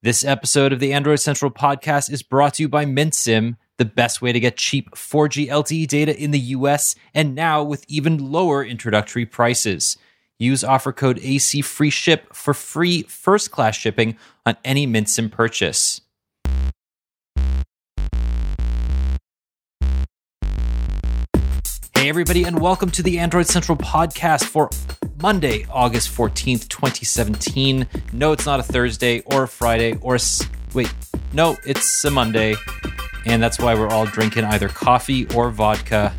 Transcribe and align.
This 0.00 0.24
episode 0.24 0.72
of 0.72 0.78
the 0.78 0.92
Android 0.92 1.18
Central 1.18 1.50
podcast 1.50 2.08
is 2.08 2.22
brought 2.22 2.54
to 2.54 2.62
you 2.62 2.68
by 2.68 2.84
MintSim, 2.84 3.56
the 3.78 3.84
best 3.84 4.22
way 4.22 4.30
to 4.30 4.38
get 4.38 4.56
cheap 4.56 4.92
4G 4.92 5.48
LTE 5.48 5.88
data 5.88 6.16
in 6.16 6.30
the 6.30 6.38
US, 6.38 6.94
and 7.12 7.34
now 7.34 7.64
with 7.64 7.84
even 7.88 8.30
lower 8.30 8.64
introductory 8.64 9.26
prices. 9.26 9.96
Use 10.38 10.62
offer 10.62 10.92
code 10.92 11.18
AC 11.20 11.62
Free 11.62 11.90
Ship 11.90 12.32
for 12.32 12.54
free 12.54 13.02
first 13.02 13.50
class 13.50 13.74
shipping 13.74 14.16
on 14.46 14.56
any 14.64 14.86
MintSim 14.86 15.32
purchase. 15.32 16.00
Hey, 21.96 22.08
everybody, 22.08 22.44
and 22.44 22.60
welcome 22.60 22.92
to 22.92 23.02
the 23.02 23.18
Android 23.18 23.48
Central 23.48 23.76
podcast 23.76 24.44
for 24.44 24.70
Monday, 25.20 25.66
August 25.70 26.14
14th, 26.16 26.68
2017. 26.68 27.86
No, 28.12 28.32
it's 28.32 28.46
not 28.46 28.60
a 28.60 28.62
Thursday 28.62 29.20
or 29.26 29.44
a 29.44 29.48
Friday 29.48 29.96
or 30.00 30.16
a. 30.16 30.20
Wait, 30.74 30.92
no, 31.32 31.56
it's 31.66 32.04
a 32.04 32.10
Monday. 32.10 32.54
And 33.26 33.42
that's 33.42 33.58
why 33.58 33.74
we're 33.74 33.88
all 33.88 34.06
drinking 34.06 34.44
either 34.44 34.68
coffee 34.68 35.26
or 35.34 35.50
vodka 35.50 36.14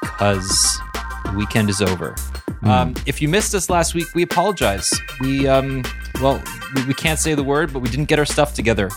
because 0.00 0.80
the 1.24 1.34
weekend 1.36 1.70
is 1.70 1.80
over. 1.80 2.14
Um, 2.62 2.94
if 3.06 3.22
you 3.22 3.28
missed 3.28 3.54
us 3.54 3.70
last 3.70 3.94
week, 3.94 4.06
we 4.14 4.22
apologize. 4.22 4.92
We, 5.20 5.46
um, 5.46 5.84
well, 6.20 6.42
we, 6.74 6.84
we 6.86 6.94
can't 6.94 7.18
say 7.18 7.34
the 7.34 7.44
word, 7.44 7.72
but 7.72 7.80
we 7.80 7.88
didn't 7.88 8.06
get 8.06 8.18
our 8.18 8.24
stuff 8.24 8.54
together. 8.54 8.90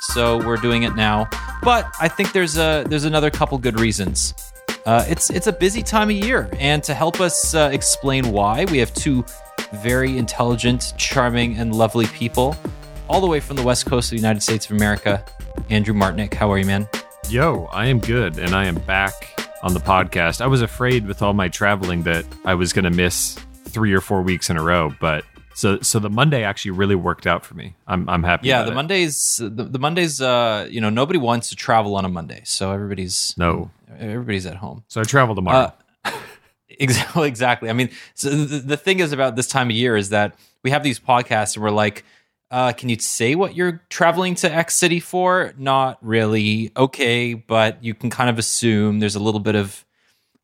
So 0.00 0.44
we're 0.44 0.56
doing 0.56 0.82
it 0.82 0.94
now. 0.94 1.28
But 1.62 1.90
I 2.00 2.08
think 2.08 2.32
there's 2.32 2.58
a 2.58 2.84
there's 2.88 3.04
another 3.04 3.30
couple 3.30 3.56
good 3.58 3.78
reasons. 3.78 4.34
Uh, 4.84 5.04
it's 5.08 5.30
it's 5.30 5.46
a 5.46 5.52
busy 5.52 5.82
time 5.82 6.10
of 6.10 6.16
year, 6.16 6.50
and 6.58 6.82
to 6.82 6.92
help 6.92 7.20
us 7.20 7.54
uh, 7.54 7.70
explain 7.72 8.32
why, 8.32 8.64
we 8.66 8.78
have 8.78 8.92
two 8.94 9.24
very 9.74 10.18
intelligent, 10.18 10.92
charming, 10.96 11.56
and 11.56 11.74
lovely 11.74 12.06
people, 12.06 12.56
all 13.08 13.20
the 13.20 13.26
way 13.26 13.38
from 13.38 13.54
the 13.54 13.62
west 13.62 13.86
coast 13.86 14.08
of 14.08 14.10
the 14.10 14.16
United 14.16 14.42
States 14.42 14.66
of 14.66 14.72
America. 14.72 15.24
Andrew 15.70 15.94
Martonik, 15.94 16.34
how 16.34 16.50
are 16.50 16.58
you, 16.58 16.64
man? 16.64 16.88
Yo, 17.28 17.66
I 17.66 17.86
am 17.86 18.00
good, 18.00 18.38
and 18.38 18.56
I 18.56 18.66
am 18.66 18.74
back 18.80 19.40
on 19.62 19.72
the 19.72 19.80
podcast. 19.80 20.40
I 20.40 20.48
was 20.48 20.62
afraid 20.62 21.06
with 21.06 21.22
all 21.22 21.32
my 21.32 21.48
traveling 21.48 22.02
that 22.02 22.24
I 22.44 22.54
was 22.54 22.72
going 22.72 22.84
to 22.84 22.90
miss 22.90 23.38
three 23.66 23.92
or 23.92 24.00
four 24.00 24.20
weeks 24.20 24.50
in 24.50 24.56
a 24.56 24.62
row, 24.62 24.92
but 25.00 25.24
so 25.54 25.78
so 25.80 26.00
the 26.00 26.10
Monday 26.10 26.42
actually 26.42 26.72
really 26.72 26.96
worked 26.96 27.26
out 27.26 27.44
for 27.44 27.54
me. 27.54 27.76
I'm 27.86 28.08
I'm 28.08 28.22
happy. 28.24 28.48
Yeah, 28.48 28.64
the. 28.64 28.72
Mondays, 28.72 29.36
the, 29.36 29.48
the 29.48 29.78
Mondays, 29.78 30.20
uh, 30.20 30.66
you 30.68 30.80
know, 30.80 30.90
nobody 30.90 31.20
wants 31.20 31.50
to 31.50 31.56
travel 31.56 31.94
on 31.94 32.04
a 32.04 32.08
Monday, 32.08 32.42
so 32.44 32.72
everybody's 32.72 33.34
No, 33.38 33.70
everybody's 33.98 34.46
at 34.46 34.56
home. 34.56 34.84
so 34.88 35.00
I 35.00 35.04
travel 35.04 35.34
tomorrow. 35.34 35.72
Uh, 36.04 36.12
exactly, 36.68 37.28
exactly. 37.34 37.70
I 37.70 37.72
mean, 37.72 37.90
so 38.14 38.30
the, 38.30 38.58
the 38.58 38.76
thing 38.76 39.00
is 39.00 39.12
about 39.12 39.36
this 39.36 39.46
time 39.48 39.70
of 39.70 39.76
year 39.76 39.96
is 39.96 40.10
that 40.10 40.34
we 40.62 40.70
have 40.70 40.82
these 40.82 40.98
podcasts 41.00 41.56
and 41.56 41.62
we're 41.62 41.70
like, 41.70 42.04
uh, 42.50 42.72
can 42.72 42.88
you 42.90 42.98
say 42.98 43.34
what 43.34 43.56
you're 43.56 43.82
traveling 43.88 44.34
to 44.36 44.52
X 44.52 44.74
city 44.76 45.00
for? 45.00 45.54
Not 45.56 45.98
really. 46.02 46.70
Okay, 46.76 47.32
but 47.34 47.82
you 47.82 47.94
can 47.94 48.10
kind 48.10 48.28
of 48.28 48.38
assume 48.38 49.00
there's 49.00 49.16
a 49.16 49.20
little 49.22 49.40
bit 49.40 49.54
of, 49.54 49.84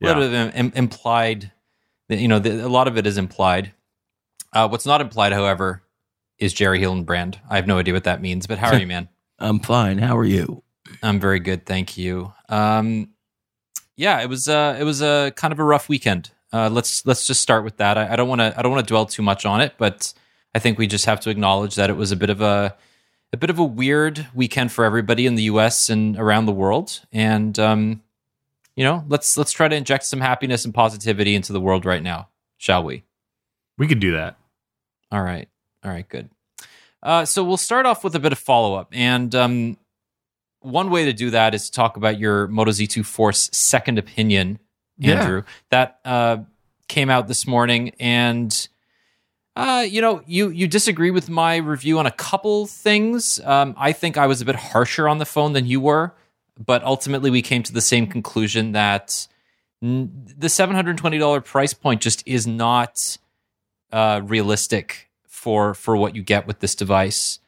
a 0.02 0.06
little 0.06 0.22
bit 0.22 0.32
of 0.32 0.54
im- 0.54 0.72
implied. 0.74 1.52
You 2.08 2.28
know, 2.28 2.38
the, 2.38 2.64
a 2.64 2.68
lot 2.68 2.88
of 2.88 2.96
it 2.96 3.06
is 3.06 3.18
implied. 3.18 3.72
Uh, 4.54 4.66
what's 4.68 4.86
not 4.86 5.02
implied, 5.02 5.32
however, 5.34 5.82
is 6.38 6.54
Jerry 6.54 6.80
Hildenbrand. 6.80 7.36
I 7.50 7.56
have 7.56 7.66
no 7.66 7.78
idea 7.78 7.92
what 7.92 8.04
that 8.04 8.22
means, 8.22 8.46
but 8.46 8.56
how 8.56 8.70
are 8.70 8.78
you, 8.80 8.86
man? 8.86 9.10
I'm 9.38 9.60
fine. 9.60 9.98
How 9.98 10.16
are 10.16 10.24
you? 10.24 10.62
I'm 11.02 11.20
very 11.20 11.40
good, 11.40 11.66
thank 11.66 11.98
you. 11.98 12.32
Um, 12.48 13.10
yeah, 13.98 14.22
it 14.22 14.28
was 14.28 14.48
uh, 14.48 14.76
it 14.80 14.84
was 14.84 15.02
a 15.02 15.32
kind 15.36 15.52
of 15.52 15.58
a 15.58 15.64
rough 15.64 15.88
weekend. 15.88 16.30
Uh, 16.52 16.70
let's 16.70 17.04
let's 17.04 17.26
just 17.26 17.42
start 17.42 17.64
with 17.64 17.76
that. 17.76 17.98
I, 17.98 18.16
don't 18.16 18.28
want 18.28 18.40
to 18.40 18.54
I 18.56 18.62
don't 18.62 18.72
want 18.72 18.86
to 18.86 18.90
dwell 18.90 19.04
too 19.04 19.22
much 19.22 19.44
on 19.44 19.60
it, 19.60 19.74
but 19.76 20.14
I 20.54 20.58
think 20.58 20.78
we 20.78 20.86
just 20.86 21.04
have 21.04 21.20
to 21.20 21.30
acknowledge 21.30 21.74
that 21.74 21.90
it 21.90 21.96
was 21.96 22.10
a 22.10 22.16
bit 22.16 22.30
of 22.30 22.40
a 22.40 22.74
a 23.34 23.36
bit 23.36 23.50
of 23.50 23.58
a 23.58 23.64
weird 23.64 24.26
weekend 24.34 24.72
for 24.72 24.86
everybody 24.86 25.26
in 25.26 25.34
the 25.34 25.42
U.S. 25.42 25.90
and 25.90 26.16
around 26.16 26.46
the 26.46 26.52
world. 26.52 27.00
And 27.12 27.58
um, 27.58 28.02
you 28.74 28.84
know, 28.84 29.04
let's 29.08 29.36
let's 29.36 29.52
try 29.52 29.68
to 29.68 29.76
inject 29.76 30.04
some 30.04 30.20
happiness 30.20 30.64
and 30.64 30.72
positivity 30.72 31.34
into 31.34 31.52
the 31.52 31.60
world 31.60 31.84
right 31.84 32.02
now, 32.02 32.28
shall 32.56 32.84
we? 32.84 33.04
we 33.78 33.86
could 33.86 34.00
do 34.00 34.12
that. 34.12 34.36
All 35.10 35.22
right. 35.22 35.48
All 35.84 35.90
right, 35.90 36.06
good. 36.06 36.28
Uh, 37.02 37.24
so 37.24 37.44
we'll 37.44 37.56
start 37.56 37.86
off 37.86 38.02
with 38.04 38.14
a 38.16 38.18
bit 38.18 38.32
of 38.32 38.38
follow 38.38 38.74
up. 38.74 38.88
And 38.92 39.34
um, 39.34 39.78
one 40.70 40.90
way 40.90 41.04
to 41.06 41.12
do 41.12 41.30
that 41.30 41.54
is 41.54 41.66
to 41.66 41.72
talk 41.72 41.96
about 41.96 42.18
your 42.18 42.46
Moto 42.48 42.70
Z2 42.70 43.04
Force 43.04 43.48
second 43.52 43.98
opinion, 43.98 44.58
Yeah. 44.98 45.20
Andrew. 45.22 45.42
That 45.70 46.00
uh, 46.04 46.38
came 46.88 47.10
out 47.10 47.28
this 47.28 47.46
morning. 47.46 47.92
And, 48.00 48.68
uh, 49.56 49.84
you 49.88 50.00
know, 50.00 50.22
you, 50.26 50.48
you 50.50 50.66
disagree 50.68 51.10
with 51.10 51.28
my 51.28 51.56
review 51.56 51.98
on 51.98 52.06
a 52.06 52.10
couple 52.12 52.66
things. 52.66 53.40
Um, 53.40 53.74
I 53.76 53.92
think 53.92 54.16
I 54.16 54.26
was 54.26 54.40
a 54.40 54.44
bit 54.44 54.56
harsher 54.56 55.08
on 55.08 55.18
the 55.18 55.26
phone 55.26 55.52
than 55.52 55.66
you 55.66 55.80
were. 55.80 56.14
But 56.64 56.82
ultimately, 56.82 57.30
we 57.30 57.40
came 57.42 57.62
to 57.62 57.72
the 57.72 57.80
same 57.80 58.08
conclusion 58.08 58.72
that 58.72 59.28
n- 59.80 60.26
the 60.36 60.48
$720 60.48 61.44
price 61.44 61.72
point 61.72 62.00
just 62.00 62.22
is 62.26 62.46
not 62.48 63.16
uh, 63.92 64.20
realistic 64.24 65.08
for 65.28 65.72
for 65.72 65.96
what 65.96 66.16
you 66.16 66.22
get 66.22 66.48
with 66.48 66.58
this 66.58 66.74
device. 66.74 67.38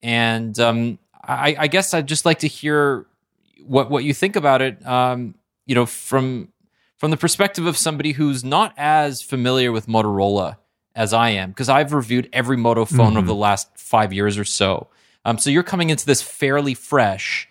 And 0.00 0.56
um, 0.60 0.98
I, 1.24 1.54
I 1.58 1.66
guess 1.68 1.94
I'd 1.94 2.08
just 2.08 2.24
like 2.24 2.40
to 2.40 2.48
hear 2.48 3.06
what 3.64 3.90
what 3.90 4.04
you 4.04 4.12
think 4.14 4.36
about 4.36 4.60
it. 4.62 4.84
Um, 4.86 5.34
you 5.66 5.74
know, 5.74 5.86
from 5.86 6.48
from 6.98 7.10
the 7.10 7.16
perspective 7.16 7.66
of 7.66 7.76
somebody 7.76 8.12
who's 8.12 8.42
not 8.44 8.74
as 8.76 9.22
familiar 9.22 9.72
with 9.72 9.86
Motorola 9.86 10.56
as 10.94 11.12
I 11.12 11.30
am, 11.30 11.50
because 11.50 11.68
I've 11.68 11.92
reviewed 11.92 12.28
every 12.32 12.56
Moto 12.56 12.84
phone 12.84 13.16
over 13.16 13.24
Mhm. 13.24 13.28
the 13.28 13.34
last 13.34 13.68
five 13.76 14.12
years 14.12 14.36
or 14.38 14.44
so. 14.44 14.88
Um, 15.24 15.38
so 15.38 15.48
you're 15.50 15.62
coming 15.62 15.90
into 15.90 16.04
this 16.04 16.20
fairly 16.22 16.74
fresh, 16.74 17.48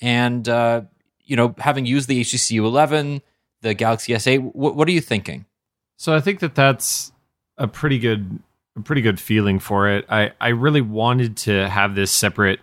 and 0.00 0.48
uh, 0.48 0.82
you 1.24 1.36
know, 1.36 1.54
having 1.58 1.86
used 1.86 2.08
the 2.08 2.20
HTC 2.20 2.56
U11, 2.60 3.22
the 3.62 3.74
Galaxy 3.74 4.12
S8, 4.12 4.54
what, 4.54 4.76
what 4.76 4.86
are 4.86 4.92
you 4.92 5.00
thinking? 5.00 5.44
So 5.96 6.14
I 6.14 6.20
think 6.20 6.40
that 6.40 6.54
that's 6.54 7.10
a 7.58 7.66
pretty 7.66 7.98
good 7.98 8.38
a 8.76 8.80
pretty 8.82 9.00
good 9.00 9.18
feeling 9.18 9.58
for 9.58 9.88
it. 9.88 10.04
I 10.10 10.32
I 10.40 10.48
really 10.48 10.82
wanted 10.82 11.36
to 11.38 11.68
have 11.68 11.94
this 11.94 12.10
separate 12.12 12.60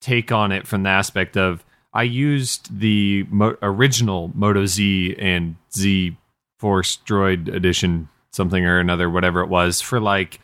take 0.00 0.32
on 0.32 0.52
it 0.52 0.66
from 0.66 0.82
the 0.82 0.90
aspect 0.90 1.36
of 1.36 1.64
I 1.92 2.02
used 2.02 2.78
the 2.78 3.24
mo- 3.30 3.56
original 3.62 4.30
Moto 4.34 4.66
Z 4.66 5.16
and 5.18 5.56
Z 5.74 6.16
Force 6.58 6.98
Droid 7.06 7.52
edition 7.52 8.08
something 8.30 8.64
or 8.64 8.78
another 8.78 9.08
whatever 9.08 9.40
it 9.40 9.48
was 9.48 9.80
for 9.80 10.00
like 10.00 10.40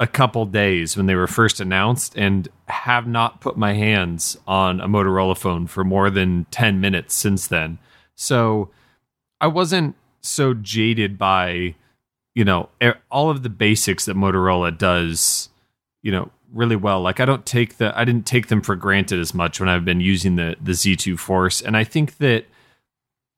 a 0.00 0.06
couple 0.06 0.44
days 0.44 0.96
when 0.96 1.06
they 1.06 1.14
were 1.14 1.26
first 1.26 1.60
announced 1.60 2.16
and 2.16 2.48
have 2.66 3.06
not 3.06 3.40
put 3.40 3.56
my 3.56 3.72
hands 3.72 4.36
on 4.46 4.80
a 4.80 4.88
Motorola 4.88 5.36
phone 5.36 5.66
for 5.66 5.84
more 5.84 6.10
than 6.10 6.46
10 6.50 6.80
minutes 6.80 7.14
since 7.14 7.46
then. 7.46 7.78
So 8.14 8.70
I 9.40 9.46
wasn't 9.46 9.94
so 10.20 10.54
jaded 10.54 11.18
by 11.18 11.74
you 12.34 12.44
know 12.44 12.68
all 13.10 13.30
of 13.30 13.42
the 13.42 13.50
basics 13.50 14.06
that 14.06 14.16
Motorola 14.16 14.76
does 14.76 15.48
you 16.02 16.10
know 16.10 16.30
really 16.54 16.76
well. 16.76 17.00
Like 17.00 17.20
I 17.20 17.24
don't 17.24 17.44
take 17.44 17.76
the 17.76 17.96
I 17.98 18.04
didn't 18.04 18.26
take 18.26 18.48
them 18.48 18.62
for 18.62 18.76
granted 18.76 19.20
as 19.20 19.34
much 19.34 19.60
when 19.60 19.68
I've 19.68 19.84
been 19.84 20.00
using 20.00 20.36
the 20.36 20.56
the 20.60 20.72
Z2 20.72 21.18
Force. 21.18 21.60
And 21.60 21.76
I 21.76 21.84
think 21.84 22.18
that 22.18 22.46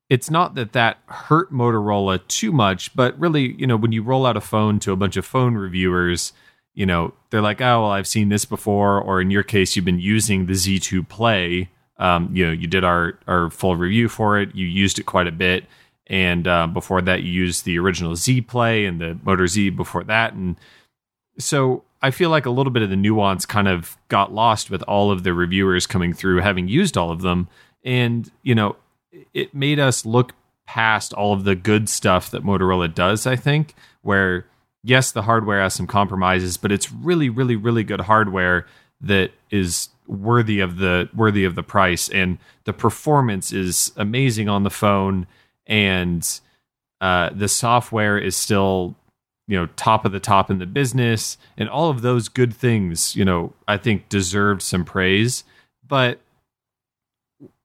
it's 0.09 0.29
not 0.29 0.55
that 0.55 0.71
that 0.73 0.99
hurt 1.07 1.51
Motorola 1.51 2.25
too 2.27 2.51
much 2.51 2.95
but 2.95 3.17
really 3.19 3.53
you 3.53 3.67
know 3.67 3.75
when 3.75 3.91
you 3.91 4.01
roll 4.01 4.25
out 4.25 4.37
a 4.37 4.41
phone 4.41 4.79
to 4.79 4.93
a 4.93 4.95
bunch 4.95 5.17
of 5.17 5.25
phone 5.25 5.55
reviewers 5.55 6.31
you 6.73 6.85
know 6.85 7.13
they're 7.29 7.41
like 7.41 7.59
oh 7.59 7.81
well 7.81 7.91
I've 7.91 8.07
seen 8.07 8.29
this 8.29 8.45
before 8.45 9.01
or 9.01 9.19
in 9.19 9.31
your 9.31 9.43
case 9.43 9.75
you've 9.75 9.85
been 9.85 9.99
using 9.99 10.45
the 10.45 10.53
Z2 10.53 11.09
Play. 11.09 11.69
Um, 11.97 12.29
you 12.31 12.45
know 12.45 12.51
you 12.51 12.67
did 12.67 12.83
our 12.83 13.17
our 13.27 13.49
full 13.49 13.75
review 13.75 14.07
for 14.07 14.39
it. 14.39 14.55
You 14.55 14.65
used 14.65 14.99
it 14.99 15.05
quite 15.05 15.27
a 15.27 15.31
bit. 15.31 15.65
And 16.09 16.47
uh, 16.47 16.67
before 16.67 17.01
that 17.01 17.23
you 17.23 17.31
used 17.33 17.65
the 17.65 17.77
original 17.79 18.15
Z 18.15 18.41
Play 18.41 18.85
and 18.85 19.01
the 19.01 19.19
Moto 19.23 19.45
Z 19.45 19.71
before 19.71 20.05
that, 20.05 20.31
and 20.31 20.55
so 21.37 21.83
I 22.01 22.11
feel 22.11 22.29
like 22.29 22.45
a 22.45 22.49
little 22.51 22.71
bit 22.71 22.83
of 22.83 22.89
the 22.89 22.95
nuance 22.95 23.45
kind 23.45 23.67
of 23.67 23.97
got 24.07 24.33
lost 24.33 24.69
with 24.69 24.83
all 24.83 25.11
of 25.11 25.23
the 25.23 25.33
reviewers 25.33 25.87
coming 25.87 26.13
through 26.13 26.41
having 26.41 26.67
used 26.67 26.97
all 26.97 27.11
of 27.11 27.21
them, 27.21 27.47
and 27.83 28.29
you 28.43 28.55
know 28.55 28.75
it 29.33 29.53
made 29.53 29.79
us 29.79 30.05
look 30.05 30.33
past 30.65 31.13
all 31.13 31.33
of 31.33 31.43
the 31.43 31.55
good 31.55 31.89
stuff 31.89 32.29
that 32.31 32.43
Motorola 32.43 32.93
does. 32.93 33.25
I 33.25 33.35
think 33.35 33.73
where 34.01 34.45
yes, 34.83 35.11
the 35.11 35.23
hardware 35.23 35.61
has 35.61 35.73
some 35.73 35.87
compromises, 35.87 36.57
but 36.57 36.71
it's 36.71 36.91
really, 36.91 37.29
really, 37.29 37.55
really 37.55 37.83
good 37.83 38.01
hardware 38.01 38.65
that 39.01 39.31
is 39.49 39.89
worthy 40.07 40.59
of 40.59 40.77
the 40.77 41.09
worthy 41.15 41.43
of 41.43 41.55
the 41.55 41.63
price, 41.63 42.09
and 42.09 42.37
the 42.65 42.73
performance 42.73 43.51
is 43.51 43.91
amazing 43.95 44.49
on 44.49 44.63
the 44.63 44.69
phone 44.69 45.27
and 45.67 46.39
uh, 47.01 47.29
the 47.33 47.47
software 47.47 48.17
is 48.17 48.35
still 48.35 48.95
you 49.47 49.57
know 49.57 49.67
top 49.75 50.05
of 50.05 50.11
the 50.11 50.19
top 50.19 50.49
in 50.51 50.59
the 50.59 50.65
business 50.65 51.37
and 51.57 51.69
all 51.69 51.89
of 51.89 52.01
those 52.01 52.27
good 52.29 52.53
things 52.53 53.15
you 53.15 53.25
know 53.25 53.53
i 53.67 53.77
think 53.77 54.09
deserved 54.09 54.61
some 54.61 54.83
praise 54.83 55.43
but 55.87 56.19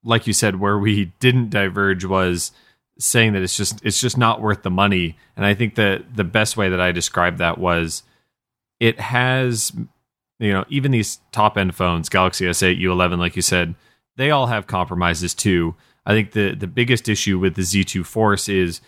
like 0.04 0.26
you 0.26 0.32
said 0.32 0.60
where 0.60 0.78
we 0.78 1.04
didn't 1.20 1.50
diverge 1.50 2.04
was 2.04 2.52
saying 2.98 3.32
that 3.32 3.42
it's 3.42 3.56
just 3.56 3.84
it's 3.84 4.00
just 4.00 4.16
not 4.16 4.40
worth 4.40 4.62
the 4.62 4.70
money 4.70 5.16
and 5.36 5.44
i 5.44 5.54
think 5.54 5.74
that 5.74 6.16
the 6.16 6.24
best 6.24 6.56
way 6.56 6.68
that 6.68 6.80
i 6.80 6.92
described 6.92 7.38
that 7.38 7.58
was 7.58 8.02
it 8.80 9.00
has 9.00 9.72
you 10.42 10.52
know, 10.52 10.64
even 10.68 10.90
these 10.90 11.20
top 11.30 11.56
end 11.56 11.76
phones, 11.76 12.08
Galaxy 12.08 12.46
S8, 12.46 12.80
U11, 12.80 13.18
like 13.18 13.36
you 13.36 13.42
said, 13.42 13.76
they 14.16 14.32
all 14.32 14.48
have 14.48 14.66
compromises 14.66 15.34
too. 15.34 15.76
I 16.04 16.12
think 16.12 16.32
the 16.32 16.56
the 16.56 16.66
biggest 16.66 17.08
issue 17.08 17.38
with 17.38 17.54
the 17.54 17.62
Z2 17.62 18.04
Force 18.04 18.48
is 18.48 18.80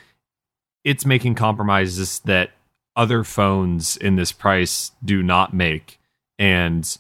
it's 0.82 1.06
making 1.06 1.37
compromises 1.37 2.19
that 2.25 2.50
other 2.96 3.25
phones 3.25 3.96
in 3.96 4.17
this 4.17 4.32
price 4.32 4.93
do 5.05 5.23
not 5.23 5.52
make, 5.52 5.99
and 6.38 6.99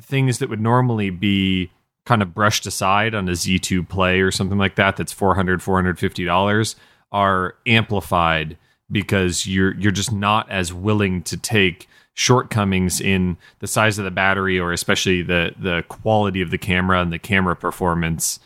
things 0.00 0.38
that 0.38 0.48
would 0.48 0.60
normally 0.60 1.10
be 1.10 1.70
kind 2.04 2.22
of 2.22 2.34
brushed 2.34 2.66
aside 2.66 3.14
on 3.14 3.28
a 3.28 3.32
Z2 3.32 3.88
Play 3.88 4.20
or 4.20 4.30
something 4.30 4.58
like 4.58 4.76
that 4.76 4.96
that's 4.96 5.12
400 5.12 5.60
$450 5.60 6.76
are 7.12 7.56
amplified 7.66 8.56
because 8.90 9.46
you're 9.46 9.74
you're 9.74 9.92
just 9.92 10.12
not 10.12 10.48
as 10.50 10.72
willing 10.72 11.22
to 11.22 11.36
take 11.36 11.88
shortcomings 12.14 13.00
in 13.00 13.36
the 13.58 13.66
size 13.66 13.98
of 13.98 14.04
the 14.04 14.10
battery 14.10 14.58
or 14.58 14.72
especially 14.72 15.22
the 15.22 15.52
the 15.58 15.84
quality 15.88 16.40
of 16.40 16.50
the 16.50 16.58
camera 16.58 17.02
and 17.02 17.12
the 17.12 17.18
camera 17.18 17.56
performance 17.56 18.38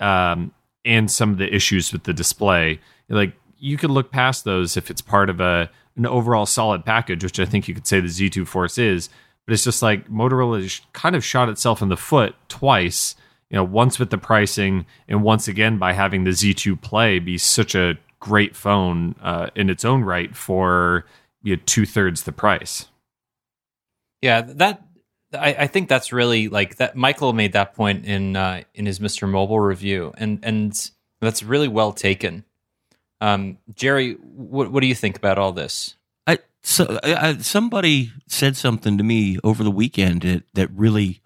um, 0.00 0.52
and 0.84 1.10
some 1.10 1.30
of 1.30 1.38
the 1.38 1.52
issues 1.52 1.92
with 1.92 2.04
the 2.04 2.14
display. 2.14 2.80
Like 3.08 3.34
you 3.58 3.76
could 3.76 3.90
look 3.90 4.10
past 4.10 4.44
those 4.44 4.76
if 4.76 4.90
it's 4.90 5.02
part 5.02 5.28
of 5.28 5.40
a 5.40 5.68
an 5.98 6.06
overall 6.06 6.46
solid 6.46 6.84
package 6.84 7.22
which 7.22 7.40
i 7.40 7.44
think 7.44 7.68
you 7.68 7.74
could 7.74 7.86
say 7.86 8.00
the 8.00 8.08
z2 8.08 8.46
force 8.46 8.78
is 8.78 9.08
but 9.46 9.52
it's 9.52 9.64
just 9.64 9.82
like 9.82 10.08
motorola 10.08 10.80
kind 10.92 11.14
of 11.16 11.24
shot 11.24 11.48
itself 11.48 11.82
in 11.82 11.88
the 11.88 11.96
foot 11.96 12.34
twice 12.48 13.14
you 13.50 13.56
know 13.56 13.64
once 13.64 13.98
with 13.98 14.10
the 14.10 14.18
pricing 14.18 14.86
and 15.08 15.22
once 15.22 15.48
again 15.48 15.78
by 15.78 15.92
having 15.92 16.24
the 16.24 16.30
z2 16.30 16.80
play 16.80 17.18
be 17.18 17.36
such 17.36 17.74
a 17.74 17.94
great 18.20 18.56
phone 18.56 19.14
uh, 19.22 19.48
in 19.54 19.70
its 19.70 19.84
own 19.84 20.02
right 20.02 20.34
for 20.34 21.04
you 21.42 21.54
know, 21.54 21.62
two-thirds 21.66 22.22
the 22.24 22.32
price 22.32 22.86
Yeah, 24.20 24.40
that 24.40 24.82
I, 25.32 25.54
I 25.54 25.66
think 25.66 25.88
that's 25.88 26.12
really 26.12 26.48
like 26.48 26.76
that. 26.76 26.96
Michael 26.96 27.32
made 27.32 27.52
that 27.52 27.74
point 27.74 28.04
in 28.04 28.36
uh, 28.36 28.62
in 28.74 28.86
his 28.86 28.98
Mr. 28.98 29.28
Mobile 29.28 29.60
review, 29.60 30.12
and 30.16 30.40
and 30.42 30.90
that's 31.20 31.42
really 31.42 31.68
well 31.68 31.92
taken. 31.92 32.44
Um, 33.20 33.58
Jerry, 33.74 34.14
what 34.14 34.70
what 34.70 34.80
do 34.80 34.86
you 34.86 34.94
think 34.94 35.16
about 35.16 35.38
all 35.38 35.52
this? 35.52 35.96
I, 36.26 36.38
so 36.62 36.98
I, 37.02 37.38
somebody 37.38 38.12
said 38.26 38.56
something 38.56 38.98
to 38.98 39.04
me 39.04 39.38
over 39.42 39.64
the 39.64 39.70
weekend 39.70 40.22
that, 40.22 40.44
that 40.54 40.70
really 40.72 41.20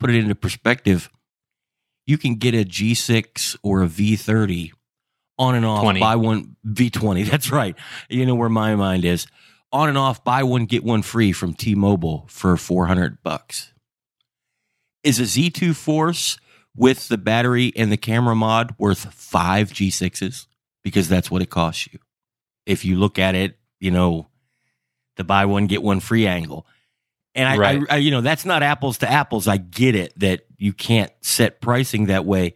put 0.00 0.10
it 0.10 0.16
into 0.16 0.34
perspective. 0.34 1.10
You 2.06 2.18
can 2.18 2.36
get 2.36 2.54
a 2.54 2.64
G6 2.64 3.56
or 3.62 3.82
a 3.82 3.86
V30 3.86 4.72
on 5.38 5.54
and 5.54 5.66
off 5.66 5.82
20. 5.82 6.00
buy 6.00 6.16
one 6.16 6.56
V20. 6.66 7.26
That's 7.30 7.50
right. 7.50 7.74
You 8.08 8.26
know 8.26 8.34
where 8.34 8.48
my 8.48 8.74
mind 8.76 9.04
is. 9.04 9.26
On 9.72 9.88
and 9.88 9.98
off 9.98 10.22
buy 10.22 10.44
one 10.44 10.66
get 10.66 10.84
one 10.84 11.02
free 11.02 11.32
from 11.32 11.52
T-Mobile 11.52 12.26
for 12.28 12.56
400 12.56 13.22
bucks. 13.22 13.72
Is 15.02 15.18
a 15.18 15.24
Z2 15.24 15.74
Force 15.74 16.38
with 16.76 17.08
the 17.08 17.18
battery 17.18 17.72
and 17.76 17.90
the 17.90 17.96
camera 17.96 18.34
mod 18.34 18.74
worth 18.78 19.12
5 19.12 19.70
G6s 19.70 20.46
because 20.84 21.08
that's 21.08 21.30
what 21.30 21.42
it 21.42 21.50
costs 21.50 21.88
you. 21.92 21.98
If 22.66 22.84
you 22.84 22.96
look 22.96 23.18
at 23.18 23.34
it, 23.34 23.58
you 23.80 23.90
know, 23.90 24.28
the 25.16 25.24
buy 25.24 25.46
one 25.46 25.66
get 25.66 25.82
one 25.82 25.98
free 25.98 26.26
angle. 26.26 26.66
And 27.34 27.48
I, 27.48 27.56
Right. 27.56 27.82
I, 27.90 27.94
I, 27.94 27.98
you 27.98 28.12
know, 28.12 28.20
that's 28.20 28.44
not 28.44 28.62
apples 28.62 28.98
to 28.98 29.10
apples. 29.10 29.48
I 29.48 29.56
get 29.56 29.96
it 29.96 30.16
that 30.20 30.46
you 30.56 30.72
can't 30.72 31.10
set 31.20 31.60
pricing 31.60 32.06
that 32.06 32.24
way, 32.24 32.54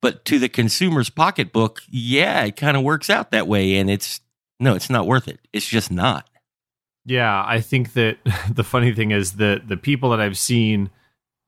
but 0.00 0.24
to 0.26 0.38
the 0.38 0.48
consumer's 0.48 1.10
pocketbook, 1.10 1.82
yeah, 1.88 2.44
it 2.44 2.56
kind 2.56 2.76
of 2.76 2.84
works 2.84 3.10
out 3.10 3.32
that 3.32 3.48
way. 3.48 3.76
And 3.76 3.90
it's 3.90 4.20
no, 4.60 4.76
it's 4.76 4.90
not 4.90 5.06
worth 5.06 5.26
it. 5.26 5.40
It's 5.52 5.66
just 5.66 5.90
not. 5.90 6.28
Yeah, 7.04 7.44
I 7.44 7.60
think 7.60 7.94
that 7.94 8.18
the 8.50 8.64
funny 8.64 8.92
thing 8.92 9.10
is 9.10 9.32
that 9.32 9.66
the 9.66 9.76
people 9.76 10.10
that 10.10 10.20
I've 10.20 10.38
seen 10.38 10.90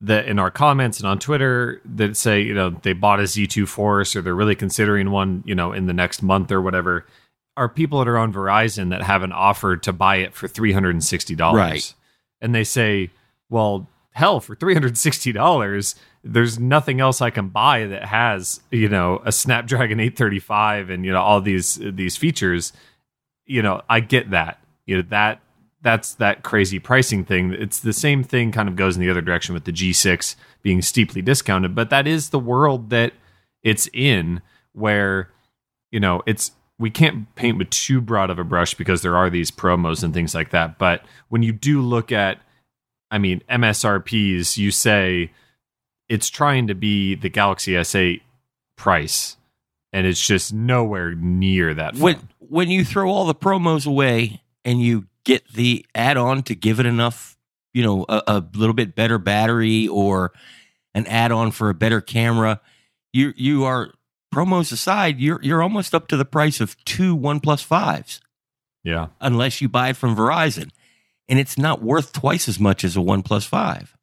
that 0.07 0.27
in 0.27 0.39
our 0.39 0.51
comments 0.51 1.01
and 1.01 1.09
on 1.09 1.19
Twitter 1.19 1.81
that 1.85 2.17
say, 2.17 2.41
you 2.41 2.55
know, 2.55 2.71
they 2.71 2.93
bought 2.93 3.21
a 3.21 3.25
Z2 3.25 3.67
Force 3.67 4.15
or 4.15 4.23
they're 4.23 4.35
really 4.35 4.55
considering 4.55 5.11
one, 5.11 5.43
you 5.47 5.55
know, 5.55 5.73
in 5.73 5.87
the 5.87 5.93
next 5.93 6.23
month 6.23 6.53
or 6.53 6.61
whatever, 6.61 7.07
are 7.57 7.69
people 7.69 7.99
that 7.99 8.09
are 8.09 8.19
on 8.19 8.33
Verizon 8.33 8.91
that 8.91 9.03
have 9.03 9.23
an 9.23 9.33
offer 9.33 9.77
to 9.77 9.93
buy 9.93 10.17
it 10.17 10.35
for 10.35 10.49
$360. 10.49 11.53
Right. 11.53 11.95
And 12.41 12.55
they 12.55 12.65
say, 12.65 13.11
well, 13.49 13.89
hell, 14.11 14.41
for 14.41 14.57
$360, 14.57 15.95
there's 16.23 16.59
nothing 16.59 17.01
else 17.01 17.21
I 17.21 17.31
can 17.31 17.49
buy 17.49 17.87
that 17.87 18.05
has, 18.05 18.61
you 18.71 18.89
know, 18.89 19.23
a 19.25 19.33
Snapdragon 19.33 20.01
835 20.01 20.91
and, 20.91 21.05
you 21.05 21.13
know, 21.13 21.21
all 21.21 21.41
these 21.41 21.77
these 21.77 22.17
features. 22.17 22.73
You 23.47 23.63
know, 23.63 23.83
I 23.89 24.01
get 24.01 24.31
that. 24.31 24.59
You 24.87 24.97
know, 24.97 25.03
that 25.11 25.41
that's 25.85 26.15
that 26.15 26.43
crazy 26.43 26.81
pricing 26.81 27.25
thing. 27.25 27.53
It's 27.53 27.79
the 27.79 27.93
same 27.93 28.25
thing 28.25 28.51
kind 28.51 28.69
of 28.69 28.75
goes 28.75 28.97
in 28.97 29.03
the 29.03 29.11
other 29.11 29.21
direction 29.21 29.55
with 29.55 29.65
the 29.65 29.73
G6 29.73 30.35
being 30.63 30.83
steeply 30.83 31.23
discounted, 31.23 31.75
but 31.75 31.91
that 31.91 32.09
is 32.09 32.31
the 32.31 32.39
world 32.39 32.91
that 32.91 33.13
it's 33.63 33.89
in 33.93 34.43
where 34.73 35.31
you 35.93 36.01
know, 36.01 36.23
it's 36.27 36.51
we 36.77 36.91
can't 36.91 37.33
paint 37.37 37.57
with 37.57 37.71
too 37.71 38.01
broad 38.01 38.29
of 38.29 38.41
a 38.41 38.45
brush 38.45 38.75
because 38.75 39.03
there 39.03 39.17
are 39.17 39.31
these 39.31 39.53
promos 39.53 40.03
and 40.03 40.13
things 40.13 40.35
like 40.35 40.51
that, 40.51 40.77
but 40.77 41.05
when 41.29 41.45
you 41.45 41.53
do 41.53 41.81
look 41.81 42.11
at 42.11 42.41
I 43.11 43.19
mean, 43.19 43.43
MSRPs, 43.49 44.57
you 44.57 44.73
say 44.73 45.31
it's 46.09 46.29
trying 46.29 46.67
to 46.67 46.75
be 46.75 47.15
the 47.15 47.29
Galaxy 47.29 47.73
S8 47.73 48.23
price 48.77 49.37
and 49.93 50.05
it's 50.05 50.27
just 50.27 50.53
nowhere 50.53 51.15
near 51.15 51.75
that. 51.75 51.95
When 51.95 52.29
when 52.41 52.71
you 52.71 52.85
throw 52.85 53.09
all 53.09 53.27
the 53.27 53.35
promos 53.35 53.87
away 53.87 54.43
and 54.65 54.83
you 54.83 55.07
get 55.25 55.47
the 55.53 55.85
add-on 55.95 56.43
to 56.45 56.55
give 56.55 56.81
it 56.81 56.87
enough, 56.87 57.37
you 57.73 57.83
know, 57.83 58.05
a, 58.09 58.23
a 58.27 58.45
little 58.55 58.75
bit 58.75 58.95
better 58.95 59.19
battery 59.19 59.89
or 59.89 60.33
an 60.95 61.07
add-on 61.07 61.51
for 61.51 61.71
a 61.71 61.75
better 61.75 62.01
camera, 62.01 62.61
you 63.13 63.33
you 63.37 63.65
are 63.65 63.93
promos 64.33 64.73
aside, 64.73 65.19
you're 65.21 65.41
you're 65.43 65.63
almost 65.63 65.95
up 65.95 66.09
to 66.09 66.17
the 66.17 66.25
price 66.25 66.61
of 66.61 66.77
two 66.85 67.17
OnePlus 67.17 67.65
fives, 67.65 68.21
Yeah. 68.83 69.09
unless 69.21 69.61
you 69.61 69.69
buy 69.69 69.91
it 69.91 69.97
from 69.97 70.15
Verizon, 70.17 70.71
and 71.29 71.39
it's 71.39 71.57
not 71.59 71.83
worth 71.83 72.13
twice 72.13 72.49
as 72.49 72.61
much 72.61 72.85
as 72.85 72.97
a 72.97 73.01
OnePlus 73.01 73.47
five. 73.47 73.97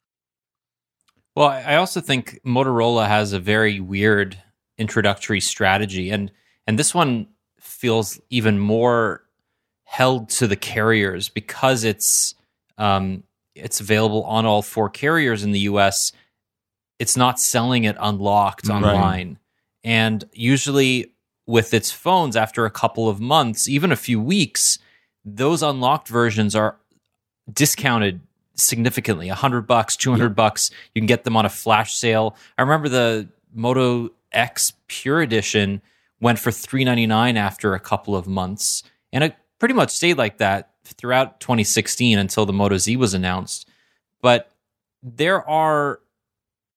Well, 1.36 1.48
I 1.48 1.62
I 1.62 1.76
also 1.76 2.02
think 2.02 2.40
Motorola 2.46 3.08
has 3.08 3.32
a 3.34 3.40
very 3.40 3.80
weird 3.80 4.38
introductory 4.78 5.40
strategy, 5.40 6.10
and 6.10 6.32
and 6.68 6.78
this 6.78 6.94
one 6.94 7.28
feels 7.60 8.20
even 8.30 8.60
more 8.60 9.24
held 9.92 10.30
to 10.30 10.48
the 10.48 10.56
carriers 10.56 11.28
because 11.28 11.84
it's 11.84 12.34
um, 12.78 13.24
it's 13.56 13.82
available 13.82 14.24
on 14.24 14.46
all 14.46 14.62
four 14.62 14.90
carriers 14.90 15.44
in 15.44 15.52
the 15.52 15.60
U.S. 15.72 16.14
It's 16.98 17.18
not 17.18 17.40
selling 17.42 17.84
it 17.84 17.98
unlocked 18.00 18.68
Right. 18.70 18.78
online, 18.86 19.38
and 19.84 20.24
usually 20.32 21.12
with 21.46 21.74
its 21.74 21.92
phones, 21.92 22.38
after 22.38 22.66
a 22.66 22.70
couple 22.72 23.10
of 23.10 23.20
months, 23.20 23.68
even 23.68 23.92
a 23.92 23.96
few 23.98 24.22
weeks, 24.22 24.80
those 25.26 25.62
unlocked 25.62 26.08
versions 26.08 26.56
are 26.56 26.78
discounted 27.52 28.22
significantly—a 28.56 29.32
100 29.32 29.62
bucks 29.64 29.96
200 29.98 30.36
bucks 30.36 30.72
you 30.96 31.02
can 31.02 31.08
get 31.08 31.26
them 31.26 31.36
on 31.36 31.46
a 31.46 31.50
flash 31.50 31.96
sale. 31.96 32.38
I 32.58 32.62
remember 32.62 32.88
the 32.88 33.28
moto 33.54 34.10
x 34.32 34.72
pure 34.88 35.20
edition 35.22 35.82
went 36.22 36.40
for 36.40 36.52
399 36.52 37.36
after 37.36 37.74
a 37.74 37.80
couple 37.80 38.16
of 38.16 38.26
months. 38.28 38.84
And 39.12 39.24
it 39.26 39.36
pretty 39.62 39.76
much 39.76 39.92
stayed 39.92 40.18
like 40.18 40.40
that 40.40 40.72
throughout 40.84 41.40
2016 41.40 42.18
until 42.18 42.48
the 42.48 42.52
moto 42.52 42.78
z 42.78 42.98
was 42.98 43.14
announced 43.14 43.70
but 44.20 44.52
there 45.04 45.48
are 45.48 46.00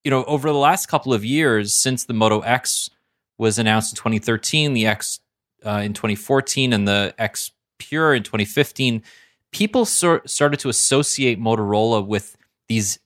you 0.04 0.10
know 0.10 0.22
over 0.24 0.48
the 0.50 0.58
last 0.58 0.84
couple 0.86 1.14
of 1.14 1.24
years 1.24 1.74
since 1.74 2.04
the 2.04 2.12
moto 2.12 2.40
x 2.40 2.90
was 3.38 3.58
announced 3.58 3.94
in 3.94 3.96
2013 3.96 4.74
the 4.74 4.86
x 4.86 5.20
uh, 5.64 5.80
in 5.82 5.94
2014 5.94 6.74
and 6.74 6.86
the 6.86 7.14
x 7.16 7.52
pure 7.78 8.14
in 8.14 8.22
2015 8.22 9.02
people 9.54 9.86
sor- 9.86 10.22
started 10.26 10.60
to 10.60 10.68
associate 10.68 11.40
Motorola 11.40 12.04
with 12.04 12.36
these 12.68 12.98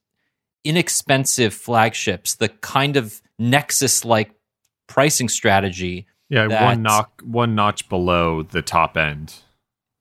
inexpensive 0.65 1.55
flagships, 1.55 2.35
the 2.35 2.49
kind 2.49 2.97
of 2.97 3.23
Nexus 3.39 4.05
like 4.05 4.33
pricing 4.89 5.29
strategy. 5.29 6.07
Yeah, 6.29 6.49
that- 6.49 6.65
one 6.65 6.83
knock 6.83 7.23
one 7.25 7.55
notch 7.55 7.89
below 7.89 8.43
the 8.43 8.63
top 8.63 8.97
end. 8.97 9.35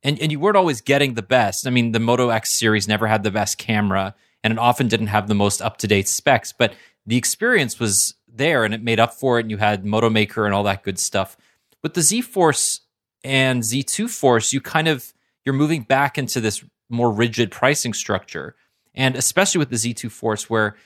And, 0.08 0.18
and 0.22 0.32
you 0.32 0.40
weren't 0.40 0.56
always 0.56 0.80
getting 0.80 1.16
the 1.16 1.22
best. 1.22 1.68
I 1.68 1.70
mean, 1.70 1.92
the 1.92 2.00
Moto 2.00 2.30
X 2.30 2.54
series 2.54 2.88
never 2.88 3.08
had 3.08 3.24
the 3.24 3.32
best 3.32 3.58
camera, 3.58 4.16
and 4.42 4.54
it 4.54 4.58
often 4.58 4.88
didn't 4.88 5.08
have 5.08 5.28
the 5.28 5.36
most 5.36 5.62
up 5.62 5.76
to 5.80 5.88
date 5.88 6.08
specs, 6.08 6.54
but 6.54 6.74
the 7.06 7.18
experience 7.18 7.78
was 7.78 8.14
there 8.26 8.64
and 8.64 8.74
it 8.74 8.82
made 8.82 9.02
up 9.02 9.14
for 9.14 9.38
it. 9.38 9.42
And 9.42 9.52
you 9.52 9.58
had 9.58 9.84
Moto 9.86 10.10
Maker 10.10 10.46
and 10.46 10.56
all 10.56 10.64
that 10.64 10.84
good 10.84 10.98
stuff. 10.98 11.36
With 11.84 11.94
the 11.94 12.02
Z 12.02 12.22
Force 12.22 12.80
and 13.22 13.62
Z2 13.64 14.10
Force, 14.10 14.54
you 14.54 14.62
kind 14.62 14.88
of 14.88 15.14
you're 15.44 15.54
moving 15.54 15.82
back 15.82 16.18
into 16.18 16.40
this 16.40 16.64
more 16.90 17.12
rigid 17.12 17.52
pricing 17.52 17.94
structure. 17.94 18.56
And 18.96 19.18
especially 19.18 19.60
with 19.60 19.72
the 19.72 19.76
Z2 19.76 20.10
Force, 20.10 20.50
where 20.50 20.78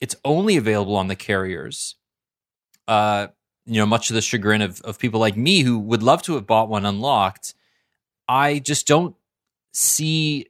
it's 0.00 0.16
only 0.24 0.56
available 0.56 0.96
on 0.96 1.08
the 1.08 1.16
carriers. 1.16 1.96
Uh, 2.88 3.26
you 3.66 3.76
know, 3.76 3.84
much 3.84 4.08
to 4.08 4.14
the 4.14 4.22
chagrin 4.22 4.62
of, 4.62 4.80
of 4.80 4.98
people 4.98 5.20
like 5.20 5.36
me 5.36 5.60
who 5.60 5.78
would 5.78 6.02
love 6.02 6.22
to 6.22 6.36
have 6.36 6.46
bought 6.46 6.70
one 6.70 6.86
unlocked. 6.86 7.52
I 8.30 8.60
just 8.60 8.86
don't 8.86 9.16
see 9.72 10.46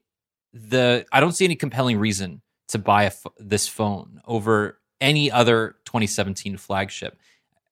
the 0.53 1.07
I 1.13 1.21
don't 1.21 1.33
see 1.33 1.45
any 1.45 1.57
compelling 1.57 1.99
reason 1.99 2.43
to 2.69 2.79
buy 2.79 3.05
a 3.05 3.07
f- 3.07 3.27
this 3.39 3.67
phone 3.67 4.21
over 4.27 4.79
any 5.01 5.31
other 5.31 5.77
2017 5.87 6.57
flagship. 6.59 7.17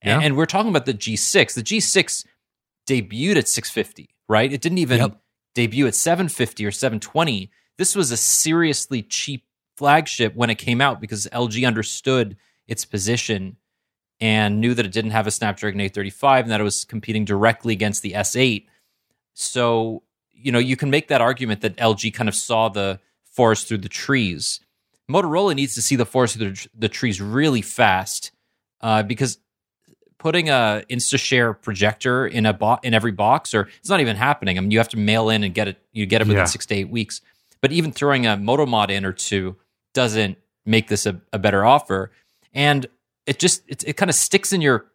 Yeah. 0.02 0.16
And, 0.16 0.24
and 0.24 0.36
we're 0.36 0.46
talking 0.46 0.70
about 0.70 0.86
the 0.86 0.94
G6. 0.94 1.54
The 1.54 1.62
G6 1.62 2.24
debuted 2.88 3.36
at 3.36 3.48
650, 3.48 4.08
right? 4.28 4.50
It 4.52 4.60
didn't 4.60 4.78
even 4.78 4.98
Yep. 4.98 5.20
debut 5.54 5.86
at 5.86 5.94
750 5.94 6.64
or 6.64 6.70
720. 6.70 7.50
This 7.76 7.94
was 7.94 8.10
a 8.10 8.16
seriously 8.16 9.02
cheap 9.02 9.44
flagship 9.76 10.34
when 10.34 10.50
it 10.50 10.56
came 10.56 10.80
out 10.80 11.00
because 11.00 11.26
LG 11.32 11.66
understood 11.66 12.36
its 12.66 12.84
position 12.84 13.56
and 14.20 14.60
knew 14.60 14.74
that 14.74 14.86
it 14.86 14.92
didn't 14.92 15.12
have 15.12 15.26
a 15.26 15.30
Snapdragon 15.30 15.80
835 15.80 16.44
and 16.46 16.50
that 16.52 16.60
it 16.60 16.64
was 16.64 16.84
competing 16.84 17.24
directly 17.24 17.72
against 17.72 18.02
the 18.02 18.12
S8. 18.12 18.66
So, 19.38 20.02
you 20.32 20.50
know, 20.50 20.58
you 20.58 20.76
can 20.76 20.90
make 20.90 21.08
that 21.08 21.20
argument 21.20 21.60
that 21.60 21.76
LG 21.76 22.12
kind 22.12 22.28
of 22.28 22.34
saw 22.34 22.68
the 22.68 22.98
forest 23.24 23.68
through 23.68 23.78
the 23.78 23.88
trees. 23.88 24.60
Motorola 25.08 25.54
needs 25.54 25.74
to 25.74 25.82
see 25.82 25.94
the 25.94 26.04
forest 26.04 26.36
through 26.36 26.54
the, 26.76 26.88
trees 26.88 27.20
really 27.20 27.62
fast 27.62 28.32
uh, 28.80 29.04
because 29.04 29.38
putting 30.18 30.48
a 30.50 30.82
InstaShare 30.90 31.60
projector 31.62 32.26
in 32.26 32.46
a 32.46 32.52
bo- 32.52 32.80
in 32.82 32.94
every 32.94 33.12
box, 33.12 33.54
or 33.54 33.68
it's 33.78 33.88
not 33.88 34.00
even 34.00 34.16
happening. 34.16 34.58
I 34.58 34.60
mean, 34.60 34.72
you 34.72 34.78
have 34.78 34.88
to 34.88 34.96
mail 34.98 35.30
in 35.30 35.44
and 35.44 35.54
get 35.54 35.68
it. 35.68 35.78
You 35.92 36.04
get 36.04 36.20
it 36.20 36.26
within 36.26 36.40
Yeah. 36.40 36.44
six 36.46 36.66
to 36.66 36.74
eight 36.74 36.90
weeks. 36.90 37.20
But 37.60 37.70
even 37.70 37.92
throwing 37.92 38.26
a 38.26 38.30
Motomod 38.36 38.90
in 38.90 39.04
or 39.04 39.12
two 39.12 39.56
doesn't 39.94 40.36
make 40.66 40.88
this 40.88 41.06
a, 41.06 41.20
a 41.32 41.38
better 41.38 41.64
offer. 41.64 42.10
And 42.52 42.86
it 43.24 43.38
just 43.38 43.62
it, 43.68 43.84
it 43.86 43.92
kind 43.96 44.08
of 44.10 44.16
sticks 44.16 44.52
in 44.52 44.60
your 44.60 44.86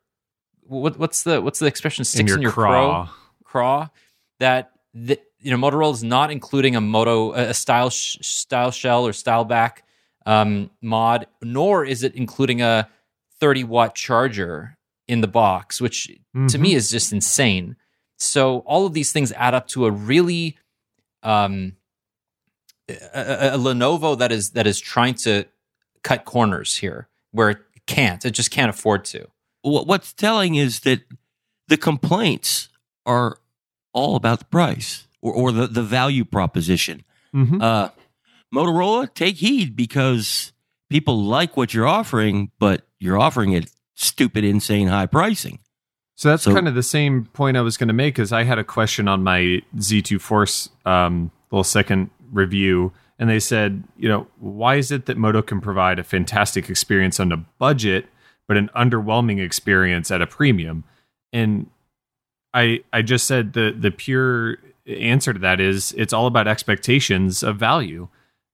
what, 0.64 1.00
what's 1.00 1.24
the 1.24 1.42
what's 1.42 1.60
the 1.60 1.66
expression 1.68 2.04
sticks 2.04 2.34
in 2.34 2.42
your, 2.42 2.52
craw. 2.52 3.06
crow 3.06 3.14
craw 3.44 3.90
that 4.44 4.72
the, 4.94 5.18
you 5.40 5.50
know 5.52 5.58
Motorola 5.58 5.94
is 5.94 6.04
not 6.04 6.30
including 6.32 6.76
a 6.76 6.82
moto 6.82 7.32
a 7.34 7.54
style 7.54 7.90
sh- 7.90 8.18
style 8.22 8.72
shell 8.72 9.08
or 9.08 9.14
style 9.14 9.46
back 9.46 9.84
um, 10.26 10.70
mod, 10.82 11.28
nor 11.42 11.84
is 11.86 12.04
it 12.04 12.14
including 12.16 12.62
a 12.62 12.88
30 13.40 13.64
watt 13.64 13.96
charger 13.96 14.78
in 15.08 15.22
the 15.22 15.28
box, 15.28 15.82
which 15.82 16.08
to 16.08 16.58
Mhm. 16.58 16.60
me 16.60 16.74
is 16.76 16.90
just 16.90 17.12
insane. 17.12 17.76
So 18.18 18.60
all 18.60 18.86
of 18.86 18.94
these 18.94 19.12
things 19.12 19.32
add 19.34 19.54
up 19.54 19.68
to 19.70 19.86
a 19.86 19.92
really 19.92 20.58
um, 21.24 21.76
a, 22.90 22.94
a, 23.14 23.56
a 23.56 23.58
Lenovo 23.58 24.18
that 24.18 24.32
is 24.32 24.52
that 24.52 24.68
is 24.68 24.80
trying 24.80 25.16
to 25.16 25.46
cut 26.04 26.26
corners 26.26 26.78
here 26.78 27.08
where 27.32 27.50
it 27.50 27.60
can't. 27.88 28.24
It 28.26 28.32
just 28.32 28.52
can't 28.52 28.70
afford 28.70 29.06
to. 29.06 29.28
What's 29.62 30.14
telling 30.14 30.56
is 30.56 30.82
that 30.82 31.02
the 31.70 31.78
complaints 31.78 32.70
are 33.06 33.38
all 33.94 34.16
about 34.16 34.40
the 34.40 34.46
price 34.46 35.08
or, 35.22 35.32
or 35.34 35.52
the, 35.52 35.68
the 35.68 35.84
value 35.84 36.26
proposition. 36.26 37.04
Mhm. 37.34 37.62
Uh, 37.62 37.90
Motorola, 38.54 39.12
take 39.14 39.38
heed 39.38 39.76
because 39.76 40.52
people 40.90 41.24
like 41.24 41.58
what 41.58 41.74
you're 41.74 41.88
offering, 41.88 42.52
but 42.60 42.86
you're 43.00 43.18
offering 43.20 43.54
it 43.54 43.72
stupid, 43.96 44.44
insane 44.44 44.88
high 44.88 45.06
pricing. 45.08 45.60
So 46.16 46.30
that's 46.30 46.44
So- 46.44 46.54
kind 46.54 46.68
of 46.68 46.76
the 46.76 46.84
same 46.84 47.26
point 47.34 47.58
I 47.58 47.62
was 47.62 47.78
going 47.78 47.88
to 47.88 47.94
make 47.94 48.16
because 48.16 48.32
I 48.32 48.44
had 48.44 48.60
a 48.60 48.64
question 48.64 49.08
on 49.08 49.24
my 49.24 49.62
Z2 49.78 50.20
Force 50.22 50.70
um, 50.86 51.32
little 51.52 51.64
second 51.64 52.10
review, 52.32 52.92
and 53.18 53.30
they 53.30 53.40
said, 53.40 53.84
you 53.98 54.08
know, 54.10 54.28
why 54.40 54.76
is 54.76 54.92
it 54.92 55.06
that 55.08 55.18
Moto 55.18 55.42
can 55.42 55.60
provide 55.62 55.98
a 56.00 56.04
fantastic 56.04 56.70
experience 56.70 57.20
on 57.20 57.32
a 57.32 57.38
budget, 57.38 58.08
but 58.48 58.58
an 58.58 58.70
underwhelming 58.76 59.44
experience 59.44 60.12
at 60.12 60.22
a 60.22 60.28
premium? 60.28 60.84
And 61.32 61.68
I 62.54 62.84
I 62.92 63.02
just 63.02 63.26
said 63.28 63.54
the 63.54 63.76
the 63.78 63.92
pure 63.92 64.58
answer 64.86 65.34
to 65.34 65.40
that 65.40 65.60
is 65.60 65.94
it's 65.98 66.14
all 66.14 66.28
about 66.28 66.48
expectations 66.48 67.44
of 67.44 67.58
value. 67.58 68.08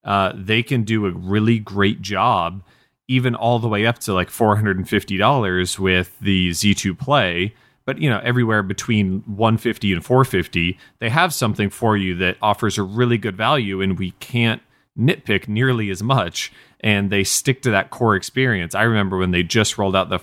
Uh, 0.03 0.31
they 0.35 0.63
can 0.63 0.83
do 0.83 1.05
a 1.05 1.11
really 1.11 1.59
great 1.59 2.01
job, 2.01 2.63
even 3.07 3.35
all 3.35 3.59
the 3.59 3.67
way 3.67 3.85
up 3.85 3.99
to 3.99 4.13
like 4.13 4.29
four 4.29 4.55
hundred 4.55 4.77
and 4.77 4.87
fifty 4.87 5.17
dollars 5.17 5.77
with 5.77 6.17
the 6.19 6.51
Z2 6.51 6.97
Play. 6.97 7.53
But 7.85 7.99
you 7.99 8.09
know, 8.09 8.21
everywhere 8.23 8.63
between 8.63 9.23
one 9.25 9.57
fifty 9.57 9.91
and 9.91 10.05
four 10.05 10.23
fifty, 10.23 10.77
they 10.99 11.09
have 11.09 11.33
something 11.33 11.69
for 11.69 11.97
you 11.97 12.15
that 12.15 12.37
offers 12.41 12.77
a 12.77 12.83
really 12.83 13.17
good 13.17 13.35
value, 13.35 13.81
and 13.81 13.97
we 13.99 14.11
can't 14.11 14.61
nitpick 14.97 15.47
nearly 15.47 15.89
as 15.89 16.03
much. 16.03 16.51
And 16.81 17.09
they 17.09 17.23
stick 17.23 17.61
to 17.63 17.71
that 17.71 17.89
core 17.89 18.15
experience. 18.15 18.73
I 18.75 18.83
remember 18.83 19.17
when 19.17 19.31
they 19.31 19.43
just 19.43 19.77
rolled 19.77 19.95
out 19.95 20.09
the 20.09 20.19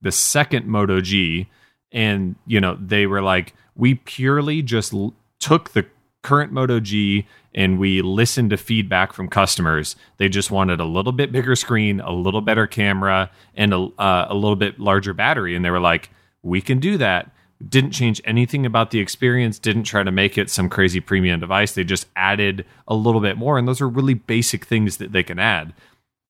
the 0.00 0.12
second 0.12 0.66
Moto 0.66 1.00
G, 1.00 1.48
and 1.92 2.36
you 2.46 2.60
know 2.60 2.76
they 2.80 3.06
were 3.06 3.22
like, 3.22 3.54
we 3.74 3.94
purely 3.94 4.62
just 4.62 4.92
l- 4.92 5.14
took 5.38 5.70
the 5.70 5.86
current 6.22 6.52
Moto 6.52 6.80
G 6.80 7.26
and 7.54 7.78
we 7.78 8.00
listened 8.00 8.50
to 8.50 8.56
feedback 8.56 9.12
from 9.12 9.28
customers. 9.28 9.96
They 10.16 10.28
just 10.28 10.50
wanted 10.50 10.80
a 10.80 10.84
little 10.84 11.12
bit 11.12 11.32
bigger 11.32 11.54
screen, 11.54 12.00
a 12.00 12.12
little 12.12 12.40
better 12.40 12.66
camera, 12.66 13.30
and 13.54 13.74
a, 13.74 13.88
uh, 13.98 14.26
a 14.30 14.34
little 14.34 14.56
bit 14.56 14.80
larger 14.80 15.12
battery. 15.12 15.54
And 15.54 15.64
they 15.64 15.70
were 15.70 15.80
like, 15.80 16.10
we 16.42 16.60
can 16.60 16.78
do 16.80 16.96
that. 16.98 17.30
Didn't 17.66 17.92
change 17.92 18.20
anything 18.24 18.64
about 18.66 18.90
the 18.90 18.98
experience, 19.00 19.58
didn't 19.58 19.84
try 19.84 20.02
to 20.02 20.10
make 20.10 20.36
it 20.36 20.50
some 20.50 20.68
crazy 20.68 20.98
premium 21.00 21.40
device. 21.40 21.72
They 21.74 21.84
just 21.84 22.06
added 22.16 22.64
a 22.88 22.94
little 22.94 23.20
bit 23.20 23.36
more. 23.36 23.58
And 23.58 23.68
those 23.68 23.80
are 23.80 23.88
really 23.88 24.14
basic 24.14 24.64
things 24.64 24.96
that 24.96 25.12
they 25.12 25.22
can 25.22 25.38
add. 25.38 25.74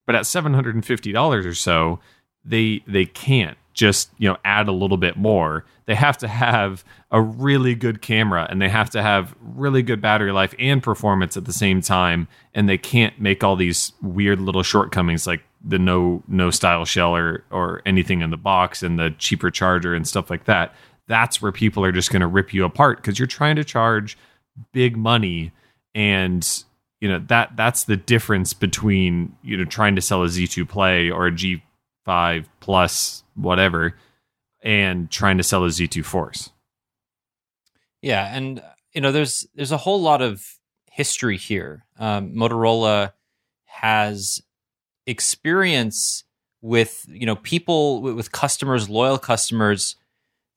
But 0.07 0.17
at 0.17 0.23
$750 0.25 1.47
or 1.47 1.55
so, 1.55 2.01
they 2.45 2.83
they 2.89 3.07
can't 3.07 3.57
just 3.73 4.11
you 4.19 4.29
know 4.29 4.37
add 4.45 4.69
a 4.69 4.73
little 4.73 4.97
bit 4.97 5.17
more. 5.17 5.65
They 5.87 5.95
have 5.95 6.19
to 6.19 6.29
have 6.29 6.85
a 7.11 7.21
really 7.21 7.75
good 7.75 8.03
camera 8.03 8.47
and 8.49 8.63
they 8.63 8.69
have 8.69 8.91
to 8.91 9.03
have 9.03 9.35
really 9.41 9.83
good 9.83 10.01
battery 10.01 10.33
life 10.33 10.55
and 10.59 10.83
performance 10.83 11.37
at 11.37 11.45
the 11.45 11.53
same 11.53 11.81
time. 11.81 12.29
And 12.55 12.69
they 12.69 12.79
can't 12.79 13.21
make 13.21 13.43
all 13.43 13.57
these 13.57 13.93
weird 14.01 14.41
little 14.41 14.63
shortcomings 14.63 15.27
like 15.27 15.43
the 15.65 15.79
no 15.79 16.23
no 16.29 16.51
style 16.51 16.85
shell 16.85 17.15
or 17.15 17.45
or 17.51 17.83
anything 17.87 18.21
in 18.21 18.31
the 18.31 18.37
box 18.37 18.83
and 18.83 18.99
the 18.99 19.15
cheaper 19.19 19.51
charger 19.51 19.95
and 19.95 20.07
stuff 20.07 20.31
like 20.31 20.45
that. 20.45 20.75
That's 21.09 21.43
where 21.43 21.53
people 21.53 21.85
are 21.85 21.93
just 21.93 22.11
going 22.11 22.21
to 22.21 22.27
rip 22.27 22.55
you 22.55 22.65
apart 22.65 22.99
because 22.99 23.19
you're 23.19 23.27
trying 23.27 23.57
to 23.57 23.65
charge 23.65 24.17
big 24.73 24.97
money. 24.97 25.53
And 25.95 26.47
you 27.01 27.09
know 27.09 27.19
that 27.27 27.57
that's 27.57 27.85
the 27.85 27.97
difference 27.97 28.53
between 28.53 29.37
you 29.43 29.57
know 29.57 29.65
trying 29.65 29.97
to 29.97 30.01
sell 30.01 30.23
a 30.23 30.27
Z2 30.27 30.69
Play 30.69 31.11
or 31.11 31.27
a 31.27 31.33
G5 31.33 32.47
Plus 32.61 33.22
whatever 33.35 33.97
and 34.63 35.11
trying 35.11 35.39
to 35.39 35.43
sell 35.43 35.65
a 35.65 35.69
Z2 35.69 36.05
Force. 36.05 36.51
Yeah, 38.01 38.35
and 38.35 38.63
you 38.93 39.01
know, 39.01 39.13
there's 39.13 39.47
there's 39.55 39.73
a 39.73 39.77
whole 39.77 40.01
lot 40.01 40.23
of 40.23 40.45
history 40.91 41.37
here. 41.37 41.85
Um, 41.99 42.35
Motorola 42.35 43.13
has 43.65 44.43
experience 45.07 46.25
with 46.61 47.05
you 47.09 47.27
know 47.27 47.37
people 47.37 48.03
with, 48.03 48.33
customers, 48.33 48.89
loyal 48.89 49.19
customers 49.19 49.97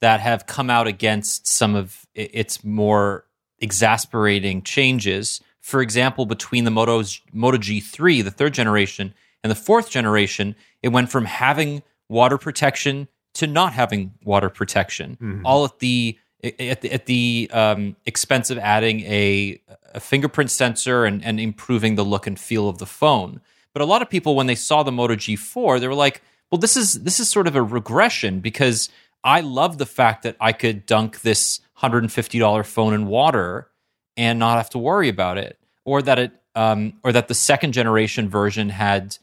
that 0.02 0.20
have 0.20 0.46
come 0.46 0.70
out 0.70 0.88
against 0.88 1.48
some 1.48 1.76
of 1.76 2.06
its 2.14 2.64
more 2.64 3.26
exasperating 3.60 4.62
changes. 4.62 5.42
For 5.62 5.82
example, 5.82 6.26
between 6.26 6.64
the 6.64 6.72
Moto's 6.72 7.22
Moto 7.32 7.58
G3, 7.58 8.24
the 8.24 8.32
third 8.32 8.54
generation, 8.54 9.14
and 9.44 9.50
the 9.50 9.56
fourth 9.56 9.90
generation, 9.90 10.56
it 10.84 10.90
went 10.90 11.10
from 11.10 11.26
having 11.26 11.82
water 12.10 12.38
protection 12.38 13.08
to 13.36 13.48
not 13.48 13.74
having 13.74 14.14
water 14.24 14.50
protection, 14.50 15.18
Mhm. 15.22 15.42
all 15.46 15.66
at 15.66 15.80
the 15.80 16.18
at 16.60 16.82
the, 16.82 16.92
at 16.92 17.06
the 17.08 17.50
um, 17.54 17.96
expense 18.06 18.52
of 18.52 18.60
adding 18.60 19.00
a, 19.02 19.60
a 19.96 20.00
fingerprint 20.00 20.52
sensor 20.52 21.04
and, 21.04 21.26
and 21.26 21.40
improving 21.40 21.96
the 21.96 22.06
look 22.06 22.28
and 22.28 22.40
feel 22.40 22.70
of 22.70 22.78
the 22.78 22.86
phone. 22.86 23.42
But 23.74 23.82
a 23.82 23.86
lot 23.86 24.04
of 24.04 24.12
people, 24.12 24.36
when 24.36 24.46
they 24.46 24.54
saw 24.54 24.84
the 24.84 24.92
Moto 24.92 25.16
G4, 25.16 25.80
they 25.80 25.88
were 25.88 25.96
like, 25.96 26.22
"Well, 26.52 26.60
this 26.60 26.78
is 26.78 27.02
this 27.04 27.20
is 27.20 27.30
sort 27.30 27.48
of 27.48 27.56
a 27.56 27.64
regression 27.64 28.42
because 28.42 28.90
I 29.24 29.42
love 29.42 29.80
the 29.80 29.88
fact 29.88 30.22
that 30.22 30.36
I 30.40 30.52
could 30.52 30.86
dunk 30.86 31.22
this 31.22 31.62
hundred 31.74 32.04
and 32.04 32.12
fifty 32.12 32.38
dollar 32.38 32.64
phone 32.64 32.94
in 32.94 33.08
water 33.08 33.70
and 34.16 34.38
not 34.38 34.58
have 34.58 34.70
to 34.72 34.78
worry 34.78 35.10
about 35.10 35.38
it, 35.40 35.58
or 35.84 36.02
that 36.04 36.20
it 36.20 36.32
um, 36.54 36.94
or 37.04 37.12
that 37.12 37.28
the 37.28 37.34
second 37.34 37.72
generation 37.72 38.30
version 38.30 38.70
had 38.70 39.18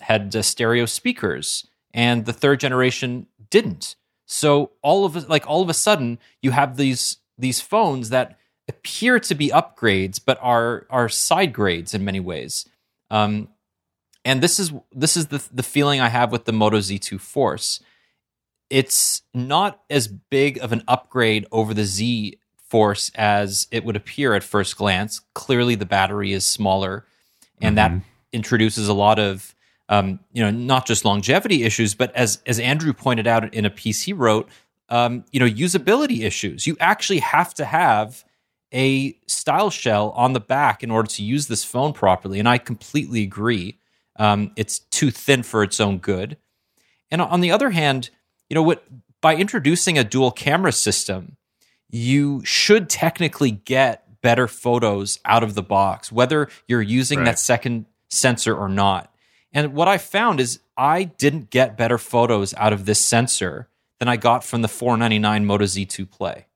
had 0.00 0.34
uh, 0.34 0.42
stereo 0.42 0.86
speakers 0.86 1.67
and 1.94 2.24
the 2.26 2.32
third 2.32 2.60
generation 2.60 3.26
didn't." 3.50 3.96
So 4.26 4.72
all 4.82 5.04
of 5.04 5.16
a- 5.16 5.20
like 5.20 5.46
all 5.46 5.62
of 5.62 5.68
a 5.68 5.74
sudden 5.74 6.18
you 6.42 6.50
have 6.50 6.76
these 6.76 7.16
these 7.38 7.60
phones 7.60 8.10
that 8.10 8.38
appear 8.68 9.18
to 9.20 9.34
be 9.34 9.48
upgrades 9.48 10.20
but 10.24 10.38
are 10.42 10.86
are 10.90 11.08
side 11.08 11.52
grades 11.52 11.94
in 11.94 12.04
many 12.04 12.20
ways. 12.20 12.66
Um, 13.10 13.48
and 14.24 14.42
this 14.42 14.58
is 14.58 14.72
this 14.92 15.16
is 15.16 15.28
the 15.28 15.42
the 15.52 15.62
feeling 15.62 16.00
I 16.00 16.08
have 16.08 16.30
with 16.32 16.44
the 16.44 16.52
Moto 16.52 16.78
Z2 16.78 17.18
Force. 17.20 17.80
It's 18.70 19.22
not 19.32 19.80
as 19.88 20.08
big 20.08 20.58
of 20.58 20.72
an 20.72 20.82
upgrade 20.86 21.46
over 21.50 21.72
the 21.72 21.84
Z 21.84 22.38
Force 22.56 23.10
as 23.14 23.66
it 23.70 23.82
would 23.84 23.96
appear 23.96 24.34
at 24.34 24.42
first 24.44 24.76
glance. 24.76 25.22
Clearly, 25.34 25.74
the 25.74 25.86
battery 25.86 26.32
is 26.34 26.46
smaller, 26.46 27.06
and 27.62 27.78
that 27.78 27.90
Mhm. 27.92 28.02
introduces 28.34 28.88
a 28.88 28.92
lot 28.92 29.18
of 29.18 29.54
um, 29.88 30.20
you 30.32 30.42
know 30.42 30.50
not 30.50 30.86
just 30.86 31.04
longevity 31.04 31.64
issues, 31.64 31.94
but 31.94 32.14
as 32.14 32.42
as 32.46 32.58
Andrew 32.60 32.92
pointed 32.92 33.26
out 33.26 33.52
in 33.54 33.64
a 33.64 33.70
piece 33.70 34.02
he 34.02 34.12
wrote, 34.12 34.48
um, 34.88 35.24
you 35.32 35.40
know 35.40 35.46
usability 35.46 36.22
issues. 36.24 36.66
You 36.66 36.76
actually 36.80 37.20
have 37.20 37.54
to 37.54 37.64
have 37.64 38.24
a 38.72 39.16
style 39.26 39.70
shell 39.70 40.10
on 40.10 40.34
the 40.34 40.40
back 40.40 40.82
in 40.82 40.90
order 40.90 41.08
to 41.08 41.22
use 41.22 41.46
this 41.46 41.64
phone 41.64 41.92
properly. 41.94 42.38
And 42.38 42.48
I 42.48 42.58
completely 42.58 43.22
agree. 43.22 43.78
Um, 44.16 44.52
it's 44.56 44.80
too 44.80 45.10
thin 45.10 45.42
for 45.42 45.62
its 45.62 45.80
own 45.80 45.98
good. 45.98 46.36
And 47.10 47.22
on 47.22 47.40
the 47.40 47.50
other 47.50 47.70
hand, 47.70 48.10
you 48.50 48.54
know 48.54 48.62
what? 48.62 48.84
By 49.22 49.36
introducing 49.36 49.96
a 49.96 50.04
dual 50.04 50.30
camera 50.30 50.72
system, 50.72 51.36
you 51.88 52.42
should 52.44 52.90
technically 52.90 53.50
get 53.50 54.20
better 54.20 54.46
photos 54.46 55.18
out 55.24 55.42
of 55.42 55.54
the 55.54 55.62
box, 55.62 56.12
whether 56.12 56.48
you're 56.66 56.82
using 56.82 57.20
Right. 57.20 57.24
that 57.26 57.38
second 57.38 57.86
sensor 58.10 58.54
or 58.54 58.68
not. 58.68 59.12
And 59.52 59.74
what 59.74 59.88
I 59.88 59.98
found 59.98 60.40
is 60.40 60.60
I 60.76 61.04
didn't 61.04 61.50
get 61.50 61.76
better 61.76 61.98
photos 61.98 62.54
out 62.54 62.72
of 62.72 62.84
this 62.86 63.00
sensor 63.00 63.68
than 63.98 64.08
I 64.08 64.16
got 64.16 64.44
from 64.44 64.62
the 64.62 64.68
499 64.68 65.44
Moto 65.46 65.64
Z2 65.64 66.10
Play. 66.10 66.46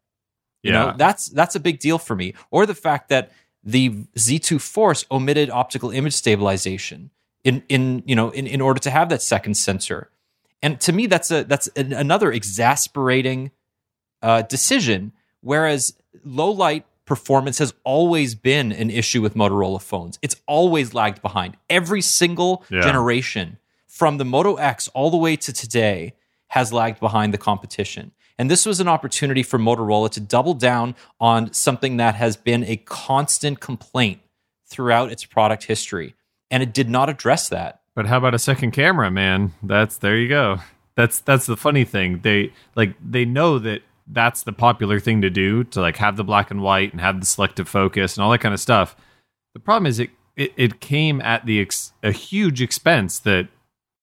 You 0.63 0.73
Yeah. 0.73 0.85
know, 0.87 0.95
that's 0.97 1.27
that's 1.27 1.57
a 1.57 1.61
big 1.61 1.79
deal 1.81 1.99
for 1.99 2.15
me. 2.15 2.35
Or 2.51 2.67
the 2.67 2.75
fact 2.75 3.09
that 3.09 3.33
the 3.65 3.91
Z2 4.17 4.61
Force 4.61 5.05
omitted 5.11 5.51
optical 5.51 5.91
image 5.91 6.13
stabilization 6.15 7.11
in 7.45 7.63
in 7.69 8.03
you 8.07 8.15
know 8.15 8.31
in, 8.31 8.47
in 8.47 8.61
order 8.61 8.79
to 8.81 8.91
have 8.91 9.09
that 9.09 9.23
second 9.23 9.55
sensor. 9.57 10.11
And 10.63 10.81
to 10.83 10.93
me, 10.93 11.07
that's 11.07 11.31
a 11.33 11.43
that's 11.45 11.67
an, 11.69 11.93
another 11.93 12.31
exasperating 12.31 13.51
uh, 14.23 14.43
decision. 14.43 15.13
Whereas 15.41 15.95
low 16.25 16.51
light 16.53 16.87
performance 17.05 17.59
has 17.59 17.75
always 17.85 18.35
been 18.35 18.73
an 18.73 18.91
issue 18.91 19.21
with 19.23 19.35
Motorola 19.35 19.81
phones. 19.83 20.19
It's 20.23 20.37
always 20.47 20.95
lagged 20.95 21.21
behind. 21.23 21.57
Every 21.69 22.01
single 22.01 22.65
Yeah. 22.71 22.81
generation 22.83 23.59
from 23.87 24.19
the 24.19 24.25
Moto 24.25 24.55
X 24.57 24.89
all 24.89 25.11
the 25.11 25.17
way 25.17 25.37
to 25.37 25.53
today 25.53 26.15
has 26.49 26.73
lagged 26.73 27.01
behind 27.01 27.35
the 27.35 27.39
competition. 27.39 28.13
And 28.39 28.51
this 28.51 28.65
was 28.67 28.81
an 28.81 28.89
opportunity 28.89 29.43
for 29.43 29.59
Motorola 29.59 30.11
to 30.11 30.21
double 30.21 30.55
down 30.55 30.95
on 31.21 31.53
something 31.53 31.97
that 31.99 32.15
has 32.15 32.37
been 32.37 32.65
a 32.65 32.77
constant 32.77 33.61
complaint 33.61 34.21
throughout 34.67 35.13
its 35.13 35.25
product 35.25 35.65
history. 35.65 36.15
And 36.51 36.63
it 36.63 36.73
did 36.73 36.89
not 36.89 37.09
address 37.09 37.49
that. 37.51 37.81
But 37.95 38.07
how 38.07 38.19
about 38.19 38.35
a 38.35 38.39
second 38.39 38.71
camera, 38.73 39.11
man? 39.11 39.53
That's 39.63 39.99
there 39.99 40.17
you 40.17 40.29
go. 40.29 40.59
That's 40.95 41.21
that's 41.21 41.47
the 41.47 41.57
funny 41.57 41.85
thing. 41.85 42.21
They 42.23 42.53
like 42.75 42.95
they 43.03 43.25
know 43.25 43.59
that 43.59 43.83
that's 44.07 44.43
the 44.43 44.53
popular 44.53 45.01
thing 45.01 45.23
to 45.23 45.31
do 45.31 45.65
to 45.65 45.81
like 45.81 45.97
have 45.97 46.17
the 46.17 46.25
black 46.25 46.51
and 46.51 46.63
white 46.63 46.93
and 46.93 47.01
have 47.01 47.21
the 47.21 47.27
selective 47.27 47.69
focus 47.69 48.17
and 48.17 48.25
all 48.25 48.31
that 48.31 48.39
kind 48.39 48.55
of 48.55 48.61
stuff. 48.61 48.97
The 49.55 49.61
problem 49.61 49.87
is 49.87 49.99
it 49.99 50.11
it, 50.37 50.53
it 50.57 50.81
came 50.81 51.21
at 51.21 51.45
the 51.45 51.61
ex, 51.61 51.93
a 52.03 52.11
huge 52.11 52.63
expense 52.63 53.19
that 53.21 53.49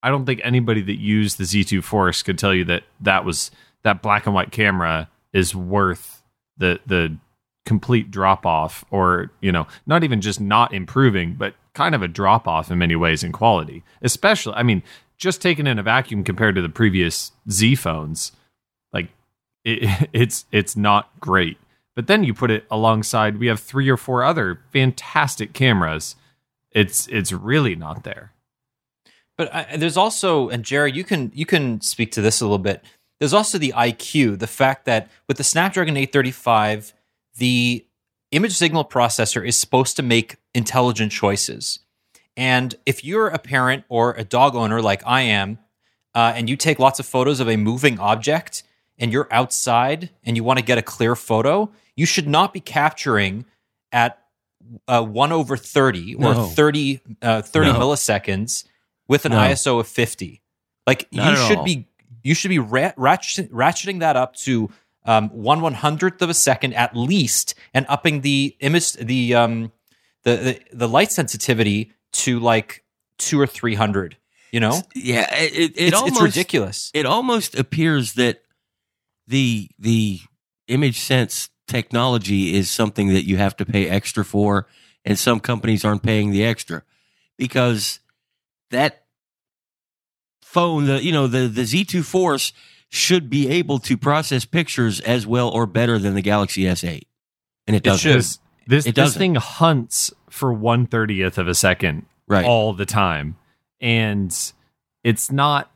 I 0.04 0.10
don't 0.10 0.26
think 0.26 0.42
anybody 0.44 0.82
that 0.82 1.00
used 1.00 1.38
the 1.38 1.44
Z2 1.44 1.84
Force 1.84 2.24
could 2.24 2.38
tell 2.38 2.54
you 2.54 2.64
that 2.66 2.84
that 3.02 3.26
was 3.26 3.52
that 3.84 4.02
black 4.02 4.26
and 4.26 4.36
white 4.36 4.52
camera 4.52 5.10
is 5.34 5.56
worth 5.56 6.24
the 6.58 6.80
the 6.86 7.18
complete 7.66 8.10
drop 8.10 8.46
off 8.46 8.84
or 8.90 9.32
you 9.42 9.52
know 9.52 9.68
not 9.86 10.04
even 10.04 10.22
just 10.22 10.42
not 10.42 10.74
improving 10.74 11.36
but 11.36 11.54
kind 11.76 11.94
of 11.94 12.02
a 12.02 12.08
drop 12.08 12.48
off 12.48 12.72
in 12.72 12.80
many 12.80 12.96
ways 12.96 13.24
in 13.24 13.32
quality 13.32 13.84
especially 14.02 14.54
i 14.56 14.64
mean 14.64 14.82
just 15.18 15.40
taken 15.40 15.68
in 15.68 15.78
a 15.78 15.84
vacuum 15.84 16.24
compared 16.24 16.56
to 16.56 16.64
the 16.64 16.70
previous 16.70 17.32
z 17.48 17.76
phones 17.76 18.32
like 18.92 19.10
it, 19.66 20.10
it's 20.14 20.46
it's 20.52 20.76
not 20.78 21.10
great 21.20 21.58
but 21.96 22.08
then 22.08 22.24
you 22.24 22.34
put 22.34 22.52
it 22.52 22.66
alongside 22.72 23.40
we 23.40 23.48
have 23.48 23.60
three 23.60 23.90
or 23.90 23.98
four 23.98 24.24
other 24.24 24.62
fantastic 24.72 25.54
cameras 25.54 26.16
it's 26.72 27.08
it's 27.08 27.32
really 27.32 27.76
not 27.76 28.04
there 28.04 28.32
But 29.38 29.54
I, 29.56 29.78
there's 29.78 29.98
also, 29.98 30.50
and 30.50 30.64
Jerry, 30.66 30.92
you 30.92 31.04
can 31.04 31.32
you 31.34 31.46
can 31.46 31.82
speak 31.82 32.12
to 32.14 32.22
this 32.22 32.42
a 32.42 32.46
little 32.46 32.60
bit. 32.60 32.84
There's 33.20 33.34
also 33.34 33.58
the 33.58 33.74
IQ, 33.76 34.40
the 34.40 34.48
fact 34.48 34.86
that 34.86 35.10
with 35.28 35.38
the 35.38 35.44
Snapdragon 35.44 35.98
835, 35.98 36.94
the 37.38 37.86
image 38.32 38.54
signal 38.54 38.86
processor 38.86 39.46
is 39.48 39.58
supposed 39.60 39.96
to 39.98 40.04
make 40.04 40.38
intelligent 40.54 41.12
choices. 41.14 41.80
And 42.38 42.76
if 42.86 43.04
you're 43.04 43.28
a 43.28 43.40
parent 43.40 43.86
or 43.90 44.14
a 44.14 44.24
dog 44.24 44.56
owner 44.56 44.82
like 44.82 45.04
I 45.06 45.22
am, 45.22 45.60
uh, 46.16 46.34
and 46.36 46.50
you 46.50 46.58
take 46.58 46.80
lots 46.80 47.00
of 47.00 47.06
photos 47.06 47.40
of 47.40 47.50
a 47.50 47.58
moving 47.58 48.00
object, 48.00 48.64
and 49.00 49.12
you're 49.12 49.28
outside 49.32 50.10
and 50.24 50.36
you 50.38 50.44
want 50.44 50.60
to 50.60 50.66
get 50.66 50.78
a 50.78 50.82
clear 50.82 51.16
photo, 51.16 51.72
you 51.96 52.06
should 52.06 52.28
not 52.28 52.54
be 52.54 52.60
capturing 52.60 53.46
at 53.92 54.20
uh, 54.88 55.04
1 55.04 55.32
over 55.32 55.58
30 55.58 56.16
or 56.16 56.34
No. 56.36 56.46
30, 56.46 57.00
uh, 57.22 57.42
30 57.42 57.72
No. 57.74 57.80
milliseconds 57.80 58.66
with 59.08 59.26
an 59.26 59.32
No. 59.32 59.38
ISO 59.40 59.80
of 59.80 59.88
50. 59.88 60.42
Like 60.86 61.08
Not 61.12 61.32
you 61.32 61.36
should 61.48 61.58
all. 61.60 61.64
be 61.64 61.88
you 62.22 62.36
should 62.36 62.50
be 62.50 62.60
ra- 62.60 62.92
ratchet, 62.98 63.52
ratcheting 63.54 64.00
that 64.02 64.16
up 64.18 64.36
to 64.38 64.70
um, 65.06 65.30
one 65.30 65.62
one 65.62 65.74
hundredth 65.74 66.22
of 66.22 66.30
a 66.30 66.34
second 66.34 66.74
at 66.74 66.96
least, 66.96 67.56
and 67.74 67.86
upping 67.88 68.22
the 68.22 68.56
image 68.60 68.94
the 68.94 69.34
um 69.36 69.72
the 70.24 70.36
the, 70.36 70.60
the 70.74 70.88
light 70.90 71.12
sensitivity 71.12 71.94
to 72.12 72.40
like 72.40 72.84
two 73.18 73.40
or 73.40 73.48
three 73.48 73.76
hundred. 73.76 74.18
You 74.52 74.60
know, 74.60 74.82
Yeah, 74.96 75.34
it, 75.36 75.54
it, 75.54 75.58
it 75.58 75.74
it's, 75.78 75.96
almost 75.96 76.14
it's 76.14 76.22
ridiculous. 76.36 76.92
it 76.94 77.06
almost 77.06 77.58
appears 77.58 78.14
that 78.14 78.42
the 79.30 79.70
the 79.80 80.20
image 80.68 81.00
sense 81.00 81.50
technology 81.68 82.56
is 82.56 82.70
something 82.70 83.10
that 83.10 83.26
you 83.26 83.38
have 83.38 83.56
to 83.56 83.66
pay 83.66 83.88
extra 83.88 84.26
for 84.26 84.68
and 85.06 85.18
some 85.18 85.40
companies 85.40 85.86
aren't 85.86 86.04
paying 86.04 86.32
the 86.32 86.44
extra 86.44 86.84
because 87.38 88.00
that 88.72 89.04
phone 90.42 90.86
the 90.86 91.04
you 91.04 91.12
know 91.12 91.28
the 91.28 91.48
the 91.48 91.62
Z2 91.62 92.04
Force 92.04 92.54
should 92.90 93.30
be 93.30 93.48
able 93.50 93.78
to 93.80 93.96
process 93.96 94.46
pictures 94.46 95.00
as 95.02 95.28
well 95.28 95.50
or 95.50 95.68
better 95.68 96.00
than 96.00 96.16
the 96.16 96.22
Galaxy 96.24 96.64
S8 96.64 97.04
and 97.68 97.76
it 97.76 97.84
doesn't 97.84 98.00
should. 98.00 98.20
this 98.20 98.40
this, 98.68 98.86
It 98.86 98.96
doesn't. 98.96 99.20
thing 99.20 99.36
hunts 99.36 100.12
for 100.30 100.52
one 100.54 100.86
thirtieth 100.88 101.38
of 101.38 101.48
a 101.48 101.56
second 101.56 102.06
right 102.28 102.46
all 102.46 102.74
the 102.74 102.86
time 102.86 103.36
and 103.80 104.36
it's 105.04 105.32
not 105.32 105.72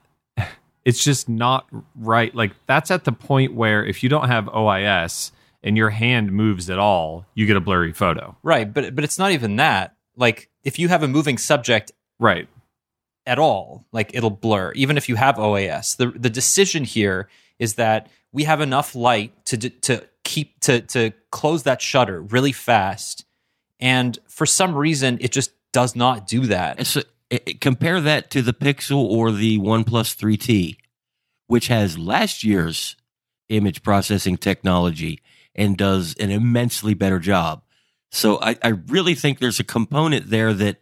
it's 0.86 1.04
just 1.04 1.30
not 1.30 1.68
right 1.96 2.34
like 2.36 2.52
that's 2.68 2.92
at 2.92 3.04
the 3.06 3.12
point 3.12 3.54
where 3.54 3.86
if 3.86 4.04
you 4.04 4.10
don't 4.10 4.28
have 4.28 4.46
ois 4.48 5.32
and 5.64 5.78
your 5.78 5.90
hand 5.92 6.32
moves 6.32 6.70
at 6.70 6.78
all 6.80 7.26
you 7.36 7.46
get 7.46 7.56
a 7.56 7.62
blurry 7.62 7.94
photo 7.94 8.36
Right, 8.44 8.72
but 8.72 8.94
but 8.96 9.04
it's 9.04 9.18
not 9.18 9.32
even 9.32 9.56
that. 9.58 9.96
Like 10.16 10.50
if 10.64 10.78
you 10.80 10.90
have 10.90 11.04
a 11.04 11.08
moving 11.08 11.38
subject 11.38 11.92
right 12.20 12.48
at 13.26 13.40
all, 13.40 13.86
like 13.92 14.12
it'll 14.14 14.30
blur, 14.30 14.72
even 14.74 14.98
if 14.98 15.08
you 15.10 15.16
have 15.16 15.36
OIS. 15.38 15.96
The 15.96 16.08
the 16.08 16.30
decision 16.30 16.84
here 16.84 17.30
is 17.60 17.76
that 17.76 18.10
we 18.32 18.44
have 18.44 18.62
enough 18.62 18.94
light 18.96 19.32
to 19.46 19.58
d- 19.58 19.70
to 19.70 20.04
keep 20.24 20.60
to 20.62 20.82
to 20.82 21.12
close 21.32 21.64
that 21.64 21.82
shutter 21.82 22.22
really 22.22 22.52
fast, 22.52 23.26
and 23.80 24.20
for 24.28 24.46
some 24.46 24.76
reason 24.76 25.18
it 25.22 25.32
just 25.32 25.52
does 25.72 25.96
not 25.96 26.28
do 26.28 26.42
that. 26.48 26.86
So, 26.86 27.00
i- 27.00 27.04
i- 27.34 27.54
compare 27.60 28.00
that 28.02 28.30
to 28.32 28.42
the 28.42 28.54
Pixel 28.54 29.04
or 29.04 29.32
the 29.32 29.58
OnePlus 29.60 30.16
3T, 30.16 30.78
which 31.48 31.68
has 31.68 31.98
last 31.98 32.44
year's 32.44 32.96
image 33.50 33.84
processing 33.84 34.38
technology 34.38 35.20
and 35.56 35.78
does 35.78 36.16
an 36.20 36.32
immensely 36.32 36.94
better 36.94 37.20
job. 37.20 37.62
So 38.12 38.40
I, 38.42 38.56
I 38.64 38.70
really 38.70 39.16
think 39.16 39.40
there's 39.40 39.60
a 39.60 39.64
component 39.64 40.30
there 40.30 40.54
that 40.54 40.82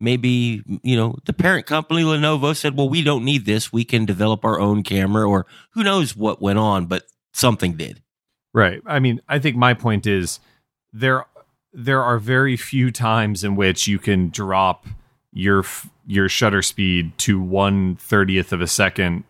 maybe, 0.00 0.62
you 0.82 0.96
know, 0.96 1.16
the 1.24 1.32
parent 1.32 1.66
company, 1.66 2.02
Lenovo, 2.02 2.56
said, 2.56 2.76
well, 2.76 2.88
we 2.88 3.02
don't 3.02 3.24
need 3.24 3.44
this. 3.46 3.72
We 3.72 3.84
can 3.84 4.04
develop 4.06 4.44
our 4.44 4.58
own 4.60 4.82
camera, 4.84 5.28
or 5.28 5.46
who 5.72 5.82
knows 5.82 6.16
what 6.16 6.40
went 6.40 6.58
on, 6.58 6.86
but 6.86 7.04
something 7.32 7.74
did. 7.74 8.02
right 8.54 8.80
i 8.86 8.98
mean 8.98 9.20
i 9.28 9.38
think 9.38 9.54
my 9.54 9.74
point 9.74 10.06
is 10.06 10.40
there 10.92 11.26
there 11.72 12.02
are 12.02 12.18
very 12.18 12.56
few 12.56 12.90
times 12.90 13.44
in 13.44 13.54
which 13.54 13.86
you 13.86 13.98
can 13.98 14.30
drop 14.30 14.86
your 15.38 15.64
your 16.06 16.28
shutter 16.28 16.62
speed 16.62 17.16
to 17.16 17.40
one 17.40 17.94
thirtieth 17.96 18.52
of 18.52 18.60
a 18.60 18.66
second 18.66 19.22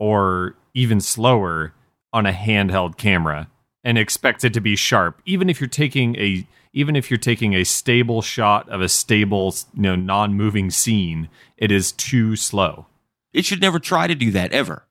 or 0.00 0.56
even 0.74 1.00
slower 1.00 1.72
on 2.12 2.26
a 2.26 2.32
handheld 2.32 2.96
camera 2.96 3.48
and 3.84 3.96
expect 3.96 4.42
it 4.44 4.52
to 4.52 4.60
be 4.60 4.74
sharp 4.74 5.22
even 5.24 5.48
if 5.48 5.60
you're 5.60 5.68
taking 5.68 6.16
a 6.16 6.44
even 6.72 6.96
if 6.96 7.10
you're 7.10 7.18
taking 7.18 7.54
a 7.54 7.62
stable 7.62 8.22
shot 8.22 8.68
of 8.70 8.80
a 8.80 8.88
stable 8.88 9.54
you 9.74 9.82
know 9.82 9.94
non-moving 9.94 10.68
scene 10.68 11.28
it 11.56 11.70
is 11.70 11.92
too 11.92 12.34
slow 12.34 12.86
It 13.32 13.44
should 13.44 13.60
never 13.60 13.78
try 13.78 14.06
to 14.08 14.14
do 14.16 14.32
that 14.32 14.52
ever. 14.52 14.84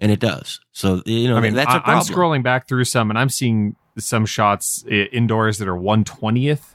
And 0.00 0.10
it 0.10 0.18
does. 0.20 0.58
So, 0.72 1.02
you 1.04 1.28
know, 1.28 1.36
i 1.36 1.40
mean 1.40 1.54
that's 1.54 1.68
a 1.74 1.80
problem. 1.80 1.98
i'm 1.98 2.02
scrolling 2.04 2.42
back 2.42 2.66
through 2.66 2.84
some 2.86 3.10
and 3.10 3.18
i'm 3.18 3.28
seeing 3.28 3.76
some 3.98 4.24
shots 4.24 4.84
indoors 4.88 5.58
that 5.58 5.68
are 5.68 5.76
120th 5.76 6.74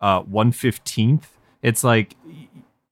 uh 0.00 0.22
115th 0.22 1.24
it's 1.62 1.82
like 1.84 2.14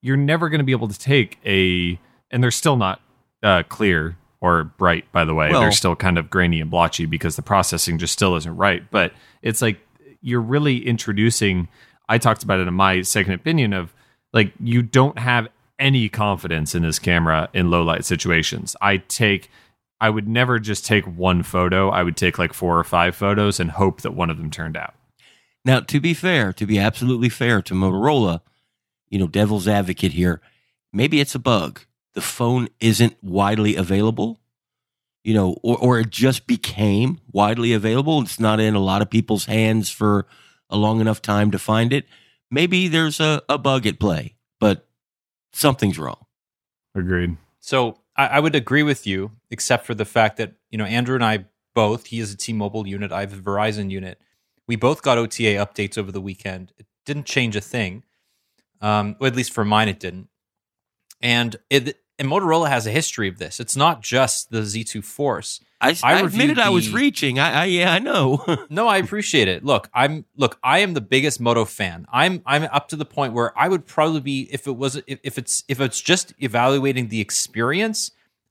you're 0.02 0.16
never 0.16 0.48
going 0.48 0.58
to 0.58 0.64
be 0.64 0.72
able 0.72 0.88
to 0.88 0.98
take 0.98 1.38
a 1.46 1.98
and 2.30 2.42
they're 2.42 2.50
still 2.50 2.76
not 2.76 3.00
uh 3.42 3.62
clear 3.68 4.16
or 4.40 4.64
bright 4.64 5.10
by 5.12 5.24
the 5.24 5.34
way. 5.34 5.50
Well- 5.50 5.62
they're 5.62 5.72
still 5.72 5.96
kind 5.96 6.18
of 6.18 6.28
grainy 6.28 6.60
and 6.60 6.70
blotchy 6.70 7.06
because 7.06 7.36
the 7.36 7.42
processing 7.42 7.96
just 7.98 8.12
still 8.12 8.36
isn't 8.36 8.56
right. 8.56 8.82
But 8.90 9.12
it's 9.40 9.62
like 9.62 9.78
you're 10.20 10.40
really 10.40 10.86
introducing 10.86 11.66
i 12.08 12.16
talked 12.18 12.42
about 12.44 12.60
it 12.60 12.68
in 12.68 12.74
my 12.74 13.02
second 13.02 13.32
opinion 13.32 13.72
of 13.72 13.92
like 14.32 14.52
you 14.60 14.82
don't 14.82 15.18
have 15.18 15.48
any 15.78 16.08
confidence 16.08 16.74
in 16.76 16.82
this 16.82 16.98
camera 17.00 17.48
in 17.52 17.70
low 17.70 17.82
light 17.82 18.04
situations. 18.04 18.76
I 18.80 18.98
take 18.98 19.50
i 20.00 20.10
would 20.10 20.28
never 20.28 20.58
just 20.58 20.84
take 20.84 21.04
one 21.06 21.42
photo. 21.42 21.90
I 21.90 22.02
would 22.02 22.16
take 22.16 22.38
like 22.38 22.52
four 22.52 22.78
or 22.78 22.84
five 22.84 23.14
photos 23.16 23.60
and 23.60 23.70
hope 23.70 24.00
that 24.02 24.12
one 24.12 24.30
of 24.30 24.36
them 24.36 24.50
turned 24.50 24.76
out. 24.76 24.94
Now, 25.64 25.78
to 25.80 26.00
be 26.00 26.12
fair, 26.12 26.52
to 26.54 26.66
be 26.66 26.78
absolutely 26.78 27.28
fair 27.28 27.62
to 27.62 27.74
Motorola, 27.74 28.40
you 29.12 29.18
know, 29.18 29.28
devil's 29.28 29.68
advocate 29.68 30.12
here, 30.12 30.40
maybe 30.90 31.20
it's 31.20 31.34
a 31.34 31.38
bug. 31.38 31.82
The 32.14 32.22
phone 32.22 32.68
isn't 32.80 33.14
widely 33.22 33.76
available, 33.76 34.40
you 35.22 35.34
know, 35.34 35.58
or, 35.62 35.76
or 35.78 36.00
it 36.00 36.08
just 36.08 36.46
became 36.46 37.20
widely 37.30 37.74
available. 37.74 38.22
It's 38.22 38.40
not 38.40 38.58
in 38.58 38.74
a 38.74 38.80
lot 38.80 39.02
of 39.02 39.10
people's 39.10 39.44
hands 39.44 39.90
for 39.90 40.26
a 40.70 40.78
long 40.78 41.00
enough 41.02 41.20
time 41.20 41.50
to 41.50 41.58
find 41.58 41.92
it. 41.92 42.06
Maybe 42.50 42.88
there's 42.88 43.20
a, 43.20 43.42
a 43.50 43.58
bug 43.58 43.86
at 43.86 44.00
play, 44.00 44.34
but 44.58 44.88
something's 45.52 45.98
wrong. 45.98 46.24
Agreed. 46.94 47.36
So 47.60 47.98
I, 48.16 48.26
I 48.28 48.40
would 48.40 48.54
agree 48.54 48.82
with 48.82 49.06
you, 49.06 49.32
except 49.50 49.84
for 49.84 49.94
the 49.94 50.06
fact 50.06 50.38
that 50.38 50.54
you 50.70 50.78
know 50.78 50.84
Andrew 50.84 51.14
and 51.14 51.24
I 51.24 51.44
both. 51.74 52.06
He 52.06 52.18
is 52.18 52.32
a 52.32 52.36
T-Mobile 52.36 52.86
unit. 52.86 53.12
I 53.12 53.20
have 53.20 53.32
a 53.32 53.36
Verizon 53.36 53.90
unit. 53.90 54.18
We 54.66 54.76
both 54.76 55.02
got 55.02 55.18
OTA 55.18 55.56
updates 55.56 55.98
over 55.98 56.12
the 56.12 56.20
weekend. 56.20 56.72
It 56.78 56.86
didn't 57.04 57.26
change 57.26 57.56
a 57.56 57.60
thing. 57.60 58.04
Um, 58.82 59.16
at 59.22 59.34
least 59.36 59.52
for 59.52 59.64
mine, 59.64 59.88
it 59.88 60.00
didn't. 60.00 60.28
And 61.20 61.56
it 61.70 61.98
and 62.18 62.28
Motorola 62.28 62.68
has 62.68 62.86
a 62.86 62.90
history 62.90 63.28
of 63.28 63.38
this. 63.38 63.58
It's 63.58 63.76
not 63.76 64.02
just 64.02 64.50
the 64.50 64.60
Z2 64.60 65.02
Force. 65.02 65.60
I, 65.80 65.96
I 66.02 66.14
I 66.14 66.20
admitted 66.20 66.58
I 66.58 66.68
was 66.68 66.92
reaching. 66.92 67.38
I, 67.38 67.62
I 67.62 67.64
yeah, 67.64 67.92
I 67.92 67.98
know. 67.98 68.44
No, 68.70 68.86
I 68.86 68.98
appreciate 68.98 69.48
it. 69.48 69.64
Look, 69.64 69.88
I'm 69.94 70.24
look, 70.36 70.58
I 70.62 70.80
am 70.80 70.94
the 70.94 71.00
biggest 71.00 71.40
Moto 71.40 71.64
fan. 71.64 72.06
I'm 72.12 72.42
I'm 72.44 72.64
up 72.64 72.88
to 72.88 72.96
the 72.96 73.04
point 73.04 73.32
where 73.32 73.56
I 73.58 73.68
would 73.68 73.86
probably 73.86 74.20
be 74.20 74.48
if 74.52 74.66
it 74.66 74.76
was 74.76 74.96
if, 75.06 75.18
if 75.22 75.38
it's 75.38 75.64
if 75.68 75.80
it's 75.80 76.00
just 76.00 76.34
evaluating 76.38 77.08
the 77.08 77.20
experience, 77.20 78.10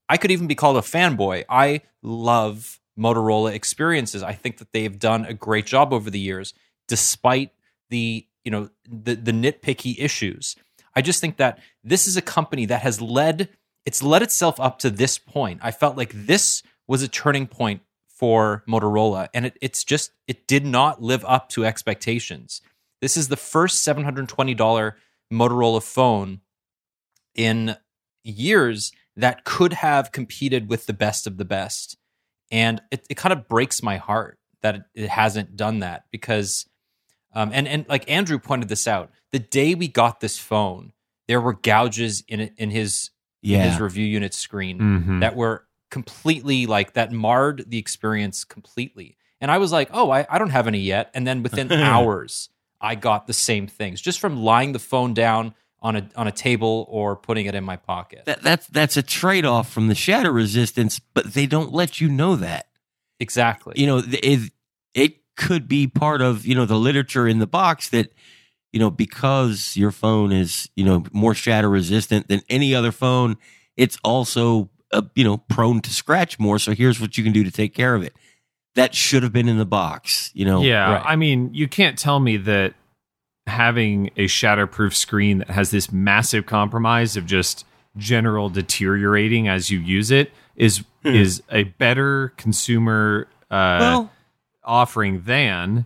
I 0.09 0.17
could 0.17 0.31
even 0.31 0.47
be 0.47 0.55
called 0.55 0.77
a 0.77 0.81
fanboy. 0.81 1.45
I 1.49 1.81
love 2.01 2.79
Motorola 2.97 3.53
experiences. 3.53 4.23
I 4.23 4.33
think 4.33 4.57
that 4.57 4.71
they've 4.73 4.97
done 4.97 5.25
a 5.25 5.33
great 5.33 5.65
job 5.65 5.93
over 5.93 6.09
the 6.09 6.19
years 6.19 6.53
despite 6.87 7.51
the, 7.89 8.27
you 8.43 8.51
know, 8.51 8.69
the 8.89 9.15
the 9.15 9.31
nitpicky 9.31 9.95
issues. 9.97 10.55
I 10.95 11.01
just 11.01 11.21
think 11.21 11.37
that 11.37 11.59
this 11.83 12.07
is 12.07 12.17
a 12.17 12.21
company 12.21 12.65
that 12.65 12.81
has 12.81 13.01
led 13.01 13.49
it's 13.85 14.03
led 14.03 14.21
itself 14.21 14.59
up 14.59 14.79
to 14.79 14.89
this 14.89 15.17
point. 15.17 15.59
I 15.63 15.71
felt 15.71 15.97
like 15.97 16.11
this 16.13 16.63
was 16.87 17.01
a 17.01 17.07
turning 17.07 17.47
point 17.47 17.81
for 18.07 18.63
Motorola, 18.67 19.27
and 19.33 19.47
it, 19.47 19.57
it's 19.61 19.83
just 19.83 20.11
it 20.27 20.47
did 20.47 20.65
not 20.65 21.01
live 21.01 21.25
up 21.27 21.49
to 21.49 21.65
expectations. 21.65 22.61
This 23.01 23.17
is 23.17 23.29
the 23.29 23.37
first 23.37 23.81
seven 23.81 24.03
hundred 24.03 24.29
twenty 24.29 24.53
dollar 24.53 24.97
Motorola 25.33 25.81
phone 25.81 26.41
in 27.33 27.75
years 28.23 28.91
that 29.15 29.43
could 29.43 29.73
have 29.73 30.11
competed 30.11 30.69
with 30.69 30.85
the 30.85 30.93
best 30.93 31.25
of 31.25 31.37
the 31.37 31.45
best, 31.45 31.97
and 32.51 32.81
it, 32.91 33.05
it 33.09 33.17
kind 33.17 33.33
of 33.33 33.47
breaks 33.47 33.81
my 33.81 33.97
heart 33.97 34.37
that 34.61 34.75
it, 34.75 34.81
it 34.93 35.09
hasn't 35.09 35.55
done 35.55 35.79
that 35.79 36.05
because, 36.11 36.67
um, 37.33 37.51
and 37.53 37.67
and 37.67 37.85
like 37.89 38.09
Andrew 38.09 38.39
pointed 38.39 38.69
this 38.69 38.87
out, 38.87 39.11
the 39.31 39.39
day 39.39 39.75
we 39.75 39.87
got 39.87 40.19
this 40.19 40.37
phone, 40.37 40.93
there 41.27 41.41
were 41.41 41.53
gouges 41.53 42.23
in 42.27 42.39
it 42.39 42.53
in 42.57 42.69
his 42.71 43.09
in 43.43 43.59
his 43.61 43.79
review 43.79 44.05
unit 44.05 44.33
screen 44.33 44.79
Mhm. 44.79 45.19
that 45.21 45.35
were 45.35 45.65
completely 45.89 46.65
like 46.67 46.93
that 46.93 47.11
marred 47.11 47.65
the 47.67 47.77
experience 47.77 48.43
completely. 48.43 49.17
And 49.41 49.49
I 49.49 49.57
was 49.57 49.71
like, 49.71 49.89
oh, 49.91 50.11
I, 50.11 50.25
I 50.29 50.37
don't 50.37 50.51
have 50.51 50.67
any 50.67 50.79
yet. 50.79 51.09
And 51.15 51.25
then 51.25 51.41
within 51.43 51.71
hours, 51.71 52.49
I 52.79 52.93
got 52.95 53.25
the 53.27 53.33
same 53.33 53.65
things 53.67 53.99
just 53.99 54.19
from 54.19 54.37
lying 54.43 54.71
the 54.73 54.79
phone 54.79 55.13
down 55.13 55.53
on 55.81 55.95
a 55.95 56.07
on 56.15 56.27
a 56.27 56.31
table 56.31 56.85
or 56.89 57.15
putting 57.15 57.47
it 57.47 57.55
in 57.55 57.63
my 57.63 57.75
pocket. 57.75 58.23
that, 58.25 58.43
that's 58.43 58.67
that's 58.67 58.97
a 58.97 59.01
trade 59.01 59.45
off 59.45 59.71
from 59.71 59.87
the 59.87 59.95
shatter 59.95 60.31
resistance, 60.31 60.99
but 61.15 61.33
they 61.33 61.47
don't 61.47 61.73
let 61.73 61.99
you 61.99 62.07
know 62.09 62.35
that. 62.35 62.67
exactly. 63.19 63.73
You 63.77 63.87
know, 63.87 63.97
it 64.05 64.51
it 64.93 65.20
could 65.37 65.67
be 65.67 65.87
part 65.87 66.21
of 66.21 66.45
you 66.45 66.55
know 66.55 66.65
the 66.65 66.77
literature 66.77 67.27
in 67.27 67.39
the 67.39 67.47
box 67.47 67.89
that 67.89 68.13
you 68.71 68.79
know 68.79 68.89
because 68.89 69.75
your 69.75 69.91
phone 69.91 70.31
is 70.31 70.69
you 70.75 70.83
know 70.83 71.03
more 71.11 71.33
shatter 71.33 71.69
resistant 71.69 72.27
than 72.27 72.41
any 72.49 72.75
other 72.75 72.91
phone, 72.91 73.37
it's 73.77 73.97
also 74.03 74.69
uh, 74.91 75.01
you 75.15 75.23
know 75.23 75.37
prone 75.37 75.81
to 75.81 75.93
scratch 75.93 76.39
more. 76.39 76.59
So 76.59 76.73
here's 76.73 76.99
what 76.99 77.17
you 77.17 77.23
can 77.23 77.33
do 77.33 77.43
to 77.43 77.51
take 77.51 77.73
care 77.73 77.95
of 77.95 78.03
it. 78.03 78.13
That 78.75 78.95
should 78.95 79.23
have 79.23 79.33
been 79.33 79.49
in 79.49 79.57
the 79.57 79.65
box. 79.65 80.31
You 80.33 80.45
know, 80.45 80.61
Yeah, 80.61 80.93
Right. 80.93 81.03
I 81.05 81.15
mean, 81.15 81.53
you 81.53 81.67
can't 81.67 81.97
tell 81.97 82.19
me 82.19 82.37
that 82.37 82.73
having 83.47 84.11
a 84.15 84.25
shatterproof 84.25 84.93
screen 84.93 85.39
that 85.39 85.49
has 85.49 85.71
this 85.71 85.91
massive 85.91 86.45
compromise 86.45 87.17
of 87.17 87.25
just 87.25 87.65
general 87.97 88.49
deteriorating 88.49 89.47
as 89.47 89.69
you 89.69 89.79
use 89.79 90.11
it 90.11 90.31
is 90.55 90.83
is 91.03 91.41
a 91.51 91.63
better 91.63 92.31
consumer 92.37 93.27
uh, 93.49 93.77
well. 93.79 94.11
Offering 94.63 95.21
than 95.23 95.85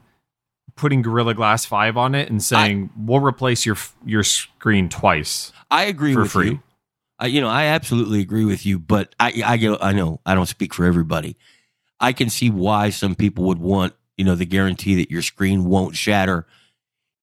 putting 0.75 1.01
Gorilla 1.01 1.33
Glass 1.33 1.65
5 1.65 1.97
on 1.97 2.15
it 2.15 2.29
and 2.29 2.43
saying 2.43 2.89
we'll 2.97 3.21
replace 3.21 3.65
your 3.65 3.77
your 4.05 4.23
screen 4.23 4.89
twice. 4.89 5.51
I 5.71 5.85
agree 5.85 6.13
for 6.13 6.23
with 6.23 6.31
free. 6.31 6.49
you. 6.49 6.63
I, 7.17 7.27
you 7.27 7.41
know, 7.41 7.47
I 7.47 7.65
absolutely 7.65 8.19
agree 8.19 8.45
with 8.45 8.65
you, 8.65 8.77
but 8.77 9.15
I, 9.19 9.41
I 9.45 9.57
get, 9.57 9.81
I 9.81 9.93
know 9.93 10.19
I 10.25 10.35
don't 10.35 10.47
speak 10.47 10.73
for 10.73 10.85
everybody. 10.85 11.37
I 11.99 12.11
can 12.11 12.29
see 12.29 12.49
why 12.49 12.89
some 12.89 13.15
people 13.15 13.45
would 13.45 13.59
want, 13.59 13.93
you 14.17 14.25
know, 14.25 14.35
the 14.35 14.45
guarantee 14.45 14.95
that 14.95 15.09
your 15.09 15.21
screen 15.21 15.63
won't 15.63 15.95
shatter, 15.95 16.45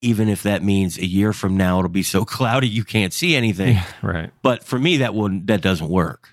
even 0.01 0.31
if 0.31 0.43
that 0.45 0.63
means 0.63 0.97
a 0.97 1.07
year 1.07 1.35
from 1.35 1.59
now 1.59 1.79
it'll 1.79 1.91
be 1.91 2.03
so 2.03 2.25
cloudy 2.27 2.69
you 2.69 2.85
can't 2.85 3.13
see 3.13 3.37
anything. 3.37 3.79
right. 4.03 4.31
But 4.43 4.65
for 4.65 4.79
me, 4.79 4.99
that 4.99 5.15
one 5.15 5.45
that 5.47 5.61
doesn't 5.61 5.89
work. 5.89 6.31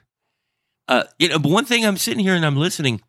Uh, 0.87 1.03
you 1.19 1.27
know, 1.27 1.37
but 1.37 1.51
one 1.51 1.65
thing 1.65 1.85
I'm 1.85 1.97
sitting 1.97 2.23
here 2.23 2.35
and 2.35 2.45
I'm 2.45 2.57
listening. 2.57 3.01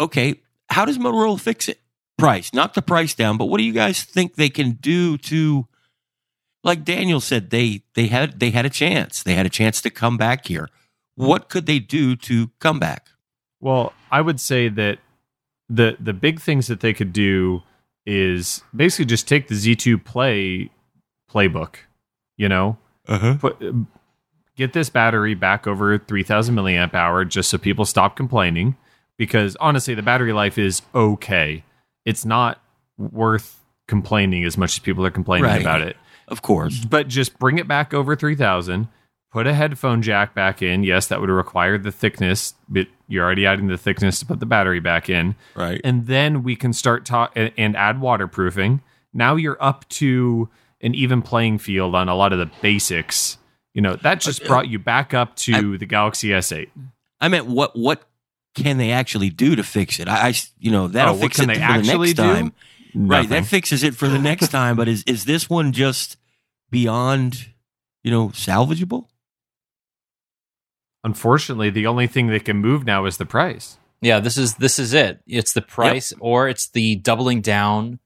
Okay, 0.00 0.40
how 0.70 0.84
does 0.84 0.98
Motorola 0.98 1.40
fix 1.40 1.68
it? 1.68 1.80
Price, 2.16 2.52
knock 2.52 2.74
the 2.74 2.82
price 2.82 3.14
down. 3.14 3.36
But 3.38 3.46
what 3.46 3.58
do 3.58 3.64
you 3.64 3.72
guys 3.72 4.02
think 4.02 4.34
they 4.34 4.48
can 4.48 4.72
do 4.72 5.18
to? 5.18 5.66
Like 6.62 6.84
Daniel 6.84 7.20
said, 7.20 7.50
they 7.50 7.82
they 7.94 8.06
had 8.06 8.40
they 8.40 8.50
had 8.50 8.64
a 8.64 8.70
chance. 8.70 9.22
They 9.22 9.34
had 9.34 9.46
a 9.46 9.50
chance 9.50 9.82
to 9.82 9.90
come 9.90 10.16
back 10.16 10.46
here. 10.46 10.68
What 11.16 11.48
could 11.48 11.66
they 11.66 11.78
do 11.78 12.16
to 12.16 12.50
come 12.60 12.78
back? 12.78 13.08
Well, 13.60 13.92
I 14.10 14.20
would 14.20 14.40
say 14.40 14.68
that 14.68 14.98
the 15.68 15.96
the 16.00 16.12
big 16.12 16.40
things 16.40 16.66
that 16.68 16.80
they 16.80 16.92
could 16.94 17.12
do 17.12 17.62
is 18.06 18.62
basically 18.74 19.06
just 19.06 19.26
take 19.28 19.48
the 19.48 19.54
Z2 19.54 20.04
Play 20.04 20.70
playbook, 21.30 21.76
you 22.36 22.48
know, 22.48 22.78
Uh-huh. 23.08 23.36
put 23.40 23.58
get 24.56 24.72
this 24.72 24.88
battery 24.88 25.34
back 25.34 25.66
over 25.66 25.98
3000 25.98 26.54
milliamp 26.54 26.94
hour 26.94 27.24
just 27.24 27.50
so 27.50 27.58
people 27.58 27.84
stop 27.84 28.14
complaining 28.16 28.76
because 29.18 29.56
honestly 29.60 29.94
the 29.94 30.02
battery 30.02 30.32
life 30.32 30.58
is 30.58 30.82
okay. 30.94 31.64
It's 32.04 32.24
not 32.24 32.60
worth 32.98 33.60
complaining 33.88 34.44
as 34.44 34.56
much 34.56 34.74
as 34.74 34.78
people 34.78 35.04
are 35.04 35.10
complaining 35.10 35.44
Right. 35.50 35.60
about 35.60 35.82
it. 35.82 35.96
Of 36.28 36.42
course. 36.42 36.84
But 36.84 37.08
just 37.08 37.38
bring 37.38 37.58
it 37.58 37.68
back 37.68 37.92
over 37.92 38.16
3000, 38.16 38.88
put 39.30 39.46
a 39.46 39.52
headphone 39.54 40.00
jack 40.00 40.34
back 40.34 40.62
in. 40.62 40.82
Yes, 40.84 41.06
that 41.08 41.20
would 41.20 41.28
require 41.30 41.76
the 41.76 41.92
thickness, 41.92 42.54
but 42.68 42.86
you're 43.08 43.24
already 43.24 43.44
adding 43.46 43.66
the 43.66 43.76
thickness 43.76 44.18
to 44.20 44.26
put 44.26 44.40
the 44.40 44.46
battery 44.46 44.80
back 44.80 45.10
in. 45.10 45.34
Right. 45.54 45.80
And 45.84 46.06
then 46.06 46.42
we 46.42 46.56
can 46.56 46.72
start 46.72 47.04
talk 47.04 47.32
and 47.36 47.76
add 47.76 48.00
waterproofing. 48.00 48.80
Now 49.12 49.36
you're 49.36 49.62
up 49.62 49.86
to 49.90 50.48
an 50.80 50.94
even 50.94 51.20
playing 51.20 51.58
field 51.58 51.94
on 51.94 52.08
a 52.08 52.14
lot 52.14 52.32
of 52.32 52.38
the 52.38 52.50
basics. 52.62 53.36
You 53.74 53.82
know, 53.82 53.96
that 53.96 54.20
just 54.20 54.42
Uh, 54.44 54.46
brought 54.48 54.68
you 54.68 54.78
back 54.78 55.12
up 55.12 55.36
to 55.36 55.76
the 55.78 55.86
Galaxy 55.86 56.28
S8. 56.28 56.68
I 57.20 57.28
meant 57.28 57.46
what 57.46 57.76
what 57.76 58.02
can 58.54 58.78
they 58.78 58.90
actually 58.92 59.30
do 59.30 59.56
to 59.56 59.62
fix 59.62 59.98
it? 60.00 60.08
I, 60.08 60.28
I 60.28 60.34
you 60.58 60.70
know 60.70 60.88
that'll 60.88 61.14
Oh, 61.14 61.18
fix 61.18 61.38
it 61.38 61.42
for 61.42 61.54
the 61.54 61.58
next 61.82 61.88
do? 62.14 62.22
time. 62.22 62.52
Right, 62.96 63.28
that 63.28 63.46
fixes 63.46 63.82
it 63.82 63.94
for 63.96 64.08
the 64.08 64.18
next 64.20 64.48
time. 64.48 64.76
But 64.76 64.86
is 64.88 65.02
is 65.04 65.24
this 65.24 65.50
one 65.50 65.72
just 65.72 66.16
beyond, 66.70 67.48
you 68.04 68.10
know, 68.10 68.28
salvageable? 68.28 69.06
Unfortunately, 71.02 71.70
the 71.70 71.86
only 71.86 72.06
thing 72.06 72.28
that 72.28 72.44
can 72.44 72.56
move 72.58 72.84
now 72.86 73.04
is 73.04 73.16
the 73.18 73.26
price. 73.26 73.78
Yeah, 74.00 74.20
this 74.20 74.36
is 74.38 74.54
this 74.56 74.78
is 74.78 74.94
it. 74.94 75.20
It's 75.26 75.52
the 75.52 75.62
price 75.62 76.12
or 76.20 76.48
it's 76.48 76.68
the 76.68 76.96
doubling 76.96 77.40
down 77.40 77.98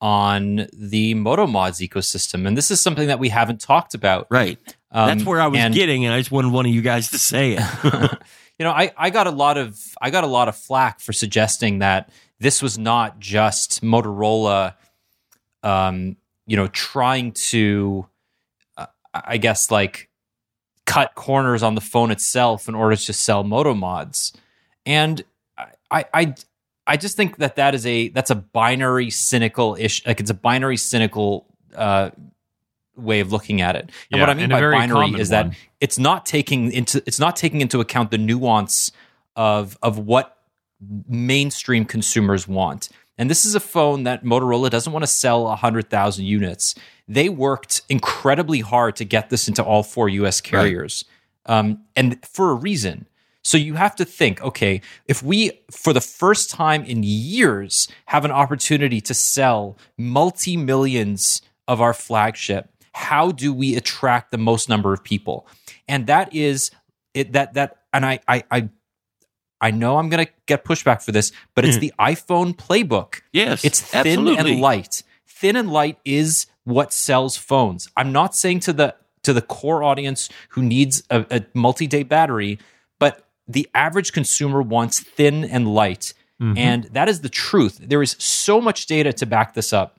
on 0.00 0.66
the 0.72 1.14
Moto 1.14 1.46
Mods 1.46 1.80
ecosystem. 1.80 2.46
And 2.46 2.56
this 2.56 2.70
is 2.70 2.80
something 2.80 3.08
that 3.08 3.18
we 3.18 3.30
haven't 3.30 3.60
talked 3.60 3.94
about. 3.94 4.26
Right. 4.30 4.58
Um, 4.90 5.08
That's 5.08 5.24
where 5.24 5.40
I 5.40 5.46
was 5.46 5.58
and- 5.58 5.74
getting, 5.74 6.04
and 6.04 6.12
I 6.14 6.18
just 6.20 6.30
wanted 6.30 6.52
one 6.52 6.66
of 6.66 6.72
you 6.72 6.82
guys 6.82 7.10
to 7.10 7.18
say 7.18 7.56
it. 7.58 8.10
you 8.58 8.64
know, 8.64 8.70
I, 8.70 8.92
I 8.96 9.10
got 9.10 9.26
a 9.26 9.30
lot 9.30 9.58
of 9.58 9.78
I 10.00 10.10
got 10.10 10.24
a 10.24 10.28
lot 10.28 10.48
of 10.48 10.56
flack 10.56 11.00
for 11.00 11.12
suggesting 11.12 11.80
that 11.80 12.10
this 12.38 12.62
was 12.62 12.78
not 12.78 13.18
just 13.18 13.82
Motorola, 13.82 14.74
um, 15.62 16.16
you 16.46 16.56
know, 16.56 16.68
trying 16.68 17.32
to, 17.32 18.06
uh, 18.76 18.86
I 19.12 19.38
guess, 19.38 19.70
like 19.70 20.08
cut 20.86 21.14
corners 21.14 21.62
on 21.62 21.74
the 21.74 21.80
phone 21.80 22.10
itself 22.10 22.68
in 22.68 22.74
order 22.74 22.96
to 22.96 23.12
sell 23.12 23.42
Moto 23.42 23.74
mods, 23.74 24.32
and 24.86 25.24
I, 25.90 26.04
I, 26.12 26.34
I 26.86 26.96
just 26.96 27.16
think 27.16 27.38
that 27.38 27.56
that 27.56 27.74
is 27.74 27.86
a 27.86 28.08
that's 28.08 28.30
a 28.30 28.34
binary 28.34 29.10
cynical 29.10 29.76
ish 29.78 30.06
like 30.06 30.20
it's 30.20 30.30
a 30.30 30.34
binary 30.34 30.76
cynical 30.76 31.46
uh, 31.74 32.10
way 32.96 33.20
of 33.20 33.32
looking 33.32 33.60
at 33.60 33.76
it. 33.76 33.90
And 34.10 34.20
what 34.20 34.30
I 34.30 34.34
mean 34.34 34.48
by 34.48 34.60
binary 34.60 35.20
is 35.20 35.30
that 35.30 35.46
one. 35.46 35.56
it's 35.80 35.98
not 35.98 36.26
taking 36.26 36.72
into 36.72 37.02
it's 37.06 37.18
not 37.18 37.36
taking 37.36 37.60
into 37.60 37.80
account 37.80 38.10
the 38.10 38.18
nuance 38.18 38.92
of 39.36 39.78
of 39.82 39.98
what 39.98 40.36
mainstream 41.08 41.84
consumers 41.84 42.46
want. 42.46 42.88
And 43.16 43.30
this 43.30 43.44
is 43.44 43.54
a 43.54 43.60
phone 43.60 44.04
that 44.04 44.24
Motorola 44.24 44.70
doesn't 44.70 44.92
want 44.92 45.04
to 45.04 45.10
sell 45.10 45.44
100,000 45.44 46.24
units. 46.24 46.74
They 47.06 47.28
worked 47.28 47.82
incredibly 47.88 48.60
hard 48.60 48.96
to 48.96 49.04
get 49.04 49.30
this 49.30 49.46
into 49.46 49.62
all 49.62 49.82
four 49.82 50.08
US 50.08 50.40
carriers. 50.40 51.04
Um, 51.46 51.84
and 51.94 52.24
for 52.26 52.50
a 52.50 52.54
reason. 52.54 53.06
So 53.42 53.58
you 53.58 53.74
have 53.74 53.94
to 53.96 54.06
think, 54.06 54.42
okay, 54.42 54.80
if 55.06 55.22
we, 55.22 55.60
for 55.70 55.92
the 55.92 56.00
first 56.00 56.50
time 56.50 56.82
in 56.84 57.02
years, 57.02 57.88
have 58.06 58.24
an 58.24 58.30
opportunity 58.30 59.02
to 59.02 59.12
sell 59.12 59.76
multi 59.98 60.56
millions 60.56 61.42
of 61.68 61.82
our 61.82 61.92
flagship, 61.92 62.70
how 62.94 63.32
do 63.32 63.52
we 63.52 63.76
attract 63.76 64.30
the 64.30 64.38
most 64.38 64.68
number 64.68 64.92
of 64.92 65.02
people? 65.04 65.46
And 65.88 66.06
that 66.06 66.34
is 66.34 66.70
it. 67.12 67.32
That 67.32 67.54
that, 67.54 67.78
and 67.92 68.06
I, 68.06 68.20
I, 68.26 68.44
I, 68.50 68.68
I 69.60 69.70
know 69.70 69.98
I'm 69.98 70.08
going 70.08 70.24
to 70.24 70.32
get 70.46 70.64
pushback 70.64 71.02
for 71.02 71.12
this, 71.12 71.32
but 71.54 71.64
it's 71.64 71.76
mm-hmm. 71.76 71.86
the 71.86 71.92
iPhone 71.98 72.54
playbook. 72.54 73.20
Yes, 73.32 73.64
It's 73.64 73.80
thin 73.80 74.00
absolutely. 74.06 74.52
and 74.52 74.60
light. 74.60 75.02
Thin 75.26 75.56
and 75.56 75.70
light 75.70 75.98
is 76.04 76.46
what 76.64 76.92
sells 76.92 77.36
phones. 77.36 77.88
I'm 77.96 78.12
not 78.12 78.34
saying 78.34 78.60
to 78.60 78.72
the 78.72 78.94
to 79.22 79.32
the 79.32 79.42
core 79.42 79.82
audience 79.82 80.28
who 80.50 80.62
needs 80.62 81.02
a, 81.10 81.24
a 81.30 81.44
multi-day 81.54 82.02
battery, 82.02 82.58
but 82.98 83.26
the 83.48 83.68
average 83.74 84.12
consumer 84.12 84.60
wants 84.62 85.00
thin 85.00 85.44
and 85.44 85.66
light. 85.74 86.12
Mm-hmm. 86.40 86.58
And 86.58 86.84
that 86.92 87.08
is 87.08 87.22
the 87.22 87.28
truth. 87.28 87.78
There 87.80 88.02
is 88.02 88.16
so 88.18 88.60
much 88.60 88.86
data 88.86 89.12
to 89.14 89.26
back 89.26 89.54
this 89.54 89.72
up. 89.72 89.98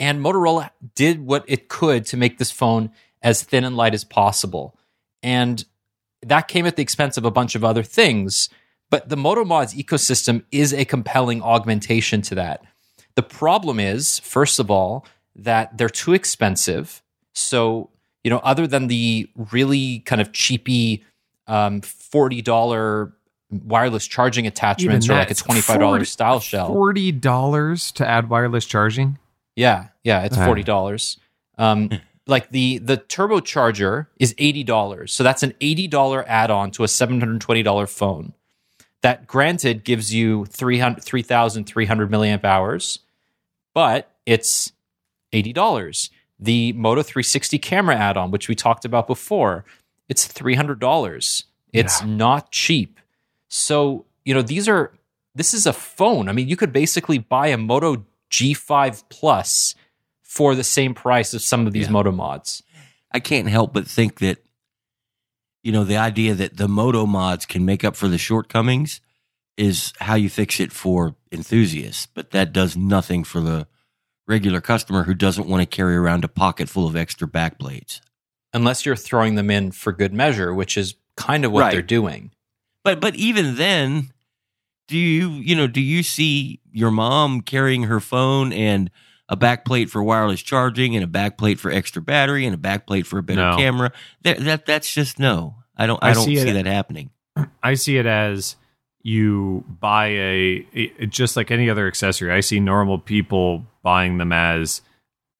And 0.00 0.20
Motorola 0.20 0.70
did 0.94 1.24
what 1.24 1.44
it 1.46 1.68
could 1.68 2.04
to 2.06 2.16
make 2.16 2.38
this 2.38 2.50
phone 2.50 2.90
as 3.22 3.42
thin 3.42 3.64
and 3.64 3.76
light 3.76 3.94
as 3.94 4.04
possible. 4.04 4.76
And 5.22 5.64
that 6.22 6.48
came 6.48 6.66
at 6.66 6.76
the 6.76 6.82
expense 6.82 7.16
of 7.16 7.24
a 7.24 7.30
bunch 7.30 7.54
of 7.54 7.64
other 7.64 7.82
things. 7.82 8.48
But 8.90 9.08
the 9.08 9.16
MotoMods 9.16 9.74
ecosystem 9.74 10.44
is 10.52 10.72
a 10.72 10.84
compelling 10.84 11.42
augmentation 11.42 12.22
to 12.22 12.34
that. 12.36 12.64
The 13.14 13.22
problem 13.22 13.78
is, 13.78 14.18
first 14.20 14.58
of 14.58 14.70
all, 14.70 15.06
that 15.36 15.76
they're 15.78 15.88
too 15.88 16.12
expensive. 16.12 17.02
So, 17.32 17.90
you 18.22 18.30
know, 18.30 18.38
other 18.38 18.66
than 18.66 18.88
the 18.88 19.28
really 19.50 20.00
kind 20.00 20.20
of 20.20 20.32
cheapy 20.32 21.04
um, 21.46 21.80
$40 21.80 23.12
wireless 23.50 24.06
charging 24.06 24.46
attachments 24.46 25.08
or 25.08 25.14
like 25.14 25.30
a 25.30 25.34
$25 25.34 25.80
40 25.80 26.04
style 26.04 26.40
shell. 26.40 26.68
Forty 26.68 27.12
dollars 27.12 27.92
to 27.92 28.06
add 28.06 28.28
wireless 28.28 28.66
charging. 28.66 29.18
Yeah, 29.56 29.88
yeah, 30.02 30.22
it's 30.24 30.36
Ah. 30.38 30.44
forty 30.46 30.62
dollars. 30.62 31.18
Um, 31.58 31.90
like 32.26 32.50
the 32.50 32.78
the 32.78 32.96
turbocharger 32.98 34.06
is 34.18 34.34
eighty 34.38 34.64
dollars, 34.64 35.12
so 35.12 35.22
that's 35.22 35.42
an 35.42 35.54
eighty 35.60 35.86
dollar 35.86 36.24
add 36.28 36.50
on 36.50 36.70
to 36.72 36.84
a 36.84 36.88
seven 36.88 37.20
hundred 37.20 37.40
twenty 37.40 37.62
dollar 37.62 37.86
phone. 37.86 38.32
That 39.02 39.26
granted 39.26 39.84
gives 39.84 40.14
you 40.14 40.46
300 40.46 41.02
3,300 41.04 42.10
milliamp 42.10 42.42
hours, 42.42 43.00
but 43.74 44.10
it's 44.26 44.72
eighty 45.32 45.52
dollars. 45.52 46.10
The 46.40 46.72
Moto 46.72 47.02
three 47.02 47.22
sixty 47.22 47.58
camera 47.58 47.96
add 47.96 48.16
on, 48.16 48.30
which 48.30 48.48
we 48.48 48.54
talked 48.54 48.84
about 48.84 49.06
before, 49.06 49.64
it's 50.08 50.26
three 50.26 50.54
hundred 50.54 50.80
dollars. 50.80 51.44
It's 51.72 52.00
Yeah. 52.00 52.08
not 52.08 52.50
cheap. 52.50 52.98
So 53.48 54.04
you 54.24 54.32
know 54.34 54.42
these 54.42 54.68
are 54.68 54.92
this 55.34 55.52
is 55.54 55.66
a 55.66 55.72
phone. 55.72 56.28
I 56.28 56.32
mean, 56.32 56.48
you 56.48 56.56
could 56.56 56.72
basically 56.72 57.18
buy 57.18 57.48
a 57.48 57.58
Moto 57.58 58.04
G5 58.30 59.04
Plus 59.08 59.74
for 60.22 60.54
the 60.54 60.64
same 60.64 60.94
price 60.94 61.32
as 61.34 61.44
some 61.44 61.66
of 61.66 61.72
these 61.72 61.86
Yeah. 61.86 61.92
Moto 61.92 62.12
mods. 62.12 62.62
I 63.12 63.20
can't 63.20 63.48
help 63.48 63.72
but 63.72 63.86
think 63.86 64.18
that, 64.18 64.38
you 65.62 65.70
know, 65.72 65.84
the 65.84 65.96
idea 65.96 66.34
that 66.34 66.56
the 66.56 66.68
moto 66.68 67.06
mods 67.06 67.46
can 67.46 67.64
make 67.64 67.84
up 67.84 67.94
for 67.96 68.08
the 68.08 68.18
shortcomings 68.18 69.00
is 69.56 69.92
how 70.00 70.16
you 70.16 70.28
fix 70.28 70.58
it 70.58 70.72
for 70.72 71.14
enthusiasts, 71.30 72.06
but 72.06 72.32
that 72.32 72.52
does 72.52 72.76
nothing 72.76 73.22
for 73.22 73.40
the 73.40 73.68
regular 74.26 74.60
customer 74.60 75.04
who 75.04 75.14
doesn't 75.14 75.46
want 75.46 75.60
to 75.60 75.66
carry 75.76 75.94
around 75.94 76.24
a 76.24 76.28
pocket 76.28 76.68
full 76.68 76.86
of 76.88 76.96
extra 76.96 77.28
backplates. 77.28 78.00
Unless 78.52 78.84
you're 78.86 78.96
throwing 78.96 79.36
them 79.36 79.50
in 79.50 79.70
for 79.70 79.92
good 79.92 80.12
measure, 80.12 80.52
which 80.52 80.76
is 80.76 80.94
kind 81.16 81.44
of 81.44 81.52
what 81.52 81.60
Right. 81.60 81.72
they're 81.72 81.82
doing. 81.82 82.32
But 82.82 83.00
but 83.00 83.14
even 83.14 83.54
then, 83.56 84.12
do 84.88 84.98
you 84.98 85.30
you 85.30 85.54
know 85.56 85.66
do 85.66 85.80
you 85.80 86.02
see 86.02 86.60
your 86.72 86.90
mom 86.90 87.40
carrying 87.40 87.84
her 87.84 88.00
phone 88.00 88.52
and 88.52 88.90
a 89.28 89.36
backplate 89.36 89.88
for 89.88 90.02
wireless 90.02 90.42
charging 90.42 90.94
and 90.94 91.04
a 91.04 91.08
backplate 91.08 91.58
for 91.58 91.70
extra 91.70 92.02
battery 92.02 92.44
and 92.44 92.54
a 92.54 92.58
backplate 92.58 93.06
for 93.06 93.18
a 93.18 93.22
better 93.22 93.40
No. 93.40 93.56
camera? 93.56 93.92
That, 94.22 94.38
that 94.40 94.66
that's 94.66 94.92
just 94.92 95.18
no. 95.18 95.56
I 95.76 95.86
don't 95.86 96.02
I, 96.02 96.10
I 96.10 96.14
don't 96.14 96.24
see 96.24 96.36
see, 96.36 96.48
it- 96.48 96.52
that 96.54 96.66
happening. 96.66 97.10
I 97.62 97.74
see 97.74 97.96
it 97.96 98.06
as 98.06 98.56
you 99.02 99.64
buy 99.80 100.06
a 100.08 100.66
it, 100.72 101.10
just 101.10 101.36
like 101.36 101.50
any 101.50 101.68
other 101.70 101.86
accessory. 101.86 102.30
I 102.32 102.40
see 102.40 102.60
normal 102.60 102.98
people 102.98 103.64
buying 103.82 104.18
them 104.18 104.32
as 104.32 104.82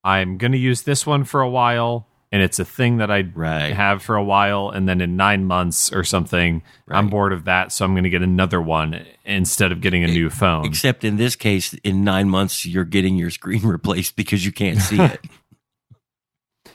I'm 0.03 0.37
going 0.39 0.53
to 0.53 0.59
use 0.59 0.83
this 0.83 1.07
one 1.07 1.25
for 1.25 1.41
a 1.41 1.49
while 1.49 2.07
and 2.35 2.43
it's 2.43 2.59
a 2.59 2.65
thing 2.65 2.97
that 2.97 3.11
I 3.13 3.21
Right. 3.33 3.73
have 3.73 4.03
for 4.03 4.17
a 4.17 4.25
while 4.25 4.69
and 4.71 4.89
then 4.89 5.01
in 5.01 5.17
9 5.17 5.45
months 5.45 5.93
or 5.93 6.03
something 6.03 6.63
I'm 6.89 7.09
bored 7.09 7.33
of 7.33 7.45
that 7.45 7.71
so 7.71 7.85
I'm 7.85 7.93
going 7.95 8.03
to 8.05 8.11
get 8.11 8.23
another 8.23 8.61
one 8.61 9.07
instead 9.25 9.71
of 9.71 9.81
getting 9.81 10.03
a 10.03 10.09
new 10.09 10.31
phone. 10.31 10.67
Except 10.67 11.05
in 11.05 11.17
this 11.17 11.37
case, 11.37 11.75
in 11.85 12.03
nine 12.03 12.29
months, 12.29 12.67
you're 12.67 12.85
getting 12.85 13.17
your 13.17 13.31
screen 13.31 13.63
replaced 13.77 14.17
because 14.17 14.45
you 14.45 14.51
can't 14.53 14.81
see 14.81 15.01
it. 15.01 15.21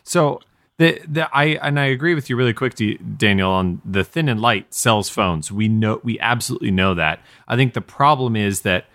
So 0.04 0.40
the 0.78 1.00
the 1.08 1.30
I 1.36 1.46
and 1.62 1.80
I 1.80 1.86
agree 1.86 2.16
with 2.16 2.30
you 2.30 2.36
really 2.36 2.54
quick, 2.54 2.76
D- 2.76 2.98
Daniel, 2.98 3.52
on 3.52 3.82
the 3.86 4.04
thin 4.04 4.30
and 4.30 4.40
light 4.42 4.74
sells 4.74 5.10
phones. 5.10 5.52
We 5.52 5.68
know 5.68 6.00
we 6.04 6.20
absolutely 6.20 6.72
know 6.72 6.94
that. 6.96 7.20
I 7.48 7.56
think 7.56 7.74
the 7.74 7.82
problem 7.82 8.36
is 8.36 8.62
that 8.62 8.86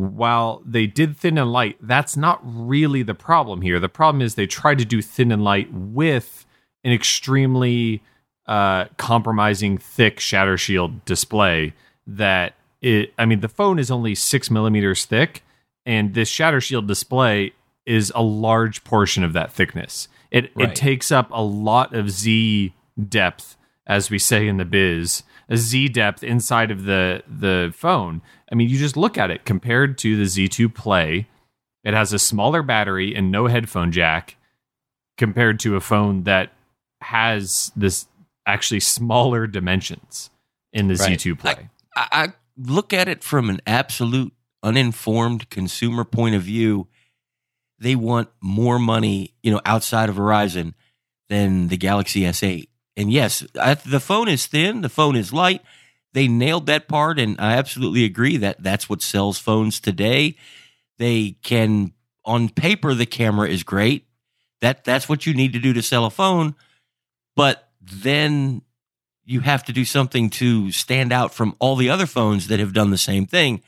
while 0.00 0.62
they 0.64 0.86
did 0.86 1.16
thin 1.16 1.36
and 1.36 1.52
light, 1.52 1.76
that's 1.80 2.16
not 2.16 2.40
really 2.42 3.02
the 3.02 3.14
problem 3.14 3.60
here. 3.60 3.78
The 3.78 3.88
problem 3.88 4.22
is 4.22 4.34
they 4.34 4.46
tried 4.46 4.78
to 4.78 4.84
do 4.84 5.02
thin 5.02 5.30
and 5.30 5.44
light 5.44 5.72
with 5.72 6.46
an 6.84 6.92
extremely 6.92 8.02
uh, 8.46 8.86
compromising 8.96 9.78
thick 9.78 10.18
shatter 10.18 10.56
shield 10.56 11.04
display 11.04 11.74
that 12.06 12.54
it 12.80 13.12
I 13.18 13.26
mean 13.26 13.40
the 13.40 13.48
phone 13.48 13.78
is 13.78 13.90
only 13.90 14.14
six 14.14 14.50
millimeters 14.50 15.04
thick 15.04 15.44
and 15.84 16.14
this 16.14 16.28
shatter 16.28 16.60
shield 16.60 16.88
display 16.88 17.52
is 17.86 18.10
a 18.14 18.22
large 18.22 18.82
portion 18.82 19.22
of 19.22 19.34
that 19.34 19.52
thickness. 19.52 20.08
It 20.30 20.50
Right. 20.54 20.70
it 20.70 20.74
takes 20.74 21.12
up 21.12 21.28
a 21.32 21.42
lot 21.42 21.94
of 21.94 22.10
Z 22.10 22.72
depth, 23.08 23.56
as 23.86 24.10
we 24.10 24.18
say 24.18 24.48
in 24.48 24.56
the 24.56 24.64
biz, 24.64 25.22
a 25.48 25.56
Z 25.56 25.88
depth 25.88 26.24
inside 26.24 26.70
of 26.70 26.84
the 26.84 27.22
the 27.28 27.72
phone. 27.76 28.22
I 28.50 28.54
mean, 28.54 28.68
you 28.68 28.78
just 28.78 28.96
look 28.96 29.16
at 29.16 29.30
it 29.30 29.44
compared 29.44 29.98
to 29.98 30.16
the 30.16 30.24
Z2 30.24 30.74
Play. 30.74 31.28
It 31.84 31.94
has 31.94 32.12
a 32.12 32.18
smaller 32.18 32.62
battery 32.62 33.14
and 33.14 33.30
no 33.30 33.46
headphone 33.46 33.92
jack 33.92 34.36
compared 35.16 35.60
to 35.60 35.76
a 35.76 35.80
phone 35.80 36.24
that 36.24 36.52
has 37.00 37.70
this 37.76 38.06
actually 38.46 38.80
smaller 38.80 39.46
dimensions 39.46 40.30
in 40.72 40.88
the 40.88 40.94
Right. 40.94 41.18
Z2 41.18 41.38
Play. 41.38 41.70
I, 41.96 42.08
I 42.12 42.28
look 42.56 42.92
at 42.92 43.08
it 43.08 43.22
from 43.22 43.50
an 43.50 43.60
absolute 43.66 44.32
uninformed 44.62 45.48
consumer 45.50 46.04
point 46.04 46.34
of 46.34 46.42
view. 46.42 46.88
They 47.78 47.96
want 47.96 48.28
more 48.42 48.78
money, 48.78 49.34
you 49.42 49.50
know, 49.50 49.60
outside 49.64 50.08
of 50.08 50.16
Verizon 50.16 50.74
than 51.28 51.68
the 51.68 51.76
Galaxy 51.76 52.22
S8. 52.22 52.68
And 52.96 53.10
yes, 53.10 53.46
I, 53.58 53.74
the 53.74 54.00
phone 54.00 54.28
is 54.28 54.46
thin, 54.46 54.82
the 54.82 54.88
phone 54.88 55.16
is 55.16 55.32
light. 55.32 55.62
They 56.12 56.26
nailed 56.26 56.66
that 56.66 56.88
part, 56.88 57.18
and 57.18 57.36
I 57.40 57.54
absolutely 57.54 58.04
agree 58.04 58.36
that 58.38 58.62
that's 58.62 58.88
what 58.88 59.02
sells 59.02 59.38
phones 59.38 59.80
today. 59.80 60.36
They 60.98 61.36
can, 61.42 61.92
on 62.24 62.48
paper, 62.48 62.94
the 62.94 63.06
camera 63.06 63.48
is 63.48 63.62
great. 63.62 64.06
That 64.60 64.84
that's 64.84 65.08
what 65.08 65.26
you 65.26 65.34
need 65.34 65.52
to 65.52 65.58
do 65.58 65.72
to 65.72 65.82
sell 65.82 66.04
a 66.04 66.10
phone. 66.10 66.54
But 67.36 67.70
then 67.80 68.62
you 69.24 69.40
have 69.40 69.64
to 69.64 69.72
do 69.72 69.84
something 69.84 70.28
to 70.30 70.72
stand 70.72 71.12
out 71.12 71.32
from 71.32 71.54
all 71.58 71.76
the 71.76 71.90
other 71.90 72.06
phones 72.06 72.48
that 72.48 72.60
have 72.60 72.72
done 72.72 72.90
the 72.90 72.98
same 72.98 73.26
thing. 73.26 73.62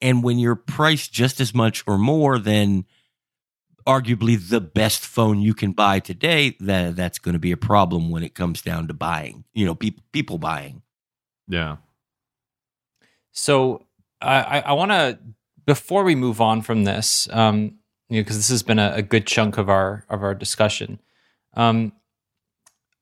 And 0.00 0.24
when 0.24 0.38
you're 0.38 0.56
priced 0.56 1.12
just 1.12 1.40
as 1.40 1.54
much 1.54 1.84
or 1.86 1.96
more 1.96 2.38
than 2.38 2.86
arguably 3.86 4.36
the 4.36 4.60
best 4.60 5.04
phone 5.06 5.40
you 5.40 5.54
can 5.54 5.72
buy 5.72 6.00
today, 6.00 6.56
that 6.60 6.96
that's 6.96 7.18
going 7.18 7.34
to 7.34 7.38
be 7.38 7.52
a 7.52 7.56
problem 7.56 8.10
when 8.10 8.22
it 8.22 8.34
comes 8.34 8.62
down 8.62 8.88
to 8.88 8.94
buying. 8.94 9.44
You 9.54 9.66
know, 9.66 9.74
people 9.74 10.02
people 10.12 10.38
buying. 10.38 10.82
Yeah. 11.50 11.76
So 13.32 13.84
I, 14.20 14.60
I, 14.60 14.72
want 14.72 14.90
to 14.90 15.18
before 15.66 16.04
we 16.04 16.14
move 16.14 16.40
on 16.40 16.62
from 16.62 16.84
this, 16.84 17.28
um, 17.32 17.78
you 18.08 18.16
know, 18.16 18.22
because 18.22 18.36
this 18.36 18.48
has 18.48 18.62
been 18.62 18.78
a, 18.78 18.92
a 18.96 19.02
good 19.02 19.26
chunk 19.26 19.58
of 19.58 19.68
our 19.68 20.04
of 20.08 20.22
our 20.22 20.34
discussion. 20.34 21.00
Um, 21.54 21.92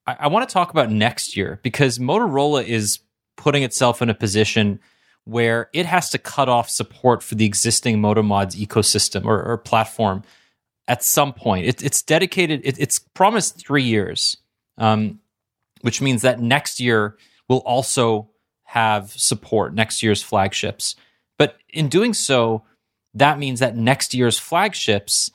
I, 0.06 0.16
I 0.20 0.26
want 0.28 0.48
to 0.48 0.52
talk 0.52 0.70
about 0.70 0.90
next 0.90 1.36
year 1.36 1.60
because 1.62 1.98
Motorola 1.98 2.64
is 2.64 3.00
putting 3.36 3.62
itself 3.62 4.02
in 4.02 4.10
a 4.10 4.14
position 4.14 4.80
where 5.24 5.68
it 5.74 5.84
has 5.84 6.08
to 6.10 6.18
cut 6.18 6.48
off 6.48 6.70
support 6.70 7.22
for 7.22 7.34
the 7.34 7.44
existing 7.44 7.98
MotoMods 7.98 8.56
ecosystem 8.56 9.26
or, 9.26 9.42
or 9.42 9.58
platform 9.58 10.22
at 10.86 11.04
some 11.04 11.34
point. 11.34 11.66
It, 11.66 11.82
it's 11.82 12.02
dedicated. 12.02 12.62
It, 12.64 12.78
it's 12.78 12.98
promised 12.98 13.58
three 13.58 13.82
years, 13.82 14.38
um, 14.78 15.20
which 15.82 16.00
means 16.00 16.22
that 16.22 16.40
next 16.40 16.80
year 16.80 17.18
will 17.48 17.58
also 17.58 18.30
have 18.72 19.10
support 19.12 19.74
next 19.74 20.02
year's 20.02 20.22
flagships. 20.22 20.94
But 21.38 21.56
in 21.70 21.88
doing 21.88 22.12
so, 22.12 22.64
that 23.14 23.38
means 23.38 23.60
that 23.60 23.76
next 23.76 24.12
year's 24.12 24.38
flagships 24.38 25.30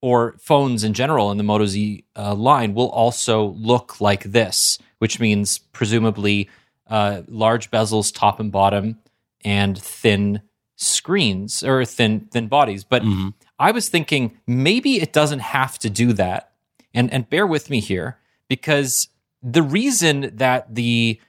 or 0.00 0.36
phones 0.38 0.84
in 0.84 0.92
general 0.94 1.32
in 1.32 1.38
the 1.38 1.42
Moto 1.42 1.66
Z 1.66 2.04
uh, 2.14 2.34
line 2.34 2.74
will 2.74 2.90
also 2.90 3.46
look 3.58 4.00
like 4.00 4.22
this, 4.22 4.78
which 4.98 5.18
means 5.18 5.58
presumably 5.58 6.48
uh, 6.86 7.22
large 7.26 7.68
bezels 7.72 8.14
top 8.14 8.38
and 8.38 8.52
bottom 8.52 8.98
and 9.44 9.76
thin 9.76 10.40
screens 10.76 11.64
or 11.64 11.84
thin 11.84 12.28
thin 12.30 12.46
bodies. 12.46 12.84
But 12.84 13.02
Mhm. 13.02 13.34
I 13.58 13.72
was 13.72 13.88
thinking 13.88 14.38
maybe 14.46 15.00
it 15.02 15.12
doesn't 15.12 15.40
have 15.40 15.80
to 15.80 15.90
do 15.90 16.12
that. 16.12 16.52
And 16.94 17.12
and 17.12 17.28
bear 17.28 17.46
with 17.46 17.70
me 17.70 17.80
here 17.80 18.18
because 18.48 19.08
the 19.42 19.62
reason 19.64 20.30
that 20.36 20.76
the 20.76 21.20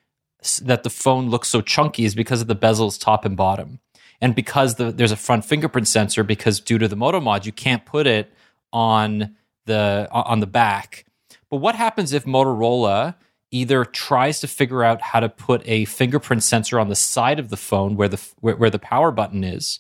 that 0.61 0.83
the 0.83 0.89
phone 0.89 1.29
looks 1.29 1.49
so 1.49 1.61
chunky 1.61 2.05
is 2.05 2.15
because 2.15 2.41
of 2.41 2.47
the 2.47 2.55
bezels 2.55 2.99
top 2.99 3.25
and 3.25 3.35
bottom. 3.35 3.79
And 4.21 4.35
because 4.35 4.75
the, 4.75 4.91
there's 4.91 5.11
a 5.11 5.17
front 5.17 5.45
fingerprint 5.45 5.87
sensor 5.87 6.23
because 6.23 6.59
due 6.59 6.77
to 6.77 6.87
the 6.87 6.95
Moto 6.95 7.19
mod 7.19 7.45
you 7.45 7.51
can't 7.51 7.85
put 7.85 8.07
it 8.07 8.33
on 8.73 9.35
the 9.65 10.07
on 10.11 10.39
the 10.39 10.47
back. 10.47 11.05
But 11.49 11.57
what 11.57 11.75
happens 11.75 12.13
if 12.13 12.25
Motorola 12.25 13.15
either 13.51 13.83
tries 13.85 14.39
to 14.41 14.47
figure 14.47 14.83
out 14.83 15.01
how 15.01 15.19
to 15.19 15.29
put 15.29 15.61
a 15.65 15.85
fingerprint 15.85 16.43
sensor 16.43 16.79
on 16.79 16.89
the 16.89 16.95
side 16.95 17.39
of 17.39 17.49
the 17.49 17.57
phone 17.57 17.95
where 17.95 18.07
the 18.07 18.21
where, 18.41 18.55
where 18.55 18.69
the 18.69 18.79
power 18.79 19.11
button 19.11 19.43
is 19.43 19.79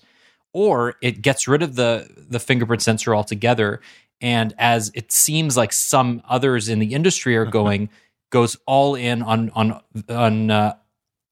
or 0.53 0.95
it 1.01 1.21
gets 1.21 1.47
rid 1.47 1.61
of 1.61 1.75
the 1.75 2.09
the 2.17 2.39
fingerprint 2.39 2.81
sensor 2.81 3.15
altogether 3.15 3.79
and 4.21 4.53
as 4.57 4.91
it 4.95 5.11
seems 5.11 5.55
like 5.55 5.71
some 5.71 6.21
others 6.27 6.67
in 6.67 6.79
the 6.79 6.93
industry 6.93 7.37
are 7.37 7.43
mm-hmm. 7.43 7.51
going 7.51 7.89
goes 8.29 8.57
all 8.65 8.95
in 8.95 9.21
on 9.21 9.49
on 9.51 9.81
on 10.09 10.51
uh, 10.51 10.75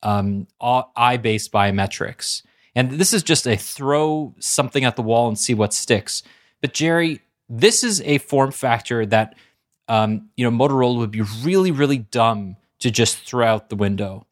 um, 0.03 0.47
eye 0.61 1.17
based 1.17 1.51
biometrics. 1.51 2.43
And 2.75 2.91
this 2.91 3.13
is 3.13 3.23
just 3.23 3.47
a 3.47 3.55
throw 3.55 4.35
something 4.39 4.85
at 4.85 4.95
the 4.95 5.01
wall 5.01 5.27
and 5.27 5.37
see 5.37 5.53
what 5.53 5.73
sticks. 5.73 6.23
But 6.61 6.73
jerry 6.73 7.21
this 7.49 7.83
is 7.83 8.01
a 8.01 8.17
form 8.17 8.51
factor 8.51 9.05
that 9.05 9.35
um, 9.87 10.29
you 10.35 10.49
know 10.49 10.55
motorola 10.55 10.97
would 10.97 11.11
be 11.11 11.23
really 11.43 11.71
really 11.71 11.99
dumb 11.99 12.57
to 12.79 12.91
just 12.91 13.17
throw 13.19 13.45
out 13.45 13.69
the 13.69 13.75
window 13.75 14.25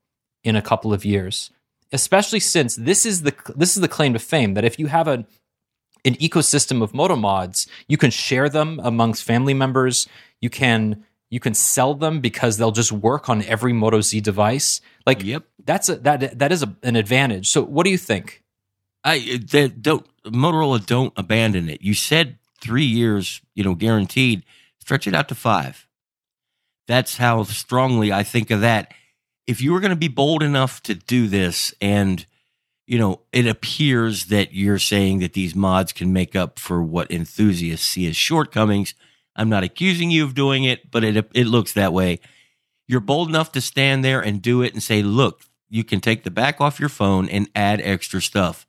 in 0.43 0.55
a 0.55 0.61
couple 0.61 0.93
of 0.93 1.05
years 1.05 1.49
especially 1.91 2.39
since 2.39 2.75
this 2.75 3.05
is 3.05 3.21
the 3.21 3.33
this 3.55 3.75
is 3.75 3.81
the 3.81 3.87
claim 3.87 4.13
to 4.13 4.19
fame 4.19 4.53
that 4.53 4.65
if 4.65 4.77
you 4.77 4.87
have 4.87 5.07
a 5.07 5.25
an 6.03 6.13
ecosystem 6.15 6.83
of 6.83 6.93
moto 6.93 7.15
mods 7.15 7.67
you 7.87 7.97
can 7.97 8.11
share 8.11 8.49
them 8.49 8.79
amongst 8.83 9.23
family 9.23 9.53
members. 9.53 10.07
You 10.41 10.49
can 10.49 11.03
you 11.35 11.39
can 11.39 11.53
sell 11.53 11.93
them 11.93 12.21
because 12.21 12.57
they'll 12.57 12.71
just 12.71 12.91
work 12.91 13.29
on 13.29 13.43
every 13.43 13.73
moto 13.73 13.99
z 14.01 14.21
device 14.21 14.81
like 15.05 15.23
Yep. 15.23 15.43
that's 15.63 15.89
a, 15.89 15.95
that 15.97 16.39
that 16.39 16.51
is 16.51 16.63
a, 16.63 16.75
an 16.83 16.95
advantage 16.95 17.49
so 17.49 17.63
what 17.63 17.83
do 17.83 17.91
you 17.91 17.97
think 17.97 18.41
I 19.05 19.39
don't 19.79 20.05
Motorola 20.25 20.83
don't 20.83 21.13
abandon 21.15 21.69
it. 21.69 21.81
You 21.81 21.93
said 21.93 22.39
three 22.59 22.85
years, 22.85 23.41
you 23.53 23.63
know, 23.63 23.75
guaranteed. 23.75 24.43
Stretch 24.79 25.07
it 25.07 25.13
out 25.13 25.29
to 25.29 25.35
five. 25.35 25.87
That's 26.87 27.17
how 27.17 27.43
strongly 27.43 28.11
I 28.11 28.23
think 28.23 28.51
of 28.51 28.61
that. 28.61 28.93
If 29.47 29.61
you 29.61 29.73
were 29.73 29.79
going 29.79 29.91
to 29.91 29.95
be 29.95 30.07
bold 30.07 30.41
enough 30.41 30.81
to 30.83 30.95
do 30.95 31.27
this, 31.27 31.73
and 31.79 32.25
you 32.87 32.97
know, 32.97 33.21
it 33.31 33.47
appears 33.47 34.25
that 34.25 34.53
you're 34.53 34.79
saying 34.79 35.19
that 35.19 35.33
these 35.33 35.55
mods 35.55 35.91
can 35.91 36.11
make 36.13 36.35
up 36.35 36.59
for 36.59 36.81
what 36.83 37.11
enthusiasts 37.11 37.87
see 37.87 38.07
as 38.07 38.15
shortcomings. 38.15 38.95
I'm 39.35 39.49
not 39.49 39.63
accusing 39.63 40.11
you 40.11 40.23
of 40.23 40.33
doing 40.33 40.63
it, 40.63 40.89
but 40.91 41.03
it 41.03 41.29
it 41.33 41.45
looks 41.47 41.73
that 41.73 41.93
way. 41.93 42.19
You're 42.87 42.99
bold 43.01 43.29
enough 43.29 43.51
to 43.53 43.61
stand 43.61 44.03
there 44.05 44.21
and 44.21 44.41
do 44.41 44.61
it 44.61 44.73
and 44.73 44.81
say, 44.83 45.01
"Look, 45.01 45.41
you 45.69 45.83
can 45.83 45.99
take 45.99 46.23
the 46.23 46.31
back 46.31 46.61
off 46.61 46.79
your 46.79 46.89
phone 46.89 47.27
and 47.29 47.49
add 47.55 47.81
extra 47.81 48.21
stuff." 48.21 48.65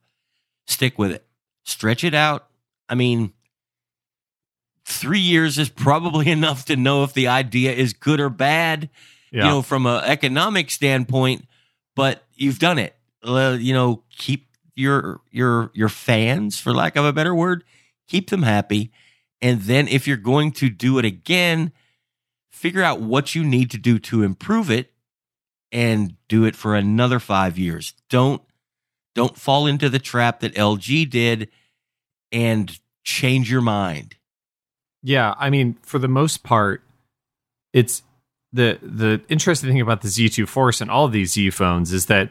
stick 0.69 0.99
with 0.99 1.11
it. 1.11 1.25
Stretch 1.63 2.03
it 2.03 2.13
out. 2.13 2.47
I 2.89 2.95
mean, 2.95 3.31
three 4.85 5.19
years 5.19 5.57
is 5.57 5.69
probably 5.69 6.29
enough 6.31 6.65
to 6.65 6.75
know 6.75 7.03
if 7.03 7.13
the 7.13 7.27
idea 7.27 7.71
is 7.71 7.93
good 7.93 8.19
or 8.19 8.29
bad, 8.29 8.89
Yeah. 9.31 9.43
you 9.45 9.49
know, 9.49 9.61
from 9.61 9.85
an 9.85 10.03
economic 10.03 10.69
standpoint, 10.71 11.47
but 11.95 12.23
you've 12.35 12.59
done 12.59 12.79
it. 12.79 12.95
Uh, 13.23 13.57
you 13.59 13.73
know, 13.73 14.03
keep 14.17 14.47
your 14.75 15.21
your 15.31 15.71
your 15.73 15.89
fans, 15.89 16.59
for 16.59 16.73
lack 16.73 16.95
of 16.95 17.05
a 17.05 17.13
better 17.13 17.33
word, 17.33 17.63
keep 18.07 18.29
them 18.29 18.43
happy. 18.43 18.91
And 19.41 19.61
then 19.61 19.87
if 19.87 20.07
you're 20.07 20.17
going 20.17 20.51
to 20.53 20.69
do 20.69 20.97
it 20.97 21.05
again, 21.05 21.71
figure 22.49 22.83
out 22.83 23.01
what 23.01 23.35
you 23.35 23.43
need 23.43 23.71
to 23.71 23.77
do 23.77 23.99
to 23.99 24.23
improve 24.23 24.71
it 24.71 24.91
and 25.71 26.15
do 26.27 26.45
it 26.45 26.55
for 26.55 26.75
another 26.75 27.19
five 27.19 27.57
years. 27.57 27.93
Don't 28.09 28.41
don't 29.15 29.37
fall 29.37 29.65
into 29.65 29.89
the 29.89 29.99
trap 29.99 30.41
that 30.41 30.53
LG 30.53 31.09
did 31.09 31.49
and 32.31 32.79
change 33.03 33.51
your 33.51 33.61
mind. 33.61 34.15
Yeah, 35.01 35.33
I 35.39 35.49
mean, 35.49 35.77
for 35.81 35.97
the 35.97 36.07
most 36.07 36.43
part, 36.43 36.83
it's 37.73 38.03
the 38.53 38.79
the 38.81 39.21
interesting 39.29 39.69
thing 39.69 39.81
about 39.81 40.01
the 40.01 40.07
Z2 40.07 40.47
Force 40.47 40.81
and 40.81 40.89
all 40.89 41.05
of 41.05 41.11
these 41.11 41.33
Z 41.33 41.49
phones 41.51 41.93
is 41.93 42.07
that 42.07 42.29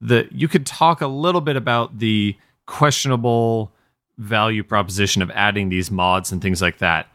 the 0.00 0.28
you 0.30 0.48
could 0.48 0.66
talk 0.66 1.00
a 1.00 1.06
little 1.06 1.40
bit 1.40 1.56
about 1.56 1.98
the 1.98 2.36
questionable 2.66 3.72
value 4.18 4.62
proposition 4.62 5.22
of 5.22 5.30
adding 5.32 5.68
these 5.68 5.90
mods 5.90 6.32
and 6.32 6.40
things 6.40 6.62
like 6.62 6.78
that. 6.78 7.08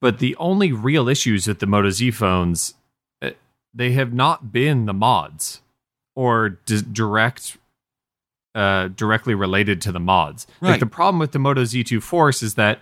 But 0.00 0.18
the 0.18 0.34
only 0.36 0.72
real 0.72 1.08
issues 1.08 1.46
with 1.46 1.58
the 1.58 1.66
Moto 1.66 1.90
Z 1.90 2.10
phones, 2.12 2.74
eh, 3.20 3.32
they 3.74 3.92
have 3.92 4.12
not 4.12 4.52
been 4.52 4.86
the 4.86 4.94
mods 4.94 5.60
or 6.16 6.50
d- 6.64 6.82
direct 6.90 7.58
uh, 8.54 8.88
directly 8.88 9.34
related 9.34 9.80
to 9.82 9.92
the 9.92 10.00
mods. 10.00 10.46
Like 10.60 10.80
the 10.80 10.86
problem 10.86 11.20
with 11.20 11.32
the 11.32 11.38
Moto 11.38 11.62
Z2 11.62 12.02
Force 12.02 12.42
is 12.42 12.54
that 12.54 12.80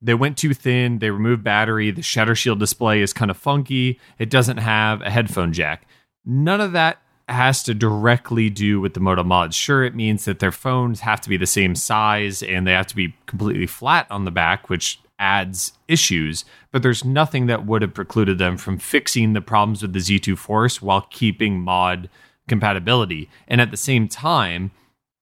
they 0.00 0.14
went 0.14 0.38
too 0.38 0.54
thin. 0.54 1.00
They 1.00 1.10
removed 1.10 1.44
battery. 1.44 1.90
The 1.90 2.02
Shatter 2.02 2.34
Shield 2.34 2.58
display 2.58 3.02
is 3.02 3.12
kind 3.12 3.30
of 3.30 3.36
funky. 3.36 4.00
It 4.18 4.30
doesn't 4.30 4.56
have 4.56 5.02
a 5.02 5.10
headphone 5.10 5.52
jack. 5.52 5.86
None 6.24 6.60
of 6.60 6.72
that 6.72 7.01
has 7.28 7.62
to 7.64 7.74
directly 7.74 8.50
do 8.50 8.80
with 8.80 8.94
the 8.94 9.00
Moto 9.00 9.22
mods. 9.22 9.56
Sure, 9.56 9.84
it 9.84 9.94
means 9.94 10.24
that 10.24 10.38
their 10.38 10.52
phones 10.52 11.00
have 11.00 11.20
to 11.22 11.28
be 11.28 11.36
the 11.36 11.46
same 11.46 11.74
size 11.74 12.42
and 12.42 12.66
they 12.66 12.72
have 12.72 12.86
to 12.88 12.96
be 12.96 13.14
completely 13.26 13.66
flat 13.66 14.06
on 14.10 14.24
the 14.24 14.30
back, 14.30 14.68
which 14.68 15.00
adds 15.18 15.72
issues. 15.88 16.44
But 16.72 16.82
there's 16.82 17.04
nothing 17.04 17.46
that 17.46 17.64
would 17.64 17.82
have 17.82 17.94
precluded 17.94 18.38
them 18.38 18.56
from 18.56 18.78
fixing 18.78 19.32
the 19.32 19.40
problems 19.40 19.82
with 19.82 19.92
the 19.92 20.00
Z2 20.00 20.36
Force 20.36 20.82
while 20.82 21.06
keeping 21.10 21.60
mod 21.60 22.10
compatibility. 22.48 23.30
And 23.46 23.60
at 23.60 23.70
the 23.70 23.76
same 23.76 24.08
time, 24.08 24.72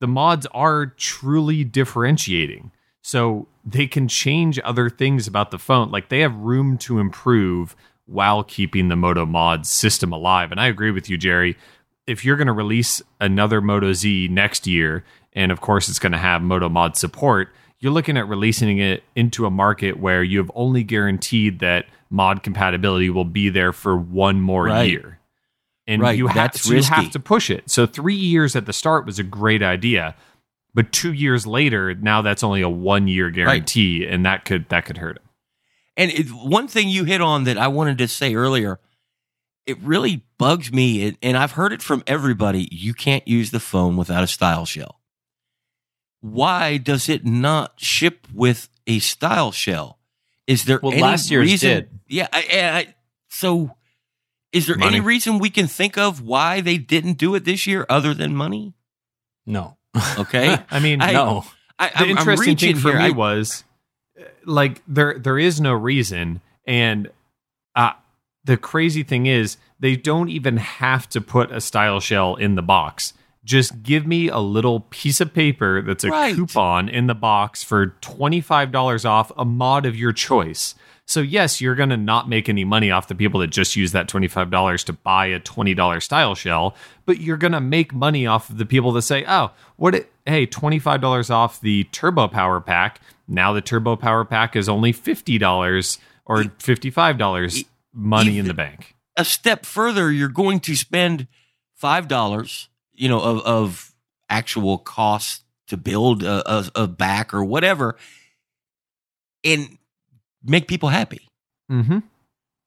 the 0.01 0.09
mods 0.09 0.47
are 0.53 0.87
truly 0.87 1.65
differentiating. 1.65 2.73
So 3.03 3.47
they 3.65 3.87
can 3.87 4.09
change 4.09 4.59
other 4.65 4.89
things 4.89 5.27
about 5.27 5.51
the 5.51 5.59
phone. 5.59 5.91
Like 5.91 6.09
they 6.09 6.21
have 6.21 6.35
room 6.35 6.79
to 6.79 6.99
improve 6.99 7.77
while 8.07 8.43
keeping 8.43 8.89
the 8.89 8.97
Moto 8.97 9.25
Mods 9.25 9.69
system 9.69 10.13
alive. 10.13 10.51
And 10.51 10.61
I 10.61 10.67
agree 10.67 10.91
with 10.91 11.09
you, 11.09 11.17
Jerry. 11.17 11.57
If 12.11 12.25
you're 12.25 12.37
going 12.37 12.49
to 12.49 12.53
release 12.53 13.01
another 13.21 13.61
Moto 13.61 13.93
Z 13.93 14.29
next 14.29 14.67
year, 14.67 15.05
and 15.33 15.53
of 15.53 15.61
course 15.61 15.89
it's 15.89 15.99
going 15.99 16.13
to 16.13 16.19
have 16.19 16.43
Moto 16.43 16.69
Mod 16.69 16.97
support, 16.97 17.49
you're 17.79 17.93
looking 17.93 18.17
at 18.17 18.29
releasing 18.29 18.79
it 18.79 19.05
into 19.15 19.47
a 19.47 19.51
market 19.51 19.99
where 19.99 20.23
you 20.23 20.39
have 20.39 20.51
only 20.55 20.83
guaranteed 20.83 21.61
that 21.61 21.87
mod 22.11 22.43
compatibility 22.43 23.09
will 23.11 23.25
be 23.25 23.49
there 23.49 23.73
for 23.73 23.97
one 23.97 24.41
more 24.41 24.65
Right. 24.65 24.91
year. 24.91 25.19
And 25.87 26.03
Right, 26.03 26.17
you, 26.17 26.27
have 26.27 26.35
that's 26.35 26.69
you 26.69 26.83
have 26.83 27.11
to 27.11 27.21
push 27.21 27.51
it. 27.51 27.71
So 27.71 27.87
three 27.87 28.15
years 28.15 28.55
at 28.55 28.67
the 28.67 28.73
start 28.73 29.07
was 29.07 29.19
a 29.19 29.25
great 29.25 29.63
idea, 29.63 30.15
but 30.75 30.93
two 30.93 31.13
years 31.13 31.47
later, 31.47 31.95
now 31.95 32.23
that's 32.23 32.45
only 32.45 32.61
a 32.61 32.69
one 32.69 33.09
year 33.09 33.31
guarantee, 33.31 34.07
and 34.07 34.25
that 34.27 34.45
could 34.45 34.69
that 34.69 34.85
could 34.85 34.99
hurt 34.99 35.17
it. 35.17 35.23
And 35.97 36.11
it, 36.13 36.29
one 36.29 36.69
thing 36.69 36.89
you 36.89 37.05
hit 37.05 37.21
on 37.21 37.45
that 37.45 37.59
I 37.59 37.69
wanted 37.69 37.99
to 37.99 38.09
say 38.09 38.35
earlier, 38.35 38.79
it 39.67 39.79
really 39.81 40.25
bugs 40.39 40.73
me, 40.73 41.17
and 41.23 41.37
I've 41.37 41.53
heard 41.53 41.73
it 41.73 41.83
from 41.83 42.03
everybody. 42.07 42.69
You 42.73 42.95
can't 42.95 43.27
use 43.29 43.51
the 43.51 43.61
phone 43.61 43.97
without 43.97 44.25
a 44.25 44.27
style 44.27 44.65
shell. 44.65 45.01
Why 46.21 46.77
does 46.77 47.09
it 47.09 47.25
not 47.25 47.81
ship 47.81 48.27
with 48.35 48.69
a 48.87 48.99
style 48.99 49.53
shell? 49.53 49.99
Is 50.47 50.65
there 50.65 50.81
Well, 50.83 50.93
any 50.93 51.03
last 51.03 51.31
year's 51.31 51.51
reason? 51.51 51.71
did. 51.71 51.91
Yeah. 52.09 52.29
I, 52.33 52.45
I, 52.53 52.95
so, 53.29 53.77
is 54.53 54.67
there 54.67 54.77
Money. 54.77 54.97
any 54.97 55.01
reason 55.05 55.39
we 55.39 55.49
can 55.51 55.67
think 55.67 55.97
of 55.97 56.21
why 56.21 56.61
they 56.61 56.77
didn't 56.77 57.15
do 57.15 57.35
it 57.37 57.45
this 57.45 57.67
year 57.67 57.87
other 57.89 58.13
than 58.15 58.35
money? 58.35 58.75
no 59.47 59.77
Okay. 60.19 60.59
I 60.71 60.81
mean, 60.81 61.01
I- 61.01 61.13
no 61.13 61.45
I, 61.79 61.89
the 61.89 61.95
I'm- 61.97 62.05
I'm 62.05 62.11
interesting 62.11 62.57
thing 62.57 62.69
reaching 62.69 62.77
for 62.83 62.91
here. 62.91 62.99
me 62.99 63.05
I- 63.07 63.11
was 63.11 63.65
uh, 64.21 64.25
like 64.45 64.83
there 64.87 65.19
there 65.19 65.39
is 65.39 65.61
no 65.61 65.73
reason, 65.73 66.41
and 66.67 67.09
uh, 67.75 67.93
the 68.45 68.57
crazy 68.57 69.03
thing 69.03 69.27
is 69.27 69.57
they 69.79 69.97
don't 69.97 70.29
even 70.29 70.57
have 70.59 71.09
to 71.11 71.21
put 71.21 71.51
a 71.53 71.61
style 71.61 72.01
shell 72.01 72.37
in 72.37 72.55
the 72.55 72.63
box. 72.63 73.13
Just 73.45 73.83
give 73.83 74.07
me 74.07 74.29
a 74.29 74.39
little 74.39 74.81
piece 74.91 75.21
of 75.21 75.33
paper 75.33 75.81
that's 75.83 76.05
a 76.05 76.11
Right. 76.11 76.35
coupon 76.35 76.89
in 76.89 77.07
the 77.07 77.15
box 77.15 77.63
for 77.63 77.87
twenty 78.01 78.41
five 78.41 78.71
dollars 78.71 79.05
off 79.05 79.33
a 79.37 79.45
mod 79.45 79.87
of 79.87 79.97
your 79.97 80.13
choice. 80.13 80.75
So 81.07 81.21
yes, 81.23 81.61
you're 81.61 81.75
going 81.75 81.89
to 81.89 81.97
not 81.97 82.29
make 82.29 82.49
any 82.49 82.65
money 82.65 82.91
off 82.93 83.09
the 83.09 83.17
people 83.17 83.41
that 83.41 83.49
just 83.49 83.75
use 83.75 83.91
that 83.91 84.07
$25 84.09 84.85
to 84.85 84.93
buy 84.93 85.27
a 85.27 85.41
$20 85.41 86.01
style 86.01 86.37
shell, 86.37 86.77
but 87.05 87.19
you're 87.21 87.37
going 87.37 87.51
to 87.53 87.61
make 87.61 87.93
money 87.93 88.29
off 88.29 88.49
of 88.49 88.59
the 88.59 88.65
people 88.67 88.93
that 88.93 89.03
say, 89.03 89.25
"Oh, 89.27 89.51
what 89.75 89.97
it 89.97 90.13
hey, 90.27 90.47
$25 90.47 91.29
off 91.31 91.61
the 91.61 91.85
Turbo 91.91 92.29
Power 92.29 92.61
Pack. 92.61 93.01
Now 93.27 93.53
the 93.53 93.61
Turbo 93.61 93.97
Power 93.97 94.25
Pack 94.25 94.55
is 94.55 94.69
only 94.69 94.93
$50 94.93 95.99
or 96.27 96.45
$55 96.45 97.65
money 97.93 98.39
in 98.39 98.47
the 98.47 98.55
bank. 98.55 98.95
A 99.17 99.25
step 99.25 99.67
further, 99.67 100.11
you're 100.11 100.29
going 100.29 100.61
to 100.61 100.77
spend 100.77 101.27
$5, 101.83 102.69
you 102.95 103.09
know, 103.09 103.21
of, 103.21 103.41
of 103.41 103.95
actual 104.29 104.79
cost 104.79 105.43
to 105.69 105.77
build 105.77 106.23
a, 106.23 106.51
a, 106.51 106.71
a 106.75 106.87
back 106.87 107.35
or 107.35 107.45
whatever 107.45 107.97
and 109.45 109.79
make 110.43 110.69
people 110.69 110.89
happy. 110.89 111.29
Mm-hmm. 111.71 111.99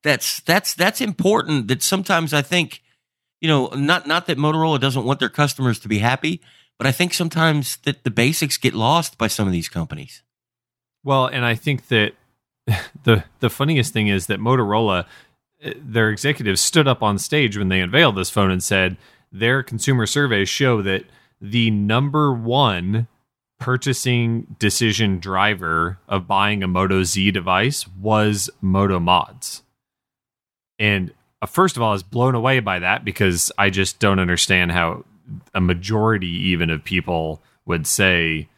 That's 0.04 0.42
that's 0.42 0.74
that's 0.74 1.02
important. 1.02 1.68
That 1.70 1.82
sometimes 1.82 2.34
I 2.34 2.42
think, 2.42 2.82
you 3.40 3.48
know, 3.48 3.68
not 3.68 4.06
not 4.08 4.28
that 4.28 4.38
Motorola 4.38 4.80
doesn't 4.80 5.06
want 5.06 5.20
their 5.20 5.30
customers 5.30 5.80
to 5.80 5.88
be 5.88 6.00
happy, 6.00 6.42
but 6.78 6.88
I 6.88 6.92
think 6.92 7.14
sometimes 7.14 7.78
that 7.84 8.04
the 8.04 8.12
basics 8.12 8.58
get 8.58 8.74
lost 8.74 9.18
by 9.18 9.28
some 9.28 9.48
of 9.48 9.54
these 9.54 9.70
companies. 9.70 10.22
Well, 11.04 11.28
and 11.28 11.46
I 11.46 11.56
think 11.56 11.88
that 11.88 12.14
the 13.04 13.24
the 13.40 13.50
funniest 13.50 13.94
thing 13.94 14.08
is 14.08 14.28
that 14.28 14.40
Motorola, 14.40 15.06
eh, 15.62 15.74
their 15.78 16.10
executives 16.10 16.62
stood 16.62 16.88
up 16.88 17.04
on 17.04 17.18
stage 17.18 17.58
when 17.58 17.70
they 17.70 17.82
unveiled 17.82 18.16
this 18.16 18.30
phone 18.30 18.52
and 18.52 18.64
said 18.64 18.98
their 19.32 19.64
consumer 19.64 20.06
surveys 20.06 20.50
show 20.50 20.82
that 20.82 21.06
the 21.42 21.72
number 21.72 22.34
one 22.34 23.08
purchasing 23.60 24.56
decision 24.60 25.20
driver 25.20 25.98
of 26.08 26.28
buying 26.28 26.64
a 26.64 26.68
Moto 26.68 27.04
Z 27.04 27.32
device 27.32 27.88
was 27.88 28.50
Moto 28.62 29.00
Mods. 29.00 29.64
And 30.78 31.14
uh, 31.42 31.46
first 31.46 31.78
of 31.78 31.84
all, 31.84 31.90
I 31.90 31.94
was 31.94 32.04
blown 32.04 32.36
away 32.36 32.60
by 32.60 32.80
that 32.80 33.06
because 33.06 33.52
I 33.58 33.70
just 33.70 34.00
don't 34.00 34.20
understand 34.20 34.72
how 34.72 35.06
a 35.54 35.62
majority 35.62 36.28
even 36.28 36.70
of 36.70 36.84
people 36.84 37.42
would 37.66 37.88
say 37.88 38.50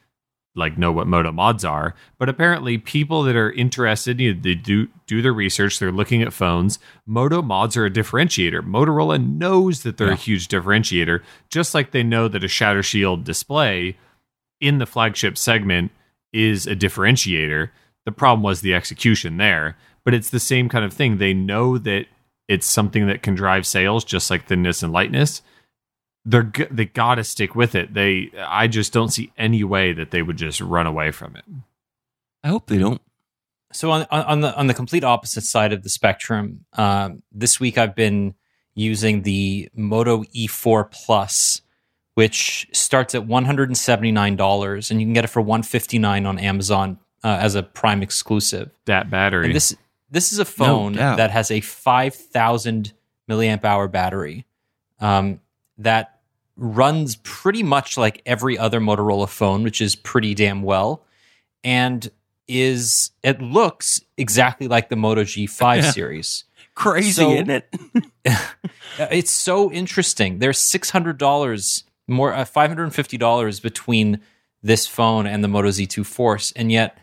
like 0.55 0.77
know 0.77 0.91
what 0.91 1.05
moto 1.07 1.31
mods 1.31 1.65
are 1.65 1.93
but 2.17 2.29
apparently 2.29 2.77
people 2.77 3.23
that 3.23 3.35
are 3.35 3.51
interested 3.51 4.19
you 4.19 4.33
know, 4.33 4.39
they 4.41 4.55
do 4.55 4.87
do 5.05 5.21
their 5.21 5.33
research 5.33 5.77
they're 5.79 5.91
looking 5.91 6.21
at 6.21 6.31
phones 6.33 6.79
moto 7.05 7.41
mods 7.41 7.75
are 7.75 7.85
a 7.85 7.91
differentiator. 7.91 8.61
Motorola 8.61 9.21
knows 9.23 9.83
that 9.83 9.97
they're 9.97 10.07
Yeah. 10.07 10.13
a 10.13 10.17
huge 10.17 10.47
differentiator 10.47 11.21
just 11.49 11.73
like 11.73 11.91
they 11.91 12.03
know 12.03 12.27
that 12.27 12.43
a 12.43 12.47
shatter 12.47 12.81
shield 12.83 13.23
display 13.25 13.97
in 14.61 14.77
the 14.77 14.85
flagship 14.85 15.37
segment 15.37 15.91
is 16.31 16.65
a 16.65 16.75
differentiator. 16.75 17.69
The 18.05 18.11
problem 18.11 18.41
was 18.43 18.61
the 18.61 18.73
execution 18.73 19.37
there 19.37 19.77
but 20.03 20.13
it's 20.13 20.29
the 20.29 20.39
same 20.39 20.69
kind 20.69 20.85
of 20.85 20.93
thing. 20.93 21.17
They 21.17 21.33
know 21.33 21.77
that 21.79 22.05
it's 22.47 22.67
something 22.67 23.07
that 23.07 23.23
can 23.23 23.33
drive 23.35 23.65
sales 23.65 24.05
just 24.05 24.29
like 24.29 24.45
thinness 24.45 24.83
and 24.83 24.93
lightness 24.93 25.41
they're 26.25 26.51
they 26.71 26.85
got 26.85 27.15
to 27.15 27.23
stick 27.23 27.55
with 27.55 27.75
it. 27.75 27.93
They 27.93 28.31
I 28.37 28.67
just 28.67 28.91
don't 28.91 29.09
see 29.09 29.31
any 29.37 29.63
way 29.63 29.93
that 29.93 30.11
they 30.11 30.21
would 30.21 30.37
just 30.37 30.59
run 30.59 30.87
away 30.87 31.11
from 31.11 31.35
it. 31.35 31.45
I 32.43 32.49
hope 32.49 32.67
they 32.67 32.77
don't. 32.77 33.01
So 33.71 33.91
on 33.91 34.07
on 34.09 34.23
on 34.23 34.41
the 34.41 34.55
on 34.55 34.67
the 34.67 34.73
complete 34.73 35.03
opposite 35.03 35.43
side 35.43 35.73
of 35.73 35.83
the 35.83 35.89
spectrum, 35.89 36.65
um, 36.73 37.21
this 37.31 37.59
week 37.59 37.77
I've 37.77 37.95
been 37.95 38.33
using 38.73 39.21
the 39.21 39.69
Moto 39.75 40.23
E4 40.23 40.91
Plus, 40.91 41.61
which 42.15 42.67
starts 42.73 43.15
at 43.15 43.25
one 43.25 43.45
hundred 43.45 43.69
and 43.69 43.77
seventy 43.77 44.11
nine 44.11 44.35
dollars, 44.35 44.91
and 44.91 44.99
you 44.99 45.05
can 45.05 45.13
get 45.13 45.25
it 45.25 45.29
for 45.29 45.41
one 45.41 45.63
fifty 45.63 45.99
nine 45.99 46.25
on 46.25 46.39
Amazon 46.39 46.99
uh, 47.23 47.37
as 47.39 47.55
a 47.55 47.63
Prime 47.63 48.01
exclusive. 48.01 48.71
That 48.85 49.09
battery. 49.09 49.45
And 49.45 49.55
this 49.55 49.75
this 50.09 50.31
is 50.31 50.39
a 50.39 50.45
phone 50.45 50.93
doubt. 50.93 51.17
that 51.17 51.31
has 51.31 51.51
a 51.51 51.61
five 51.61 52.15
thousand 52.15 52.93
milliamp 53.29 53.63
hour 53.65 53.87
battery 53.87 54.45
um, 54.99 55.39
that 55.79 56.14
runs 56.57 57.17
pretty 57.17 57.63
much 57.63 57.97
like 57.97 58.21
every 58.25 58.57
other 58.57 58.79
Motorola 58.79 59.27
phone, 59.27 59.63
which 59.63 59.81
is 59.81 59.95
pretty 59.95 60.33
damn 60.33 60.61
well, 60.63 61.03
and 61.63 62.09
is 62.47 63.11
it 63.23 63.41
looks 63.41 64.01
exactly 64.17 64.67
like 64.67 64.89
the 64.89 64.95
Moto 64.95 65.21
G5 65.23 65.75
Yeah. 65.83 65.91
series. 65.91 66.43
Crazy, 66.75 67.11
So- 67.11 67.31
isn't 67.33 67.49
it? 67.49 67.73
It's 68.97 69.31
so 69.31 69.71
interesting. 69.71 70.39
There's 70.39 70.57
six 70.57 70.89
hundred 70.89 71.17
dollars 71.17 71.83
more, 72.07 72.33
uh, 72.33 72.45
five 72.45 72.69
hundred 72.69 72.83
and 72.85 72.95
fifty 72.95 73.17
dollars 73.17 73.59
between 73.59 74.21
this 74.63 74.87
phone 74.87 75.27
and 75.27 75.43
the 75.43 75.47
Moto 75.49 75.67
Z2 75.69 76.05
Force, 76.05 76.51
and 76.53 76.71
yet, 76.71 76.97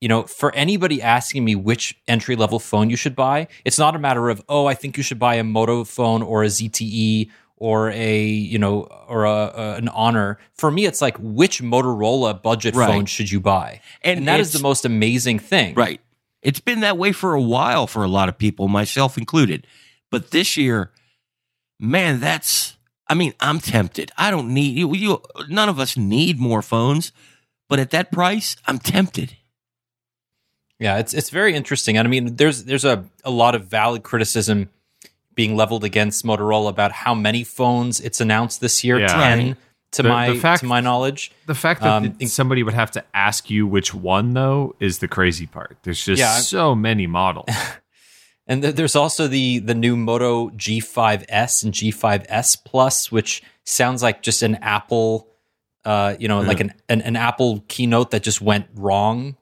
you 0.00 0.08
know, 0.08 0.24
for 0.24 0.52
anybody 0.54 1.00
asking 1.00 1.44
me 1.44 1.54
which 1.54 1.96
entry 2.08 2.34
level 2.34 2.58
phone 2.58 2.90
you 2.90 2.96
should 2.96 3.14
buy, 3.14 3.46
it's 3.64 3.78
not 3.78 3.94
a 3.94 4.00
matter 4.00 4.30
of 4.30 4.42
oh, 4.48 4.66
I 4.66 4.74
think 4.74 4.96
you 4.96 5.02
should 5.04 5.18
buy 5.20 5.36
a 5.36 5.44
Moto 5.44 5.84
phone 5.84 6.22
or 6.22 6.42
a 6.42 6.48
ZTE 6.48 7.30
or 7.62 7.90
a 7.90 8.24
you 8.26 8.58
know 8.58 8.82
or 9.06 9.24
a, 9.24 9.30
a 9.30 9.74
an 9.76 9.86
Honor. 9.88 10.36
For 10.54 10.68
me, 10.68 10.84
it's 10.84 11.00
like 11.00 11.16
which 11.20 11.62
Motorola 11.62 12.42
budget 12.42 12.74
Right. 12.74 12.88
phone 12.88 13.06
should 13.06 13.30
you 13.30 13.38
buy, 13.38 13.80
And 14.02 14.18
and 14.18 14.28
that 14.28 14.40
is 14.40 14.52
the 14.52 14.58
most 14.58 14.84
amazing 14.84 15.38
thing. 15.38 15.74
Right. 15.76 16.00
It's 16.42 16.58
been 16.58 16.80
that 16.80 16.98
way 16.98 17.12
for 17.12 17.34
a 17.34 17.40
while 17.40 17.86
for 17.86 18.02
a 18.02 18.08
lot 18.08 18.28
of 18.28 18.36
people, 18.36 18.66
myself 18.66 19.16
included. 19.16 19.64
But 20.10 20.32
this 20.32 20.56
year, 20.56 20.90
man, 21.78 22.18
that's 22.18 22.76
I 23.06 23.14
mean, 23.14 23.32
I'm 23.38 23.60
tempted. 23.60 24.10
I 24.18 24.32
don't 24.32 24.52
need 24.52 24.76
you, 24.76 24.92
you 24.94 25.22
none 25.48 25.68
of 25.68 25.78
us 25.78 25.96
need 25.96 26.40
more 26.40 26.62
phones, 26.62 27.12
but 27.68 27.78
at 27.78 27.90
that 27.90 28.10
price, 28.10 28.56
I'm 28.66 28.80
tempted. 28.80 29.36
Yeah, 30.80 30.98
it's 30.98 31.14
it's 31.14 31.30
very 31.30 31.54
interesting. 31.54 31.96
And 31.96 32.08
I 32.08 32.10
mean, 32.10 32.34
there's 32.34 32.64
there's 32.64 32.84
a, 32.84 33.04
a 33.22 33.30
lot 33.30 33.54
of 33.54 33.66
valid 33.66 34.02
criticism 34.02 34.68
being 35.34 35.56
leveled 35.56 35.84
against 35.84 36.24
Motorola 36.24 36.68
about 36.70 36.92
how 36.92 37.14
many 37.14 37.44
phones 37.44 38.00
it's 38.00 38.20
announced 38.20 38.60
this 38.60 38.82
year. 38.84 39.00
Yeah. 39.00 39.06
Ten 39.08 39.56
to 39.92 40.02
The- 40.02 40.08
my 40.08 40.30
the 40.30 40.34
fact- 40.40 40.60
to 40.60 40.66
my 40.66 40.80
knowledge. 40.80 41.32
the 41.46 41.54
fact 41.54 41.82
that 41.82 41.90
um, 41.90 42.12
th- 42.14 42.30
somebody 42.30 42.62
would 42.62 42.74
have 42.74 42.90
to 42.92 43.04
ask 43.14 43.50
you 43.50 43.66
which 43.66 43.92
one 43.92 44.32
though 44.34 44.74
is 44.80 44.98
the 45.00 45.08
crazy 45.08 45.46
part. 45.46 45.76
There's 45.82 46.02
just 46.04 46.18
Yeah, 46.20 46.38
so 46.38 46.74
many 46.74 47.06
models. 47.06 47.48
And 48.48 48.60
th- 48.62 48.74
there's 48.74 48.96
also 48.96 49.28
the 49.28 49.60
the 49.60 49.74
new 49.74 49.96
Moto 49.96 50.50
G5s 50.50 51.62
and 51.64 51.72
G5s 51.72 52.58
Plus, 52.64 53.12
which 53.12 53.40
sounds 53.64 54.02
like 54.02 54.20
just 54.22 54.42
an 54.42 54.56
Apple, 54.56 55.28
uh, 55.84 56.16
you 56.18 56.26
know, 56.26 56.40
like 56.40 56.58
an, 56.58 56.74
an 56.88 57.02
an 57.02 57.14
Apple 57.14 57.64
keynote 57.68 58.10
that 58.10 58.24
just 58.24 58.40
went 58.40 58.66
wrong. 58.74 59.36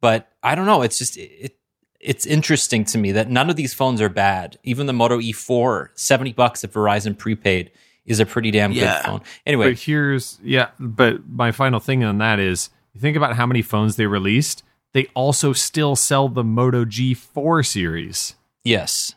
But 0.00 0.28
I 0.42 0.56
don't 0.56 0.66
know. 0.66 0.82
It's 0.82 0.98
just 0.98 1.16
it. 1.16 1.56
It's 2.00 2.24
interesting 2.26 2.84
to 2.86 2.98
me 2.98 3.12
that 3.12 3.28
none 3.30 3.50
of 3.50 3.56
these 3.56 3.74
phones 3.74 4.00
are 4.00 4.08
bad. 4.08 4.58
Even 4.62 4.86
the 4.86 4.92
Moto 4.94 5.18
E4, 5.18 5.88
70 5.94 6.32
bucks 6.32 6.64
at 6.64 6.72
Verizon 6.72 7.16
prepaid, 7.16 7.70
is 8.06 8.18
a 8.20 8.26
pretty 8.26 8.50
damn 8.50 8.72
Yeah. 8.72 8.96
good 9.02 9.06
phone. 9.06 9.20
Anyway, 9.44 9.70
but 9.72 9.78
here's 9.80 10.38
yeah, 10.42 10.68
but 10.78 11.28
my 11.28 11.52
final 11.52 11.78
thing 11.78 12.02
on 12.02 12.18
that 12.18 12.38
is 12.40 12.70
you 12.94 13.00
think 13.00 13.16
about 13.16 13.36
how 13.36 13.46
many 13.46 13.60
phones 13.62 13.96
they 13.96 14.06
released. 14.06 14.62
They 14.92 15.06
also 15.14 15.52
still 15.52 15.94
sell 15.94 16.28
the 16.28 16.42
Moto 16.42 16.84
G4 16.84 17.64
series. 17.66 18.34
yes, 18.64 19.14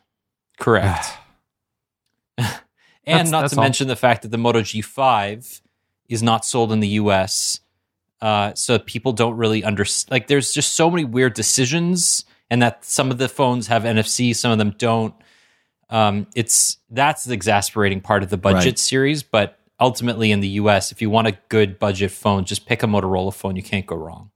correct. 0.60 1.08
and 2.38 2.48
That's- 3.06 3.30
not 3.32 3.42
that's 3.42 3.54
to 3.54 3.60
all. 3.60 3.64
mention 3.64 3.88
the 3.88 3.96
fact 3.96 4.22
that 4.24 4.30
the 4.32 4.38
Moto 4.38 4.60
G5 4.62 5.62
is 6.10 6.22
not 6.22 6.46
sold 6.46 6.72
in 6.72 6.80
the 6.80 6.88
US. 6.90 7.60
Uh, 8.22 8.54
so 8.54 8.80
people 8.80 9.12
don't 9.14 9.36
really 9.36 9.64
understand. 9.64 10.12
Like, 10.12 10.28
there's 10.28 10.54
just 10.54 10.76
so 10.76 10.90
many 10.90 11.04
weird 11.04 11.34
decisions, 11.34 12.24
and 12.54 12.62
that 12.62 12.86
some 12.86 13.10
of 13.10 13.18
the 13.18 13.28
phones 13.28 13.66
have 13.66 13.82
NFC, 13.82 14.36
some 14.36 14.52
of 14.52 14.60
them 14.60 14.76
don't. 14.78 15.16
Um, 15.90 16.28
it's 16.36 16.78
that's 16.92 17.24
the 17.24 17.34
exasperating 17.34 18.00
part 18.00 18.22
of 18.22 18.30
the 18.30 18.38
budget 18.38 18.66
Right. 18.74 18.80
series. 18.80 19.24
But 19.24 19.58
ultimately, 19.80 20.32
in 20.32 20.40
the 20.40 20.48
US, 20.62 20.92
if 20.92 21.02
you 21.02 21.10
want 21.10 21.28
a 21.28 21.38
good 21.50 21.80
budget 21.80 22.12
phone, 22.12 22.46
just 22.46 22.68
pick 22.68 22.84
a 22.84 22.86
Motorola 22.86 23.34
phone. 23.34 23.56
You 23.56 23.64
can't 23.64 23.88
go 23.88 23.96
wrong. 23.96 24.30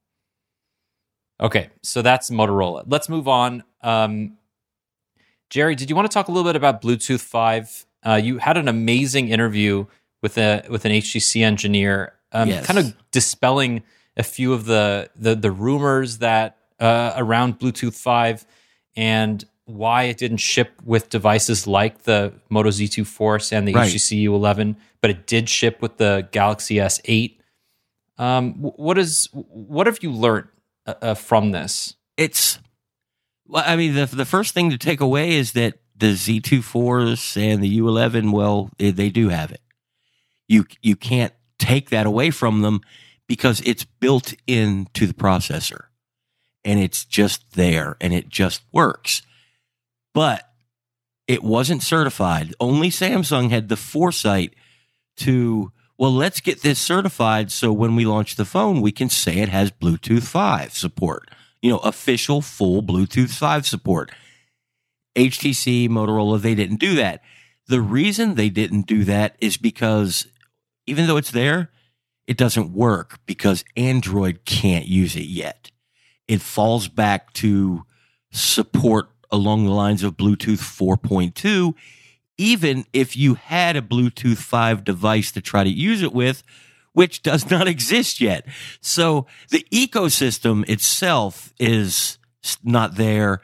Okay, 1.39 1.69
so 1.83 2.01
that's 2.01 2.31
Motorola. 2.31 2.83
Let's 2.87 3.07
move 3.07 3.27
on. 3.27 3.63
Um, 3.81 4.37
Jerry, 5.51 5.75
did 5.75 5.89
you 5.89 5.95
want 5.95 6.09
to 6.09 6.13
talk 6.13 6.27
a 6.27 6.31
little 6.31 6.49
bit 6.49 6.55
about 6.55 6.81
Bluetooth 6.81 7.21
Five? 7.21 7.85
Uh, 8.03 8.15
you 8.15 8.39
had 8.39 8.57
an 8.57 8.67
amazing 8.67 9.29
interview 9.29 9.85
with 10.23 10.39
a 10.39 10.63
with 10.69 10.85
an 10.85 10.91
HTC 10.91 11.43
engineer, 11.43 12.13
um, 12.31 12.49
Yes. 12.49 12.65
kind 12.65 12.79
of 12.79 12.95
dispelling 13.11 13.83
a 14.17 14.23
few 14.23 14.53
of 14.53 14.65
the 14.65 15.09
the, 15.15 15.35
the 15.35 15.51
rumors 15.51 16.17
that 16.17 16.56
uh, 16.79 17.13
around 17.15 17.59
Bluetooth 17.59 17.95
Five 17.95 18.45
and 18.95 19.43
why 19.65 20.03
it 20.03 20.17
didn't 20.17 20.37
ship 20.37 20.71
with 20.85 21.09
devices 21.09 21.67
like 21.67 22.03
the 22.03 22.33
Moto 22.49 22.69
Z2 22.69 23.05
Force 23.05 23.51
and 23.51 23.67
the 23.67 23.73
Right. 23.73 23.91
HTC 23.93 24.23
U11, 24.23 24.77
but 25.01 25.09
it 25.11 25.27
did 25.27 25.49
ship 25.49 25.81
with 25.81 25.97
the 25.97 26.27
Galaxy 26.31 26.75
S8. 26.75 27.37
Um, 28.17 28.53
what 28.55 28.97
is 28.97 29.27
what 29.33 29.85
have 29.87 29.99
you 30.01 30.11
learned 30.11 30.47
uh, 30.85 30.93
uh, 31.01 31.13
from 31.13 31.51
this? 31.51 31.95
It's 32.15 32.59
well, 33.45 33.63
I 33.65 33.75
mean, 33.75 33.93
the 33.93 34.05
the 34.05 34.25
first 34.25 34.53
thing 34.53 34.69
to 34.71 34.77
take 34.77 35.01
away 35.01 35.33
is 35.35 35.51
that 35.53 35.75
the 35.95 36.13
Z2 36.13 36.63
Force 36.63 37.35
and 37.37 37.61
the 37.61 37.79
U11, 37.79 38.31
well, 38.31 38.69
they, 38.77 38.91
they 38.91 39.09
do 39.09 39.29
have 39.29 39.51
it. 39.51 39.61
You 40.47 40.65
you 40.81 40.95
can't 40.95 41.33
take 41.59 41.89
that 41.89 42.05
away 42.05 42.31
from 42.31 42.61
them 42.61 42.81
because 43.27 43.61
it's 43.65 43.83
built 43.83 44.33
into 44.47 45.05
the 45.05 45.13
processor, 45.13 45.85
and 46.67 46.81
it's 46.81 47.05
just 47.05 47.53
there, 47.53 47.95
and 48.01 48.13
it 48.13 48.27
just 48.27 48.61
works. 48.73 49.21
But 50.13 50.43
it 51.25 51.41
wasn't 51.41 51.81
certified. 51.81 52.53
Only 52.59 52.89
Samsung 52.89 53.49
had 53.51 53.69
the 53.69 53.77
foresight 53.77 54.53
to 55.17 55.71
Well, 55.97 56.13
let's 56.13 56.41
get 56.41 56.61
this 56.61 56.77
certified 56.77 57.51
so 57.51 57.73
when 57.73 57.95
we 57.95 58.05
launch 58.05 58.35
the 58.35 58.45
phone, 58.45 58.81
we 58.81 58.91
can 58.91 59.09
say 59.09 59.37
it 59.37 59.49
has 59.49 59.71
Bluetooth 59.71 60.23
5 60.23 60.73
support, 60.73 61.31
you 61.61 61.71
know, 61.71 61.79
official 61.79 62.41
full 62.41 62.83
Bluetooth 62.83 63.31
5 63.31 63.65
support. 63.65 64.11
HTC, 65.15 65.89
Motorola, 65.89 66.39
they 66.39 66.53
didn't 66.53 66.79
do 66.79 66.95
that. 66.95 67.23
The 67.67 67.81
reason 67.81 68.35
they 68.35 68.49
didn't 68.49 68.85
do 68.85 69.05
that 69.05 69.37
is 69.39 69.57
because 69.57 70.27
even 70.85 71.07
though 71.07 71.17
it's 71.17 71.31
there, 71.31 71.71
it 72.27 72.37
doesn't 72.37 72.73
work 72.73 73.19
because 73.25 73.65
Android 73.75 74.45
can't 74.45 74.85
use 74.85 75.15
it 75.15 75.25
yet. 75.25 75.71
It 76.27 76.41
falls 76.41 76.87
back 76.87 77.33
to 77.33 77.85
support 78.31 79.09
along 79.31 79.65
the 79.65 79.71
lines 79.71 80.03
of 80.03 80.17
Bluetooth 80.17 80.59
4.2. 80.59 81.73
Even 82.37 82.85
if 82.93 83.15
you 83.15 83.35
had 83.35 83.75
a 83.75 83.81
Bluetooth 83.81 84.37
5 84.37 84.83
device 84.83 85.31
to 85.31 85.41
try 85.41 85.63
to 85.63 85.69
use 85.69 86.01
it 86.03 86.13
with, 86.13 86.43
which 86.93 87.21
does 87.21 87.49
not 87.49 87.67
exist 87.67 88.21
yet. 88.21 88.45
So 88.81 89.25
the 89.49 89.65
ecosystem 89.71 90.67
itself 90.69 91.53
is 91.59 92.17
not 92.63 92.95
there 92.95 93.41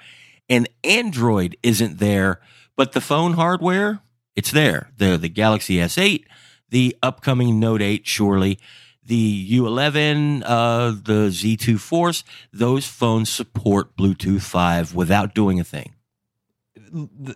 and 0.49 0.67
Android 0.83 1.57
isn't 1.63 1.99
there, 1.99 2.41
but 2.75 2.91
the 2.91 3.01
phone 3.01 3.33
hardware, 3.33 4.01
it's 4.35 4.51
there. 4.51 4.91
The, 4.97 5.17
the 5.17 5.29
Galaxy 5.29 5.77
S8, 5.77 6.25
the 6.69 6.95
upcoming 7.01 7.59
Note 7.59 7.81
8, 7.81 8.05
surely, 8.05 8.59
the 9.05 9.59
U11, 9.59 10.43
uh, 10.45 10.91
the 10.91 11.29
Z2 11.29 11.79
Force, 11.79 12.23
those 12.51 12.87
phones 12.87 13.29
support 13.29 13.95
Bluetooth 13.95 14.41
5 14.41 14.95
without 14.95 15.35
doing 15.35 15.59
a 15.59 15.63
thing. 15.63 15.95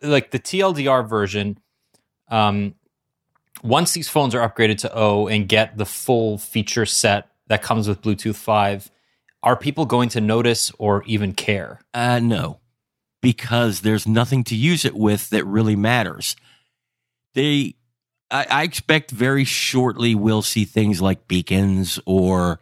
Like 0.02 0.32
the 0.32 0.40
TLDR 0.40 1.08
version, 1.08 1.58
um, 2.30 2.76
once 3.64 3.94
these 3.94 4.10
phones 4.10 4.36
are 4.36 4.48
upgraded 4.48 4.78
to 4.80 4.94
O 4.96 5.28
and 5.28 5.48
get 5.48 5.78
the 5.78 5.86
full 5.86 6.38
feature 6.38 6.86
set 6.86 7.30
that 7.48 7.62
comes 7.62 7.88
with 7.88 8.02
Bluetooth 8.02 8.36
5, 8.36 8.92
are 9.44 9.56
people 9.56 9.86
going 9.86 10.10
to 10.10 10.22
notice 10.22 10.72
or 10.78 11.04
even 11.06 11.34
care? 11.34 11.80
Uh, 11.94 12.20
no, 12.20 12.60
because 13.22 13.82
there's 13.82 14.08
nothing 14.08 14.44
to 14.46 14.56
use 14.56 14.86
it 14.86 14.96
with 14.96 15.30
that 15.30 15.46
really 15.46 15.76
matters. 15.76 16.36
They 17.34 17.76
I, 18.30 18.46
I 18.50 18.64
expect 18.64 19.12
very 19.12 19.44
shortly 19.44 20.16
we'll 20.16 20.42
see 20.42 20.66
things 20.66 21.02
like 21.02 21.28
beacons 21.28 22.00
or 22.06 22.60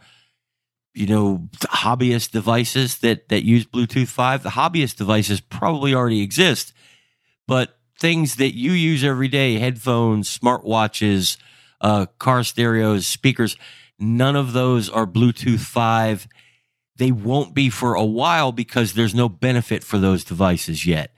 you 0.93 1.07
know 1.07 1.49
hobbyist 1.61 2.32
devices 2.32 2.99
that 2.99 3.30
that 3.30 3.43
use 3.43 3.66
Bluetooth 3.66 4.07
five. 4.07 4.43
The 4.43 4.49
hobbyist 4.49 4.97
devices 4.97 5.41
probably 5.41 5.93
already 5.93 6.22
exist, 6.22 6.74
but 7.47 7.78
things 7.99 8.36
that 8.36 8.55
you 8.55 8.72
use 8.72 9.03
every 9.03 9.28
day, 9.28 9.57
headphones, 9.57 10.38
smartwatches, 10.38 11.38
uh, 11.82 12.05
car 12.20 12.43
stereos, 12.43 13.07
speakers, 13.07 13.57
none 13.97 14.36
of 14.36 14.53
those 14.53 14.89
are 14.89 15.07
Bluetooth 15.07 15.59
five. 15.59 16.28
They 16.97 17.11
won't 17.11 17.53
be 17.53 17.70
for 17.70 17.95
a 17.95 18.05
while 18.05 18.51
because 18.51 18.93
there's 18.93 19.16
no 19.16 19.28
benefit 19.28 19.84
for 19.84 19.97
those 19.97 20.24
devices 20.24 20.86
yet. 20.86 21.14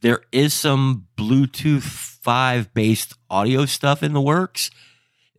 There 0.00 0.22
is 0.30 0.54
some 0.54 1.08
Bluetooth 1.16 1.82
5 1.82 2.72
based 2.74 3.14
audio 3.28 3.66
stuff 3.66 4.02
in 4.02 4.12
the 4.12 4.20
works, 4.20 4.70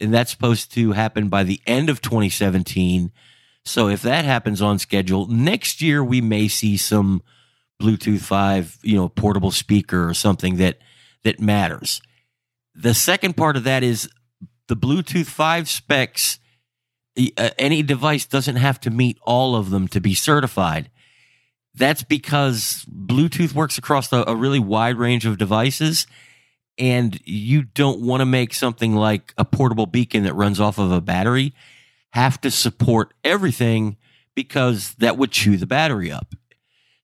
and 0.01 0.14
that's 0.14 0.32
supposed 0.32 0.74
to 0.74 0.91
happen 0.93 1.30
by 1.30 1.43
the 1.43 1.62
end 1.66 1.89
of 1.89 2.01
2017. 2.01 3.12
So 3.66 3.88
if 3.88 4.01
that 4.01 4.26
happens 4.26 4.62
on 4.62 4.80
schedule, 4.80 5.28
next 5.28 5.82
year 5.82 6.03
we 6.03 6.22
may 6.22 6.47
see 6.47 6.78
some 6.78 7.22
Bluetooth 7.82 8.22
5, 8.22 8.80
you 8.84 8.95
know, 8.95 9.10
portable 9.10 9.51
speaker 9.51 10.10
or 10.10 10.14
something 10.14 10.57
that 10.57 10.80
that 11.24 11.39
matters. 11.39 12.01
The 12.74 12.93
second 12.93 13.36
part 13.36 13.57
of 13.57 13.66
that 13.66 13.84
is 13.84 14.10
the 14.68 14.78
Bluetooth 14.78 15.28
5 15.28 15.70
specs 15.70 16.39
uh, 17.38 17.49
any 17.57 17.84
device 17.84 18.26
doesn't 18.26 18.55
have 18.55 18.80
to 18.82 18.89
meet 18.89 19.18
all 19.24 19.55
of 19.55 19.70
them 19.70 19.88
to 19.89 19.99
be 19.99 20.14
certified. 20.14 20.89
That's 21.80 22.04
because 22.04 22.86
Bluetooth 22.92 23.54
works 23.54 23.78
across 23.78 24.12
a, 24.12 24.26
a 24.28 24.36
really 24.36 24.60
wide 24.60 24.98
range 24.98 25.26
of 25.26 25.38
devices, 25.38 26.06
and 26.78 27.20
you 27.26 27.64
don't 27.64 28.02
want 28.02 28.20
to 28.20 28.26
make 28.26 28.54
something 28.54 28.96
like 28.96 29.34
a 29.38 29.46
portable 29.46 29.86
beacon 29.86 30.24
that 30.24 30.34
runs 30.34 30.60
off 30.60 30.78
of 30.78 30.92
a 30.92 31.02
battery 31.02 31.54
have 32.12 32.42
to 32.42 32.52
support 32.52 33.14
everything 33.24 33.96
because 34.36 34.94
that 34.96 35.18
would 35.18 35.32
chew 35.32 35.58
the 35.58 35.68
battery 35.68 36.12
up. 36.12 36.36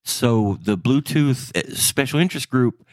So 0.03 0.57
the 0.61 0.77
Bluetooth 0.77 1.55
uh, 1.55 1.73
special 1.75 2.19
interest 2.19 2.49
group, 2.49 2.85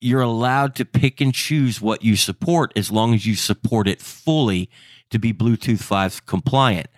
you're 0.00 0.20
allowed 0.20 0.74
to 0.76 0.84
pick 0.84 1.20
and 1.20 1.34
choose 1.34 1.80
what 1.80 2.02
you 2.02 2.16
support 2.16 2.72
as 2.76 2.90
long 2.90 3.14
as 3.14 3.26
you 3.26 3.34
support 3.34 3.88
it 3.88 4.00
fully 4.00 4.68
to 5.10 5.18
be 5.18 5.32
Bluetooth 5.32 5.80
5 5.80 6.26
compliant. 6.26 6.88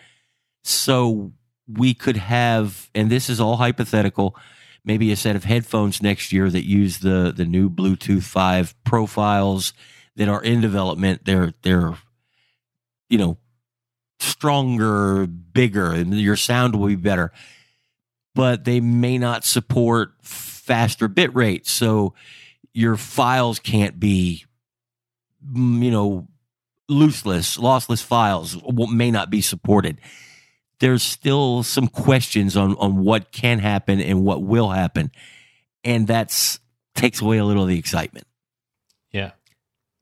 So 0.65 1.33
we 1.77 1.95
could 1.95 2.17
have, 2.17 2.91
and 2.95 3.11
this 3.11 3.29
is 3.29 3.41
all 3.41 3.57
hypothetical, 3.57 4.37
maybe 4.85 5.13
a 5.13 5.17
set 5.17 5.37
of 5.37 5.45
headphones 5.45 6.03
next 6.03 6.33
year 6.33 6.51
that 6.51 6.67
use 6.67 6.99
the 6.99 7.33
the 7.35 7.45
new 7.45 7.71
Bluetooth 7.71 8.23
five 8.23 8.75
profiles 8.85 9.73
that 10.17 10.29
are 10.29 10.43
in 10.43 10.61
development. 10.61 11.25
They're 11.25 11.53
they're 11.63 11.97
you 13.09 13.19
know 13.19 13.39
stronger, 14.19 15.27
bigger, 15.27 15.93
and 15.93 16.19
your 16.19 16.37
sound 16.37 16.77
will 16.77 16.89
be 16.89 16.97
better. 16.97 17.33
But 18.35 18.65
they 18.65 18.81
may 18.81 19.19
not 19.19 19.45
support 19.45 20.13
faster 20.23 21.09
bit 21.09 21.35
rates, 21.35 21.71
so 21.71 22.15
your 22.73 22.97
files 22.97 23.59
can't 23.59 23.99
be 23.99 24.45
mm, 25.45 25.83
you 25.83 25.91
know 25.91 26.29
looseless, 26.89 27.57
lossless 27.57 28.03
files 28.03 28.57
may 28.73 29.11
not 29.11 29.31
be 29.31 29.41
supported 29.41 30.01
there's 30.81 31.03
still 31.03 31.63
some 31.63 31.87
questions 31.87 32.57
on 32.57 32.77
on 32.77 33.05
what 33.05 33.33
can 33.33 33.61
happen 33.61 34.01
and 34.01 34.25
what 34.25 34.43
will 34.43 34.71
happen, 34.71 35.13
and 35.85 36.07
that's 36.07 36.59
takes 36.95 37.21
away 37.21 37.39
a 37.39 37.45
little 37.45 37.63
of 37.63 37.69
the 37.69 37.79
excitement. 37.79 38.27
Yeah, 39.13 39.31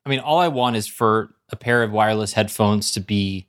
I 0.07 0.09
mean, 0.09 0.21
all 0.21 0.39
I 0.39 0.49
want 0.49 0.77
is 0.77 0.87
for 0.87 1.35
a 1.51 1.57
pair 1.57 1.83
of 1.83 1.93
wireless 1.93 2.33
headphones 2.33 2.93
to 2.93 3.01
be 3.01 3.49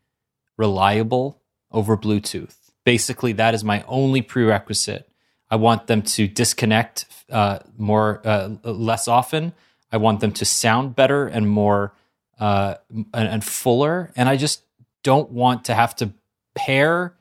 reliable 0.57 1.41
over 1.71 1.95
Bluetooth. 1.95 2.55
Basically, 2.83 3.33
that 3.33 3.53
is 3.53 3.63
my 3.63 3.83
only 3.87 4.21
prerequisite. 4.21 5.09
I 5.49 5.55
want 5.55 5.87
them 5.87 6.01
to 6.01 6.27
disconnect 6.27 7.05
uh, 7.29 7.59
more 7.77 8.21
uh, 8.25 8.49
less 8.63 9.07
often. 9.07 9.53
I 9.91 9.97
want 9.97 10.19
them 10.19 10.31
to 10.33 10.45
sound 10.45 10.95
better 10.95 11.27
and 11.27 11.49
more 11.49 11.93
uh, 12.39 12.75
and, 12.91 13.07
and 13.13 13.43
fuller. 13.43 14.11
And 14.15 14.29
I 14.29 14.37
just 14.37 14.61
don't 15.03 15.31
want 15.31 15.65
to 15.65 15.73
have 15.73 15.95
to 15.97 16.13
pair 16.55 17.15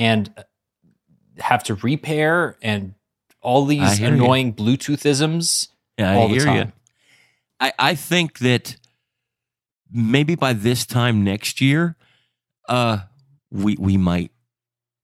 and 0.00 0.32
have 1.38 1.62
to 1.64 1.74
repair 1.76 2.56
and 2.62 2.94
all 3.42 3.66
these 3.66 4.00
annoying 4.00 4.48
you. 4.48 4.52
Bluetoothisms. 4.54 5.68
Yeah, 5.98 6.18
I 6.18 6.26
hear 6.26 6.54
you. 6.54 6.72
I, 7.60 7.72
I 7.78 7.94
think 7.94 8.38
that 8.38 8.76
maybe 9.92 10.34
by 10.34 10.54
this 10.54 10.86
time 10.86 11.22
next 11.22 11.60
year, 11.60 11.96
uh, 12.68 13.00
we 13.50 13.76
we 13.78 13.96
might 13.96 14.32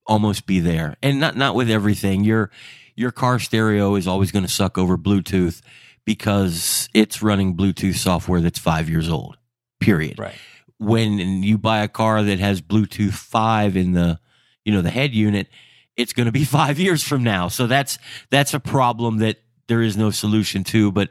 almost 0.07 0.47
be 0.47 0.61
there, 0.61 0.97
and 1.03 1.21
not 1.21 1.37
not 1.37 1.55
with 1.55 1.71
everything. 1.71 2.25
Your 2.25 2.51
your 2.95 3.11
car 3.11 3.39
stereo 3.39 3.95
is 3.95 4.07
always 4.07 4.33
going 4.33 4.45
to 4.45 4.51
suck 4.51 4.79
over 4.79 4.97
Bluetooth 4.97 5.61
because 6.07 6.89
it's 6.95 7.23
running 7.23 7.55
Bluetooth 7.55 7.97
software 7.97 8.41
that's 8.41 8.59
five 8.59 8.89
years 8.89 9.11
old. 9.11 9.37
Period. 9.81 10.19
Right. 10.19 10.35
When 10.79 11.43
you 11.43 11.59
buy 11.59 11.81
a 11.81 11.89
car 11.89 12.23
that 12.23 12.39
has 12.39 12.63
Bluetooth 12.63 13.13
five 13.13 13.77
in 13.77 13.93
the 13.93 14.19
you 14.67 14.73
know, 14.73 14.83
the 14.83 14.91
head 14.91 15.15
unit, 15.15 15.49
it's 15.97 16.13
going 16.13 16.27
to 16.27 16.33
be 16.33 16.45
five 16.59 16.79
years 16.79 17.03
from 17.03 17.23
now. 17.23 17.49
So 17.49 17.67
that's, 17.67 17.99
that's 18.31 18.53
a 18.53 18.61
problem 18.61 19.19
that 19.19 19.39
there 19.69 19.81
is 19.81 19.97
no 19.97 20.11
solution 20.11 20.65
to. 20.65 20.93
But 20.93 21.11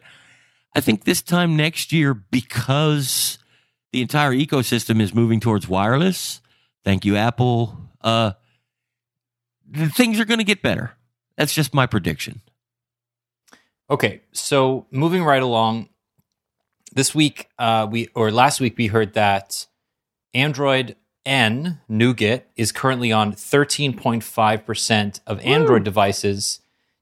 I 0.75 0.81
think 0.81 1.05
this 1.05 1.21
time 1.21 1.55
next 1.55 1.91
year, 1.91 2.13
because 2.13 3.39
the 3.91 4.01
entire 4.01 4.31
ecosystem 4.31 5.01
is 5.01 5.15
moving 5.15 5.39
towards 5.39 5.67
wireless, 5.67 6.41
thank 6.83 7.05
you, 7.05 7.15
Apple, 7.15 7.77
uh, 8.01 8.33
things 9.73 10.19
are 10.19 10.25
going 10.25 10.39
to 10.39 10.43
get 10.43 10.61
better. 10.61 10.91
That's 11.37 11.53
just 11.53 11.73
my 11.73 11.85
prediction. 11.85 12.41
Okay, 13.89 14.21
so 14.31 14.87
moving 14.91 15.23
right 15.23 15.41
along, 15.43 15.89
this 16.93 17.13
week 17.13 17.49
uh, 17.59 17.87
we 17.89 18.07
or 18.15 18.31
last 18.31 18.59
week 18.59 18.77
we 18.77 18.87
heard 18.87 19.13
that 19.13 19.67
Android 20.33 20.95
N 21.25 21.79
Nougat 21.89 22.47
is 22.55 22.71
currently 22.71 23.11
on 23.11 23.33
13.5% 23.33 25.19
of 25.25 25.39
Android 25.41 25.83
devices, 25.83 26.59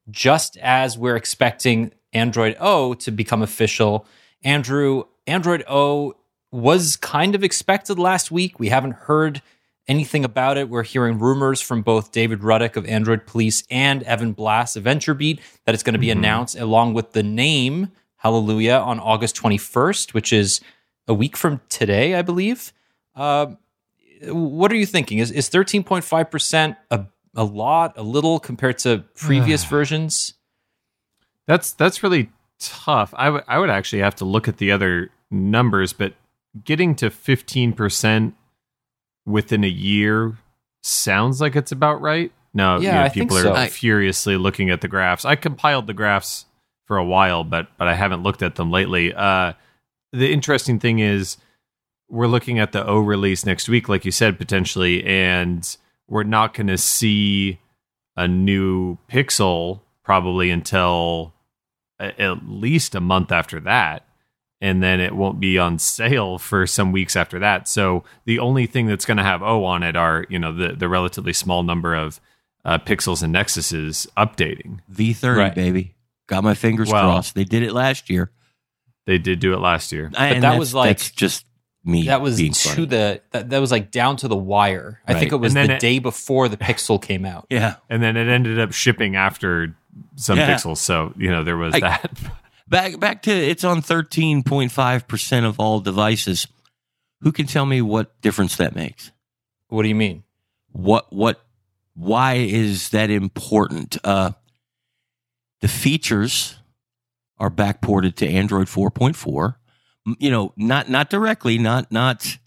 just 0.09 0.57
as 0.57 0.97
we're 0.97 1.15
expecting 1.15 1.91
Android 2.13 2.55
O 2.59 2.93
to 2.95 3.11
become 3.11 3.41
official. 3.41 4.05
Andrew, 4.43 5.03
Android 5.27 5.63
O 5.67 6.15
was 6.51 6.95
kind 6.95 7.35
of 7.35 7.43
expected 7.43 7.97
last 7.97 8.31
week. 8.31 8.59
We 8.59 8.69
haven't 8.69 8.93
heard 8.93 9.41
anything 9.87 10.23
about 10.23 10.57
it. 10.57 10.69
We're 10.69 10.83
hearing 10.83 11.19
rumors 11.19 11.61
from 11.61 11.81
both 11.81 12.11
David 12.11 12.43
Ruddock 12.43 12.75
of 12.75 12.85
Android 12.85 13.25
Police 13.25 13.63
and 13.69 14.03
Evan 14.03 14.33
Blass 14.33 14.75
of 14.75 14.83
VentureBeat 14.83 15.39
that 15.65 15.73
it's 15.73 15.83
going 15.83 15.93
to 15.93 15.99
be 15.99 16.07
mm-hmm. 16.07 16.19
announced 16.19 16.55
along 16.57 16.93
with 16.93 17.13
the 17.13 17.23
name 17.23 17.91
Hallelujah 18.17 18.77
on 18.77 18.99
August 18.99 19.35
21st, 19.35 20.13
which 20.13 20.31
is 20.31 20.61
a 21.07 21.13
week 21.13 21.35
from 21.35 21.59
today, 21.67 22.15
I 22.15 22.21
believe. 22.21 22.71
Um, 23.15 23.57
what 24.27 24.71
are 24.71 24.75
you 24.75 24.85
thinking? 24.85 25.19
Is 25.19 25.31
is 25.31 25.49
thirteen 25.49 25.83
point 25.83 26.03
five 26.03 26.29
percent 26.31 26.77
a 26.91 27.05
a 27.35 27.43
lot, 27.43 27.97
a 27.97 28.03
little 28.03 28.39
compared 28.39 28.77
to 28.79 29.03
previous 29.15 29.63
versions? 29.75 30.33
That's 31.47 31.73
that's 31.73 32.03
really 32.03 32.29
tough. 32.59 33.13
I 33.17 33.29
would 33.29 33.43
I 33.47 33.59
would 33.59 33.69
actually 33.69 34.01
have 34.01 34.15
to 34.15 34.25
look 34.25 34.47
at 34.47 34.57
the 34.57 34.71
other 34.71 35.09
numbers, 35.31 35.93
but 35.93 36.13
getting 36.63 36.95
to 36.95 37.09
fifteen 37.09 37.73
percent 37.73 38.35
within 39.25 39.63
a 39.63 39.67
year 39.69 40.37
sounds 40.81 41.41
like 41.41 41.55
it's 41.55 41.71
about 41.71 42.01
right. 42.01 42.31
No, 42.53 42.79
Yeah, 42.79 42.99
you 43.03 43.07
know, 43.09 43.13
people 43.13 43.37
so. 43.37 43.51
are 43.51 43.57
I- 43.57 43.67
furiously 43.67 44.37
looking 44.37 44.69
at 44.69 44.81
the 44.81 44.87
graphs. 44.87 45.25
I 45.25 45.35
compiled 45.35 45.87
the 45.87 45.93
graphs 45.93 46.45
for 46.85 46.97
a 46.97 47.03
while, 47.05 47.43
but 47.43 47.67
but 47.77 47.87
I 47.87 47.95
haven't 47.95 48.21
looked 48.23 48.43
at 48.43 48.55
them 48.55 48.69
lately. 48.71 49.13
Uh, 49.13 49.53
the 50.11 50.31
interesting 50.31 50.79
thing 50.79 50.99
is 50.99 51.37
we're 52.13 52.27
looking 52.27 52.59
at 52.59 52.71
the 52.71 52.85
O 52.85 52.99
release 52.99 53.45
next 53.45 53.67
week, 53.67 53.89
like 53.89 54.05
you 54.05 54.11
said, 54.11 54.37
potentially, 54.37 55.03
and 55.03 55.75
we're 56.07 56.23
not 56.23 56.53
going 56.53 56.67
to 56.67 56.77
see 56.77 57.59
a 58.15 58.27
new 58.27 58.97
Pixel 59.09 59.81
probably 60.03 60.51
until 60.51 61.33
a- 61.99 62.21
at 62.21 62.47
least 62.47 62.93
a 62.95 62.99
month 63.01 63.31
after 63.31 63.59
that. 63.61 64.05
And 64.61 64.81
then 64.81 64.99
it 65.01 65.13
won't 65.15 65.39
be 65.41 65.57
on 65.57 65.79
sale 65.79 66.37
for 66.37 66.65
some 66.67 66.91
weeks 66.93 67.15
after 67.17 67.39
that. 67.39 67.67
So 67.67 68.03
the 68.25 68.39
only 68.39 68.65
thing 68.65 68.85
that's 68.87 69.05
going 69.05 69.17
to 69.17 69.23
have 69.23 69.41
O 69.43 69.65
on 69.65 69.83
it 69.83 69.95
are, 69.97 70.25
you 70.29 70.39
know, 70.39 70.53
the, 70.53 70.73
the 70.73 70.87
relatively 70.87 71.33
small 71.33 71.63
number 71.63 71.95
of 71.95 72.21
uh, 72.63 72.77
Pixels 72.77 73.23
and 73.23 73.35
Nexuses 73.35 74.07
updating. 74.15 74.79
V30, 74.89 75.35
Right. 75.37 75.55
baby. 75.55 75.95
Got 76.27 76.43
my 76.45 76.53
fingers 76.53 76.89
Well- 76.91 77.01
crossed. 77.11 77.35
They 77.35 77.43
did 77.43 77.63
it 77.63 77.73
last 77.73 78.09
year. 78.09 78.31
They 79.05 79.17
did 79.17 79.39
do 79.41 79.53
it 79.53 79.59
last 79.59 79.91
year. 79.91 80.09
And 80.15 80.43
that 80.43 80.57
was 80.59 80.73
like- 80.73 80.89
that's 80.91 81.09
just 81.11 81.45
me. 81.83 82.03
That 82.05 82.21
was 82.21 82.37
being 82.37 82.53
to 82.53 82.69
funny. 82.69 82.85
the 82.85 83.21
that, 83.31 83.49
that 83.49 83.59
was 83.59 83.71
like 83.71 83.91
down 83.91 84.17
to 84.17 84.27
the 84.27 84.35
wire. 84.35 85.01
I 85.07 85.13
think 85.15 85.31
it 85.31 85.37
was 85.37 85.53
the 85.53 85.73
it- 85.73 85.79
day 85.79 85.99
before 85.99 86.47
the 86.49 86.57
Pixel 86.57 87.01
came 87.01 87.25
out. 87.25 87.45
yeah. 87.49 87.75
And 87.89 88.01
then 88.01 88.15
it 88.17 88.27
ended 88.29 88.59
up 88.59 88.71
shipping 88.71 89.15
after 89.15 89.75
some 90.15 90.37
Yeah. 90.37 90.53
Pixels. 90.55 90.77
So, 90.77 91.13
you 91.17 91.29
know, 91.29 91.43
there 91.43 91.57
was 91.57 91.73
I- 91.75 91.79
that. 91.81 92.17
Back 92.67 92.99
back 92.99 93.21
to 93.23 93.31
it's 93.31 93.63
on 93.65 93.81
13.5% 93.81 95.45
of 95.45 95.59
all 95.59 95.79
devices. 95.81 96.47
Who 97.21 97.31
can 97.31 97.45
tell 97.45 97.65
me 97.65 97.81
what 97.81 98.19
difference 98.21 98.55
that 98.57 98.75
makes? 98.75 99.11
What 99.67 99.83
do 99.83 99.89
you 99.89 99.95
mean? 99.95 100.23
What 100.71 101.11
what 101.13 101.41
why 101.95 102.35
is 102.35 102.89
that 102.89 103.09
important? 103.09 103.97
Uh 104.03 104.31
the 105.61 105.67
features 105.67 106.57
are 107.37 107.49
backported 107.51 108.15
to 108.15 108.27
Android 108.27 108.67
4.4. 108.67 109.45
M- 109.45 109.53
You 110.05 110.31
know, 110.31 110.53
not 110.57 110.89
not 110.89 111.09
directly, 111.09 111.57
not 111.57 111.91
not 111.91 112.37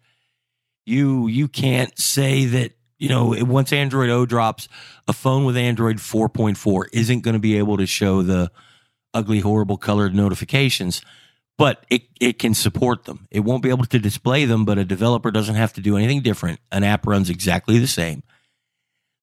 you 0.84 1.26
you 1.26 1.48
can't 1.48 1.98
say 1.98 2.44
that 2.44 2.72
you 2.98 3.08
know 3.08 3.34
once 3.40 3.72
Android 3.72 4.10
O 4.10 4.26
drops, 4.26 4.68
a 5.08 5.12
phone 5.12 5.44
with 5.44 5.56
Android 5.56 5.96
4.4 5.96 6.84
isn't 6.92 7.20
going 7.20 7.34
to 7.34 7.40
be 7.40 7.58
able 7.58 7.76
to 7.78 7.86
show 7.86 8.22
the 8.22 8.50
ugly, 9.14 9.40
horrible 9.40 9.78
colored 9.78 10.14
notifications, 10.14 11.00
but 11.56 11.84
it 11.88 12.02
it 12.20 12.38
can 12.38 12.54
support 12.54 13.04
them. 13.04 13.26
It 13.30 13.40
won't 13.40 13.62
be 13.62 13.70
able 13.70 13.86
to 13.86 13.98
display 13.98 14.44
them, 14.44 14.64
but 14.64 14.78
a 14.78 14.84
developer 14.84 15.30
doesn't 15.30 15.54
have 15.54 15.72
to 15.74 15.80
do 15.80 15.96
anything 15.96 16.22
different. 16.22 16.60
An 16.70 16.84
app 16.84 17.06
runs 17.06 17.30
exactly 17.30 17.78
the 17.78 17.86
same. 17.86 18.22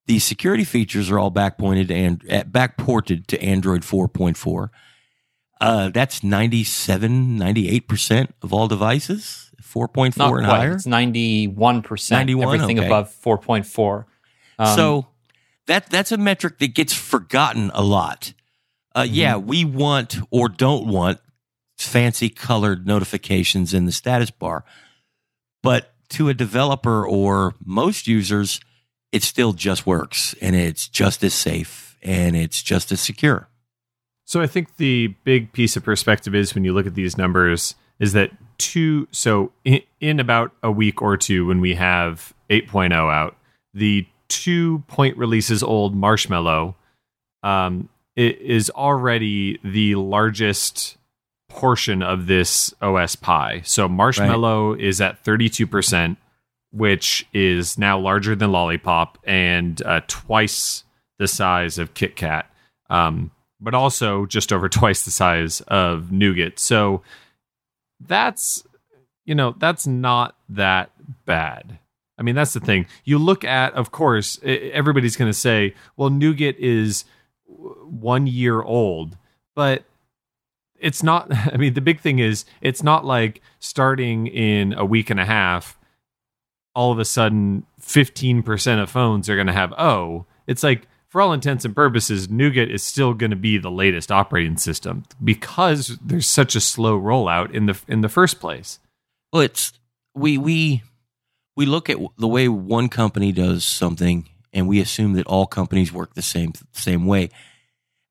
The 0.06 0.20
security 0.20 0.64
features 0.66 1.10
are 1.10 1.20
all 1.20 1.32
backpointed 1.32 1.90
and 1.90 2.22
uh, 2.30 2.44
backported 2.44 3.28
to 3.28 3.42
Android 3.42 3.84
4.4. 3.84 4.70
Uh, 5.62 5.90
that's 5.90 6.24
97, 6.24 7.38
98% 7.40 8.30
of 8.42 8.52
all 8.54 8.68
devices, 8.68 9.52
4.4 9.62 10.18
Not 10.18 10.34
and 10.34 10.46
quite. 10.46 10.46
higher. 10.58 10.72
It's 10.74 10.86
ninety 10.86 11.48
one 11.48 11.82
percent. 11.82 12.20
91? 12.20 12.56
Everything 12.56 12.80
Okay. 12.80 12.88
above 12.88 13.12
four 13.12 13.38
point 13.38 13.66
four. 13.66 14.06
Um, 14.60 14.76
so 14.76 15.08
that 15.68 15.90
that's 15.90 16.12
a 16.12 16.18
metric 16.18 16.60
that 16.60 16.76
gets 16.76 16.94
forgotten 16.94 17.72
a 17.74 17.82
lot. 17.84 18.34
Uh, 18.96 19.04
Mm-hmm. 19.04 19.14
Yeah, 19.16 19.38
we 19.38 19.66
want 19.66 20.18
or 20.30 20.50
don't 20.50 20.86
want 20.88 21.20
fancy 21.78 22.30
colored 22.30 22.86
notifications 22.86 23.74
in 23.74 23.86
the 23.86 23.92
status 23.92 24.30
bar, 24.32 24.64
but 25.64 25.94
to 26.10 26.30
a 26.30 26.34
developer 26.34 27.08
or 27.08 27.56
most 27.66 28.06
users, 28.06 28.60
it 29.12 29.24
still 29.24 29.54
just 29.54 29.88
works 29.88 30.36
and 30.42 30.56
it's 30.56 30.88
just 30.88 31.24
as 31.24 31.34
safe 31.34 31.98
and 32.04 32.36
it's 32.36 32.62
just 32.62 32.92
as 32.92 33.00
secure. 33.02 33.50
So 34.26 34.42
I 34.42 34.48
think 34.48 34.78
the 34.78 35.08
big 35.24 35.52
piece 35.54 35.76
of 35.76 35.84
perspective 35.84 36.34
is 36.34 36.56
when 36.56 36.64
you 36.64 36.74
look 36.74 36.88
at 36.88 36.96
these 36.96 37.18
numbers 37.18 37.76
is 38.00 38.14
that 38.14 38.32
two 38.58 39.08
so 39.12 39.52
in, 39.66 39.82
in 40.00 40.20
about 40.20 40.52
a 40.64 40.72
week 40.72 41.02
or 41.02 41.18
two 41.18 41.46
when 41.46 41.60
we 41.60 41.76
have 41.76 42.34
8.0 42.50 42.94
out, 42.94 43.36
the 43.74 44.08
two 44.30 44.80
point 44.88 45.18
releases 45.18 45.62
old 45.62 45.96
Marshmallow 45.96 46.76
um 47.44 47.90
it 48.16 48.40
is 48.42 48.70
already 48.70 49.60
the 49.64 49.96
largest 49.96 50.98
portion 51.50 52.02
of 52.04 52.28
this 52.28 52.74
OS 52.82 53.16
pie. 53.16 53.62
So 53.64 53.88
Marshmallow 53.88 54.74
is 54.74 55.02
at 55.02 55.24
32%, 55.24 56.18
which 56.72 57.28
is 57.34 57.78
now 57.78 58.00
larger 58.00 58.36
than 58.36 58.52
Lollipop 58.52 59.18
and 59.24 59.82
uh, 59.84 60.02
twice 60.08 60.84
the 61.20 61.28
size 61.28 61.78
of 61.78 61.94
Kit 61.94 62.16
Kat. 62.16 62.50
Um, 62.90 63.32
but 63.64 63.74
also 63.74 64.26
just 64.26 64.52
over 64.52 64.70
twice 64.70 65.04
the 65.04 65.12
size 65.12 65.62
of 65.62 66.12
Nougat. 66.12 66.60
So 66.60 67.02
that's 68.00 68.64
you 69.26 69.36
know 69.36 69.56
that's 69.58 69.88
not 69.88 70.36
that 70.50 70.92
bad. 71.26 71.80
I 72.18 72.22
mean 72.22 72.36
that's 72.36 72.54
the 72.54 72.60
thing. 72.60 72.86
You 73.04 73.18
look 73.18 73.44
at, 73.44 73.74
of 73.74 73.92
course, 73.92 74.40
everybody's 74.44 75.16
going 75.16 75.30
to 75.30 75.38
say, 75.38 75.74
"Well, 75.96 76.10
Nougat 76.10 76.58
is 76.60 77.06
one 77.46 78.28
year 78.28 78.62
old," 78.62 79.18
but 79.56 79.86
it's 80.80 81.02
not. 81.02 81.34
I 81.54 81.58
mean, 81.58 81.74
the 81.74 81.82
big 81.82 82.00
thing 82.00 82.20
is 82.20 82.46
it's 82.62 82.84
not 82.84 83.06
like 83.06 83.42
starting 83.60 84.28
in 84.28 84.74
a 84.74 84.86
week 84.86 85.10
and 85.10 85.20
a 85.20 85.26
half. 85.26 85.80
All 86.76 86.92
of 86.92 87.00
a 87.00 87.06
sudden, 87.06 87.66
fifteen 87.80 88.44
percent 88.44 88.82
of 88.82 88.90
phones 88.90 89.30
are 89.30 89.36
going 89.36 89.48
to 89.48 89.54
have 89.54 89.74
O. 89.74 90.26
It's 90.46 90.64
like 90.64 90.88
for 91.14 91.22
all 91.22 91.32
intents 91.32 91.64
and 91.64 91.76
purposes, 91.76 92.28
Nougat 92.28 92.72
is 92.72 92.82
still 92.82 93.14
going 93.14 93.30
to 93.30 93.36
be 93.36 93.60
the 93.60 93.70
latest 93.70 94.12
operating 94.12 94.58
system 94.58 95.04
because 95.24 96.00
there's 96.04 96.26
such 96.26 96.56
a 96.56 96.60
slow 96.60 97.00
rollout 97.00 97.54
in 97.54 97.68
the 97.68 97.80
in 97.88 98.02
the 98.02 98.10
first 98.10 98.40
place. 98.40 98.80
Well, 99.32 99.44
it's 99.44 99.74
we 100.16 100.40
we 100.40 100.82
we 101.56 101.68
look 101.68 101.88
at 101.88 102.00
the 102.18 102.28
way 102.28 102.48
one 102.48 102.90
company 102.90 103.32
does 103.32 103.64
something, 103.64 104.28
and 104.54 104.68
we 104.68 104.80
assume 104.80 105.14
that 105.14 105.28
all 105.28 105.46
companies 105.46 105.94
work 105.94 106.16
the 106.16 106.24
same 106.24 106.54
same 106.72 107.06
way. 107.06 107.30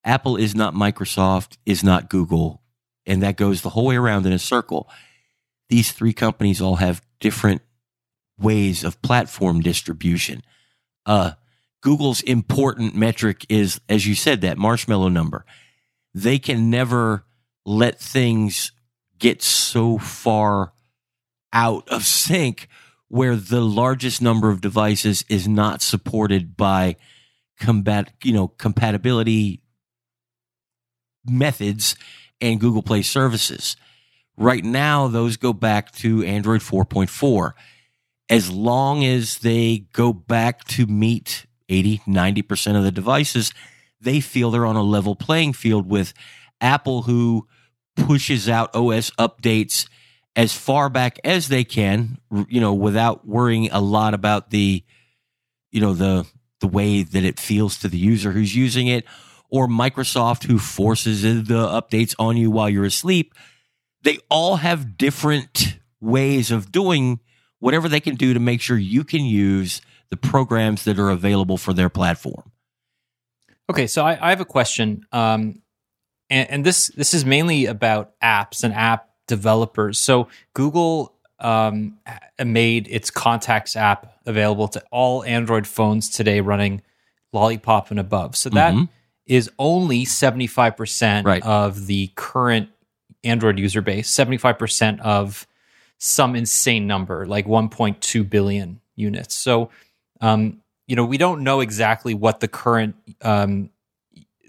Apple 0.04 0.36
is 0.36 0.54
not 0.54 0.72
Microsoft, 0.72 1.56
is 1.66 1.82
not 1.82 2.08
Google, 2.08 2.62
and 3.04 3.20
that 3.20 3.36
goes 3.36 3.62
the 3.62 3.70
whole 3.70 3.86
way 3.86 3.96
around 3.96 4.26
in 4.26 4.32
a 4.32 4.38
circle. 4.38 4.88
These 5.68 5.90
three 5.90 6.12
companies 6.12 6.60
all 6.60 6.76
have 6.76 7.02
different 7.18 7.62
ways 8.38 8.84
of 8.84 9.02
platform 9.02 9.58
distribution. 9.60 10.42
Uh, 11.04 11.32
Google's 11.82 12.22
important 12.22 12.94
metric 12.94 13.44
is, 13.48 13.80
as 13.88 14.06
you 14.06 14.14
said, 14.14 14.40
that 14.40 14.56
marshmallow 14.56 15.08
number. 15.08 15.44
They 16.14 16.38
can 16.38 16.70
never 16.70 17.24
let 17.66 18.00
things 18.00 18.72
get 19.18 19.42
so 19.42 19.98
far 19.98 20.72
out 21.52 21.88
of 21.88 22.04
sync 22.04 22.68
where 23.08 23.36
the 23.36 23.60
largest 23.60 24.22
number 24.22 24.48
of 24.48 24.60
devices 24.60 25.24
is 25.28 25.46
not 25.46 25.82
supported 25.82 26.56
by 26.56 26.96
combat, 27.58 28.12
you 28.22 28.32
know, 28.32 28.48
compatibility 28.48 29.60
methods 31.26 31.96
and 32.40 32.60
Google 32.60 32.82
Play 32.82 33.02
services. 33.02 33.76
Right 34.36 34.64
now, 34.64 35.08
those 35.08 35.36
go 35.36 35.52
back 35.52 35.92
to 35.96 36.22
Android 36.24 36.60
4.4. 36.60 37.52
As 38.30 38.50
long 38.50 39.04
as 39.04 39.38
they 39.38 39.84
go 39.92 40.12
back 40.12 40.64
to 40.64 40.86
meet 40.86 41.46
80, 41.72 42.02
90% 42.06 42.76
of 42.76 42.84
the 42.84 42.92
devices, 42.92 43.52
they 44.00 44.20
feel 44.20 44.50
they're 44.50 44.66
on 44.66 44.76
a 44.76 44.82
level 44.82 45.16
playing 45.16 45.54
field 45.54 45.88
with 45.88 46.12
Apple, 46.60 47.02
who 47.02 47.46
pushes 47.96 48.48
out 48.48 48.74
OS 48.74 49.10
updates 49.12 49.88
as 50.34 50.54
far 50.54 50.88
back 50.88 51.18
as 51.24 51.48
they 51.48 51.64
can, 51.64 52.18
you 52.48 52.60
know, 52.60 52.72
without 52.72 53.26
worrying 53.26 53.70
a 53.70 53.80
lot 53.80 54.14
about 54.14 54.50
the, 54.50 54.84
you 55.70 55.80
know, 55.80 55.94
the 55.94 56.26
the 56.60 56.68
way 56.68 57.02
that 57.02 57.24
it 57.24 57.40
feels 57.40 57.76
to 57.78 57.88
the 57.88 57.98
user 57.98 58.30
who's 58.30 58.54
using 58.54 58.86
it, 58.86 59.04
or 59.50 59.66
Microsoft 59.66 60.44
who 60.44 60.58
forces 60.58 61.22
the 61.22 61.66
updates 61.66 62.14
on 62.18 62.36
you 62.36 62.50
while 62.50 62.70
you're 62.70 62.84
asleep. 62.84 63.34
They 64.02 64.18
all 64.30 64.56
have 64.56 64.96
different 64.96 65.78
ways 66.00 66.50
of 66.50 66.70
doing 66.70 67.20
whatever 67.58 67.88
they 67.88 68.00
can 68.00 68.14
do 68.14 68.32
to 68.32 68.40
make 68.40 68.60
sure 68.60 68.78
you 68.78 69.04
can 69.04 69.24
use 69.24 69.82
the 70.12 70.16
programs 70.18 70.84
that 70.84 70.98
are 70.98 71.08
available 71.08 71.56
for 71.56 71.72
their 71.72 71.88
platform. 71.88 72.52
Okay, 73.70 73.86
so 73.86 74.04
I, 74.04 74.18
I 74.20 74.28
have 74.28 74.42
a 74.42 74.44
question, 74.44 75.06
um, 75.10 75.62
and, 76.28 76.50
and 76.50 76.66
this 76.66 76.88
this 76.88 77.14
is 77.14 77.24
mainly 77.24 77.64
about 77.64 78.12
apps 78.20 78.62
and 78.62 78.74
app 78.74 79.08
developers. 79.26 79.98
So 79.98 80.28
Google 80.52 81.14
um, 81.38 81.96
made 82.44 82.88
its 82.88 83.10
contacts 83.10 83.74
app 83.74 84.18
available 84.26 84.68
to 84.68 84.82
all 84.92 85.24
Android 85.24 85.66
phones 85.66 86.10
today 86.10 86.40
running 86.42 86.82
Lollipop 87.32 87.90
and 87.90 87.98
above. 87.98 88.36
So 88.36 88.50
that 88.50 88.74
is 89.24 89.48
Mhm. 89.48 89.52
only 89.58 90.04
75% 90.04 91.24
of 91.42 91.86
the 91.86 92.10
current 92.16 92.68
Android 93.24 93.58
user 93.58 93.80
base, 93.80 94.10
75% 94.10 95.00
of 95.00 95.46
some 95.96 96.36
insane 96.36 96.86
number, 96.86 97.24
like 97.26 97.46
1.2 97.46 98.28
billion 98.28 98.80
units. 98.94 99.34
So, 99.34 99.70
um, 100.22 100.62
you 100.86 100.96
know, 100.96 101.04
we 101.04 101.18
don't 101.18 101.42
know 101.42 101.60
exactly 101.60 102.14
what 102.14 102.40
the 102.40 102.48
current 102.48 102.94
um, 103.20 103.70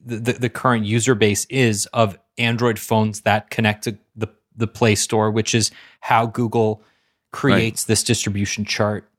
the, 0.06 0.34
the, 0.34 0.50
current 0.50 0.86
user 0.86 1.16
base 1.16 1.46
is 1.46 1.86
of 1.88 2.18
Android 2.38 2.78
phones 2.78 3.22
that 3.22 3.50
connect 3.50 3.86
to 3.86 3.98
the 4.16 4.28
the 4.56 4.68
Play 4.68 4.96
Store, 4.96 5.32
which 5.32 5.56
is 5.56 5.72
how 6.00 6.26
Google 6.26 6.84
creates 7.32 7.86
this 7.86 8.04
distribution 8.04 8.66
chart. 8.66 9.10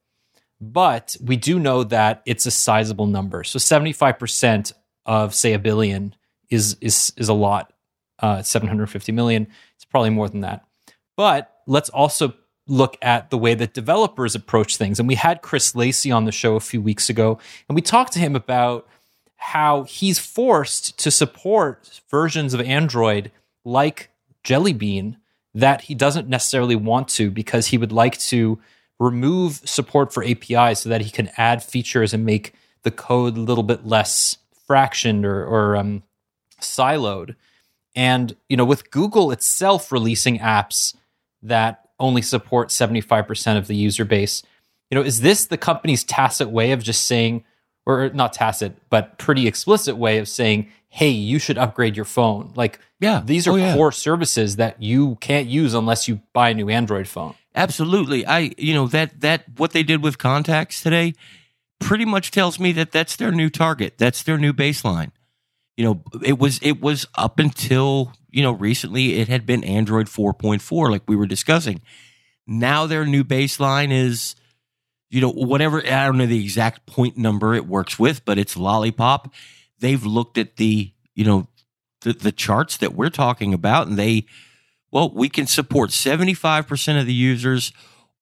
But 0.61 1.17
we 1.23 1.37
do 1.37 1.59
know 1.59 1.83
that 1.85 2.23
it's 2.25 2.47
a 2.47 2.51
sizable 2.51 3.07
number. 3.07 3.43
So 3.45 3.59
75% 3.59 4.73
of 5.05 5.35
say 5.35 5.53
a 5.53 5.59
billion 5.59 6.15
is 6.51 6.77
is 6.81 7.13
is 7.17 7.29
a 7.29 7.35
lot. 7.35 7.73
Uh, 8.21 8.43
750 8.43 9.11
million. 9.11 9.49
It's 9.75 9.85
probably 9.85 10.11
more 10.11 10.29
than 10.29 10.41
that. 10.41 10.65
But 11.17 11.53
let's 11.67 11.89
also 11.89 12.35
look 12.67 12.97
at 13.03 13.31
the 13.31 13.39
way 13.39 13.55
that 13.55 13.75
developers 13.75 14.35
approach 14.35 14.77
things. 14.77 14.99
And 14.99 15.07
we 15.07 15.17
had 15.17 15.43
Chris 15.43 15.75
Lacey 15.75 16.11
on 16.11 16.25
the 16.25 16.33
show 16.33 16.57
a 16.57 16.61
few 16.61 16.81
weeks 16.81 17.11
ago, 17.11 17.39
and 17.69 17.75
we 17.75 17.83
talked 17.83 18.13
to 18.15 18.19
him 18.19 18.35
about 18.35 18.89
how 19.37 19.83
he's 19.83 20.19
forced 20.19 20.99
to 20.99 21.11
support 21.11 22.01
versions 22.11 22.55
of 22.55 22.61
Android 22.63 23.31
like 23.65 24.11
Jelly 24.43 24.73
Bean 24.73 25.19
that 25.55 25.83
he 25.83 25.95
doesn't 25.95 26.29
necessarily 26.29 26.77
want 26.77 27.09
to 27.09 27.31
because 27.31 27.69
he 27.69 27.79
would 27.79 27.93
like 27.93 28.19
to 28.19 28.59
remove 28.99 29.61
support 29.65 30.13
for 30.13 30.25
APIs 30.25 30.81
so 30.81 30.89
that 30.89 31.03
he 31.03 31.11
can 31.11 31.31
add 31.37 31.63
features 31.63 32.15
and 32.15 32.25
make 32.25 32.55
the 32.83 32.91
code 32.91 33.37
a 33.37 33.41
little 33.41 33.63
bit 33.63 33.87
less 33.87 34.39
fractioned 34.69 35.25
or, 35.25 35.45
or 35.45 35.77
um, 35.77 36.03
siloed. 36.61 37.35
And 37.95 38.35
you 38.49 38.57
know, 38.57 38.65
with 38.65 38.91
Google 38.91 39.31
itself 39.31 39.93
releasing 39.93 40.39
apps 40.39 40.95
that 41.43 41.84
only 42.05 42.23
support 42.23 42.69
75% 42.69 43.57
of 43.57 43.67
the 43.67 43.75
user 43.77 44.05
base, 44.05 44.43
you 44.91 44.95
know, 44.97 45.03
is 45.05 45.21
this 45.21 45.47
the 45.47 45.57
company's 45.57 46.05
tacit 46.05 46.51
way 46.51 46.73
of 46.73 46.83
just 46.83 47.05
saying, 47.05 47.45
or 47.87 48.11
not 48.11 48.33
tacit, 48.33 48.77
but 48.91 49.19
pretty 49.19 49.47
explicit 49.47 49.97
way 49.97 50.19
of 50.19 50.29
saying, 50.29 50.69
hey, 50.89 51.09
you 51.11 51.39
should 51.39 51.59
upgrade 51.59 51.97
your 51.97 52.05
phone? 52.05 52.53
Like, 52.55 52.79
Yeah. 53.01 53.23
these 53.25 53.47
are 53.49 53.53
Oh, 53.53 53.57
yeah. 53.57 53.75
core 53.75 53.93
services 53.93 54.57
that 54.57 54.81
you 54.83 55.17
can't 55.21 55.49
use 55.49 55.75
unless 55.75 56.07
you 56.09 56.21
buy 56.33 56.51
a 56.51 56.55
new 56.55 56.69
Android 56.69 57.09
phone. 57.09 57.35
Absolutely. 57.57 58.27
I 58.27 58.51
you 58.59 58.75
know 58.75 58.87
that 58.89 59.21
that 59.21 59.45
what 59.57 59.71
they 59.73 59.83
did 59.85 60.03
with 60.03 60.19
contacts 60.19 60.83
today 60.83 61.15
pretty 61.81 62.05
much 62.05 62.31
tells 62.31 62.59
me 62.59 62.73
that 62.73 62.91
that's 62.93 63.17
their 63.17 63.31
new 63.33 63.49
target. 63.51 63.95
That's 63.99 64.23
their 64.25 64.39
new 64.39 64.53
baseline. 64.53 65.11
You 65.77 65.85
know, 65.85 66.03
it 66.25 66.39
was 66.39 66.59
it 66.63 66.81
was 66.81 67.07
up 67.17 67.39
until, 67.39 68.13
you 68.35 68.43
know, 68.43 68.53
recently 68.53 69.21
it 69.21 69.29
had 69.29 69.47
been 69.47 69.63
Android 69.65 70.07
4.4 70.07 70.91
like 70.91 71.03
we 71.07 71.17
were 71.17 71.27
discussing. 71.27 71.81
Now 72.47 72.87
their 72.87 73.07
new 73.07 73.25
baseline 73.25 73.93
is 73.93 74.35
you 75.11 75.21
know, 75.21 75.31
whatever 75.31 75.79
I 75.79 76.07
don't 76.07 76.19
know 76.19 76.27
the 76.27 76.43
exact 76.43 76.87
point 76.87 77.17
number 77.17 77.55
it 77.55 77.69
works 77.69 78.01
with, 78.01 78.25
but 78.25 78.37
it's 78.37 78.57
Lollipop. 78.57 79.33
They've 79.79 80.05
looked 80.05 80.39
at 80.39 80.57
the, 80.57 80.93
you 81.15 81.25
know, 81.25 81.47
the, 82.01 82.15
the 82.15 82.33
charts 82.33 82.79
that 82.79 82.95
we're 82.95 83.11
talking 83.11 83.55
about 83.55 83.87
and 83.87 83.97
they 83.97 84.27
well, 84.91 85.11
we 85.11 85.29
can 85.29 85.49
support 85.49 85.91
75% 85.91 87.01
of 87.01 87.07
the 87.07 87.13
users, 87.13 87.73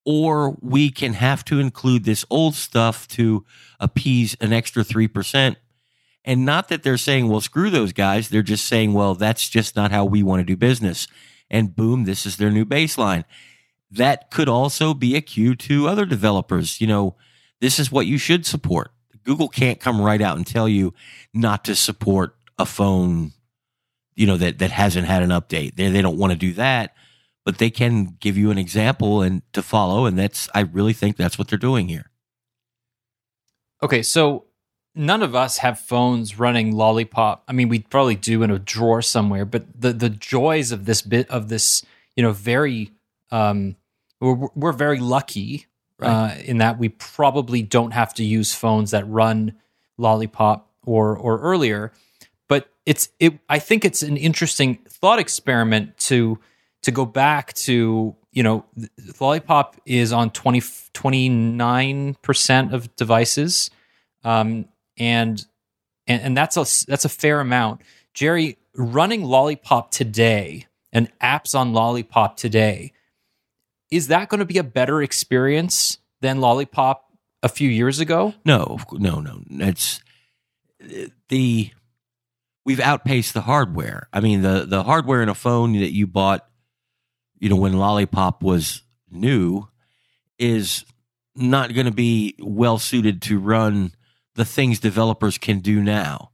or 0.06 0.56
we 0.62 0.90
can 0.90 1.12
have 1.12 1.44
to 1.44 1.60
include 1.60 2.04
this 2.04 2.24
old 2.30 2.54
stuff 2.54 3.06
to 3.08 3.44
appease 3.78 4.34
an 4.40 4.54
extra 4.54 4.82
3%. 4.82 5.56
And 6.24 6.44
not 6.44 6.68
that 6.68 6.82
they're 6.82 6.96
saying, 6.96 7.28
well, 7.28 7.40
screw 7.40 7.70
those 7.70 7.92
guys. 7.92 8.28
They're 8.28 8.42
just 8.42 8.66
saying, 8.66 8.92
well, 8.92 9.14
that's 9.14 9.48
just 9.48 9.74
not 9.74 9.90
how 9.90 10.04
we 10.04 10.22
want 10.22 10.40
to 10.40 10.44
do 10.44 10.56
business. 10.56 11.08
And 11.50 11.74
boom, 11.74 12.04
this 12.04 12.24
is 12.24 12.36
their 12.36 12.50
new 12.50 12.64
baseline. 12.64 13.24
That 13.90 14.30
could 14.30 14.48
also 14.48 14.94
be 14.94 15.16
a 15.16 15.20
cue 15.20 15.54
to 15.56 15.88
other 15.88 16.06
developers. 16.06 16.80
You 16.80 16.86
know, 16.86 17.16
this 17.60 17.78
is 17.78 17.90
what 17.90 18.06
you 18.06 18.18
should 18.18 18.46
support. 18.46 18.92
Google 19.24 19.48
can't 19.48 19.80
come 19.80 20.00
right 20.00 20.20
out 20.20 20.36
and 20.36 20.46
tell 20.46 20.68
you 20.68 20.94
not 21.34 21.64
to 21.64 21.74
support 21.74 22.36
a 22.58 22.66
phone 22.66 23.32
you 24.14 24.26
know 24.26 24.36
that 24.36 24.58
that 24.58 24.70
hasn't 24.70 25.06
had 25.06 25.22
an 25.22 25.30
update. 25.30 25.76
They 25.76 25.88
they 25.88 26.02
don't 26.02 26.18
want 26.18 26.32
to 26.32 26.38
do 26.38 26.52
that, 26.54 26.94
but 27.44 27.58
they 27.58 27.70
can 27.70 28.16
give 28.20 28.36
you 28.36 28.50
an 28.50 28.58
example 28.58 29.22
and 29.22 29.42
to 29.52 29.62
follow, 29.62 30.06
and 30.06 30.18
that's 30.18 30.48
I 30.54 30.60
really 30.60 30.92
think 30.92 31.16
that's 31.16 31.38
what 31.38 31.48
they're 31.48 31.58
doing 31.58 31.88
here. 31.88 32.10
Okay, 33.82 34.02
so 34.02 34.46
none 34.94 35.22
of 35.22 35.34
us 35.34 35.58
have 35.58 35.78
phones 35.78 36.38
running 36.38 36.72
Lollipop. 36.72 37.44
I 37.48 37.52
mean, 37.52 37.68
we 37.68 37.80
probably 37.80 38.16
do 38.16 38.42
in 38.42 38.50
a 38.50 38.58
drawer 38.58 39.02
somewhere, 39.02 39.44
but 39.44 39.64
the 39.80 39.92
the 39.92 40.10
joys 40.10 40.72
of 40.72 40.84
this 40.84 41.02
bit 41.02 41.28
of 41.30 41.48
this, 41.48 41.84
you 42.16 42.22
know, 42.22 42.32
very 42.32 42.92
um 43.30 43.76
we're, 44.20 44.48
we're 44.54 44.72
very 44.72 45.00
lucky 45.00 45.66
uh, 46.00 46.34
in 46.44 46.58
that 46.58 46.78
we 46.78 46.88
probably 46.88 47.62
don't 47.62 47.92
have 47.92 48.14
to 48.14 48.24
use 48.24 48.54
phones 48.54 48.90
that 48.90 49.08
run 49.08 49.54
Lollipop 49.98 50.70
or 50.84 51.16
or 51.16 51.38
earlier. 51.40 51.92
But 52.48 52.68
it's 52.86 53.08
it. 53.20 53.38
I 53.48 53.58
think 53.58 53.84
it's 53.84 54.02
an 54.02 54.16
interesting 54.16 54.78
thought 54.88 55.18
experiment 55.18 55.96
to 55.98 56.38
to 56.82 56.90
go 56.90 57.04
back 57.04 57.52
to 57.54 58.16
you 58.32 58.42
know 58.42 58.64
Lollipop 59.20 59.76
is 59.86 60.12
on 60.12 60.30
29 60.30 62.14
percent 62.22 62.74
of 62.74 62.94
devices, 62.96 63.70
um, 64.24 64.66
and 65.02 65.44
and 66.06 66.22
and 66.22 66.36
that's 66.36 66.56
a 66.56 66.64
that's 66.86 67.04
a 67.04 67.08
fair 67.08 67.40
amount. 67.40 67.80
Jerry 68.14 68.58
running 68.76 69.24
Lollipop 69.24 69.90
today 69.90 70.66
and 70.92 71.10
apps 71.20 71.54
on 71.54 71.72
Lollipop 71.72 72.36
today 72.36 72.92
is 73.90 74.08
that 74.08 74.28
going 74.28 74.38
to 74.38 74.46
be 74.46 74.58
a 74.58 74.64
better 74.64 75.02
experience 75.02 75.98
than 76.20 76.40
Lollipop 76.40 77.04
a 77.42 77.48
few 77.48 77.68
years 77.68 78.00
ago? 78.00 78.32
No, 78.44 78.78
no, 78.92 79.20
no. 79.20 79.42
It's 79.50 80.00
the 81.28 81.70
we've 82.64 82.80
outpaced 82.80 83.34
the 83.34 83.42
hardware. 83.42 84.08
I 84.12 84.20
mean, 84.20 84.42
the 84.42 84.64
the 84.66 84.84
hardware 84.84 85.22
in 85.22 85.28
a 85.28 85.34
phone 85.34 85.72
that 85.72 85.92
you 85.92 86.06
bought, 86.06 86.46
you 87.38 87.48
know, 87.48 87.56
when 87.56 87.74
Lollipop 87.74 88.42
was 88.42 88.82
new, 89.10 89.68
is 90.38 90.84
not 91.34 91.74
going 91.74 91.86
to 91.86 91.92
be 91.92 92.36
well 92.38 92.78
suited 92.78 93.22
to 93.22 93.38
run 93.38 93.92
the 94.34 94.44
things 94.44 94.80
developers 94.80 95.38
can 95.38 95.60
do 95.60 95.80
now. 95.82 96.30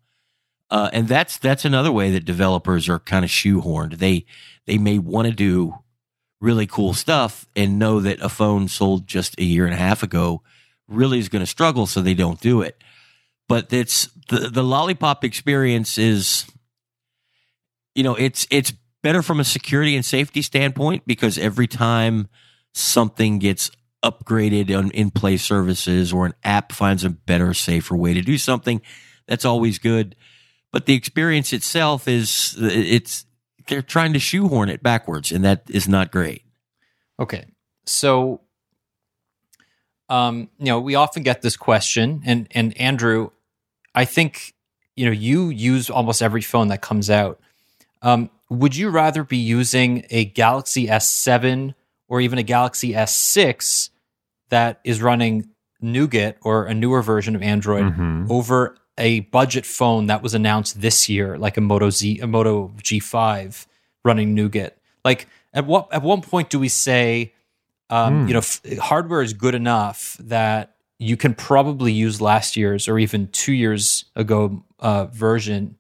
Uh, 0.71 0.91
and 0.93 1.09
that's 1.09 1.39
that's 1.39 1.65
another 1.65 1.91
way 1.91 2.11
that 2.11 2.25
developers 2.25 2.89
are 2.89 2.99
kind 2.99 3.25
of 3.25 3.31
shoehorned. 3.31 3.99
They 3.99 4.27
they 4.67 4.77
may 4.77 4.99
want 4.99 5.27
to 5.27 5.33
do 5.33 5.79
really 6.41 6.67
cool 6.67 6.93
stuff 6.95 7.47
and 7.57 7.79
know 7.79 8.01
that 8.01 8.21
a 8.21 8.29
phone 8.29 8.69
sold 8.69 9.07
just 9.07 9.39
a 9.41 9.45
year 9.45 9.65
and 9.65 9.75
a 9.75 9.79
half 9.79 10.03
ago 10.03 10.43
really 10.87 11.19
is 11.19 11.29
going 11.29 11.41
to 11.41 11.47
struggle, 11.47 11.87
so 11.87 12.01
they 12.01 12.15
don't 12.15 12.41
do 12.41 12.61
it. 12.61 12.83
But 13.49 13.73
it's 13.73 14.09
the 14.29 14.51
the 14.51 14.63
lollipop 14.63 15.25
experience 15.25 15.97
is, 15.97 16.45
you 17.95 18.03
know, 18.03 18.15
it's 18.15 18.47
it's 18.51 18.73
better 19.03 19.23
from 19.23 19.41
a 19.41 19.45
security 19.45 19.97
and 19.97 20.05
safety 20.05 20.43
standpoint 20.43 21.05
because 21.07 21.39
every 21.39 21.67
time 21.67 22.29
something 22.75 23.39
gets 23.39 23.71
upgraded 24.05 24.77
on 24.77 24.91
in 24.93 25.11
play 25.11 25.37
services 25.37 26.13
or 26.13 26.27
an 26.27 26.35
app 26.45 26.73
finds 26.73 27.05
a 27.05 27.11
better, 27.11 27.53
safer 27.55 27.97
way 27.97 28.15
to 28.15 28.23
do 28.23 28.39
something, 28.39 28.81
that's 29.27 29.45
always 29.45 29.79
good. 29.79 30.15
But 30.73 30.87
the 30.87 30.95
experience 30.95 31.53
itself 31.53 32.07
is 32.07 32.57
it's 32.59 33.25
they're 33.67 33.83
trying 33.83 34.13
to 34.13 34.19
shoehorn 34.19 34.69
it 34.69 34.83
backwards, 34.83 35.33
and 35.33 35.45
that 35.45 35.63
is 35.69 35.89
not 35.89 36.11
great. 36.11 36.43
Okay. 37.19 37.47
So 37.87 38.43
um, 40.09 40.49
you 40.59 40.67
know, 40.67 40.81
we 40.81 40.95
often 40.95 41.23
get 41.23 41.43
this 41.43 41.57
question 41.57 42.23
and 42.25 42.49
and 42.53 42.77
Andrew, 42.81 43.31
I 43.95 44.05
think 44.05 44.55
you 44.97 45.05
know, 45.05 45.13
you 45.13 45.49
use 45.49 45.91
almost 45.91 46.23
every 46.23 46.41
phone 46.41 46.69
that 46.69 46.83
comes 46.83 47.09
out. 47.09 47.41
Um, 48.03 48.31
would 48.51 48.75
you 48.75 48.89
rather 48.91 49.23
be 49.23 49.37
using 49.37 50.05
a 50.11 50.25
Galaxy 50.25 50.89
S7 50.89 51.75
or 52.09 52.21
even 52.21 52.39
a 52.39 52.43
Galaxy 52.43 52.93
S6 52.95 53.91
that 54.51 54.81
is 54.85 55.03
running 55.03 55.49
Nougat 55.81 56.39
or 56.43 56.65
a 56.67 56.75
newer 56.75 57.03
version 57.03 57.37
of 57.37 57.43
Android 57.43 57.85
Mhm. 57.85 58.31
over 58.31 58.77
a 58.97 59.21
budget 59.21 59.65
phone 59.65 60.07
that 60.07 60.23
was 60.23 60.35
announced 60.35 60.81
this 60.81 61.09
year, 61.09 61.39
like 61.39 61.57
a 61.57 61.61
Moto 61.61 61.91
Z, 61.91 62.19
a 62.21 62.27
Moto 62.27 62.73
G5 62.83 63.67
running 64.05 64.35
Nougat. 64.35 64.77
Like 65.05 65.29
at 65.55 65.67
what 65.67 65.89
at 65.93 66.03
one 66.03 66.21
point 66.21 66.51
do 66.51 66.59
we 66.59 66.69
say, 66.69 67.33
um, 67.91 68.23
Hmm. 68.23 68.27
you 68.29 68.33
know, 68.35 68.41
f- 68.41 68.61
hardware 68.81 69.23
is 69.23 69.33
good 69.35 69.55
enough 69.55 70.17
that 70.19 70.75
you 70.99 71.17
can 71.17 71.33
probably 71.35 71.93
use 71.93 72.21
last 72.21 72.57
year's 72.57 72.89
or 72.89 72.99
even 72.99 73.29
two 73.29 73.53
years 73.53 74.07
ago 74.17 74.65
uh, 74.81 75.05
version 75.07 75.77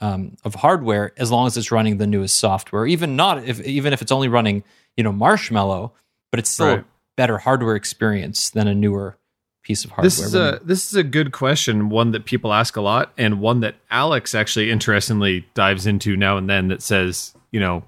um, 0.00 0.36
of 0.44 0.56
hardware 0.56 1.12
as 1.16 1.30
long 1.30 1.46
as 1.46 1.56
it's 1.56 1.70
running 1.70 1.96
the 1.98 2.06
newest 2.06 2.36
software. 2.36 2.84
Even 2.86 3.16
not 3.16 3.42
if 3.44 3.60
even 3.64 3.92
if 3.92 4.02
it's 4.02 4.12
only 4.12 4.28
running 4.28 4.62
you 4.96 5.04
know 5.04 5.12
Marshmallow, 5.12 5.92
but 6.30 6.38
it's 6.40 6.50
still 6.50 6.68
a 6.68 6.84
better 7.16 7.38
hardware 7.38 7.76
experience 7.76 8.50
than 8.50 8.68
a 8.68 8.74
newer 8.74 9.16
piece 9.62 9.84
of 9.84 9.90
hardware. 9.90 10.06
This 10.06 10.20
is 10.20 10.34
a 10.34 10.60
this 10.62 10.86
is 10.86 10.94
a 10.94 11.02
good 11.02 11.32
question, 11.32 11.88
one 11.88 12.12
that 12.12 12.24
people 12.24 12.52
ask 12.52 12.76
a 12.76 12.80
lot, 12.80 13.12
and 13.18 13.40
one 13.40 13.60
that 13.60 13.74
Alex 13.90 14.34
actually 14.34 14.70
interestingly 14.70 15.46
dives 15.54 15.86
into 15.86 16.16
now 16.16 16.36
and 16.36 16.48
then. 16.48 16.68
That 16.68 16.82
says, 16.82 17.34
you 17.50 17.60
know, 17.60 17.84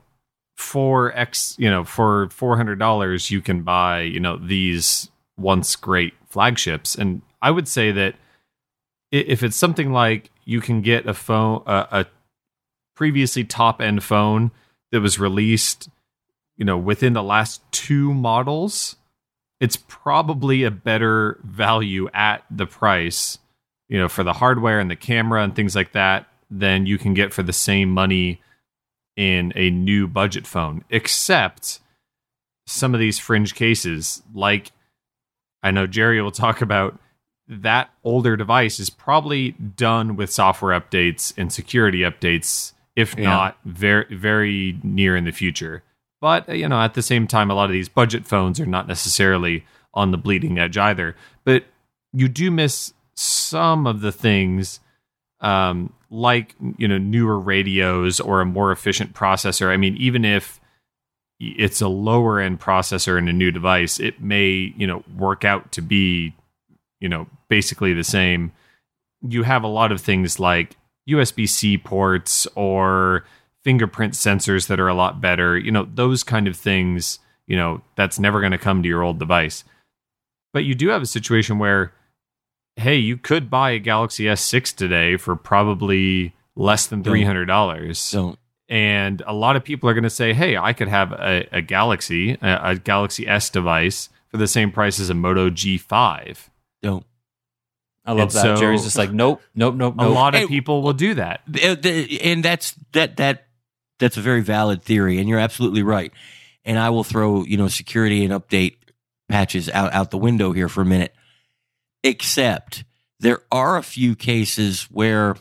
for 0.56 1.16
X, 1.16 1.54
you 1.59 1.70
know, 1.70 1.84
for 1.84 2.28
four 2.30 2.56
hundred 2.56 2.78
dollars, 2.78 3.30
you 3.30 3.40
can 3.40 3.62
buy, 3.62 4.00
you 4.02 4.20
know, 4.20 4.36
these 4.36 5.11
once 5.38 5.76
great 5.76 6.14
flagships, 6.28 6.94
and 6.94 7.22
I 7.40 7.50
would 7.50 7.68
say 7.68 7.92
that 7.92 8.16
if 9.11 9.42
it's 9.42 9.56
something 9.56 9.92
like 9.92 10.30
you 10.44 10.61
can 10.61 10.82
get 10.82 11.06
a 11.06 11.14
phone, 11.14 11.62
a, 11.66 11.86
a 11.90 12.06
previously 12.94 13.44
top 13.44 13.80
end 13.80 14.02
phone 14.02 14.50
that 14.90 15.00
was 15.00 15.18
released, 15.18 15.88
you 16.59 16.64
know, 16.66 16.76
within 16.76 17.14
the 17.14 17.22
last 17.22 17.62
two 17.72 18.12
models 18.12 18.96
it's 19.61 19.76
probably 19.88 20.62
a 20.62 20.70
better 20.70 21.38
value 21.42 22.09
at 22.14 22.44
the 22.50 22.66
price, 22.66 23.38
you 23.88 23.98
know, 23.98 24.09
for 24.09 24.22
the 24.22 24.34
hardware 24.34 24.78
and 24.78 24.90
the 24.90 24.96
camera 24.96 25.42
and 25.42 25.54
things 25.56 25.74
like 25.74 25.92
that 25.92 26.28
than 26.50 26.86
you 26.86 26.96
can 26.96 27.14
get 27.14 27.32
for 27.32 27.42
the 27.42 27.52
same 27.52 27.90
money 27.90 28.40
in 29.16 29.52
a 29.56 29.70
new 29.70 30.06
budget 30.06 30.46
phone. 30.46 30.84
Except 30.90 31.80
some 32.66 32.94
of 32.94 33.00
these 33.00 33.18
fringe 33.18 33.54
cases, 33.54 34.22
like 34.32 34.70
I 35.62 35.72
know 35.72 35.86
Jerry 35.86 36.22
will 36.22 36.30
talk 36.30 36.62
about 36.62 36.98
that 37.48 37.90
older 38.04 38.36
device 38.36 38.78
is 38.78 38.90
probably 38.90 39.52
done 39.52 40.14
with 40.14 40.30
software 40.30 40.78
updates 40.78 41.32
and 41.36 41.52
security 41.52 42.00
updates, 42.00 42.74
if 42.94 43.16
Yeah. 43.18 43.24
not 43.24 43.59
very 43.64 44.14
very 44.14 44.78
near 44.84 45.16
in 45.16 45.24
the 45.24 45.32
future. 45.32 45.82
But 46.21 46.49
uh, 46.49 46.53
you 46.53 46.69
know, 46.69 46.81
at 46.81 46.95
the 46.95 47.03
same 47.03 47.27
time, 47.27 47.51
a 47.51 47.55
lot 47.55 47.66
of 47.66 47.73
these 47.73 47.89
budget 47.89 48.27
phones 48.27 48.61
are 48.61 48.66
not 48.66 48.89
necessarily 48.89 49.64
on 49.95 50.11
the 50.11 50.19
bleeding 50.19 50.59
edge 50.59 50.77
either. 50.77 51.16
But 51.45 51.64
you 52.12 52.29
do 52.29 52.51
miss 52.51 52.93
some 53.14 53.87
of 53.87 54.01
the 54.01 54.12
things, 54.12 54.81
um, 55.41 55.93
like 56.11 56.55
you 56.77 56.89
know, 56.89 56.99
newer 56.99 57.39
radios 57.39 58.21
or 58.21 58.41
a 58.41 58.47
more 58.47 58.73
efficient 58.73 59.14
processor. 59.14 59.69
I 59.69 59.77
mean, 59.77 59.97
even 59.97 60.25
if 60.25 60.61
it's 61.41 61.81
a 61.81 61.89
lower 61.89 62.41
end 62.41 62.61
processor 62.61 63.19
in 63.19 63.29
a 63.29 63.33
new 63.33 63.51
device, 63.51 64.01
it 64.01 64.21
may 64.21 64.73
you 64.77 64.87
know 64.87 65.05
work 65.16 65.45
out 65.45 65.73
to 65.73 65.83
be 65.83 66.35
you 67.01 67.09
know 67.09 67.27
basically 67.49 67.93
the 67.93 68.05
same. 68.05 68.53
You 69.23 69.43
have 69.43 69.64
a 69.64 69.69
lot 69.69 69.93
of 69.93 70.01
things 70.01 70.39
like 70.39 70.77
USB 71.09 71.49
C 71.49 71.79
ports 71.79 72.47
or 72.55 73.25
fingerprint 73.69 74.14
sensors 74.14 74.66
that 74.69 74.81
are 74.81 74.89
a 74.89 74.95
lot 74.95 75.21
better. 75.21 75.59
You 75.59 75.71
know, 75.71 75.87
those 75.93 76.25
kind 76.25 76.49
of 76.49 76.57
things, 76.57 77.19
you 77.47 77.55
know, 77.55 77.83
that's 77.97 78.19
never 78.19 78.41
going 78.41 78.53
to 78.53 78.59
come 78.59 78.83
to 78.83 78.89
your 78.89 79.03
old 79.03 79.19
device. 79.19 79.62
But 80.55 80.64
you 80.64 80.75
do 80.75 80.89
have 80.89 81.03
a 81.03 81.07
situation 81.07 81.59
where, 81.59 81.93
hey, 82.77 82.97
you 82.97 83.19
could 83.19 83.51
buy 83.51 83.73
a 83.73 83.79
Galaxy 83.79 84.25
S6 84.25 84.75
today 84.75 85.19
for 85.19 85.37
probably 85.37 86.35
less 86.57 86.87
than 86.87 87.03
Don't. 87.03 87.14
$300. 87.14 87.95
So 87.97 88.37
And 88.71 89.23
a 89.27 89.35
lot 89.35 89.57
of 89.57 89.64
people 89.64 89.91
are 89.91 89.93
going 89.95 90.05
to 90.05 90.09
say, 90.11 90.33
hey, 90.33 90.57
I 90.57 90.73
could 90.73 90.89
have 90.89 91.12
a, 91.12 91.47
a 91.53 91.61
Galaxy, 91.61 92.39
a, 92.41 92.71
a 92.71 92.77
Galaxy 92.77 93.29
S 93.29 93.51
device 93.51 94.09
for 94.29 94.39
the 94.39 94.49
same 94.49 94.73
price 94.73 94.99
as 94.99 95.11
a 95.11 95.14
Moto 95.14 95.51
G5. 95.51 96.49
don't. 96.83 97.05
I 98.07 98.12
love 98.12 98.21
and 98.21 98.31
that. 98.31 98.41
so- 98.41 98.57
Jerry's 98.57 98.85
just 98.85 98.97
like, 98.97 99.12
nope, 99.12 99.43
nope, 99.55 99.75
nope, 99.75 99.95
A 99.99 100.05
nope. 100.05 100.14
lot 100.14 100.35
of 100.35 100.41
Hey, 100.41 100.47
people 100.47 100.81
will 100.81 100.95
do 100.95 101.12
that. 101.16 101.43
And 102.23 102.43
that's 102.43 102.75
that 102.93 103.19
that 103.19 103.47
that's 103.99 104.16
a 104.16 104.22
very 104.22 104.42
valid 104.42 104.82
theory 104.82 105.18
and 105.18 105.28
you're 105.28 105.38
absolutely 105.38 105.82
right. 105.82 106.12
And 106.64 106.78
i 106.78 106.90
will 106.90 107.05
throw 107.05 107.44
you 107.44 107.57
know 107.57 107.68
security 107.68 108.24
and 108.24 108.32
update 108.32 108.76
patches 109.28 109.68
out 109.70 109.92
out 109.92 110.11
the 110.11 110.18
window 110.18 110.53
here 110.53 110.68
for 110.68 110.82
a 110.82 110.86
minute. 110.86 111.14
Except 112.03 112.84
there 113.20 113.40
are 113.51 113.76
a 113.76 113.82
few 113.82 114.14
cases 114.14 114.84
where 114.84 115.36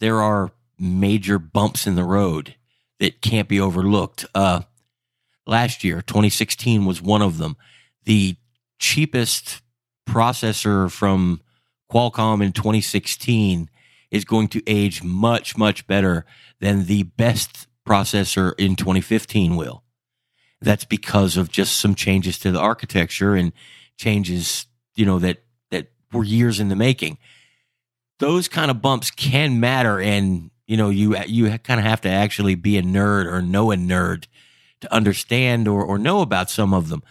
there 0.00 0.20
are 0.20 0.50
major 0.78 1.38
bumps 1.38 1.86
in 1.86 1.94
the 1.94 2.04
road 2.04 2.56
that 2.98 3.20
can't 3.20 3.48
be 3.48 3.60
overlooked. 3.60 4.26
Uh 4.34 4.62
last 5.46 5.84
year 5.84 6.02
2016 6.02 6.84
was 6.84 7.02
one 7.02 7.22
of 7.22 7.38
them. 7.38 7.56
The 8.04 8.36
cheapest 8.78 9.62
processor 10.08 10.90
from 10.90 11.40
qualcomm 11.90 12.42
in 12.42 12.52
2016 12.52 13.68
is 14.10 14.24
going 14.24 14.48
to 14.48 14.62
age 14.66 15.02
much, 15.02 15.56
much 15.56 15.86
better 15.86 16.24
than 16.62 16.84
the 16.84 17.02
best 17.02 17.66
processor 17.86 18.54
in 18.56 18.76
2015 18.76 19.56
will. 19.56 19.82
That's 20.60 20.84
because 20.84 21.36
of 21.36 21.50
just 21.50 21.76
some 21.78 21.96
changes 21.96 22.38
to 22.38 22.52
the 22.52 22.60
architecture 22.60 23.34
and 23.34 23.52
changes, 23.98 24.66
you 24.94 25.04
know, 25.04 25.18
that, 25.18 25.42
that 25.72 25.88
were 26.12 26.22
years 26.22 26.60
in 26.60 26.68
the 26.68 26.76
making. 26.76 27.18
Those 28.20 28.46
kind 28.46 28.70
of 28.70 28.80
bumps 28.80 29.10
can 29.10 29.58
matter. 29.58 30.00
And, 30.00 30.52
you 30.68 30.76
know, 30.76 30.88
you, 30.88 31.18
you 31.26 31.58
kind 31.58 31.80
of 31.80 31.84
have 31.84 32.00
to 32.02 32.08
actually 32.08 32.54
be 32.54 32.78
a 32.78 32.82
nerd 32.82 33.26
or 33.26 33.42
know 33.42 33.72
a 33.72 33.76
nerd 33.76 34.26
to 34.82 34.94
understand 34.94 35.66
or, 35.66 35.82
or 35.82 35.98
know 35.98 36.20
about 36.20 36.48
some 36.48 36.72
of 36.72 36.88
them. 36.88 37.02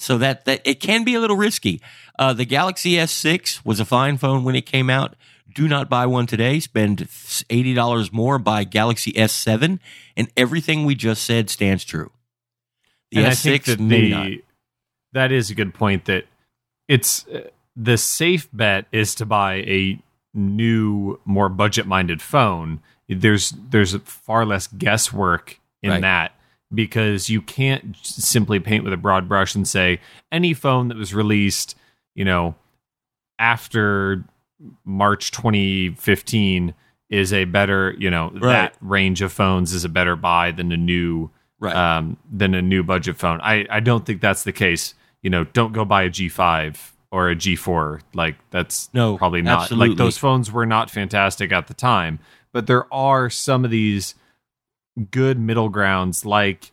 So 0.00 0.18
that, 0.18 0.46
that 0.46 0.62
it 0.64 0.80
can 0.80 1.04
be 1.04 1.14
a 1.14 1.20
little 1.20 1.36
risky. 1.36 1.80
Uh, 2.18 2.32
the 2.32 2.44
Galaxy 2.44 2.94
S6 2.94 3.64
was 3.64 3.78
a 3.78 3.84
fine 3.84 4.16
phone 4.16 4.42
when 4.42 4.56
it 4.56 4.66
came 4.66 4.90
out. 4.90 5.14
Do 5.56 5.66
not 5.68 5.88
buy 5.88 6.04
one 6.04 6.26
today. 6.26 6.60
Spend 6.60 6.98
$80 6.98 8.12
more. 8.12 8.38
Buy 8.38 8.64
Galaxy 8.64 9.10
S7. 9.14 9.78
And 10.14 10.28
everything 10.36 10.84
we 10.84 10.94
just 10.94 11.24
said 11.24 11.48
stands 11.48 11.82
true. 11.82 12.10
The 13.10 13.24
and 13.24 13.28
S6, 13.28 13.30
I 13.30 13.34
think 13.34 13.64
that 13.64 13.80
maybe 13.80 14.08
the 14.10 14.14
not. 14.14 14.30
that 15.14 15.32
is 15.32 15.48
a 15.50 15.54
good 15.54 15.72
point. 15.72 16.04
That 16.04 16.26
it's 16.88 17.26
uh, 17.28 17.48
the 17.74 17.96
safe 17.96 18.48
bet 18.52 18.84
is 18.92 19.14
to 19.14 19.24
buy 19.24 19.54
a 19.62 19.98
new, 20.34 21.18
more 21.24 21.48
budget-minded 21.48 22.20
phone. 22.20 22.80
There's 23.08 23.54
there's 23.70 23.96
far 24.02 24.44
less 24.44 24.66
guesswork 24.66 25.58
in 25.82 25.90
Right. 25.90 26.00
that 26.02 26.34
because 26.74 27.30
you 27.30 27.40
can't 27.40 27.96
simply 28.02 28.60
paint 28.60 28.84
with 28.84 28.92
a 28.92 28.98
broad 28.98 29.26
brush 29.26 29.54
and 29.54 29.66
say 29.66 30.00
any 30.30 30.52
phone 30.52 30.88
that 30.88 30.98
was 30.98 31.14
released, 31.14 31.76
you 32.14 32.26
know, 32.26 32.56
after 33.38 34.24
March 34.84 35.30
2015 35.32 36.74
is 37.08 37.32
a 37.32 37.44
better, 37.44 37.94
you 37.98 38.10
know, 38.10 38.30
Right. 38.32 38.40
that 38.42 38.76
range 38.80 39.22
of 39.22 39.32
phones 39.32 39.72
is 39.72 39.84
a 39.84 39.88
better 39.88 40.16
buy 40.16 40.50
than 40.50 40.72
a 40.72 40.76
new 40.76 41.30
Right. 41.58 41.74
um, 41.74 42.16
than 42.30 42.54
a 42.54 42.60
new 42.62 42.82
budget 42.82 43.16
phone. 43.16 43.40
I, 43.40 43.66
I 43.70 43.80
don't 43.80 44.04
think 44.04 44.20
that's 44.20 44.42
the 44.44 44.52
case. 44.52 44.94
You 45.22 45.30
know, 45.30 45.44
don't 45.44 45.72
go 45.72 45.84
buy 45.84 46.02
a 46.02 46.10
G5 46.10 46.92
or 47.10 47.30
a 47.30 47.34
G4. 47.36 48.00
Like 48.14 48.36
that's 48.50 48.90
No, 48.92 49.16
probably 49.16 49.40
not. 49.42 49.62
absolutely. 49.62 49.88
Like 49.90 49.98
those 49.98 50.18
phones 50.18 50.50
were 50.52 50.66
not 50.66 50.90
fantastic 50.90 51.52
at 51.52 51.66
the 51.68 51.74
time, 51.74 52.18
but 52.52 52.66
there 52.66 52.92
are 52.92 53.30
some 53.30 53.64
of 53.64 53.70
these 53.70 54.14
good 55.10 55.38
middle 55.38 55.68
grounds. 55.68 56.24
Like 56.26 56.70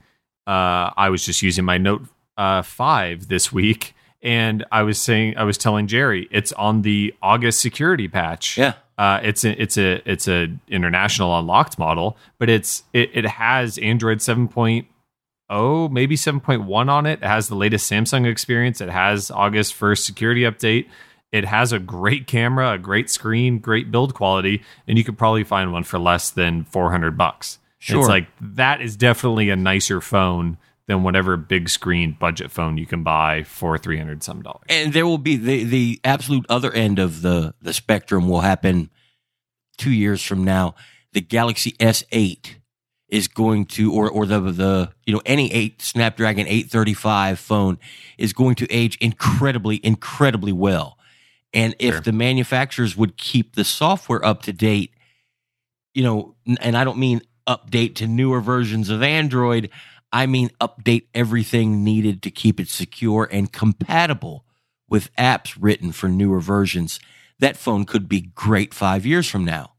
uh, 0.48 0.92
I 0.98 1.10
was 1.10 1.26
just 1.26 1.42
using 1.42 1.64
my 1.64 1.78
Note 1.78 2.08
uh, 2.38 2.62
five 2.64 3.28
this 3.30 3.54
week, 3.54 3.96
and 4.24 4.66
I 4.72 4.84
was 4.84 5.00
saying 5.00 5.36
I 5.38 5.44
was 5.44 5.58
telling 5.58 5.86
Jerry 5.88 6.28
it's 6.32 6.54
on 6.54 6.82
the 6.82 7.14
August 7.22 7.60
security 7.60 8.08
patch. 8.08 8.58
yeah. 8.58 8.74
Uh, 8.98 9.20
it's 9.24 9.44
a 9.44 9.62
it's 9.62 9.78
a 9.78 10.02
it's 10.10 10.28
a 10.28 10.48
international 10.68 11.38
unlocked 11.38 11.78
model, 11.78 12.16
but 12.38 12.50
it's 12.50 12.84
it, 12.94 13.10
it 13.14 13.26
has 13.26 13.80
Android 13.80 14.20
7.0, 14.20 15.92
maybe 15.92 16.16
7.1 16.16 16.90
on 16.90 17.06
it. 17.08 17.20
It 17.22 17.26
has 17.26 17.48
the 17.48 17.56
latest 17.56 17.92
Samsung 17.92 18.30
experience. 18.30 18.82
It 18.82 18.90
has 18.90 19.32
August 19.32 19.74
1st 19.74 20.06
security 20.06 20.42
update. 20.42 20.88
It 21.32 21.46
has 21.46 21.74
a 21.74 21.80
great 21.80 22.28
camera, 22.28 22.74
a 22.74 22.78
great 22.78 23.10
screen, 23.10 23.58
great 23.58 23.90
build 23.90 24.14
quality, 24.14 24.62
and 24.88 25.00
you 25.00 25.04
could 25.04 25.18
probably 25.18 25.44
find 25.44 25.74
one 25.74 25.84
for 25.84 25.98
less 25.98 26.30
than 26.30 26.64
400 26.66 27.18
bucks. 27.18 27.58
Sure. 27.80 28.00
It's 28.00 28.08
like 28.08 28.28
that 28.40 28.80
is 28.80 28.96
definitely 28.96 29.50
a 29.50 29.56
nicer 29.56 30.00
phone 30.00 30.60
than 30.88 31.04
whatever 31.04 31.38
big 31.38 31.70
screen 31.70 32.16
budget 32.20 32.52
phone 32.52 32.78
you 32.78 32.86
can 32.86 33.04
buy 33.04 33.44
for 33.44 33.78
300 33.78 34.22
some 34.24 34.42
dollars. 34.42 34.64
and 34.70 34.92
there 34.94 35.06
will 35.06 35.18
be 35.18 35.36
the 35.38 35.64
the 35.64 36.00
absolute 36.04 36.46
other 36.50 36.72
end 36.72 37.00
of 37.00 37.22
the 37.22 37.54
the 37.62 37.74
spectrum 37.74 38.28
will 38.28 38.42
happen 38.42 38.90
two 39.78 39.92
years 39.92 40.22
from 40.22 40.44
now. 40.44 40.76
The 41.14 41.22
Galaxy 41.22 41.72
S8 41.74 42.56
is 43.08 43.28
going 43.28 43.66
to, 43.68 43.94
or 43.94 44.10
or 44.10 44.26
the 44.26 44.40
the 44.40 44.92
you 45.06 45.14
know 45.14 45.22
any 45.26 45.52
eight 45.54 45.82
Snapdragon 45.82 46.48
835 46.48 47.40
phone 47.40 47.78
is 48.18 48.34
going 48.34 48.56
to 48.56 48.72
age 48.72 48.98
incredibly 49.00 49.80
incredibly 49.86 50.52
well. 50.52 50.98
And 51.54 51.76
if 51.78 51.94
Sure. 51.94 52.02
the 52.02 52.12
manufacturers 52.12 52.98
would 52.98 53.16
keep 53.16 53.56
the 53.56 53.64
software 53.64 54.26
up 54.26 54.42
to 54.44 54.54
date, 54.54 54.92
you 55.94 56.02
know, 56.04 56.36
and 56.60 56.76
I 56.76 56.84
don't 56.84 56.98
mean 56.98 57.22
update 57.48 57.94
to 57.96 58.08
newer 58.08 58.42
versions 58.42 58.90
of 58.90 59.04
Android. 59.04 59.70
I 60.14 60.28
mean 60.28 60.52
update 60.62 61.08
everything 61.16 61.84
needed 61.84 62.22
to 62.22 62.32
keep 62.32 62.60
it 62.60 62.70
secure 62.70 63.28
and 63.30 63.52
compatible 63.52 64.46
with 64.88 65.14
apps 65.16 65.58
written 65.60 65.92
for 65.92 66.08
newer 66.08 66.40
versions. 66.40 67.00
That 67.40 67.58
phone 67.58 67.86
could 67.86 68.08
be 68.08 68.22
great 68.22 68.76
five 68.76 69.08
years 69.08 69.28
from 69.28 69.44
now. 69.44 69.74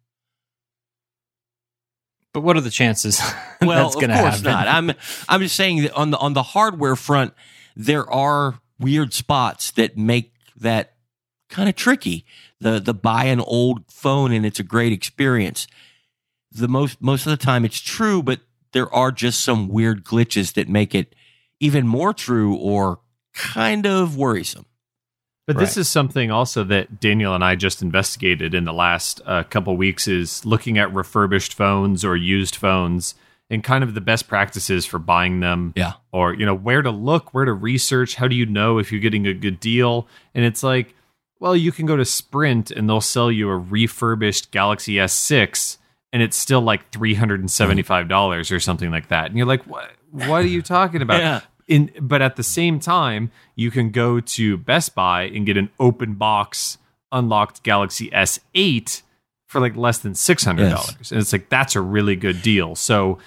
But 2.33 2.41
what 2.41 2.57
are 2.57 2.61
the 2.61 2.71
chances 2.71 3.21
Well, 3.63 3.85
that's 3.85 3.95
going 3.95 4.09
to 4.09 4.17
of 4.17 4.21
course 4.23 4.41
happen? 4.41 4.51
not. 4.51 4.67
I'm 4.67 4.93
I'm 5.29 5.41
just 5.41 5.55
saying 5.55 5.83
that 5.83 5.93
on 5.93 6.11
the 6.11 6.19
on 6.19 6.33
the 6.33 6.43
hardware 6.43 6.97
front, 6.97 7.33
there 7.77 8.11
are 8.11 8.59
weird 8.81 9.15
spots 9.15 9.71
that 9.73 9.97
make 9.97 10.35
that 10.57 10.95
kind 11.49 11.69
of 11.69 11.77
tricky. 11.77 12.27
The 12.61 12.81
the 12.81 12.93
buy 12.93 13.27
an 13.27 13.39
old 13.41 13.85
phone 13.89 14.33
and 14.33 14.45
it's 14.45 14.59
a 14.59 14.65
great 14.65 14.93
experience. 14.93 15.69
The 16.51 16.67
most 16.67 17.01
most 17.01 17.25
of 17.25 17.31
the 17.31 17.37
time 17.37 17.65
it's 17.65 17.81
true, 17.81 18.21
but 18.21 18.41
there 18.75 18.95
are 18.95 19.11
just 19.11 19.43
some 19.43 19.69
weird 19.69 20.05
glitches 20.05 20.53
that 20.53 20.69
make 20.69 20.95
it 20.95 21.15
even 21.61 21.87
more 21.87 22.13
true 22.13 22.55
or 22.57 23.01
kind 23.33 23.87
of 23.87 24.17
worrisome. 24.19 24.67
But 25.47 25.59
this 25.59 25.77
is 25.77 25.89
something 25.91 26.31
also 26.31 26.65
that 26.65 27.01
Daniel 27.01 27.35
and 27.35 27.45
I 27.45 27.55
just 27.55 27.83
investigated 27.83 28.55
in 28.55 28.65
the 28.65 28.73
last 28.73 29.21
uh, 29.27 29.43
couple 29.45 29.77
weeks 29.77 30.09
is 30.09 30.45
looking 30.47 30.79
at 30.79 30.93
refurbished 30.95 31.53
phones 31.53 32.03
or 32.05 32.17
used 32.17 32.57
phones 32.57 33.15
and 33.51 33.63
kind 33.63 33.85
of 33.85 33.93
the 33.93 34.01
best 34.01 34.27
practices 34.27 34.87
for 34.87 34.99
buying 34.99 35.41
them 35.41 35.75
Yeah. 35.77 35.93
or 36.13 36.33
you 36.33 36.47
know 36.47 36.55
where 36.55 36.81
to 36.81 36.91
look, 36.91 37.35
where 37.35 37.45
to 37.45 37.53
research, 37.53 38.15
how 38.15 38.27
do 38.27 38.35
you 38.35 38.47
know 38.47 38.79
if 38.79 38.91
you're 38.91 39.03
getting 39.03 39.27
a 39.27 39.35
good 39.35 39.61
deal? 39.61 40.09
And 40.35 40.47
it's 40.47 40.63
like, 40.63 40.95
well, 41.41 41.55
you 41.55 41.73
can 41.73 41.85
go 41.85 41.97
to 41.97 42.07
Sprint 42.07 42.71
and 42.71 42.89
they'll 42.89 43.03
sell 43.03 43.31
you 43.31 43.51
a 43.51 43.57
refurbished 43.57 44.51
Galaxy 44.51 44.95
S6 44.95 45.77
and 46.15 46.23
it's 46.23 46.37
still 46.39 46.63
like 46.63 46.91
$375 46.93 48.51
or 48.51 48.61
something 48.61 48.91
like 48.91 49.09
that. 49.09 49.27
And 49.27 49.37
you're 49.37 49.47
like, 49.47 49.65
what 49.65 49.91
what 50.11 50.43
are 50.45 50.49
you 50.49 50.63
talking 50.63 51.03
about? 51.03 51.21
Yeah. 51.21 51.41
in 51.67 51.91
but 52.01 52.23
at 52.23 52.37
the 52.37 52.43
same 52.43 52.79
time 52.79 53.31
you 53.57 53.71
can 53.71 53.91
go 53.91 54.21
to 54.21 54.57
best 54.59 54.95
buy 54.95 55.23
and 55.25 55.45
get 55.47 55.57
an 55.57 55.71
open 55.81 56.15
box 56.15 56.77
unlocked 57.11 57.63
galaxy 57.63 58.11
s8 58.11 59.01
for 59.47 59.61
like 59.61 59.75
less 59.77 59.99
than 59.99 60.13
$600 60.13 60.59
Yes. 60.59 61.11
and 61.11 61.21
it's 61.21 61.33
like 61.33 61.49
that's 61.49 61.75
a 61.75 61.81
really 61.81 62.17
good 62.17 62.43
deal 62.43 62.75
so 62.75 63.19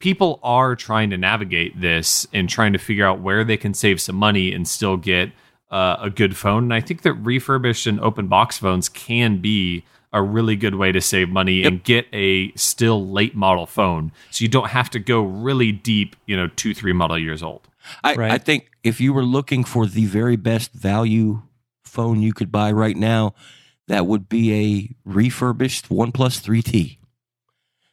people 0.00 0.40
are 0.42 0.74
trying 0.74 1.10
to 1.10 1.16
navigate 1.16 1.80
this 1.80 2.26
and 2.32 2.48
trying 2.48 2.72
to 2.72 2.78
figure 2.78 3.06
out 3.06 3.20
where 3.20 3.44
they 3.44 3.56
can 3.56 3.72
save 3.74 4.00
some 4.00 4.16
money 4.16 4.52
and 4.52 4.66
still 4.66 4.96
get 4.96 5.30
uh, 5.70 5.96
a 6.00 6.10
good 6.10 6.36
phone 6.36 6.64
and 6.64 6.74
i 6.74 6.80
think 6.80 7.02
that 7.02 7.12
refurbished 7.14 7.86
and 7.86 8.00
open 8.00 8.26
box 8.26 8.58
phones 8.58 8.88
can 8.88 9.36
be 9.38 9.84
a 10.14 10.22
really 10.22 10.56
good 10.56 10.76
way 10.76 10.90
to 10.90 11.00
save 11.00 11.28
money 11.28 11.62
and 11.64 11.84
get 11.84 12.06
a 12.12 12.50
still 12.52 13.06
late 13.10 13.34
model 13.34 13.66
phone 13.66 14.12
so 14.30 14.42
you 14.42 14.48
don't 14.48 14.70
have 14.70 14.88
to 14.88 14.98
go 14.98 15.20
really 15.20 15.70
deep 15.72 16.16
you 16.24 16.34
know 16.36 16.48
two 16.56 16.72
three 16.72 16.92
model 16.92 17.18
years 17.18 17.42
old 17.42 17.68
I, 18.02 18.14
Right. 18.14 18.30
I 18.32 18.38
think 18.38 18.70
if 18.82 19.00
you 19.00 19.12
were 19.12 19.24
looking 19.24 19.64
for 19.64 19.86
the 19.86 20.06
very 20.06 20.36
best 20.36 20.72
value 20.72 21.42
phone 21.84 22.22
you 22.22 22.32
could 22.32 22.50
buy 22.50 22.72
right 22.72 22.96
now, 22.96 23.34
that 23.88 24.06
would 24.06 24.28
be 24.28 24.52
a 24.54 24.94
refurbished 25.04 25.88
OnePlus 25.88 26.40
3T. 26.40 26.98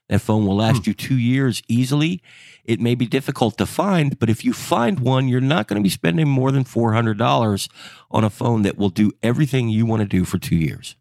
That 0.09 0.19
phone 0.19 0.45
will 0.45 0.57
last 0.57 0.83
hmm. 0.83 0.89
you 0.89 0.93
two 0.93 1.17
years 1.17 1.61
easily. 1.67 2.21
It 2.65 2.79
may 2.79 2.95
be 2.95 3.05
difficult 3.05 3.57
to 3.57 3.65
find, 3.65 4.19
but 4.19 4.29
if 4.29 4.45
you 4.45 4.53
find 4.53 4.99
one, 4.99 5.27
you're 5.27 5.41
not 5.41 5.67
going 5.67 5.81
to 5.81 5.83
be 5.83 5.89
spending 5.89 6.27
more 6.27 6.51
than 6.51 6.63
$400 6.63 7.69
on 8.11 8.23
a 8.23 8.29
phone 8.29 8.61
that 8.63 8.77
will 8.77 8.89
do 8.89 9.11
everything 9.23 9.69
you 9.69 9.85
want 9.85 10.01
to 10.01 10.07
do 10.07 10.25
for 10.25 10.37
two 10.37 10.55
years. 10.55 10.95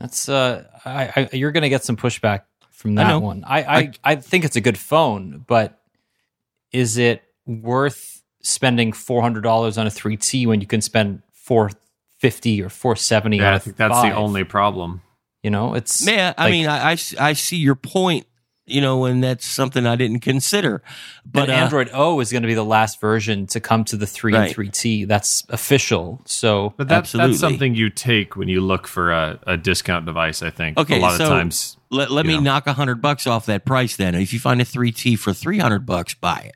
That's 0.00 0.28
uh, 0.28 0.64
I, 0.84 1.12
I 1.14 1.36
you're 1.36 1.52
going 1.52 1.62
to 1.62 1.68
get 1.68 1.84
some 1.84 1.96
pushback 1.96 2.42
from 2.70 2.94
that 2.96 3.08
know. 3.08 3.20
one. 3.20 3.44
I, 3.46 3.60
I 3.62 3.92
I 4.02 4.16
think 4.16 4.44
it's 4.44 4.56
a 4.56 4.60
good 4.60 4.78
phone, 4.78 5.44
but 5.46 5.78
is 6.72 6.96
it 6.96 7.22
worth 7.46 8.22
spending 8.42 8.92
four 8.92 9.20
hundred 9.20 9.42
dollars 9.42 9.76
on 9.76 9.86
a 9.86 9.90
three 9.90 10.16
T 10.16 10.46
when 10.46 10.60
you 10.60 10.66
can 10.66 10.80
spend 10.80 11.22
four 11.32 11.70
fifty 12.18 12.62
or 12.62 12.70
four 12.70 12.96
seventy? 12.96 13.36
Yeah, 13.36 13.48
on 13.48 13.52
I 13.52 13.56
a 13.56 13.60
think 13.60 13.76
that's 13.76 13.92
five? 13.92 14.12
the 14.12 14.18
only 14.18 14.44
problem. 14.44 15.02
You 15.42 15.50
know, 15.50 15.74
it's 15.74 16.04
man. 16.04 16.34
I 16.38 16.44
like- 16.44 16.50
mean, 16.52 16.66
I, 16.66 16.92
I, 16.92 16.96
I 17.18 17.32
see 17.34 17.56
your 17.56 17.74
point, 17.74 18.26
you 18.70 18.80
know, 18.80 19.04
and 19.04 19.22
that's 19.22 19.46
something 19.46 19.86
I 19.86 19.96
didn't 19.96 20.20
consider. 20.20 20.82
But 21.24 21.46
But 21.46 21.50
uh, 21.50 21.52
Android 21.52 21.90
O 21.92 22.20
is 22.20 22.32
going 22.32 22.42
to 22.42 22.48
be 22.48 22.54
the 22.54 22.64
last 22.64 23.00
version 23.00 23.46
to 23.48 23.60
come 23.60 23.84
to 23.84 23.96
the 23.96 24.06
three 24.06 24.34
and 24.34 24.50
three 24.50 24.68
T. 24.68 25.04
That's 25.04 25.44
official. 25.48 26.20
So 26.24 26.74
But 26.76 26.88
that, 26.88 27.06
that's 27.06 27.38
something 27.38 27.74
you 27.74 27.90
take 27.90 28.36
when 28.36 28.48
you 28.48 28.60
look 28.60 28.86
for 28.86 29.12
a, 29.12 29.38
a 29.46 29.56
discount 29.56 30.06
device, 30.06 30.42
I 30.42 30.50
think. 30.50 30.78
Okay, 30.78 30.98
a 30.98 31.02
lot 31.02 31.16
so- 31.18 31.24
of 31.24 31.30
times. 31.30 31.76
Let, 31.92 32.12
let 32.12 32.24
me 32.24 32.34
know. 32.34 32.40
knock 32.40 32.68
a 32.68 32.72
hundred 32.72 33.02
bucks 33.02 33.26
off 33.26 33.46
that 33.46 33.64
price 33.64 33.96
then. 33.96 34.14
If 34.14 34.32
you 34.32 34.38
find 34.38 34.60
a 34.60 34.64
3T 34.64 35.18
for 35.18 35.32
300 35.32 35.84
bucks, 35.84 36.14
buy 36.14 36.38
it. 36.38 36.54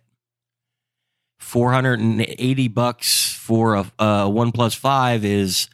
480 1.41 2.69
bucks 2.69 3.33
for 3.33 3.75
a, 3.75 3.81
a 3.99 4.05
OnePlus 4.31 4.77
5 4.77 5.25
is 5.25 5.69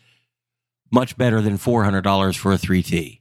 much 0.91 1.17
better 1.17 1.41
than 1.41 1.59
$400 1.59 2.37
for 2.37 2.53
a 2.53 2.57
3T. 2.57 2.93
Yeah, 2.93 3.20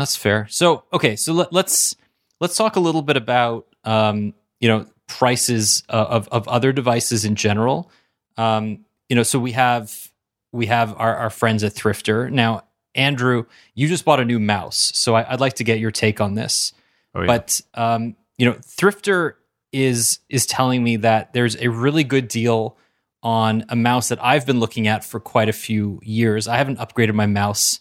that's 0.00 0.16
fair. 0.16 0.46
So 0.50 0.84
okay, 0.92 1.16
so 1.16 1.32
let, 1.32 1.52
let's 1.52 1.96
let's 2.40 2.56
talk 2.56 2.76
a 2.76 2.80
little 2.80 3.02
bit 3.02 3.16
about 3.16 3.66
um, 3.84 4.34
you 4.60 4.68
know 4.68 4.86
prices 5.06 5.82
uh, 5.88 6.06
of 6.08 6.28
of 6.28 6.48
other 6.48 6.72
devices 6.72 7.24
in 7.24 7.36
general. 7.36 7.90
Um, 8.36 8.84
you 9.08 9.16
know, 9.16 9.22
so 9.22 9.38
we 9.38 9.52
have 9.52 10.10
we 10.52 10.66
have 10.66 10.94
our, 10.98 11.16
our 11.16 11.30
friends 11.30 11.62
at 11.64 11.72
Thrifter 11.72 12.30
now. 12.30 12.64
Andrew, 12.94 13.46
you 13.74 13.88
just 13.88 14.04
bought 14.04 14.20
a 14.20 14.24
new 14.24 14.38
mouse, 14.38 14.92
so 14.94 15.14
I, 15.14 15.32
I'd 15.32 15.40
like 15.40 15.54
to 15.54 15.64
get 15.64 15.78
your 15.78 15.90
take 15.90 16.20
on 16.20 16.34
this. 16.34 16.74
Oh, 17.14 17.20
yeah. 17.20 17.26
But 17.26 17.60
um, 17.74 18.16
you 18.36 18.46
know, 18.46 18.52
Thrifter 18.54 19.34
is 19.72 20.18
is 20.28 20.46
telling 20.46 20.82
me 20.82 20.96
that 20.96 21.32
there's 21.32 21.56
a 21.56 21.68
really 21.68 22.04
good 22.04 22.28
deal 22.28 22.76
on 23.22 23.64
a 23.68 23.76
mouse 23.76 24.08
that 24.08 24.22
I've 24.22 24.46
been 24.46 24.60
looking 24.60 24.88
at 24.88 25.04
for 25.04 25.20
quite 25.20 25.48
a 25.48 25.52
few 25.52 26.00
years. 26.02 26.48
I 26.48 26.56
haven't 26.56 26.78
upgraded 26.78 27.14
my 27.14 27.26
mouse 27.26 27.80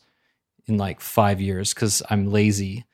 in 0.71 0.77
like 0.77 0.99
five 1.01 1.39
years 1.41 1.73
because 1.73 2.01
I'm 2.09 2.31
lazy. 2.31 2.85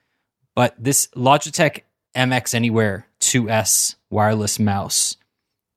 But 0.54 0.74
this 0.78 1.06
Logitech 1.16 1.82
MX 2.16 2.54
Anywhere 2.54 3.06
2S 3.20 3.94
wireless 4.10 4.58
mouse 4.58 5.16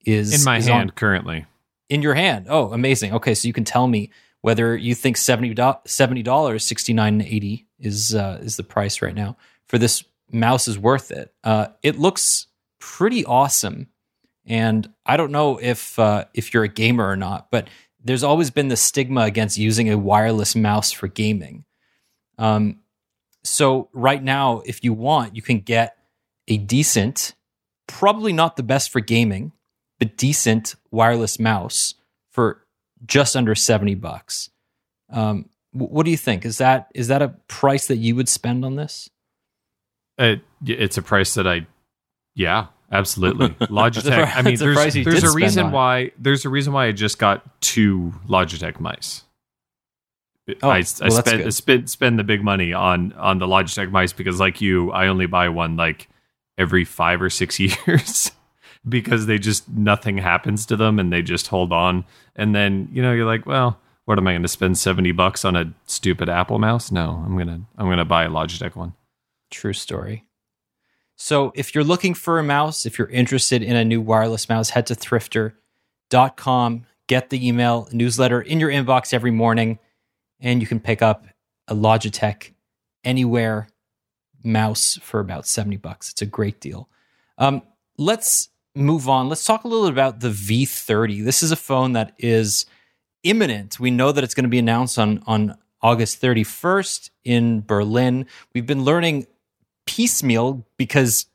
is 0.05 0.33
in 0.33 0.43
my 0.43 0.57
is 0.57 0.67
on- 0.67 0.77
hand 0.77 0.95
currently. 0.95 1.45
in 1.89 2.01
your 2.01 2.15
hand. 2.15 2.47
Oh, 2.49 2.71
amazing. 2.73 3.13
Okay, 3.13 3.33
so 3.35 3.47
you 3.47 3.53
can 3.53 3.63
tell 3.65 3.87
me 3.87 4.09
whether 4.41 4.75
you 4.75 4.95
think 4.95 5.17
$70 5.17 6.61
sixty 6.61 6.93
nine 6.93 7.21
eighty 7.21 7.67
is 7.79 8.15
uh, 8.15 8.39
is 8.41 8.57
the 8.57 8.63
price 8.63 9.01
right 9.01 9.13
now 9.15 9.37
for 9.67 9.77
this 9.77 10.03
mouse 10.31 10.67
is 10.67 10.77
worth 10.79 11.11
it. 11.11 11.33
Uh, 11.43 11.67
it 11.83 11.97
looks 11.99 12.47
pretty 12.79 13.23
awesome, 13.25 13.87
and 14.45 14.89
I 15.05 15.17
don't 15.17 15.31
know 15.31 15.59
if 15.61 15.99
uh, 15.99 16.25
if 16.33 16.53
you're 16.53 16.63
a 16.63 16.67
gamer 16.67 17.07
or 17.07 17.15
not, 17.15 17.51
but 17.51 17.67
there's 18.03 18.23
always 18.23 18.49
been 18.49 18.69
the 18.69 18.77
stigma 18.77 19.21
against 19.21 19.57
using 19.59 19.89
a 19.91 19.97
wireless 19.97 20.55
mouse 20.55 20.91
for 20.91 21.07
gaming. 21.07 21.65
Um, 22.37 22.79
so 23.43 23.89
right 23.93 24.21
now, 24.21 24.61
if 24.65 24.83
you 24.83 24.93
want, 24.93 25.35
you 25.35 25.41
can 25.41 25.59
get 25.59 25.97
a 26.47 26.57
decent, 26.57 27.33
probably 27.87 28.33
not 28.33 28.55
the 28.55 28.63
best 28.63 28.91
for 28.91 28.99
gaming, 28.99 29.51
but 29.99 30.17
decent 30.17 30.75
wireless 30.91 31.39
mouse 31.39 31.95
for 32.31 32.65
just 33.05 33.35
under 33.35 33.55
70 33.55 33.95
bucks. 33.95 34.49
Um, 35.09 35.49
what 35.73 36.05
do 36.05 36.11
you 36.11 36.17
think? 36.17 36.45
Is 36.45 36.57
that 36.57 36.89
is 36.93 37.07
that 37.07 37.21
a 37.21 37.29
price 37.47 37.87
that 37.87 37.97
you 37.97 38.15
would 38.15 38.27
spend 38.27 38.65
on 38.65 38.75
this? 38.75 39.09
It, 40.17 40.41
it's 40.65 40.97
a 40.97 41.01
price 41.01 41.33
that 41.35 41.47
I, 41.47 41.65
yeah, 42.35 42.67
absolutely. 42.91 43.49
Logitech. 43.67 44.35
I 44.35 44.41
mean, 44.41 44.57
there's, 44.57 44.93
there's 44.93 45.23
a 45.23 45.31
reason 45.31 45.67
it. 45.67 45.71
why. 45.71 46.11
There's 46.19 46.45
a 46.45 46.49
reason 46.49 46.73
why 46.73 46.87
I 46.87 46.91
just 46.91 47.19
got 47.19 47.61
two 47.61 48.13
Logitech 48.27 48.79
mice. 48.79 49.23
Oh, 50.63 50.69
I, 50.69 50.77
I 50.77 51.09
well, 51.09 51.11
spent 51.11 51.53
spend 51.53 51.89
spend 51.89 52.19
the 52.19 52.23
big 52.23 52.43
money 52.43 52.73
on 52.73 53.13
on 53.13 53.39
the 53.39 53.45
Logitech 53.45 53.91
mice 53.91 54.13
because, 54.13 54.39
like 54.39 54.59
you, 54.59 54.91
I 54.91 55.07
only 55.07 55.27
buy 55.27 55.49
one 55.49 55.77
like 55.77 56.07
every 56.57 56.83
five 56.83 57.21
or 57.21 57.29
six 57.29 57.59
years 57.87 58.31
because 58.87 59.27
they 59.27 59.37
just 59.37 59.69
nothing 59.69 60.17
happens 60.17 60.65
to 60.67 60.75
them 60.75 60.99
and 60.99 61.13
they 61.13 61.21
just 61.21 61.47
hold 61.47 61.71
on. 61.71 62.05
And 62.35 62.55
then 62.55 62.89
you 62.91 63.01
know 63.01 63.13
you're 63.13 63.25
like, 63.25 63.45
well, 63.45 63.79
what 64.05 64.17
am 64.17 64.27
I 64.27 64.33
going 64.33 64.41
to 64.41 64.47
spend 64.47 64.77
seventy 64.77 65.11
bucks 65.11 65.45
on 65.45 65.55
a 65.55 65.73
stupid 65.85 66.27
Apple 66.27 66.59
mouse? 66.59 66.91
No, 66.91 67.23
I'm 67.25 67.37
gonna 67.37 67.61
I'm 67.77 67.87
gonna 67.87 68.05
buy 68.05 68.23
a 68.23 68.29
Logitech 68.29 68.75
one. 68.75 68.93
True 69.51 69.73
story. 69.73 70.25
So 71.17 71.51
if 71.53 71.75
you're 71.75 71.83
looking 71.83 72.15
for 72.15 72.39
a 72.39 72.43
mouse, 72.43 72.87
if 72.87 72.97
you're 72.97 73.09
interested 73.09 73.61
in 73.61 73.75
a 73.75 73.85
new 73.85 74.01
wireless 74.01 74.49
mouse, 74.49 74.71
head 74.71 74.87
to 74.87 74.95
thrifter.com, 74.95 76.85
get 77.05 77.29
the 77.29 77.47
email 77.47 77.87
newsletter 77.91 78.41
in 78.41 78.59
your 78.59 78.71
inbox 78.71 79.13
every 79.13 79.29
morning, 79.29 79.77
and 80.41 80.61
you 80.61 80.67
can 80.67 80.79
pick 80.79 81.01
up 81.01 81.25
a 81.67 81.75
Logitech 81.75 82.51
Anywhere 83.03 83.67
mouse 84.43 84.99
for 85.01 85.19
about 85.19 85.47
70 85.47 85.77
bucks. 85.77 86.11
It's 86.11 86.21
a 86.21 86.25
great 86.27 86.59
deal. 86.59 86.87
Um, 87.39 87.63
let's 87.97 88.49
move 88.75 89.09
on. 89.09 89.27
Let's 89.27 89.43
talk 89.43 89.63
a 89.63 89.67
little 89.67 89.85
bit 89.87 89.93
about 89.93 90.19
the 90.19 90.29
V30. 90.29 91.23
This 91.23 91.41
is 91.41 91.51
a 91.51 91.55
phone 91.55 91.93
that 91.93 92.13
is 92.19 92.67
imminent. 93.23 93.79
We 93.79 93.89
know 93.89 94.11
that 94.11 94.23
it's 94.23 94.35
going 94.35 94.43
to 94.43 94.49
be 94.49 94.59
announced 94.59 94.99
on, 94.99 95.23
on 95.25 95.57
August 95.81 96.21
31st 96.21 97.09
in 97.23 97.61
Berlin. 97.61 98.27
We've 98.53 98.67
been 98.67 98.83
learning 98.83 99.25
piecemeal 99.87 100.65
because 100.77 101.25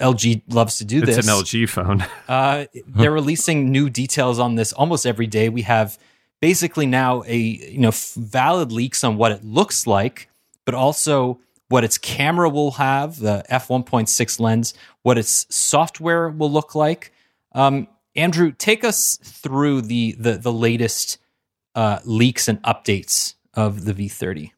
LG 0.00 0.42
loves 0.48 0.78
to 0.78 0.84
do 0.84 0.98
It's 0.98 1.06
this. 1.06 1.18
It's 1.18 1.28
an 1.28 1.34
LG 1.34 1.68
phone. 1.68 2.06
Uh, 2.28 2.64
they're 2.86 3.12
releasing 3.12 3.70
new 3.70 3.90
details 3.90 4.38
on 4.38 4.54
this 4.54 4.72
almost 4.72 5.06
every 5.06 5.26
day. 5.26 5.50
We 5.50 5.62
have 5.62 5.98
basically 6.42 6.86
now 6.86 7.22
a 7.26 7.36
you 7.36 7.78
know 7.78 7.92
valid 8.16 8.70
leaks 8.70 9.02
on 9.02 9.16
what 9.16 9.32
it 9.32 9.42
looks 9.42 9.86
like, 9.86 10.28
but 10.66 10.74
also 10.74 11.40
what 11.68 11.84
its 11.84 11.96
camera 11.96 12.50
will 12.50 12.72
have, 12.72 13.20
the 13.20 13.42
f1.6 13.50 14.40
lens, 14.40 14.74
what 15.02 15.16
its 15.16 15.46
software 15.48 16.28
will 16.28 16.50
look 16.50 16.74
like. 16.74 17.12
Um, 17.52 17.88
Andrew, 18.14 18.52
take 18.52 18.84
us 18.84 19.16
through 19.22 19.82
the 19.82 20.12
the 20.18 20.36
the 20.36 20.52
latest 20.52 21.16
uh, 21.74 22.00
leaks 22.04 22.48
and 22.48 22.60
updates 22.62 23.34
of 23.54 23.86
the 23.86 23.94
V30. 23.94 24.50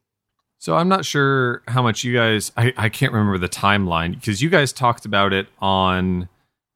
So 0.57 0.75
I'm 0.75 0.89
not 0.89 1.05
sure 1.05 1.61
how 1.67 1.83
much 1.83 2.03
you 2.03 2.13
guys 2.15 2.51
I, 2.57 2.73
I 2.75 2.89
can't 2.89 3.13
remember 3.13 3.37
the 3.37 3.47
timeline 3.47 4.15
because 4.15 4.41
you 4.41 4.49
guys 4.49 4.73
talked 4.73 5.05
about 5.05 5.31
it 5.31 5.47
on 5.59 6.27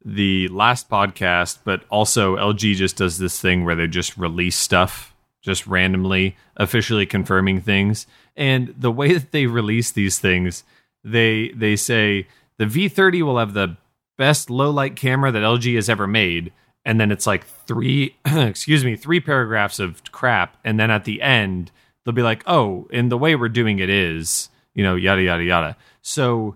the 0.03 0.47
last 0.49 0.89
podcast, 0.89 1.59
but 1.63 1.83
also 1.89 2.37
LG 2.37 2.75
just 2.75 2.97
does 2.97 3.17
this 3.17 3.39
thing 3.39 3.65
where 3.65 3.75
they 3.75 3.87
just 3.87 4.17
release 4.17 4.55
stuff 4.55 5.13
just 5.41 5.67
randomly, 5.67 6.35
officially 6.57 7.05
confirming 7.05 7.61
things. 7.61 8.07
And 8.35 8.73
the 8.77 8.91
way 8.91 9.13
that 9.13 9.31
they 9.31 9.45
release 9.45 9.91
these 9.91 10.19
things, 10.19 10.63
they 11.03 11.49
they 11.55 11.75
say 11.75 12.27
the 12.57 12.65
V30 12.65 13.21
will 13.23 13.39
have 13.39 13.53
the 13.53 13.77
best 14.17 14.49
low 14.49 14.69
light 14.69 14.95
camera 14.95 15.31
that 15.31 15.41
LG 15.41 15.75
has 15.75 15.89
ever 15.89 16.07
made. 16.07 16.51
And 16.85 16.99
then 16.99 17.11
it's 17.11 17.27
like 17.27 17.45
three, 17.45 18.15
excuse 18.25 18.83
me, 18.83 18.95
three 18.95 19.19
paragraphs 19.19 19.79
of 19.79 20.03
crap. 20.11 20.57
And 20.63 20.79
then 20.79 20.91
at 20.91 21.05
the 21.05 21.21
end, 21.21 21.71
they'll 22.03 22.13
be 22.13 22.21
like, 22.21 22.43
oh, 22.45 22.87
and 22.91 23.11
the 23.11 23.17
way 23.17 23.35
we're 23.35 23.49
doing 23.49 23.79
it 23.79 23.89
is, 23.89 24.49
you 24.73 24.83
know, 24.83 24.95
yada, 24.95 25.21
yada, 25.21 25.43
yada. 25.43 25.77
So 26.01 26.55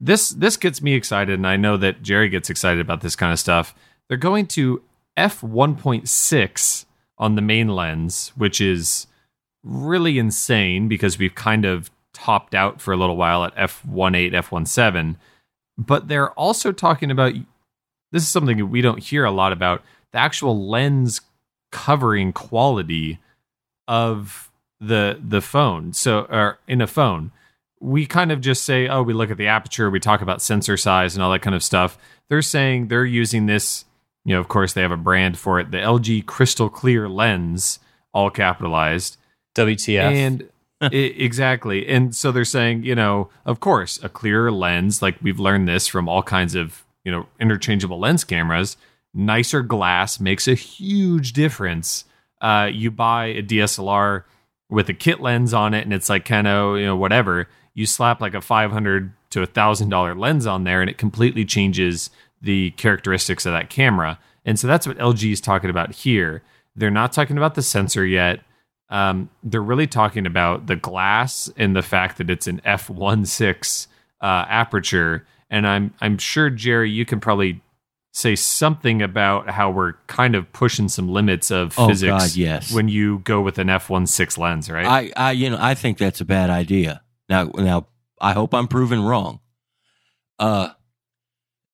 this 0.00 0.30
this 0.30 0.56
gets 0.56 0.82
me 0.82 0.94
excited, 0.94 1.34
and 1.34 1.46
I 1.46 1.56
know 1.56 1.76
that 1.76 2.02
Jerry 2.02 2.28
gets 2.28 2.50
excited 2.50 2.80
about 2.80 3.00
this 3.00 3.16
kind 3.16 3.32
of 3.32 3.38
stuff. 3.38 3.74
They're 4.08 4.18
going 4.18 4.46
to 4.48 4.82
f 5.16 5.42
one 5.42 5.76
point 5.76 6.08
six 6.08 6.86
on 7.18 7.34
the 7.34 7.42
main 7.42 7.68
lens, 7.68 8.32
which 8.36 8.60
is 8.60 9.06
really 9.62 10.18
insane 10.18 10.88
because 10.88 11.18
we've 11.18 11.34
kind 11.34 11.64
of 11.64 11.90
topped 12.12 12.54
out 12.54 12.80
for 12.80 12.92
a 12.92 12.96
little 12.96 13.16
while 13.16 13.44
at 13.44 13.54
f1.8, 13.56 14.32
f1.7. 14.32 15.16
But 15.76 16.08
they're 16.08 16.30
also 16.32 16.72
talking 16.72 17.10
about 17.10 17.34
this 18.12 18.22
is 18.22 18.28
something 18.28 18.56
that 18.58 18.66
we 18.66 18.80
don't 18.80 19.02
hear 19.02 19.24
a 19.24 19.30
lot 19.30 19.52
about 19.52 19.82
the 20.12 20.18
actual 20.18 20.68
lens 20.68 21.20
covering 21.72 22.32
quality 22.32 23.18
of 23.88 24.50
the 24.80 25.20
the 25.22 25.40
phone. 25.40 25.92
So, 25.92 26.20
or 26.30 26.58
in 26.68 26.80
a 26.80 26.86
phone, 26.86 27.32
we 27.86 28.04
kind 28.04 28.32
of 28.32 28.40
just 28.40 28.64
say, 28.64 28.88
oh, 28.88 29.04
we 29.04 29.14
look 29.14 29.30
at 29.30 29.36
the 29.36 29.46
aperture, 29.46 29.88
we 29.88 30.00
talk 30.00 30.20
about 30.20 30.42
sensor 30.42 30.76
size 30.76 31.14
and 31.14 31.22
all 31.22 31.30
that 31.30 31.42
kind 31.42 31.54
of 31.54 31.62
stuff. 31.62 31.96
They're 32.28 32.42
saying 32.42 32.88
they're 32.88 33.04
using 33.04 33.46
this, 33.46 33.84
you 34.24 34.34
know, 34.34 34.40
of 34.40 34.48
course, 34.48 34.72
they 34.72 34.82
have 34.82 34.90
a 34.90 34.96
brand 34.96 35.38
for 35.38 35.60
it, 35.60 35.70
the 35.70 35.76
LG 35.76 36.26
Crystal 36.26 36.68
Clear 36.68 37.08
lens, 37.08 37.78
all 38.12 38.28
capitalized. 38.28 39.18
WTF. 39.54 40.00
And 40.00 40.48
I, 40.80 40.86
exactly. 40.92 41.86
And 41.86 42.12
so 42.12 42.32
they're 42.32 42.44
saying, 42.44 42.82
you 42.82 42.96
know, 42.96 43.30
of 43.44 43.60
course, 43.60 44.02
a 44.02 44.08
clearer 44.08 44.50
lens, 44.50 45.00
like 45.00 45.16
we've 45.22 45.38
learned 45.38 45.68
this 45.68 45.86
from 45.86 46.08
all 46.08 46.24
kinds 46.24 46.56
of, 46.56 46.84
you 47.04 47.12
know, 47.12 47.28
interchangeable 47.38 48.00
lens 48.00 48.24
cameras, 48.24 48.76
nicer 49.14 49.62
glass 49.62 50.18
makes 50.18 50.48
a 50.48 50.54
huge 50.54 51.34
difference. 51.34 52.04
Uh, 52.40 52.68
you 52.70 52.90
buy 52.90 53.26
a 53.26 53.44
DSLR 53.44 54.24
with 54.68 54.88
a 54.88 54.94
kit 54.94 55.20
lens 55.20 55.54
on 55.54 55.72
it 55.72 55.84
and 55.84 55.94
it's 55.94 56.08
like 56.08 56.24
kind 56.24 56.48
of, 56.48 56.78
you 56.78 56.84
know, 56.84 56.96
whatever 56.96 57.48
you 57.76 57.86
slap 57.86 58.20
like 58.20 58.34
a 58.34 58.40
500 58.40 59.12
to 59.30 59.42
a 59.42 59.46
thousand 59.46 59.90
dollar 59.90 60.14
lens 60.16 60.46
on 60.46 60.64
there 60.64 60.80
and 60.80 60.88
it 60.90 60.96
completely 60.98 61.44
changes 61.44 62.10
the 62.42 62.70
characteristics 62.72 63.44
of 63.46 63.52
that 63.52 63.70
camera. 63.70 64.18
And 64.44 64.58
so 64.58 64.66
that's 64.66 64.86
what 64.86 64.96
lg 64.98 65.30
is 65.30 65.40
talking 65.40 65.70
about 65.70 65.92
here. 65.92 66.42
They're 66.74 66.90
not 66.90 67.12
talking 67.12 67.36
about 67.36 67.54
the 67.54 67.62
sensor 67.62 68.04
yet. 68.06 68.40
Um, 68.88 69.28
they're 69.42 69.62
really 69.62 69.86
talking 69.86 70.26
about 70.26 70.66
the 70.68 70.76
glass 70.76 71.50
and 71.56 71.74
the 71.76 71.82
fact 71.82 72.18
that 72.18 72.30
it's 72.30 72.46
an 72.46 72.60
f1.6 72.64 73.86
uh, 74.20 74.44
aperture. 74.48 75.26
And 75.50 75.66
i'm 75.66 75.94
i'm 76.00 76.18
sure 76.18 76.50
jerry 76.50 76.90
you 76.90 77.04
can 77.04 77.20
probably 77.20 77.60
say 78.12 78.34
something 78.34 79.02
about 79.02 79.50
how 79.50 79.70
we're 79.70 79.92
kind 80.06 80.34
of 80.34 80.50
pushing 80.54 80.88
some 80.88 81.08
limits 81.08 81.50
of 81.50 81.74
Oh, 81.78 81.88
physics 81.88 82.10
God, 82.10 82.34
yes. 82.36 82.72
when 82.72 82.88
you 82.88 83.18
go 83.20 83.40
with 83.42 83.58
an 83.58 83.68
f1.6 83.68 84.38
lens 84.38 84.70
right? 84.70 84.86
I, 84.86 85.12
I, 85.16 85.30
you 85.32 85.50
know, 85.50 85.58
I 85.60 85.74
think 85.74 85.98
that's 85.98 86.20
a 86.22 86.24
bad 86.24 86.48
idea. 86.48 87.02
Now, 87.28 87.44
now, 87.54 87.86
I 88.20 88.32
hope 88.32 88.54
I'm 88.54 88.68
proven 88.68 89.02
wrong. 89.02 89.40
Uh, 90.38 90.70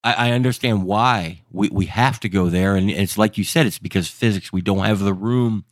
I, 0.04 0.28
I 0.28 0.30
understand 0.32 0.84
why 0.84 1.42
we, 1.50 1.68
we 1.68 1.86
have 1.86 2.20
to 2.20 2.28
go 2.28 2.48
there, 2.48 2.74
and 2.76 2.90
it's 2.90 3.18
like 3.18 3.38
you 3.38 3.44
said, 3.44 3.66
it's 3.66 3.78
because 3.78 4.08
physics. 4.08 4.52
We 4.52 4.62
don't 4.62 4.84
have 4.84 5.00
the 5.00 5.14
room 5.14 5.64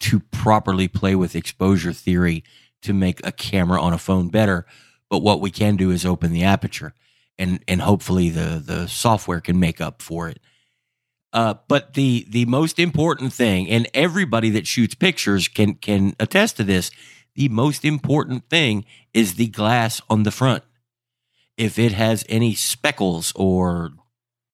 to 0.00 0.20
properly 0.20 0.88
play 0.88 1.14
with 1.14 1.36
exposure 1.36 1.92
theory 1.92 2.42
to 2.82 2.92
make 2.92 3.24
a 3.26 3.32
camera 3.32 3.80
on 3.80 3.92
a 3.92 3.98
phone 3.98 4.28
better. 4.28 4.66
But 5.08 5.18
what 5.22 5.40
we 5.40 5.50
can 5.50 5.76
do 5.76 5.90
is 5.90 6.06
open 6.06 6.32
the 6.32 6.44
aperture, 6.44 6.94
and 7.38 7.62
and 7.68 7.82
hopefully 7.82 8.30
the 8.30 8.62
the 8.64 8.86
software 8.86 9.40
can 9.40 9.58
make 9.58 9.80
up 9.80 10.02
for 10.02 10.28
it. 10.28 10.40
Uh, 11.32 11.54
but 11.68 11.94
the 11.94 12.26
the 12.28 12.44
most 12.46 12.78
important 12.78 13.32
thing, 13.32 13.68
and 13.68 13.88
everybody 13.94 14.50
that 14.50 14.66
shoots 14.66 14.94
pictures 14.94 15.48
can 15.48 15.74
can 15.74 16.14
attest 16.18 16.56
to 16.56 16.64
this. 16.64 16.90
The 17.34 17.48
most 17.48 17.84
important 17.84 18.48
thing 18.48 18.84
is 19.14 19.34
the 19.34 19.48
glass 19.48 20.00
on 20.10 20.24
the 20.24 20.30
front. 20.30 20.64
If 21.56 21.78
it 21.78 21.92
has 21.92 22.24
any 22.28 22.54
speckles 22.54 23.32
or 23.36 23.92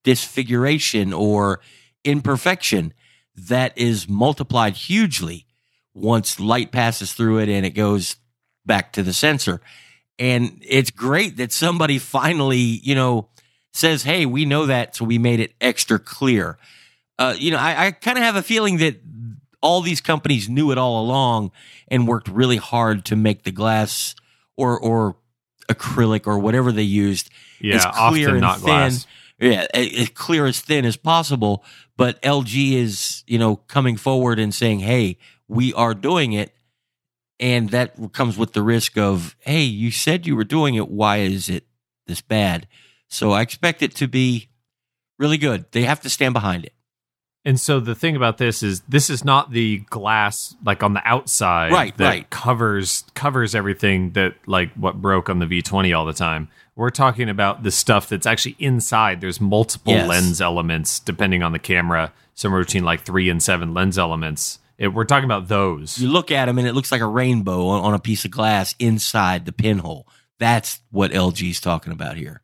disfiguration 0.04 1.12
or 1.12 1.60
imperfection, 2.04 2.92
that 3.36 3.76
is 3.76 4.08
multiplied 4.08 4.74
hugely 4.74 5.46
once 5.94 6.40
light 6.40 6.72
passes 6.72 7.12
through 7.12 7.38
it 7.38 7.48
and 7.48 7.64
it 7.64 7.70
goes 7.70 8.16
back 8.64 8.92
to 8.92 9.02
the 9.02 9.12
sensor. 9.12 9.60
And 10.18 10.62
it's 10.66 10.90
great 10.90 11.36
that 11.36 11.52
somebody 11.52 11.98
finally, 12.18 12.58
you 12.58 12.94
know, 12.94 13.28
says, 13.72 14.02
"Hey, 14.02 14.24
we 14.26 14.44
know 14.44 14.66
that, 14.66 14.96
so 14.96 15.04
we 15.04 15.18
made 15.18 15.40
it 15.40 15.54
extra 15.60 15.98
clear." 15.98 16.58
Uh, 17.18 17.34
you 17.38 17.50
know, 17.50 17.58
I, 17.58 17.86
I 17.86 17.90
kind 17.92 18.18
of 18.18 18.24
have 18.24 18.36
a 18.36 18.42
feeling 18.42 18.78
that 18.78 19.00
all 19.66 19.80
these 19.80 20.00
companies 20.00 20.48
knew 20.48 20.70
it 20.70 20.78
all 20.78 21.00
along 21.04 21.50
and 21.88 22.06
worked 22.06 22.28
really 22.28 22.56
hard 22.56 23.04
to 23.06 23.16
make 23.16 23.42
the 23.42 23.50
glass 23.50 24.14
or 24.56 24.78
or 24.78 25.16
acrylic 25.68 26.26
or 26.26 26.38
whatever 26.38 26.70
they 26.70 26.82
used 26.82 27.28
yeah 27.60 27.76
as 27.76 27.84
clear 27.84 28.28
often 28.28 28.30
and 28.30 28.40
not 28.40 28.56
thin. 28.58 28.64
glass 28.64 29.06
Yeah, 29.38 29.66
as 29.74 30.08
clear 30.10 30.46
as 30.46 30.60
thin 30.60 30.86
as 30.86 30.96
possible. 30.96 31.62
But 31.96 32.20
LG 32.22 32.72
is, 32.72 33.22
you 33.26 33.38
know, 33.38 33.56
coming 33.56 33.96
forward 33.98 34.38
and 34.38 34.54
saying, 34.54 34.80
"Hey, 34.80 35.18
we 35.46 35.74
are 35.74 35.94
doing 35.94 36.32
it," 36.32 36.54
and 37.38 37.70
that 37.70 38.12
comes 38.12 38.38
with 38.38 38.54
the 38.54 38.62
risk 38.62 38.96
of, 38.96 39.36
"Hey, 39.40 39.64
you 39.64 39.90
said 39.90 40.26
you 40.26 40.36
were 40.36 40.44
doing 40.44 40.74
it. 40.74 40.88
Why 40.88 41.18
is 41.18 41.50
it 41.50 41.66
this 42.06 42.22
bad?" 42.22 42.66
So 43.08 43.32
I 43.32 43.42
expect 43.42 43.82
it 43.82 43.94
to 43.96 44.08
be 44.08 44.48
really 45.18 45.38
good. 45.38 45.66
They 45.72 45.82
have 45.82 46.00
to 46.00 46.10
stand 46.10 46.32
behind 46.32 46.64
it. 46.64 46.72
And 47.46 47.58
so 47.60 47.78
the 47.80 47.94
thing 47.94 48.16
about 48.16 48.38
this 48.38 48.62
is 48.62 48.80
this 48.88 49.08
is 49.08 49.24
not 49.24 49.52
the 49.52 49.78
glass 49.88 50.54
like 50.64 50.82
on 50.82 50.92
the 50.94 51.02
outside 51.08 51.70
Right, 51.72 51.96
that 51.96 52.08
right. 52.08 52.28
covers 52.30 53.04
covers 53.14 53.54
everything 53.54 54.10
that 54.12 54.34
like 54.46 54.72
what 54.74 55.00
broke 55.00 55.30
on 55.30 55.38
the 55.38 55.46
V20 55.46 55.96
all 55.96 56.04
the 56.04 56.12
time. 56.12 56.48
We're 56.74 56.90
talking 56.90 57.30
about 57.30 57.62
the 57.62 57.70
stuff 57.70 58.08
that's 58.08 58.26
actually 58.26 58.56
inside. 58.58 59.20
There's 59.20 59.40
multiple 59.40 59.92
Yes. 59.94 60.08
lens 60.08 60.40
elements 60.40 60.98
depending 60.98 61.42
on 61.44 61.52
the 61.52 61.58
camera, 61.60 62.12
somewhere 62.34 62.62
between 62.62 62.84
like 62.84 63.02
3 63.02 63.30
and 63.30 63.40
7 63.42 63.72
lens 63.72 63.96
elements. 63.96 64.58
It, 64.76 64.88
we're 64.88 65.04
talking 65.04 65.24
about 65.24 65.48
those. 65.48 65.98
You 65.98 66.08
look 66.08 66.30
at 66.30 66.46
them 66.46 66.58
and 66.58 66.66
it 66.68 66.74
looks 66.74 66.92
like 66.92 67.00
a 67.00 67.06
rainbow 67.06 67.68
on, 67.68 67.82
on 67.84 67.94
a 67.94 67.98
piece 67.98 68.24
of 68.26 68.30
glass 68.32 68.74
inside 68.78 69.46
the 69.46 69.52
pinhole. 69.52 70.06
That's 70.38 70.80
what 70.90 71.12
LG's 71.12 71.60
talking 71.62 71.92
about 71.92 72.16
here. 72.16 72.42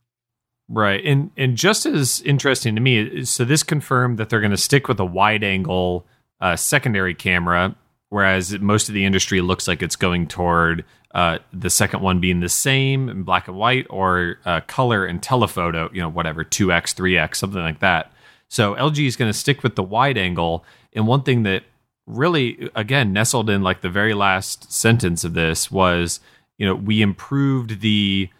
Right. 0.74 1.04
And 1.04 1.30
and 1.36 1.54
just 1.54 1.84
as 1.84 2.22
interesting 2.22 2.74
to 2.76 2.80
me, 2.80 3.26
so 3.26 3.44
this 3.44 3.62
confirmed 3.62 4.16
that 4.16 4.30
they're 4.30 4.40
going 4.40 4.52
to 4.52 4.56
stick 4.56 4.88
with 4.88 4.98
a 4.98 5.04
wide 5.04 5.44
angle 5.44 6.06
uh, 6.40 6.56
secondary 6.56 7.14
camera, 7.14 7.76
whereas 8.08 8.58
most 8.58 8.88
of 8.88 8.94
the 8.94 9.04
industry 9.04 9.42
looks 9.42 9.68
like 9.68 9.82
it's 9.82 9.96
going 9.96 10.28
toward 10.28 10.82
uh, 11.14 11.40
the 11.52 11.68
second 11.68 12.00
one 12.00 12.20
being 12.20 12.40
the 12.40 12.48
same 12.48 13.10
in 13.10 13.22
black 13.22 13.48
and 13.48 13.56
white 13.58 13.86
or 13.90 14.38
uh, 14.46 14.62
color 14.62 15.04
and 15.04 15.22
telephoto, 15.22 15.90
you 15.92 16.00
know, 16.00 16.08
whatever, 16.08 16.42
2x, 16.42 16.94
3x, 16.94 17.36
something 17.36 17.60
like 17.60 17.80
that. 17.80 18.10
So 18.48 18.74
LG 18.74 19.06
is 19.06 19.16
going 19.16 19.30
to 19.30 19.38
stick 19.38 19.62
with 19.62 19.76
the 19.76 19.82
wide 19.82 20.16
angle. 20.16 20.64
And 20.94 21.06
one 21.06 21.22
thing 21.22 21.42
that 21.42 21.64
really, 22.06 22.70
again, 22.74 23.12
nestled 23.12 23.50
in 23.50 23.62
like 23.62 23.82
the 23.82 23.90
very 23.90 24.14
last 24.14 24.72
sentence 24.72 25.22
of 25.22 25.34
this 25.34 25.70
was, 25.70 26.20
you 26.56 26.64
know, 26.64 26.74
we 26.74 27.02
improved 27.02 27.82
the 27.82 28.30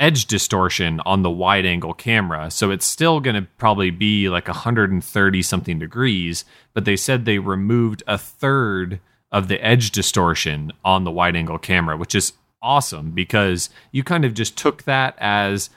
edge 0.00 0.26
distortion 0.26 1.00
on 1.00 1.22
the 1.22 1.30
wide 1.30 1.64
angle 1.64 1.94
camera. 1.94 2.50
So 2.50 2.70
it's 2.70 2.86
still 2.86 3.20
going 3.20 3.36
to 3.36 3.48
probably 3.58 3.90
be 3.90 4.28
like 4.28 4.48
130 4.48 5.42
something 5.42 5.78
degrees, 5.78 6.44
but 6.72 6.84
they 6.84 6.96
said 6.96 7.24
they 7.24 7.38
removed 7.38 8.02
a 8.06 8.18
third 8.18 9.00
of 9.30 9.48
the 9.48 9.64
edge 9.64 9.90
distortion 9.90 10.72
on 10.84 11.04
the 11.04 11.10
wide 11.10 11.36
angle 11.36 11.58
camera, 11.58 11.96
which 11.96 12.14
is 12.14 12.32
awesome 12.60 13.10
because 13.10 13.70
you 13.92 14.02
kind 14.02 14.24
of 14.24 14.34
just 14.34 14.56
took 14.56 14.84
that 14.84 15.14
as 15.18 15.70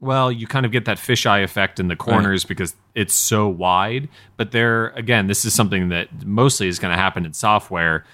well, 0.00 0.30
you 0.30 0.46
kind 0.46 0.66
of 0.66 0.72
get 0.72 0.84
that 0.84 0.98
fisheye 0.98 1.42
effect 1.42 1.80
in 1.80 1.88
the 1.88 1.96
corners 1.96 2.44
because 2.44 2.74
it's 2.94 3.14
so 3.14 3.48
wide. 3.48 4.08
But 4.36 4.52
there, 4.52 4.88
again, 4.88 5.28
this 5.28 5.44
is 5.44 5.54
something 5.54 5.88
that 5.88 6.26
mostly 6.26 6.68
is 6.68 6.78
going 6.78 6.92
to 6.92 7.00
happen 7.00 7.24
in 7.24 7.32
software. 7.32 8.04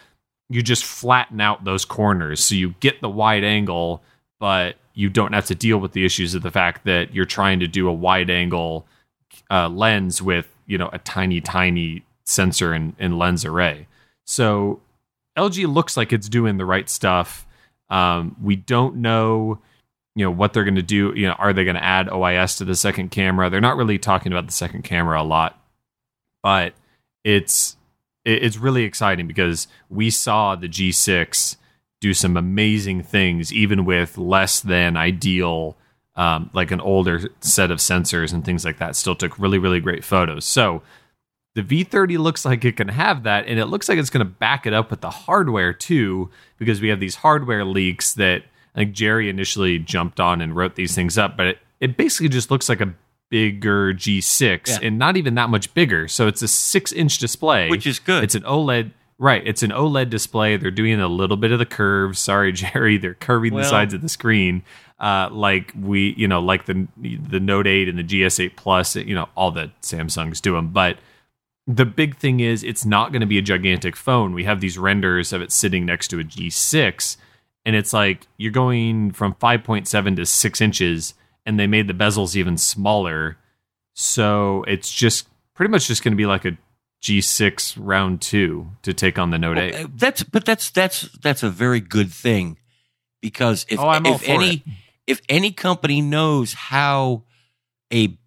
You 0.49 0.63
just 0.63 0.85
flatten 0.85 1.41
out 1.41 1.65
those 1.65 1.85
corners. 1.85 2.45
So 2.45 2.55
you 2.55 2.75
get 2.81 3.01
the 3.01 3.09
wide 3.09 3.43
angle, 3.43 4.03
but 4.39 4.77
you 5.01 5.09
don't 5.09 5.33
have 5.33 5.47
to 5.47 5.55
deal 5.55 5.79
with 5.79 5.93
the 5.93 6.05
issues 6.05 6.35
of 6.35 6.43
the 6.43 6.51
fact 6.51 6.85
that 6.85 7.15
you're 7.15 7.25
trying 7.25 7.59
to 7.59 7.67
do 7.67 7.89
a 7.89 7.93
wide 7.93 8.29
angle 8.29 8.87
uh, 9.51 9.67
lens 9.67 10.21
with 10.21 10.55
you 10.67 10.77
know 10.77 10.91
a 10.93 10.99
tiny 10.99 11.41
tiny 11.41 12.05
sensor 12.27 12.75
and, 12.75 12.95
and 12.99 13.19
lens 13.19 13.45
array. 13.45 13.87
So 14.27 14.81
LG 15.39 15.73
looks 15.73 15.97
like 15.97 16.13
it's 16.13 16.29
doing 16.29 16.59
the 16.59 16.67
right 16.67 16.89
stuff. 16.89 17.47
Um, 17.89 18.37
we 18.43 18.57
don't 18.57 18.97
know, 18.97 19.59
you 20.15 20.25
know, 20.25 20.31
what 20.31 20.53
they're 20.53 20.65
going 20.65 20.75
to 20.75 20.83
do. 20.83 21.15
You 21.17 21.29
know, 21.29 21.33
are 21.33 21.55
they 21.55 21.65
going 21.65 21.77
to 21.77 21.85
add 21.85 22.09
OIS 22.09 22.59
to 22.59 22.67
the 22.67 22.77
second 22.77 23.11
camera? 23.11 23.49
They're 23.49 23.61
not 23.61 23.77
really 23.77 23.99
talking 23.99 24.33
about 24.33 24.47
the 24.47 24.53
second 24.53 24.83
camera 24.83 25.21
a 25.21 25.25
lot, 25.25 25.59
but 26.43 26.75
it's 27.25 27.79
it's 28.27 28.59
really 28.59 28.85
exciting 28.85 29.27
because 29.27 29.67
we 29.89 30.11
saw 30.11 30.55
the 30.55 30.69
G6 30.69 31.57
do 32.01 32.15
some 32.15 32.37
amazing 32.37 33.03
things, 33.03 33.53
even 33.53 33.85
with 33.85 34.17
less 34.19 34.61
than 34.61 34.97
ideal, 34.97 35.77
um, 36.17 36.51
like 36.53 36.71
an 36.71 36.81
older 36.81 37.29
set 37.41 37.71
of 37.71 37.79
sensors 37.79 38.33
and 38.33 38.45
things 38.45 38.65
like 38.65 38.79
that. 38.79 38.97
Still 38.97 39.15
took 39.15 39.39
really 39.39 39.59
really 39.59 39.81
great 39.81 40.05
photos. 40.05 40.45
So 40.45 40.83
the 41.55 41.63
V30 41.63 42.17
looks 42.19 42.45
like 42.45 42.65
it 42.65 42.77
can 42.77 42.89
have 42.89 43.25
that, 43.25 43.47
and 43.47 43.59
it 43.59 43.67
looks 43.67 43.89
like 43.89 43.99
it's 43.99 44.11
going 44.11 44.25
to 44.25 44.33
back 44.33 44.67
it 44.67 44.73
up 44.73 44.91
with 44.91 45.01
the 45.01 45.11
hardware 45.11 45.73
too, 45.73 46.31
because 46.59 46.81
we 46.81 46.89
have 46.89 47.01
these 47.01 47.17
hardware 47.17 47.65
leaks 47.65 48.15
that 48.15 48.43
I 48.75 48.79
think 48.81 48.93
Jerry 48.95 49.29
initially 49.29 49.79
jumped 49.81 50.21
on 50.21 50.41
and 50.41 50.55
wrote 50.55 50.77
these 50.77 50.95
things 50.95 51.19
up, 51.19 51.37
but 51.37 51.47
it, 51.49 51.59
it 51.81 51.97
basically 51.97 52.29
just 52.29 52.53
looks 52.53 52.69
like 52.69 52.81
a 52.81 52.95
bigger 53.31 53.93
G6 53.93 54.69
Yeah. 54.69 54.79
and 54.83 54.97
not 54.99 55.17
even 55.17 55.35
that 55.35 55.51
much 55.51 55.73
bigger. 55.75 56.07
So 56.09 56.29
it's 56.29 56.41
a 56.43 56.49
six 56.49 56.93
inch 56.93 57.19
display, 57.19 57.69
Which 57.69 57.87
is 57.87 57.99
good. 57.99 58.23
It's 58.23 58.35
an 58.37 58.43
OLED. 58.43 58.93
Right, 59.23 59.47
it's 59.47 59.63
an 59.63 59.71
OLED 59.71 60.09
display. 60.09 60.57
They're 60.57 60.71
doing 60.71 60.99
a 60.99 61.07
little 61.07 61.37
bit 61.37 61.53
of 61.53 61.59
the 61.59 61.67
curves. 61.67 62.19
Sorry, 62.19 62.53
Jerry, 62.55 62.97
they're 62.97 63.13
curving 63.13 63.53
Well- 63.53 63.63
the 63.63 63.69
sides 63.69 63.93
of 63.93 64.01
the 64.01 64.09
screen, 64.09 64.63
uh, 64.99 65.29
like 65.31 65.75
we, 65.79 66.15
you 66.17 66.27
know, 66.27 66.41
like 66.41 66.65
the 66.65 66.89
the 66.97 67.39
Note 67.39 67.67
8 67.67 67.87
and 67.91 67.99
the 67.99 68.03
GS8 68.03 68.57
Plus. 68.57 68.97
You 68.97 69.15
know, 69.15 69.29
all 69.37 69.51
the 69.51 69.71
Samsungs 69.83 70.41
do 70.41 70.55
them. 70.55 70.69
But 70.69 70.97
the 71.67 71.85
big 71.85 72.17
thing 72.17 72.41
is, 72.41 72.65
it's 72.65 72.87
not 72.87 73.13
going 73.13 73.21
to 73.21 73.27
be 73.27 73.37
a 73.37 73.43
gigantic 73.43 73.95
phone. 73.95 74.33
We 74.33 74.45
have 74.45 74.63
these 74.63 74.79
renders 74.79 75.35
of 75.35 75.43
it 75.43 75.53
sitting 75.53 75.85
next 75.85 76.09
to 76.09 76.19
a 76.19 76.25
G6, 76.25 77.19
and 77.67 77.77
it's 77.77 77.93
like 77.93 78.27
you're 78.39 78.51
going 78.51 79.11
from 79.13 79.35
5.7 79.35 80.17
to 80.17 80.25
six 80.25 80.63
inches, 80.63 81.13
and 81.45 81.61
they 81.61 81.67
made 81.67 81.89
the 81.89 81.95
bezels 81.95 82.37
even 82.37 82.57
smaller. 82.57 83.37
So 83.93 84.65
it's 84.67 84.91
just 84.91 85.29
pretty 85.55 85.71
much 85.71 85.89
just 85.89 86.03
going 86.03 86.13
to 86.13 86.17
be 86.17 86.25
like 86.25 86.47
a 86.47 86.57
G6 87.03 87.77
round 87.79 88.21
two 88.21 88.73
to 88.83 88.93
take 88.93 89.19
on 89.19 89.31
the 89.31 89.39
Note 89.39 89.59
8. 89.59 89.75
Uh, 89.75 89.89
That's 89.95 90.23
but 90.23 90.45
that's 90.45 90.71
that's 90.71 91.03
that's 91.23 91.43
a 91.43 91.51
very 91.51 91.81
good 91.81 92.11
thing 92.13 92.59
because 93.23 93.65
if 93.69 93.79
Oh, 93.81 93.89
I'm 93.89 94.05
if 94.07 94.29
any 94.29 94.57
it. 94.57 94.63
if 95.07 95.21
any 95.29 95.51
company 95.53 96.01
knows 96.03 96.53
how 96.53 97.23
a 97.93 98.19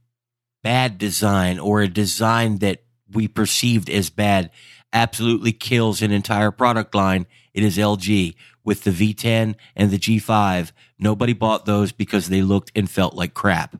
bad 0.63 0.97
design 0.97 1.59
or 1.59 1.81
a 1.81 1.87
design 1.87 2.57
that 2.59 2.83
we 3.11 3.27
perceived 3.27 3.89
as 3.89 4.09
bad 4.09 4.49
absolutely 4.91 5.51
kills 5.51 6.01
an 6.01 6.11
entire 6.11 6.51
product 6.51 6.95
line, 6.95 7.27
it 7.53 7.63
is 7.63 7.77
LG 7.77 8.33
with 8.63 8.83
the 8.83 8.91
V10 8.91 9.55
and 9.75 9.91
the 9.91 9.99
G5. 9.99 10.71
Nobody 10.97 11.33
bought 11.33 11.65
those 11.65 11.91
because 11.91 12.29
they 12.29 12.41
looked 12.41 12.71
and 12.75 12.89
felt 12.89 13.13
like 13.13 13.33
crap. 13.33 13.75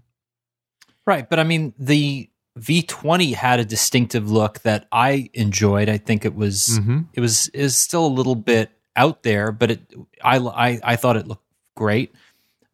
Right, 1.08 1.28
but 1.30 1.40
I 1.40 1.44
mean 1.44 1.74
the 1.80 2.30
V20 2.60 3.34
had 3.34 3.60
a 3.60 3.66
distinctive 3.66 4.30
look 4.32 4.60
that 4.60 4.88
I 4.92 5.30
enjoyed. 5.34 5.90
I 5.90 5.98
think 5.98 6.24
it 6.26 6.36
was 6.36 6.80
Mhm. 6.82 7.08
it 7.14 7.20
was 7.20 7.48
is 7.50 7.76
still 7.76 8.06
a 8.06 8.08
little 8.08 8.36
bit 8.36 8.72
out 8.96 9.24
there, 9.24 9.52
but 9.52 9.72
it 9.72 9.94
I 10.24 10.38
I, 10.38 10.80
I 10.84 10.96
thought 10.96 11.18
it 11.18 11.28
looked 11.28 11.46
great. 11.76 12.14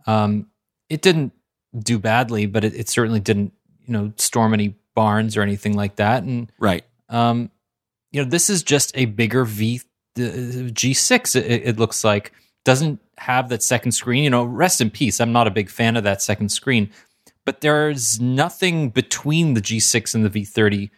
Um, 0.06 0.48
it 0.90 1.02
didn't 1.02 1.32
do 1.78 1.98
badly, 2.00 2.46
but 2.46 2.64
it, 2.64 2.74
it 2.74 2.90
certainly 2.90 3.20
didn't 3.22 3.54
you 3.86 3.94
know 3.94 4.12
storm 4.18 4.54
any 4.54 4.76
barns 4.96 5.38
or 5.38 5.42
anything 5.44 5.76
like 5.76 5.96
that. 5.96 6.24
And 6.24 6.52
Right. 6.60 6.84
um, 7.08 7.50
you 8.12 8.22
know 8.24 8.30
this 8.30 8.50
is 8.50 8.64
just 8.64 8.92
a 8.98 9.06
bigger 9.06 9.46
V 9.46 9.82
the 10.16 10.72
G6. 10.74 11.36
It, 11.38 11.46
it 11.68 11.80
looks 11.80 12.04
like 12.04 12.34
doesn't 12.66 13.00
have 13.18 13.48
that 13.50 13.64
second 13.64 13.94
screen. 13.94 14.26
You 14.26 14.30
know, 14.30 14.44
rest 14.44 14.82
in 14.82 14.90
peace. 14.90 15.22
I'm 15.22 15.32
not 15.32 15.48
a 15.48 15.52
big 15.52 15.70
fan 15.70 15.96
of 15.96 16.04
that 16.04 16.22
second 16.22 16.50
screen, 16.50 16.90
but 17.50 17.62
there's 17.62 18.22
nothing 18.22 18.92
between 18.92 19.56
the 19.56 19.60
G6 19.60 20.14
and 20.14 20.24
the 20.24 20.30
V30 20.30 20.92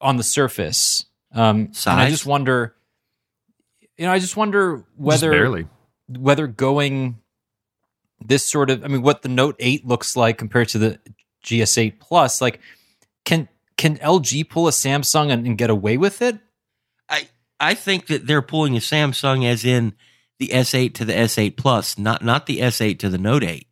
on 0.00 0.16
the 0.16 0.22
surface. 0.22 1.06
Um, 1.34 1.72
and 1.86 2.00
I 2.00 2.08
just 2.08 2.24
wonder. 2.24 2.76
You 3.96 4.06
know, 4.06 4.12
I 4.12 4.20
just 4.20 4.36
wonder 4.36 4.84
whether 4.96 5.32
barely. 5.32 5.66
whether 6.06 6.46
going 6.46 7.18
this 8.24 8.44
sort 8.44 8.70
of 8.70 8.84
I 8.84 8.86
mean 8.86 9.02
what 9.02 9.22
the 9.22 9.28
Note 9.28 9.56
8 9.58 9.84
looks 9.84 10.14
like 10.14 10.38
compared 10.38 10.68
to 10.68 10.78
the 10.78 11.00
GS8 11.44 11.98
Plus 11.98 12.40
like 12.40 12.60
can 13.24 13.48
can 13.76 13.96
LG 13.96 14.48
pull 14.50 14.68
a 14.68 14.70
Samsung 14.70 15.32
and, 15.32 15.44
and 15.44 15.58
get 15.58 15.68
away 15.68 15.96
with 15.96 16.22
it? 16.22 16.38
I 17.08 17.26
I 17.58 17.74
think 17.74 18.06
that 18.06 18.28
they're 18.28 18.40
pulling 18.40 18.76
a 18.76 18.80
Samsung 18.80 19.44
as 19.44 19.64
in 19.64 19.94
the 20.38 20.46
S8 20.46 20.94
to 20.94 21.04
the 21.04 21.12
S8 21.12 21.56
Plus, 21.56 21.98
not 21.98 22.22
not 22.24 22.46
the 22.46 22.60
S8 22.60 23.00
to 23.00 23.08
the 23.08 23.18
Note 23.18 23.42
8. 23.42 23.66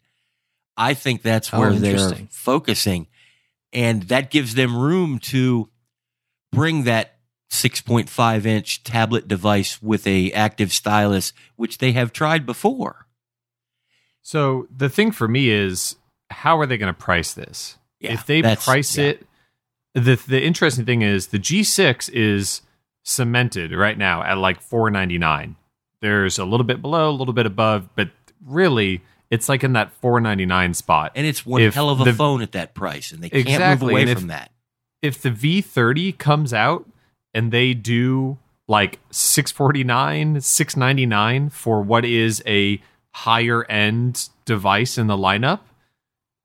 I 0.80 0.94
think 0.94 1.20
that's 1.20 1.52
Oh, 1.52 1.60
where 1.60 1.72
they're 1.74 2.14
focusing, 2.30 3.06
and 3.72 4.04
that 4.04 4.30
gives 4.30 4.54
them 4.54 4.74
room 4.74 5.18
to 5.18 5.68
bring 6.50 6.84
that 6.84 7.18
6.5 7.50 8.46
inch 8.46 8.82
tablet 8.82 9.28
device 9.28 9.82
with 9.82 10.06
a 10.06 10.32
active 10.32 10.72
stylus, 10.72 11.34
which 11.56 11.78
they 11.78 11.92
have 11.92 12.12
tried 12.12 12.46
before. 12.46 13.06
So 14.22 14.68
the 14.74 14.88
thing 14.88 15.12
for 15.12 15.28
me 15.28 15.50
is, 15.50 15.96
how 16.30 16.58
are 16.58 16.66
they 16.66 16.78
going 16.78 16.92
to 16.92 16.98
price 16.98 17.34
this? 17.34 17.76
Yeah, 17.98 18.14
if 18.14 18.24
they 18.24 18.40
price 18.40 18.96
yeah. 18.96 19.04
it, 19.04 19.26
the 19.94 20.16
the 20.26 20.42
interesting 20.42 20.86
thing 20.86 21.02
is 21.02 21.26
the 21.26 21.38
G6 21.38 22.08
is 22.12 22.62
cemented 23.02 23.72
right 23.72 23.98
now 23.98 24.22
at 24.22 24.38
like 24.38 24.62
four 24.62 24.90
ninety 24.90 25.18
nine. 25.18 25.56
There's 26.00 26.38
a 26.38 26.46
little 26.46 26.64
bit 26.64 26.80
below, 26.80 27.10
a 27.10 27.12
little 27.12 27.34
bit 27.34 27.44
above, 27.44 27.90
but 27.94 28.08
really 28.42 29.02
it's 29.30 29.48
like 29.48 29.62
in 29.64 29.72
that 29.74 29.92
four 30.00 30.20
ninety 30.20 30.46
nine 30.46 30.74
spot. 30.74 31.12
and 31.14 31.26
it's 31.26 31.46
one 31.46 31.62
If 31.62 31.74
hell 31.74 31.90
of 31.90 32.00
a 32.00 32.04
the- 32.04 32.12
phone 32.12 32.42
at 32.42 32.52
that 32.52 32.74
price, 32.74 33.12
and 33.12 33.22
they 33.22 33.30
can't 33.30 33.46
Exactly, 33.48 33.86
move 33.86 33.92
away 33.92 34.00
and 34.02 34.10
if- 34.10 34.18
from 34.18 34.26
that. 34.28 34.50
if 35.02 35.20
the 35.22 35.30
V30 35.30 36.16
comes 36.18 36.52
out 36.52 36.86
and 37.32 37.50
they 37.52 37.72
do 37.74 38.38
like 38.68 38.98
649, 39.10 40.40
699 40.40 41.50
for 41.50 41.82
what 41.82 42.04
is 42.04 42.42
a 42.46 42.80
higher 43.12 43.64
end 43.70 44.28
device 44.44 44.96
in 44.98 45.06
the 45.08 45.16
lineup, 45.16 45.60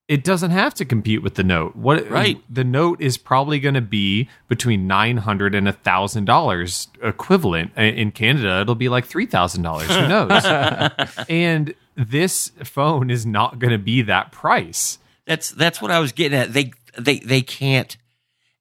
it 0.07 0.23
doesn't 0.23 0.51
have 0.51 0.73
to 0.75 0.85
compete 0.85 1.23
with 1.23 1.33
the 1.35 1.43
Note. 1.43 1.75
What 1.75 2.09
Right. 2.09 2.39
the 2.49 2.63
Note 2.63 3.01
is 3.01 3.17
probably 3.17 3.59
going 3.59 3.73
to 3.75 3.81
be 3.81 4.29
between 4.47 4.85
900 4.87 5.55
and 5.55 5.67
$1000 5.67 6.87
equivalent. 7.01 7.75
In 7.75 8.11
Canada, 8.11 8.61
it'll 8.61 8.75
be 8.75 8.89
like 8.89 9.07
$3000. 9.07 9.81
Who 9.87 10.07
knows? 10.07 11.25
and 11.29 11.73
this 11.95 12.51
phone 12.63 13.09
is 13.09 13.25
not 13.25 13.59
going 13.59 13.71
to 13.71 13.77
be 13.77 14.01
that 14.03 14.31
price. 14.31 14.99
That's 15.25 15.51
that's 15.51 15.81
what 15.81 15.91
I 15.91 15.99
was 15.99 16.11
getting 16.11 16.37
at. 16.37 16.53
They 16.53 16.73
they 16.97 17.19
they 17.19 17.41
can't. 17.41 17.97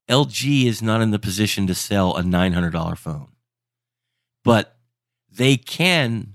LG 0.09 0.67
is 0.67 0.83
not 0.83 1.01
in 1.01 1.11
the 1.11 1.19
position 1.19 1.67
to 1.67 1.75
sell 1.75 2.17
a 2.17 2.23
nine 2.23 2.53
hundred 2.53 2.73
dollar 2.73 2.97
phone, 2.97 3.29
but 4.45 4.77
they 5.31 5.57
can 5.57 6.35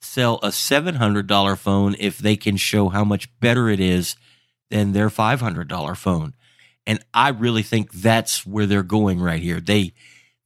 sell 0.00 0.38
a 0.42 0.52
seven 0.52 0.96
hundred 0.96 1.26
dollar 1.26 1.56
phone 1.56 1.94
if 1.98 2.18
they 2.18 2.36
can 2.36 2.56
show 2.56 2.88
how 2.88 3.04
much 3.04 3.28
better 3.40 3.68
it 3.68 3.80
is 3.80 4.16
than 4.70 4.92
their 4.92 5.10
five 5.10 5.40
hundred 5.40 5.68
dollar 5.68 5.94
phone. 5.94 6.34
And 6.86 7.04
I 7.14 7.28
really 7.28 7.62
think 7.62 7.92
that's 7.92 8.44
where 8.46 8.66
they're 8.66 8.82
going 8.82 9.20
right 9.20 9.42
here. 9.42 9.60
They 9.60 9.92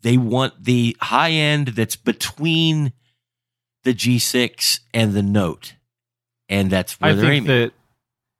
they 0.03 0.17
want 0.17 0.65
the 0.65 0.97
high 1.01 1.31
end 1.31 1.69
that's 1.69 1.97
between 1.97 2.93
the 3.87 3.95
G6 3.95 4.81
and 4.93 5.15
the 5.15 5.23
Note, 5.23 5.75
and 6.49 6.71
that's 6.71 7.01
where 7.01 7.11
I 7.13 7.15
think 7.15 7.25
aiming. 7.27 7.47
that 7.47 7.73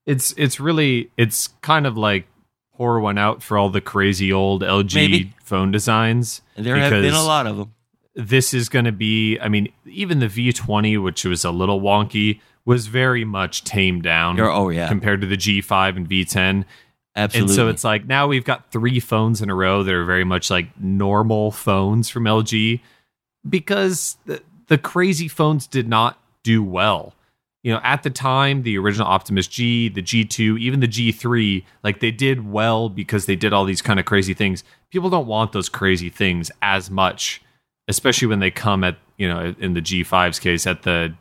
it's 0.07 0.33
it's 0.37 0.61
really 0.61 1.11
it's 1.17 1.49
kind 1.63 1.87
of 1.87 1.97
like 1.97 2.27
pour 2.75 3.01
one 3.01 3.19
out 3.19 3.43
for 3.43 3.57
all 3.59 3.71
the 3.71 3.81
crazy 3.81 4.33
old 4.33 4.63
LG 4.63 4.95
Maybe. 4.95 5.35
phone 5.43 5.71
designs. 5.73 6.43
and 6.57 6.65
there 6.67 6.77
have 6.77 6.91
been 6.91 7.15
a 7.15 7.23
lot 7.23 7.47
of 7.47 7.57
them. 7.57 7.73
This 8.15 8.55
is 8.55 8.69
going 8.71 8.87
to 8.87 8.93
be. 8.93 9.39
I 9.41 9.49
mean, 9.49 9.69
even 9.85 10.21
the 10.21 10.27
V20, 10.27 11.03
which 11.03 11.25
was 11.25 11.45
a 11.45 11.51
little 11.51 11.81
wonky, 11.83 12.41
was 12.65 12.87
very 12.87 13.25
much 13.25 13.63
tamed 13.65 14.03
down 14.05 14.41
Oh 14.41 14.71
yeah, 14.71 14.89
compared 14.89 15.21
to 15.21 15.27
the 15.27 15.37
G5 15.37 15.97
and 15.97 16.09
V10. 16.09 16.65
absolutely. 17.15 17.41
And 17.41 17.51
so 17.51 17.69
it's 17.69 17.85
like 17.85 18.07
now 18.07 18.27
we've 18.27 18.45
got 18.45 18.71
three 18.71 19.01
phones 19.01 19.43
in 19.43 19.51
a 19.51 19.55
row 19.55 19.83
that 19.83 19.93
are 19.95 20.05
very 20.05 20.25
much 20.25 20.51
like 20.51 20.69
normal 20.81 21.51
phones 21.51 22.09
from 22.09 22.25
LG 22.25 22.81
because 23.49 24.17
the, 24.27 24.43
the 24.69 24.79
crazy 24.79 25.29
phones 25.29 25.67
did 25.67 25.89
not 25.89 26.19
do 26.43 26.63
well. 26.63 27.15
You 27.67 27.73
know, 27.73 27.81
at 27.83 28.05
the 28.05 28.11
time, 28.11 28.63
the 28.63 28.79
original 28.79 29.09
Optimus 29.09 29.49
G, 29.49 29.89
the 29.89 30.01
G2, 30.01 30.57
even 30.61 30.79
the 30.79 30.87
G3, 30.87 31.65
like 31.83 31.99
they 31.99 32.13
did 32.13 32.49
well 32.49 32.89
because 32.89 33.27
they 33.27 33.35
did 33.35 33.53
all 33.53 33.65
these 33.65 33.83
kind 33.83 33.99
of 33.99 34.07
crazy 34.07 34.35
things. 34.35 34.63
People 34.93 35.11
don't 35.11 35.27
want 35.27 35.51
those 35.51 35.69
crazy 35.69 36.09
things 36.09 36.53
as 36.63 36.93
much, 36.93 37.43
especially 37.89 38.29
when 38.29 38.39
they 38.39 38.53
come 38.53 38.85
at, 38.85 38.99
you 39.17 39.27
know, 39.27 39.53
in 39.59 39.75
the 39.75 39.83
G5's 39.83 40.39
case, 40.39 40.65
at 40.65 40.85
the, 40.85 41.17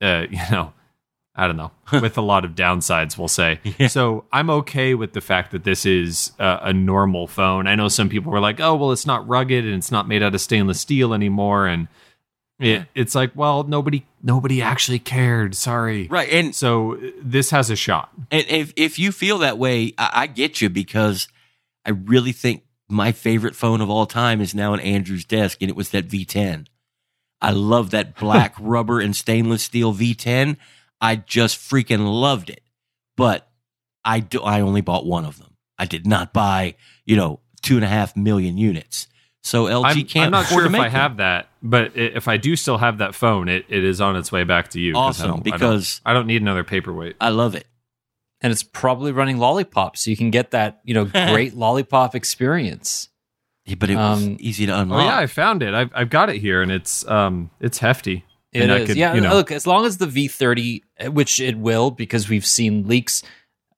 uh, 0.00 0.24
you 0.30 0.40
know, 0.50 0.72
I 1.34 1.46
don't 1.46 1.58
know, 1.58 1.72
with 2.00 2.16
a 2.16 2.22
lot 2.22 2.46
of 2.46 2.52
downsides, 2.52 3.18
we'll 3.18 3.28
say. 3.28 3.60
Yeah. 3.78 3.88
So 3.88 4.24
I'm 4.32 4.48
okay 4.48 4.94
with 4.94 5.12
the 5.12 5.20
fact 5.20 5.50
that 5.50 5.64
this 5.64 5.84
is 5.84 6.32
a, 6.38 6.58
a 6.62 6.72
normal 6.72 7.26
phone. 7.26 7.66
I 7.66 7.74
know 7.74 7.88
some 7.88 8.08
people 8.08 8.32
were 8.32 8.40
like, 8.40 8.60
oh, 8.60 8.76
well, 8.76 8.92
it's 8.92 9.04
not 9.04 9.28
rugged 9.28 9.66
and 9.66 9.74
it's 9.74 9.92
not 9.92 10.08
made 10.08 10.22
out 10.22 10.34
of 10.34 10.40
stainless 10.40 10.80
steel 10.80 11.12
anymore. 11.12 11.66
And 11.66 11.88
it, 12.58 12.86
it's 12.94 13.14
like, 13.14 13.32
well, 13.34 13.64
nobody, 13.64 14.06
nobody 14.22 14.62
actually 14.62 14.98
cared. 14.98 15.54
Sorry. 15.54 16.06
Right. 16.08 16.28
And 16.30 16.54
So 16.54 16.98
this 17.22 17.50
has 17.50 17.70
a 17.70 17.76
shot. 17.76 18.10
And 18.30 18.46
if 18.48 18.72
if 18.76 18.98
you 18.98 19.12
feel 19.12 19.38
that 19.38 19.58
way, 19.58 19.92
I, 19.98 20.10
I 20.12 20.26
get 20.26 20.60
you 20.60 20.68
because 20.70 21.28
I 21.84 21.90
really 21.90 22.32
think 22.32 22.62
my 22.88 23.12
favorite 23.12 23.54
phone 23.54 23.80
of 23.80 23.90
all 23.90 24.06
time 24.06 24.40
is 24.40 24.54
now 24.54 24.72
on 24.72 24.80
Andrew's 24.80 25.24
desk, 25.24 25.58
and 25.60 25.70
it 25.70 25.76
was 25.76 25.90
that 25.90 26.08
V10. 26.08 26.66
I 27.40 27.50
love 27.50 27.90
that 27.90 28.16
black 28.18 28.54
rubber 28.58 29.00
and 29.00 29.14
stainless 29.14 29.62
steel 29.62 29.92
V10. 29.92 30.56
I 31.00 31.16
just 31.16 31.58
freaking 31.58 32.20
loved 32.20 32.50
it. 32.50 32.62
But 33.16 33.48
I 34.04 34.20
do, 34.20 34.40
I 34.42 34.60
only 34.60 34.80
bought 34.82 35.06
one 35.06 35.24
of 35.24 35.38
them. 35.38 35.54
I 35.78 35.84
did 35.84 36.06
not 36.06 36.32
buy 36.32 36.76
you 37.04 37.16
know 37.16 37.40
two 37.62 37.76
and 37.76 37.84
a 37.84 37.88
half 37.88 38.16
million 38.16 38.56
units. 38.56 39.08
So 39.42 39.66
LG 39.66 39.84
I'm, 39.84 40.02
can't 40.06 40.26
I'm 40.26 40.30
not 40.32 40.46
sure 40.46 40.66
if 40.66 40.74
I 40.74 40.84
them. 40.84 40.90
have 40.90 41.16
that, 41.18 41.48
but 41.70 41.96
if 41.96 42.28
I 42.28 42.36
do 42.36 42.56
still 42.56 42.78
have 42.78 42.98
that 42.98 43.14
phone, 43.14 43.48
it, 43.48 43.64
it 43.68 43.84
is 43.84 44.00
on 44.00 44.16
its 44.16 44.30
way 44.32 44.44
back 44.44 44.68
to 44.70 44.80
you. 44.80 44.92
'cause 44.94 45.20
I 45.20 45.24
Awesome, 45.24 45.26
don't- 45.26 45.38
I 45.38 45.50
don't- 45.50 45.70
because- 45.70 46.00
I 46.06 46.12
don't 46.12 46.26
need 46.26 46.42
another 46.42 46.64
paperweight. 46.64 47.16
I 47.20 47.28
love 47.30 47.54
it. 47.54 47.66
and 48.42 48.52
it's 48.52 48.62
probably 48.62 49.12
running 49.12 49.38
lollipop 49.38 49.96
so 49.96 50.10
you 50.10 50.16
can 50.16 50.30
get 50.30 50.50
that 50.50 50.80
you 50.84 50.92
know 50.92 51.04
great 51.32 51.54
lollipop 51.56 52.14
experience 52.14 53.08
Yeah, 53.64 53.76
But 53.78 53.88
it 53.90 53.96
was 53.96 54.22
Um, 54.24 54.36
easy 54.38 54.66
to 54.66 54.72
Oh 54.76 54.82
unlock. 54.82 55.06
yeah, 55.06 55.18
I 55.18 55.26
found 55.26 55.62
it. 55.62 55.72
I've, 55.74 55.90
I've 55.94 56.10
got 56.10 56.28
it 56.28 56.36
here, 56.40 56.60
and 56.62 56.70
it's 56.70 57.06
um 57.08 57.50
it's 57.60 57.78
hefty. 57.78 58.24
It 58.52 58.62
and 58.62 58.72
I 58.72 58.76
is, 58.80 58.86
could, 58.88 58.96
yeah. 58.96 59.14
you 59.14 59.20
know, 59.22 59.34
Look, 59.34 59.50
as 59.50 59.66
long 59.66 59.84
as 59.86 59.96
the 59.98 60.06
V30, 60.06 60.82
which 61.12 61.40
it 61.40 61.58
will, 61.58 61.90
because 61.90 62.28
we've 62.28 62.46
seen 62.46 62.86
leaks, 62.86 63.22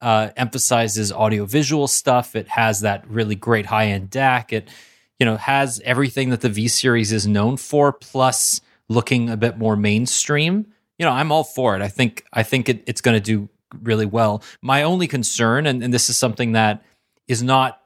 uh, 0.01 0.29
emphasizes 0.37 1.11
audio-visual 1.11 1.89
stuff. 1.89 2.37
It 2.37 2.49
has 2.49 2.81
that 2.81 3.09
really 3.09 3.35
great 3.35 3.67
high-end 3.67 4.11
DAC. 4.11 4.53
It, 4.53 4.69
you 5.19 5.27
know, 5.27 5.37
has 5.37 5.81
everything 5.85 6.31
that 6.31 6.41
the 6.41 6.49
V 6.49 6.69
series 6.69 7.13
is 7.13 7.27
known 7.27 7.57
for, 7.57 7.93
plus 7.93 8.61
looking 8.89 9.29
a 9.31 9.37
bit 9.37 9.59
more 9.59 9.77
mainstream. 9.77 10.67
You 10.99 11.07
know, 11.07 11.13
I'm 11.13 11.31
all 11.31 11.45
for 11.45 11.77
it. 11.77 11.83
I 11.83 11.89
think 11.89 12.25
I 12.33 12.43
think 12.43 12.69
it, 12.69 12.83
it's 12.87 13.01
going 13.01 13.17
to 13.17 13.21
do 13.21 13.49
really 13.83 14.07
well. 14.07 14.43
My 14.63 14.83
only 14.83 15.07
concern, 15.07 15.67
and, 15.67 15.83
and 15.83 15.93
this 15.93 16.09
is 16.09 16.17
something 16.17 16.53
that 16.53 16.83
is 17.27 17.43
not 17.43 17.81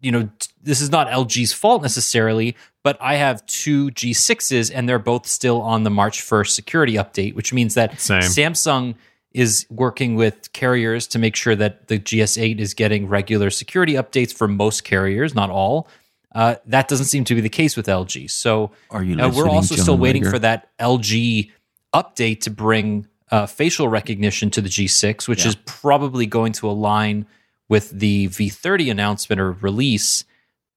you 0.00 0.10
know, 0.10 0.30
t- 0.38 0.50
this 0.62 0.80
is 0.80 0.90
not 0.90 1.08
LG's 1.08 1.52
fault 1.52 1.82
necessarily, 1.82 2.56
but 2.82 2.96
I 3.00 3.16
have 3.16 3.44
two 3.46 3.90
G6s 3.90 4.70
and 4.74 4.88
they're 4.88 4.98
both 4.98 5.26
still 5.26 5.60
on 5.60 5.84
the 5.84 5.90
March 5.90 6.22
1st 6.22 6.50
security 6.50 6.94
update, 6.94 7.34
which 7.34 7.52
means 7.52 7.74
that 7.74 8.00
Same. 8.00 8.22
Samsung 8.22 8.94
is 9.32 9.66
working 9.70 10.16
with 10.16 10.52
carriers 10.52 11.06
to 11.08 11.18
make 11.18 11.36
sure 11.36 11.54
that 11.54 11.88
the 11.88 11.98
GS8 11.98 12.58
is 12.58 12.74
getting 12.74 13.06
regular 13.06 13.50
security 13.50 13.92
updates 13.92 14.32
for 14.32 14.48
most 14.48 14.84
carriers, 14.84 15.34
not 15.34 15.50
all. 15.50 15.86
Uh, 16.32 16.54
that 16.66 16.86
doesn't 16.88 17.06
seem 17.06 17.24
to 17.24 17.34
be 17.34 17.40
the 17.40 17.48
case 17.48 17.76
with 17.76 17.86
LG. 17.86 18.30
So 18.30 18.70
Are 18.90 19.02
you 19.02 19.18
uh, 19.18 19.30
we're 19.34 19.48
also 19.48 19.74
still 19.74 19.98
waiting 19.98 20.24
for 20.24 20.38
that 20.38 20.68
LG 20.78 21.50
update 21.92 22.40
to 22.42 22.50
bring 22.50 23.06
uh, 23.30 23.46
facial 23.46 23.88
recognition 23.88 24.50
to 24.50 24.60
the 24.60 24.68
G6, 24.68 25.26
which 25.26 25.42
Yeah. 25.42 25.48
is 25.48 25.56
probably 25.66 26.26
going 26.26 26.52
to 26.54 26.68
align 26.70 27.26
with 27.68 27.90
the 27.90 28.28
V30 28.28 28.90
announcement 28.90 29.40
or 29.40 29.52
release. 29.52 30.24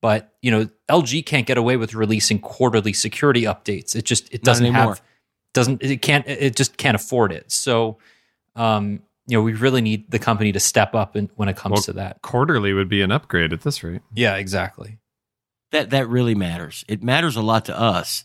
But 0.01 0.33
you 0.41 0.51
know, 0.51 0.69
LG 0.89 1.25
can't 1.25 1.45
get 1.47 1.57
away 1.57 1.77
with 1.77 1.93
releasing 1.93 2.39
quarterly 2.39 2.93
security 2.93 3.43
updates. 3.43 3.95
It 3.95 4.05
just 4.05 4.33
it 4.33 4.43
doesn't 4.43 4.73
have 4.73 5.01
doesn't 5.53 5.81
it 5.83 6.01
can't 6.01 6.27
it 6.27 6.55
just 6.55 6.77
can't 6.77 6.95
afford 6.95 7.31
it. 7.31 7.51
So, 7.51 7.99
um, 8.55 9.01
you 9.27 9.37
know, 9.37 9.41
we 9.43 9.53
really 9.53 9.81
need 9.81 10.11
the 10.11 10.19
company 10.19 10.51
to 10.51 10.59
step 10.59 10.93
up 10.93 11.15
in, 11.15 11.29
when 11.35 11.47
it 11.47 11.55
comes 11.55 11.73
Well, 11.73 11.81
to 11.83 11.93
that. 11.93 12.21
quarterly 12.21 12.73
would 12.73 12.89
be 12.89 13.01
an 13.01 13.11
upgrade 13.11 13.53
at 13.53 13.61
this 13.61 13.81
rate. 13.83 14.01
Yeah, 14.13 14.35
exactly. 14.35 14.97
That 15.73 15.89
that 15.89 16.07
really 16.07 16.33
matters. 16.35 16.85
It 16.87 17.03
matters 17.03 17.35
a 17.35 17.41
lot 17.41 17.65
to 17.65 17.77
us, 17.77 18.23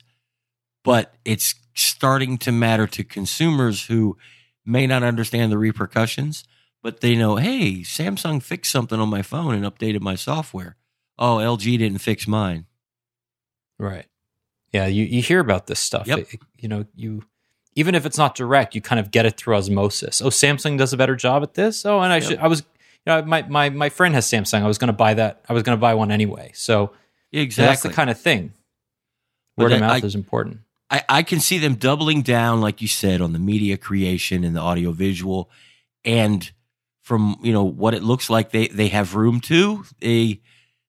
but 0.84 1.14
it's 1.24 1.54
starting 1.74 2.38
to 2.38 2.52
matter 2.52 2.86
to 2.86 3.02
consumers 3.02 3.86
who 3.86 4.16
may 4.64 4.86
not 4.86 5.02
understand 5.02 5.50
the 5.50 5.58
repercussions, 5.58 6.44
but 6.82 7.00
they 7.00 7.16
know, 7.16 7.36
hey, 7.36 7.80
Samsung 7.80 8.40
fixed 8.42 8.70
something 8.70 9.00
on 9.00 9.08
my 9.08 9.22
phone 9.22 9.54
and 9.54 9.64
updated 9.64 10.00
my 10.00 10.14
software. 10.14 10.76
Oh, 11.18 11.36
LG 11.38 11.78
didn't 11.78 11.98
fix 11.98 12.28
mine. 12.28 12.66
Right. 13.78 14.06
Yeah, 14.72 14.86
you, 14.86 15.04
you 15.04 15.22
hear 15.22 15.40
about 15.40 15.66
this 15.66 15.80
stuff. 15.80 16.06
Yep. 16.06 16.18
It- 16.18 16.40
you 16.58 16.68
know, 16.68 16.84
you 16.94 17.24
even 17.74 17.94
if 17.94 18.04
it's 18.04 18.18
not 18.18 18.34
direct, 18.34 18.74
you 18.74 18.80
kind 18.80 18.98
of 18.98 19.10
get 19.12 19.24
it 19.24 19.36
through 19.36 19.54
osmosis. 19.54 20.20
Oh, 20.20 20.28
Samsung 20.30 20.76
does 20.78 20.92
a 20.92 20.96
better 20.96 21.14
job 21.14 21.42
at 21.44 21.54
this. 21.54 21.86
Oh, 21.86 22.00
and 22.00 22.12
I 22.12 22.18
should 22.20 22.38
I 22.40 22.48
was 22.48 22.60
you 22.60 23.12
know, 23.14 23.22
my, 23.22 23.42
my 23.42 23.70
my 23.70 23.88
friend 23.88 24.14
has 24.14 24.26
Samsung. 24.26 24.62
I 24.62 24.66
was 24.66 24.78
gonna 24.78 24.92
buy 24.92 25.14
that. 25.14 25.42
I 25.48 25.52
was 25.52 25.62
gonna 25.62 25.76
buy 25.76 25.94
one 25.94 26.10
anyway. 26.10 26.50
So 26.54 26.92
Exactly. 27.32 27.68
that's 27.68 27.82
the 27.82 27.90
kind 27.90 28.10
of 28.10 28.20
thing. 28.20 28.52
Word 29.56 29.72
of 29.72 29.80
mouth 29.80 30.02
I- 30.04 30.06
is 30.06 30.14
important. 30.14 30.60
I, 30.90 31.02
I 31.08 31.22
can 31.22 31.40
see 31.40 31.58
them 31.58 31.74
doubling 31.74 32.22
down, 32.22 32.62
like 32.62 32.80
you 32.80 32.88
said, 32.88 33.20
on 33.20 33.34
the 33.34 33.38
media 33.38 33.76
creation 33.76 34.42
and 34.42 34.56
the 34.56 34.60
audio 34.60 34.90
visual. 34.90 35.50
And 36.02 36.50
from 37.02 37.36
you 37.42 37.52
know 37.52 37.64
what 37.64 37.94
it 37.94 38.02
looks 38.02 38.30
like 38.30 38.50
they 38.50 38.68
they 38.68 38.88
have 38.88 39.14
room 39.14 39.40
to, 39.40 39.84
they 40.00 40.40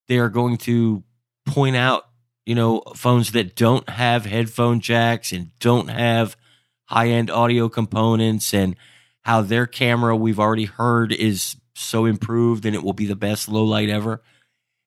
they 0.07 0.17
are 0.17 0.29
going 0.29 0.57
to 0.59 1.03
point 1.45 1.75
out, 1.75 2.03
you 2.45 2.55
know, 2.55 2.81
phones 2.95 3.31
that 3.33 3.55
don't 3.55 3.89
have 3.89 4.25
headphone 4.25 4.79
jacks 4.79 5.33
and 5.33 5.51
don't 5.59 5.89
have 5.89 6.37
high 6.85 7.09
end 7.09 7.29
audio 7.29 7.67
components 7.67 8.53
and 8.53 8.75
how 9.23 9.41
their 9.41 9.67
camera 9.67 10.15
we've 10.15 10.39
already 10.39 10.65
heard 10.65 11.11
is 11.11 11.55
so 11.75 12.05
improved 12.05 12.65
and 12.65 12.75
it 12.75 12.83
will 12.83 12.93
be 12.93 13.05
the 13.05 13.15
best 13.15 13.49
low 13.49 13.63
light 13.63 13.89
ever. 13.89 14.21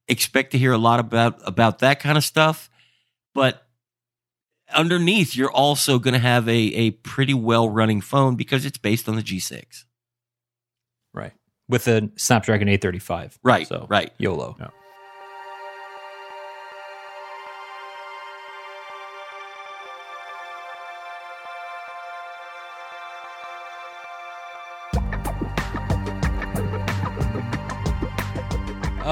Expect 0.08 0.52
to 0.52 0.58
hear 0.58 0.72
a 0.72 0.78
lot 0.78 1.00
about 1.00 1.40
about 1.46 1.78
that 1.80 2.00
kind 2.00 2.18
of 2.18 2.24
stuff. 2.24 2.68
But 3.34 3.66
underneath, 4.74 5.36
you're 5.36 5.50
also 5.50 5.98
going 5.98 6.14
to 6.14 6.20
have 6.20 6.48
a, 6.48 6.52
a 6.52 6.90
pretty 6.90 7.34
well 7.34 7.68
running 7.68 8.00
phone 8.00 8.36
because 8.36 8.66
it's 8.66 8.78
based 8.78 9.08
on 9.08 9.16
the 9.16 9.22
G6. 9.22 9.84
Right. 11.14 11.32
With 11.68 11.88
a 11.88 12.10
Snapdragon 12.16 12.68
835. 12.68 13.38
Right, 13.42 13.66
So 13.66 13.86
right. 13.88 14.12
YOLO. 14.18 14.56
Yeah. 14.58 14.68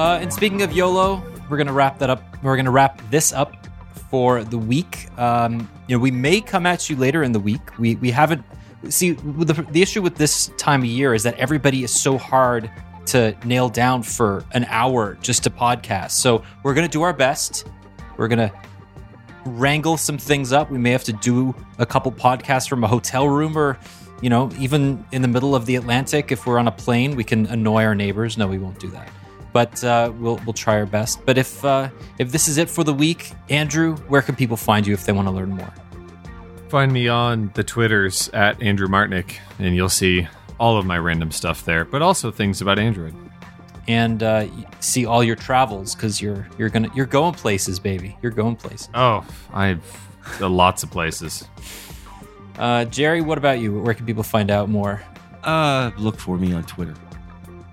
Uh, 0.01 0.17
and 0.17 0.33
speaking 0.33 0.63
of 0.63 0.73
YOLO, 0.73 1.23
we're 1.47 1.57
gonna 1.57 1.71
wrap 1.71 1.99
that 1.99 2.09
up. 2.09 2.23
We're 2.41 2.55
gonna 2.55 2.71
wrap 2.71 2.99
this 3.11 3.31
up 3.31 3.67
for 4.09 4.43
the 4.43 4.57
week. 4.57 5.07
Um, 5.19 5.69
you 5.87 5.95
know, 5.95 6.01
we 6.01 6.09
may 6.09 6.41
come 6.41 6.65
at 6.65 6.89
you 6.89 6.95
later 6.95 7.21
in 7.21 7.33
the 7.33 7.39
week. 7.39 7.61
We 7.77 7.97
we 7.97 8.09
haven't 8.09 8.43
see 8.89 9.11
the 9.11 9.53
the 9.69 9.79
issue 9.79 10.01
with 10.01 10.15
this 10.15 10.49
time 10.57 10.79
of 10.79 10.87
year 10.87 11.13
is 11.13 11.21
that 11.21 11.37
everybody 11.37 11.83
is 11.83 11.91
so 11.91 12.17
hard 12.17 12.71
to 13.05 13.37
nail 13.45 13.69
down 13.69 14.01
for 14.01 14.43
an 14.53 14.65
hour 14.69 15.19
just 15.21 15.43
to 15.43 15.51
podcast. 15.51 16.13
So 16.13 16.41
we're 16.63 16.73
gonna 16.73 16.87
do 16.87 17.03
our 17.03 17.13
best. 17.13 17.67
We're 18.17 18.27
gonna 18.27 18.51
wrangle 19.45 19.97
some 19.97 20.17
things 20.17 20.51
up. 20.51 20.71
We 20.71 20.79
may 20.79 20.89
have 20.93 21.03
to 21.03 21.13
do 21.13 21.53
a 21.77 21.85
couple 21.85 22.11
podcasts 22.11 22.67
from 22.67 22.83
a 22.83 22.87
hotel 22.87 23.29
room 23.29 23.55
or, 23.55 23.77
you 24.19 24.31
know, 24.31 24.49
even 24.57 25.05
in 25.11 25.21
the 25.21 25.27
middle 25.27 25.53
of 25.53 25.67
the 25.67 25.75
Atlantic. 25.75 26.31
If 26.31 26.47
we're 26.47 26.57
on 26.57 26.67
a 26.67 26.71
plane, 26.71 27.15
we 27.15 27.23
can 27.23 27.45
annoy 27.45 27.83
our 27.83 27.93
neighbors. 27.93 28.35
No, 28.35 28.47
we 28.47 28.57
won't 28.57 28.79
do 28.79 28.89
that. 28.89 29.07
But 29.53 29.83
uh, 29.83 30.13
we'll 30.17 30.39
we'll 30.45 30.53
try 30.53 30.75
our 30.79 30.85
best. 30.85 31.25
But 31.25 31.37
if 31.37 31.63
uh, 31.65 31.89
if 32.19 32.31
this 32.31 32.47
is 32.47 32.57
it 32.57 32.69
for 32.69 32.83
the 32.83 32.93
week, 32.93 33.31
Andrew, 33.49 33.95
where 34.07 34.21
can 34.21 34.35
people 34.35 34.57
find 34.57 34.87
you 34.87 34.93
if 34.93 35.05
they 35.05 35.11
want 35.11 35.27
to 35.27 35.31
learn 35.31 35.49
more? 35.49 35.73
Find 36.69 36.93
me 36.93 37.09
on 37.09 37.51
the 37.55 37.63
Twitters 37.63 38.29
at 38.29 38.61
Andrew 38.61 38.87
Martonik, 38.87 39.35
and 39.59 39.75
you'll 39.75 39.89
see 39.89 40.27
all 40.57 40.77
of 40.77 40.85
my 40.85 40.97
random 40.97 41.31
stuff 41.31 41.65
there, 41.65 41.83
but 41.83 42.01
also 42.01 42.31
things 42.31 42.61
about 42.61 42.79
Android. 42.79 43.13
And 43.87 44.23
uh, 44.23 44.47
see 44.79 45.05
all 45.05 45.23
your 45.23 45.35
travels 45.35 45.95
because 45.95 46.21
you're 46.21 46.47
you're 46.57 46.69
gonna 46.69 46.89
you're 46.95 47.07
going 47.07 47.33
places, 47.33 47.79
baby. 47.79 48.15
You're 48.21 48.31
going 48.31 48.55
places. 48.55 48.87
Oh, 48.93 49.25
I've 49.53 49.83
uh, 50.39 50.47
lots 50.47 50.83
of 50.83 50.91
places. 50.91 51.47
Uh, 52.57 52.85
Jerry, 52.85 53.21
what 53.21 53.37
about 53.37 53.59
you? 53.59 53.79
Where 53.79 53.93
can 53.93 54.05
people 54.05 54.23
find 54.23 54.51
out 54.51 54.69
more? 54.69 55.01
Uh, 55.43 55.91
look 55.97 56.19
for 56.19 56.37
me 56.37 56.53
on 56.53 56.63
Twitter. 56.63 56.93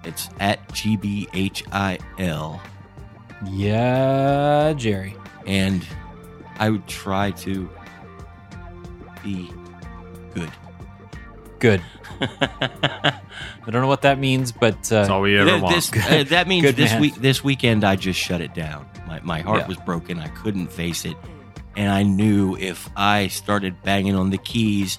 It's 0.04 0.28
at 0.40 0.66
GBHIL. 0.68 2.60
Yeah, 3.50 4.72
Jerry. 4.76 5.16
And 5.46 5.86
I 6.58 6.70
would 6.70 6.86
try 6.86 7.30
to 7.32 7.68
be 9.22 9.50
good. 10.34 10.50
Good. 11.58 11.82
I 12.20 13.20
don't 13.70 13.82
know 13.82 13.88
what 13.88 14.02
that 14.02 14.18
means, 14.18 14.50
but 14.52 14.82
That's 14.84 15.08
uh, 15.10 15.14
all 15.14 15.20
we 15.22 15.36
ever 15.38 15.50
Th- 15.50 15.62
want. 15.62 15.74
this, 15.74 15.92
uh, 15.92 16.24
that 16.28 16.48
means 16.48 16.72
this 16.74 16.92
man. 16.92 17.00
week 17.00 17.14
this 17.16 17.44
weekend 17.44 17.84
I 17.84 17.96
just 17.96 18.18
shut 18.18 18.40
it 18.40 18.54
down. 18.54 18.86
My 19.06 19.20
my 19.20 19.40
heart 19.40 19.60
Yeah. 19.62 19.66
was 19.68 19.76
broken. 19.78 20.18
I 20.18 20.28
couldn't 20.28 20.68
face 20.72 21.04
it. 21.04 21.16
And 21.76 21.90
I 21.92 22.02
knew 22.02 22.56
if 22.56 22.88
I 22.96 23.28
started 23.28 23.80
banging 23.84 24.16
on 24.16 24.30
the 24.30 24.38
keys, 24.38 24.98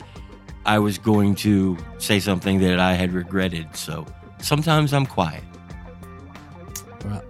I 0.66 0.80
was 0.80 0.98
going 0.98 1.36
to 1.36 1.78
say 1.98 2.20
something 2.22 2.60
that 2.60 2.80
I 2.80 2.94
had 2.94 3.12
regretted. 3.14 3.76
So 3.76 4.06
sometimes 4.42 4.94
I'm 4.94 5.06
quiet. 5.06 5.44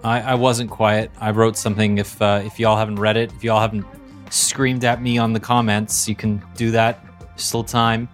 I, 0.03 0.21
I 0.21 0.35
wasn't 0.35 0.69
quiet. 0.69 1.11
I 1.19 1.31
wrote 1.31 1.57
something. 1.57 1.97
If 1.97 2.21
uh, 2.21 2.41
if 2.43 2.59
y'all 2.59 2.77
haven't 2.77 2.99
read 2.99 3.17
it, 3.17 3.31
if 3.33 3.43
y'all 3.43 3.59
haven't 3.59 3.85
screamed 4.29 4.83
at 4.83 5.01
me 5.01 5.17
on 5.17 5.33
the 5.33 5.39
comments, 5.39 6.07
you 6.07 6.15
can 6.15 6.43
do 6.55 6.71
that. 6.71 7.03
Still 7.35 7.63
time. 7.63 8.09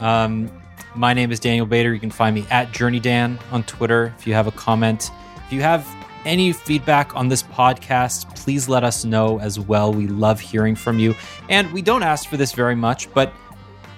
Um, 0.00 0.50
my 0.94 1.14
name 1.14 1.30
is 1.30 1.40
Daniel 1.40 1.66
Bader. 1.66 1.92
You 1.92 2.00
can 2.00 2.10
find 2.10 2.34
me 2.34 2.46
at 2.50 2.72
Journey 2.72 3.00
Dan 3.00 3.38
on 3.52 3.62
Twitter. 3.64 4.14
If 4.18 4.26
you 4.26 4.34
have 4.34 4.46
a 4.46 4.52
comment, 4.52 5.10
if 5.46 5.52
you 5.52 5.60
have 5.62 5.86
any 6.24 6.52
feedback 6.52 7.14
on 7.16 7.28
this 7.28 7.42
podcast, 7.42 8.34
please 8.36 8.68
let 8.68 8.84
us 8.84 9.04
know 9.04 9.40
as 9.40 9.58
well. 9.58 9.92
We 9.92 10.06
love 10.06 10.40
hearing 10.40 10.74
from 10.74 10.98
you, 10.98 11.14
and 11.48 11.70
we 11.72 11.82
don't 11.82 12.02
ask 12.02 12.28
for 12.28 12.36
this 12.36 12.52
very 12.52 12.74
much, 12.74 13.12
but 13.14 13.32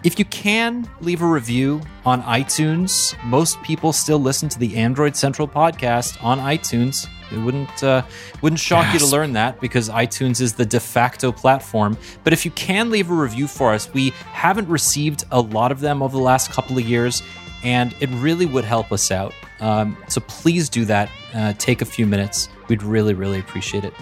if 0.04 0.18
you 0.18 0.24
can 0.24 0.88
leave 1.00 1.22
a 1.22 1.26
review 1.26 1.80
on 2.04 2.22
iTunes, 2.22 3.16
most 3.24 3.62
people 3.62 3.92
still 3.92 4.18
listen 4.18 4.48
to 4.48 4.58
the 4.58 4.76
Android 4.76 5.14
Central 5.14 5.46
podcast 5.46 6.22
on 6.24 6.38
iTunes. 6.38 7.06
It 7.30 7.38
wouldn't 7.38 7.82
uh, 7.82 8.02
wouldn't 8.42 8.60
shock 8.60 8.92
you 8.92 8.98
to 8.98 9.06
learn 9.06 9.32
that 9.34 9.60
because 9.60 9.88
iTunes 9.88 10.40
is 10.40 10.54
the 10.54 10.66
de 10.66 10.80
facto 10.80 11.30
platform. 11.30 11.96
But 12.24 12.32
if 12.32 12.44
you 12.44 12.50
can 12.50 12.90
leave 12.90 13.10
a 13.10 13.14
review 13.14 13.46
for 13.46 13.72
us, 13.72 13.92
we 13.94 14.10
haven't 14.32 14.68
received 14.68 15.24
a 15.30 15.40
lot 15.40 15.72
of 15.72 15.80
them 15.80 16.02
over 16.02 16.16
the 16.16 16.22
last 16.22 16.50
couple 16.50 16.76
of 16.76 16.84
years, 16.84 17.22
and 17.62 17.94
it 18.00 18.10
really 18.14 18.44
would 18.44 18.64
help 18.64 18.92
us 18.92 19.10
out. 19.10 19.32
Um, 19.60 19.96
so 20.08 20.20
please 20.22 20.68
do 20.68 20.84
that. 20.86 21.10
Uh, 21.32 21.54
take 21.58 21.80
a 21.80 21.86
few 21.86 22.06
minutes. 22.06 22.48
We'd 22.68 22.82
really 22.82 23.14
really 23.14 23.38
appreciate 23.38 23.84
it. 23.84 23.94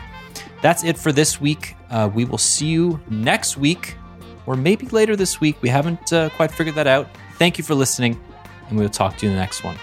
That's 0.62 0.82
it 0.82 0.98
for 0.98 1.12
this 1.12 1.40
week. 1.40 1.76
Uh, 1.90 2.10
we 2.12 2.24
will 2.24 2.38
see 2.38 2.66
you 2.66 3.00
next 3.08 3.56
week 3.56 3.96
or 4.46 4.56
maybe 4.56 4.86
later 4.86 5.16
this 5.16 5.40
week. 5.40 5.56
We 5.62 5.68
haven't 5.68 6.12
uh, 6.12 6.30
quite 6.30 6.52
figured 6.52 6.76
that 6.76 6.86
out. 6.86 7.08
Thank 7.38 7.58
you 7.58 7.64
for 7.64 7.74
listening, 7.74 8.20
and 8.68 8.78
we 8.78 8.84
will 8.84 8.90
talk 8.90 9.16
to 9.18 9.26
you 9.26 9.30
in 9.30 9.36
the 9.36 9.40
next 9.40 9.64
one. 9.64 9.76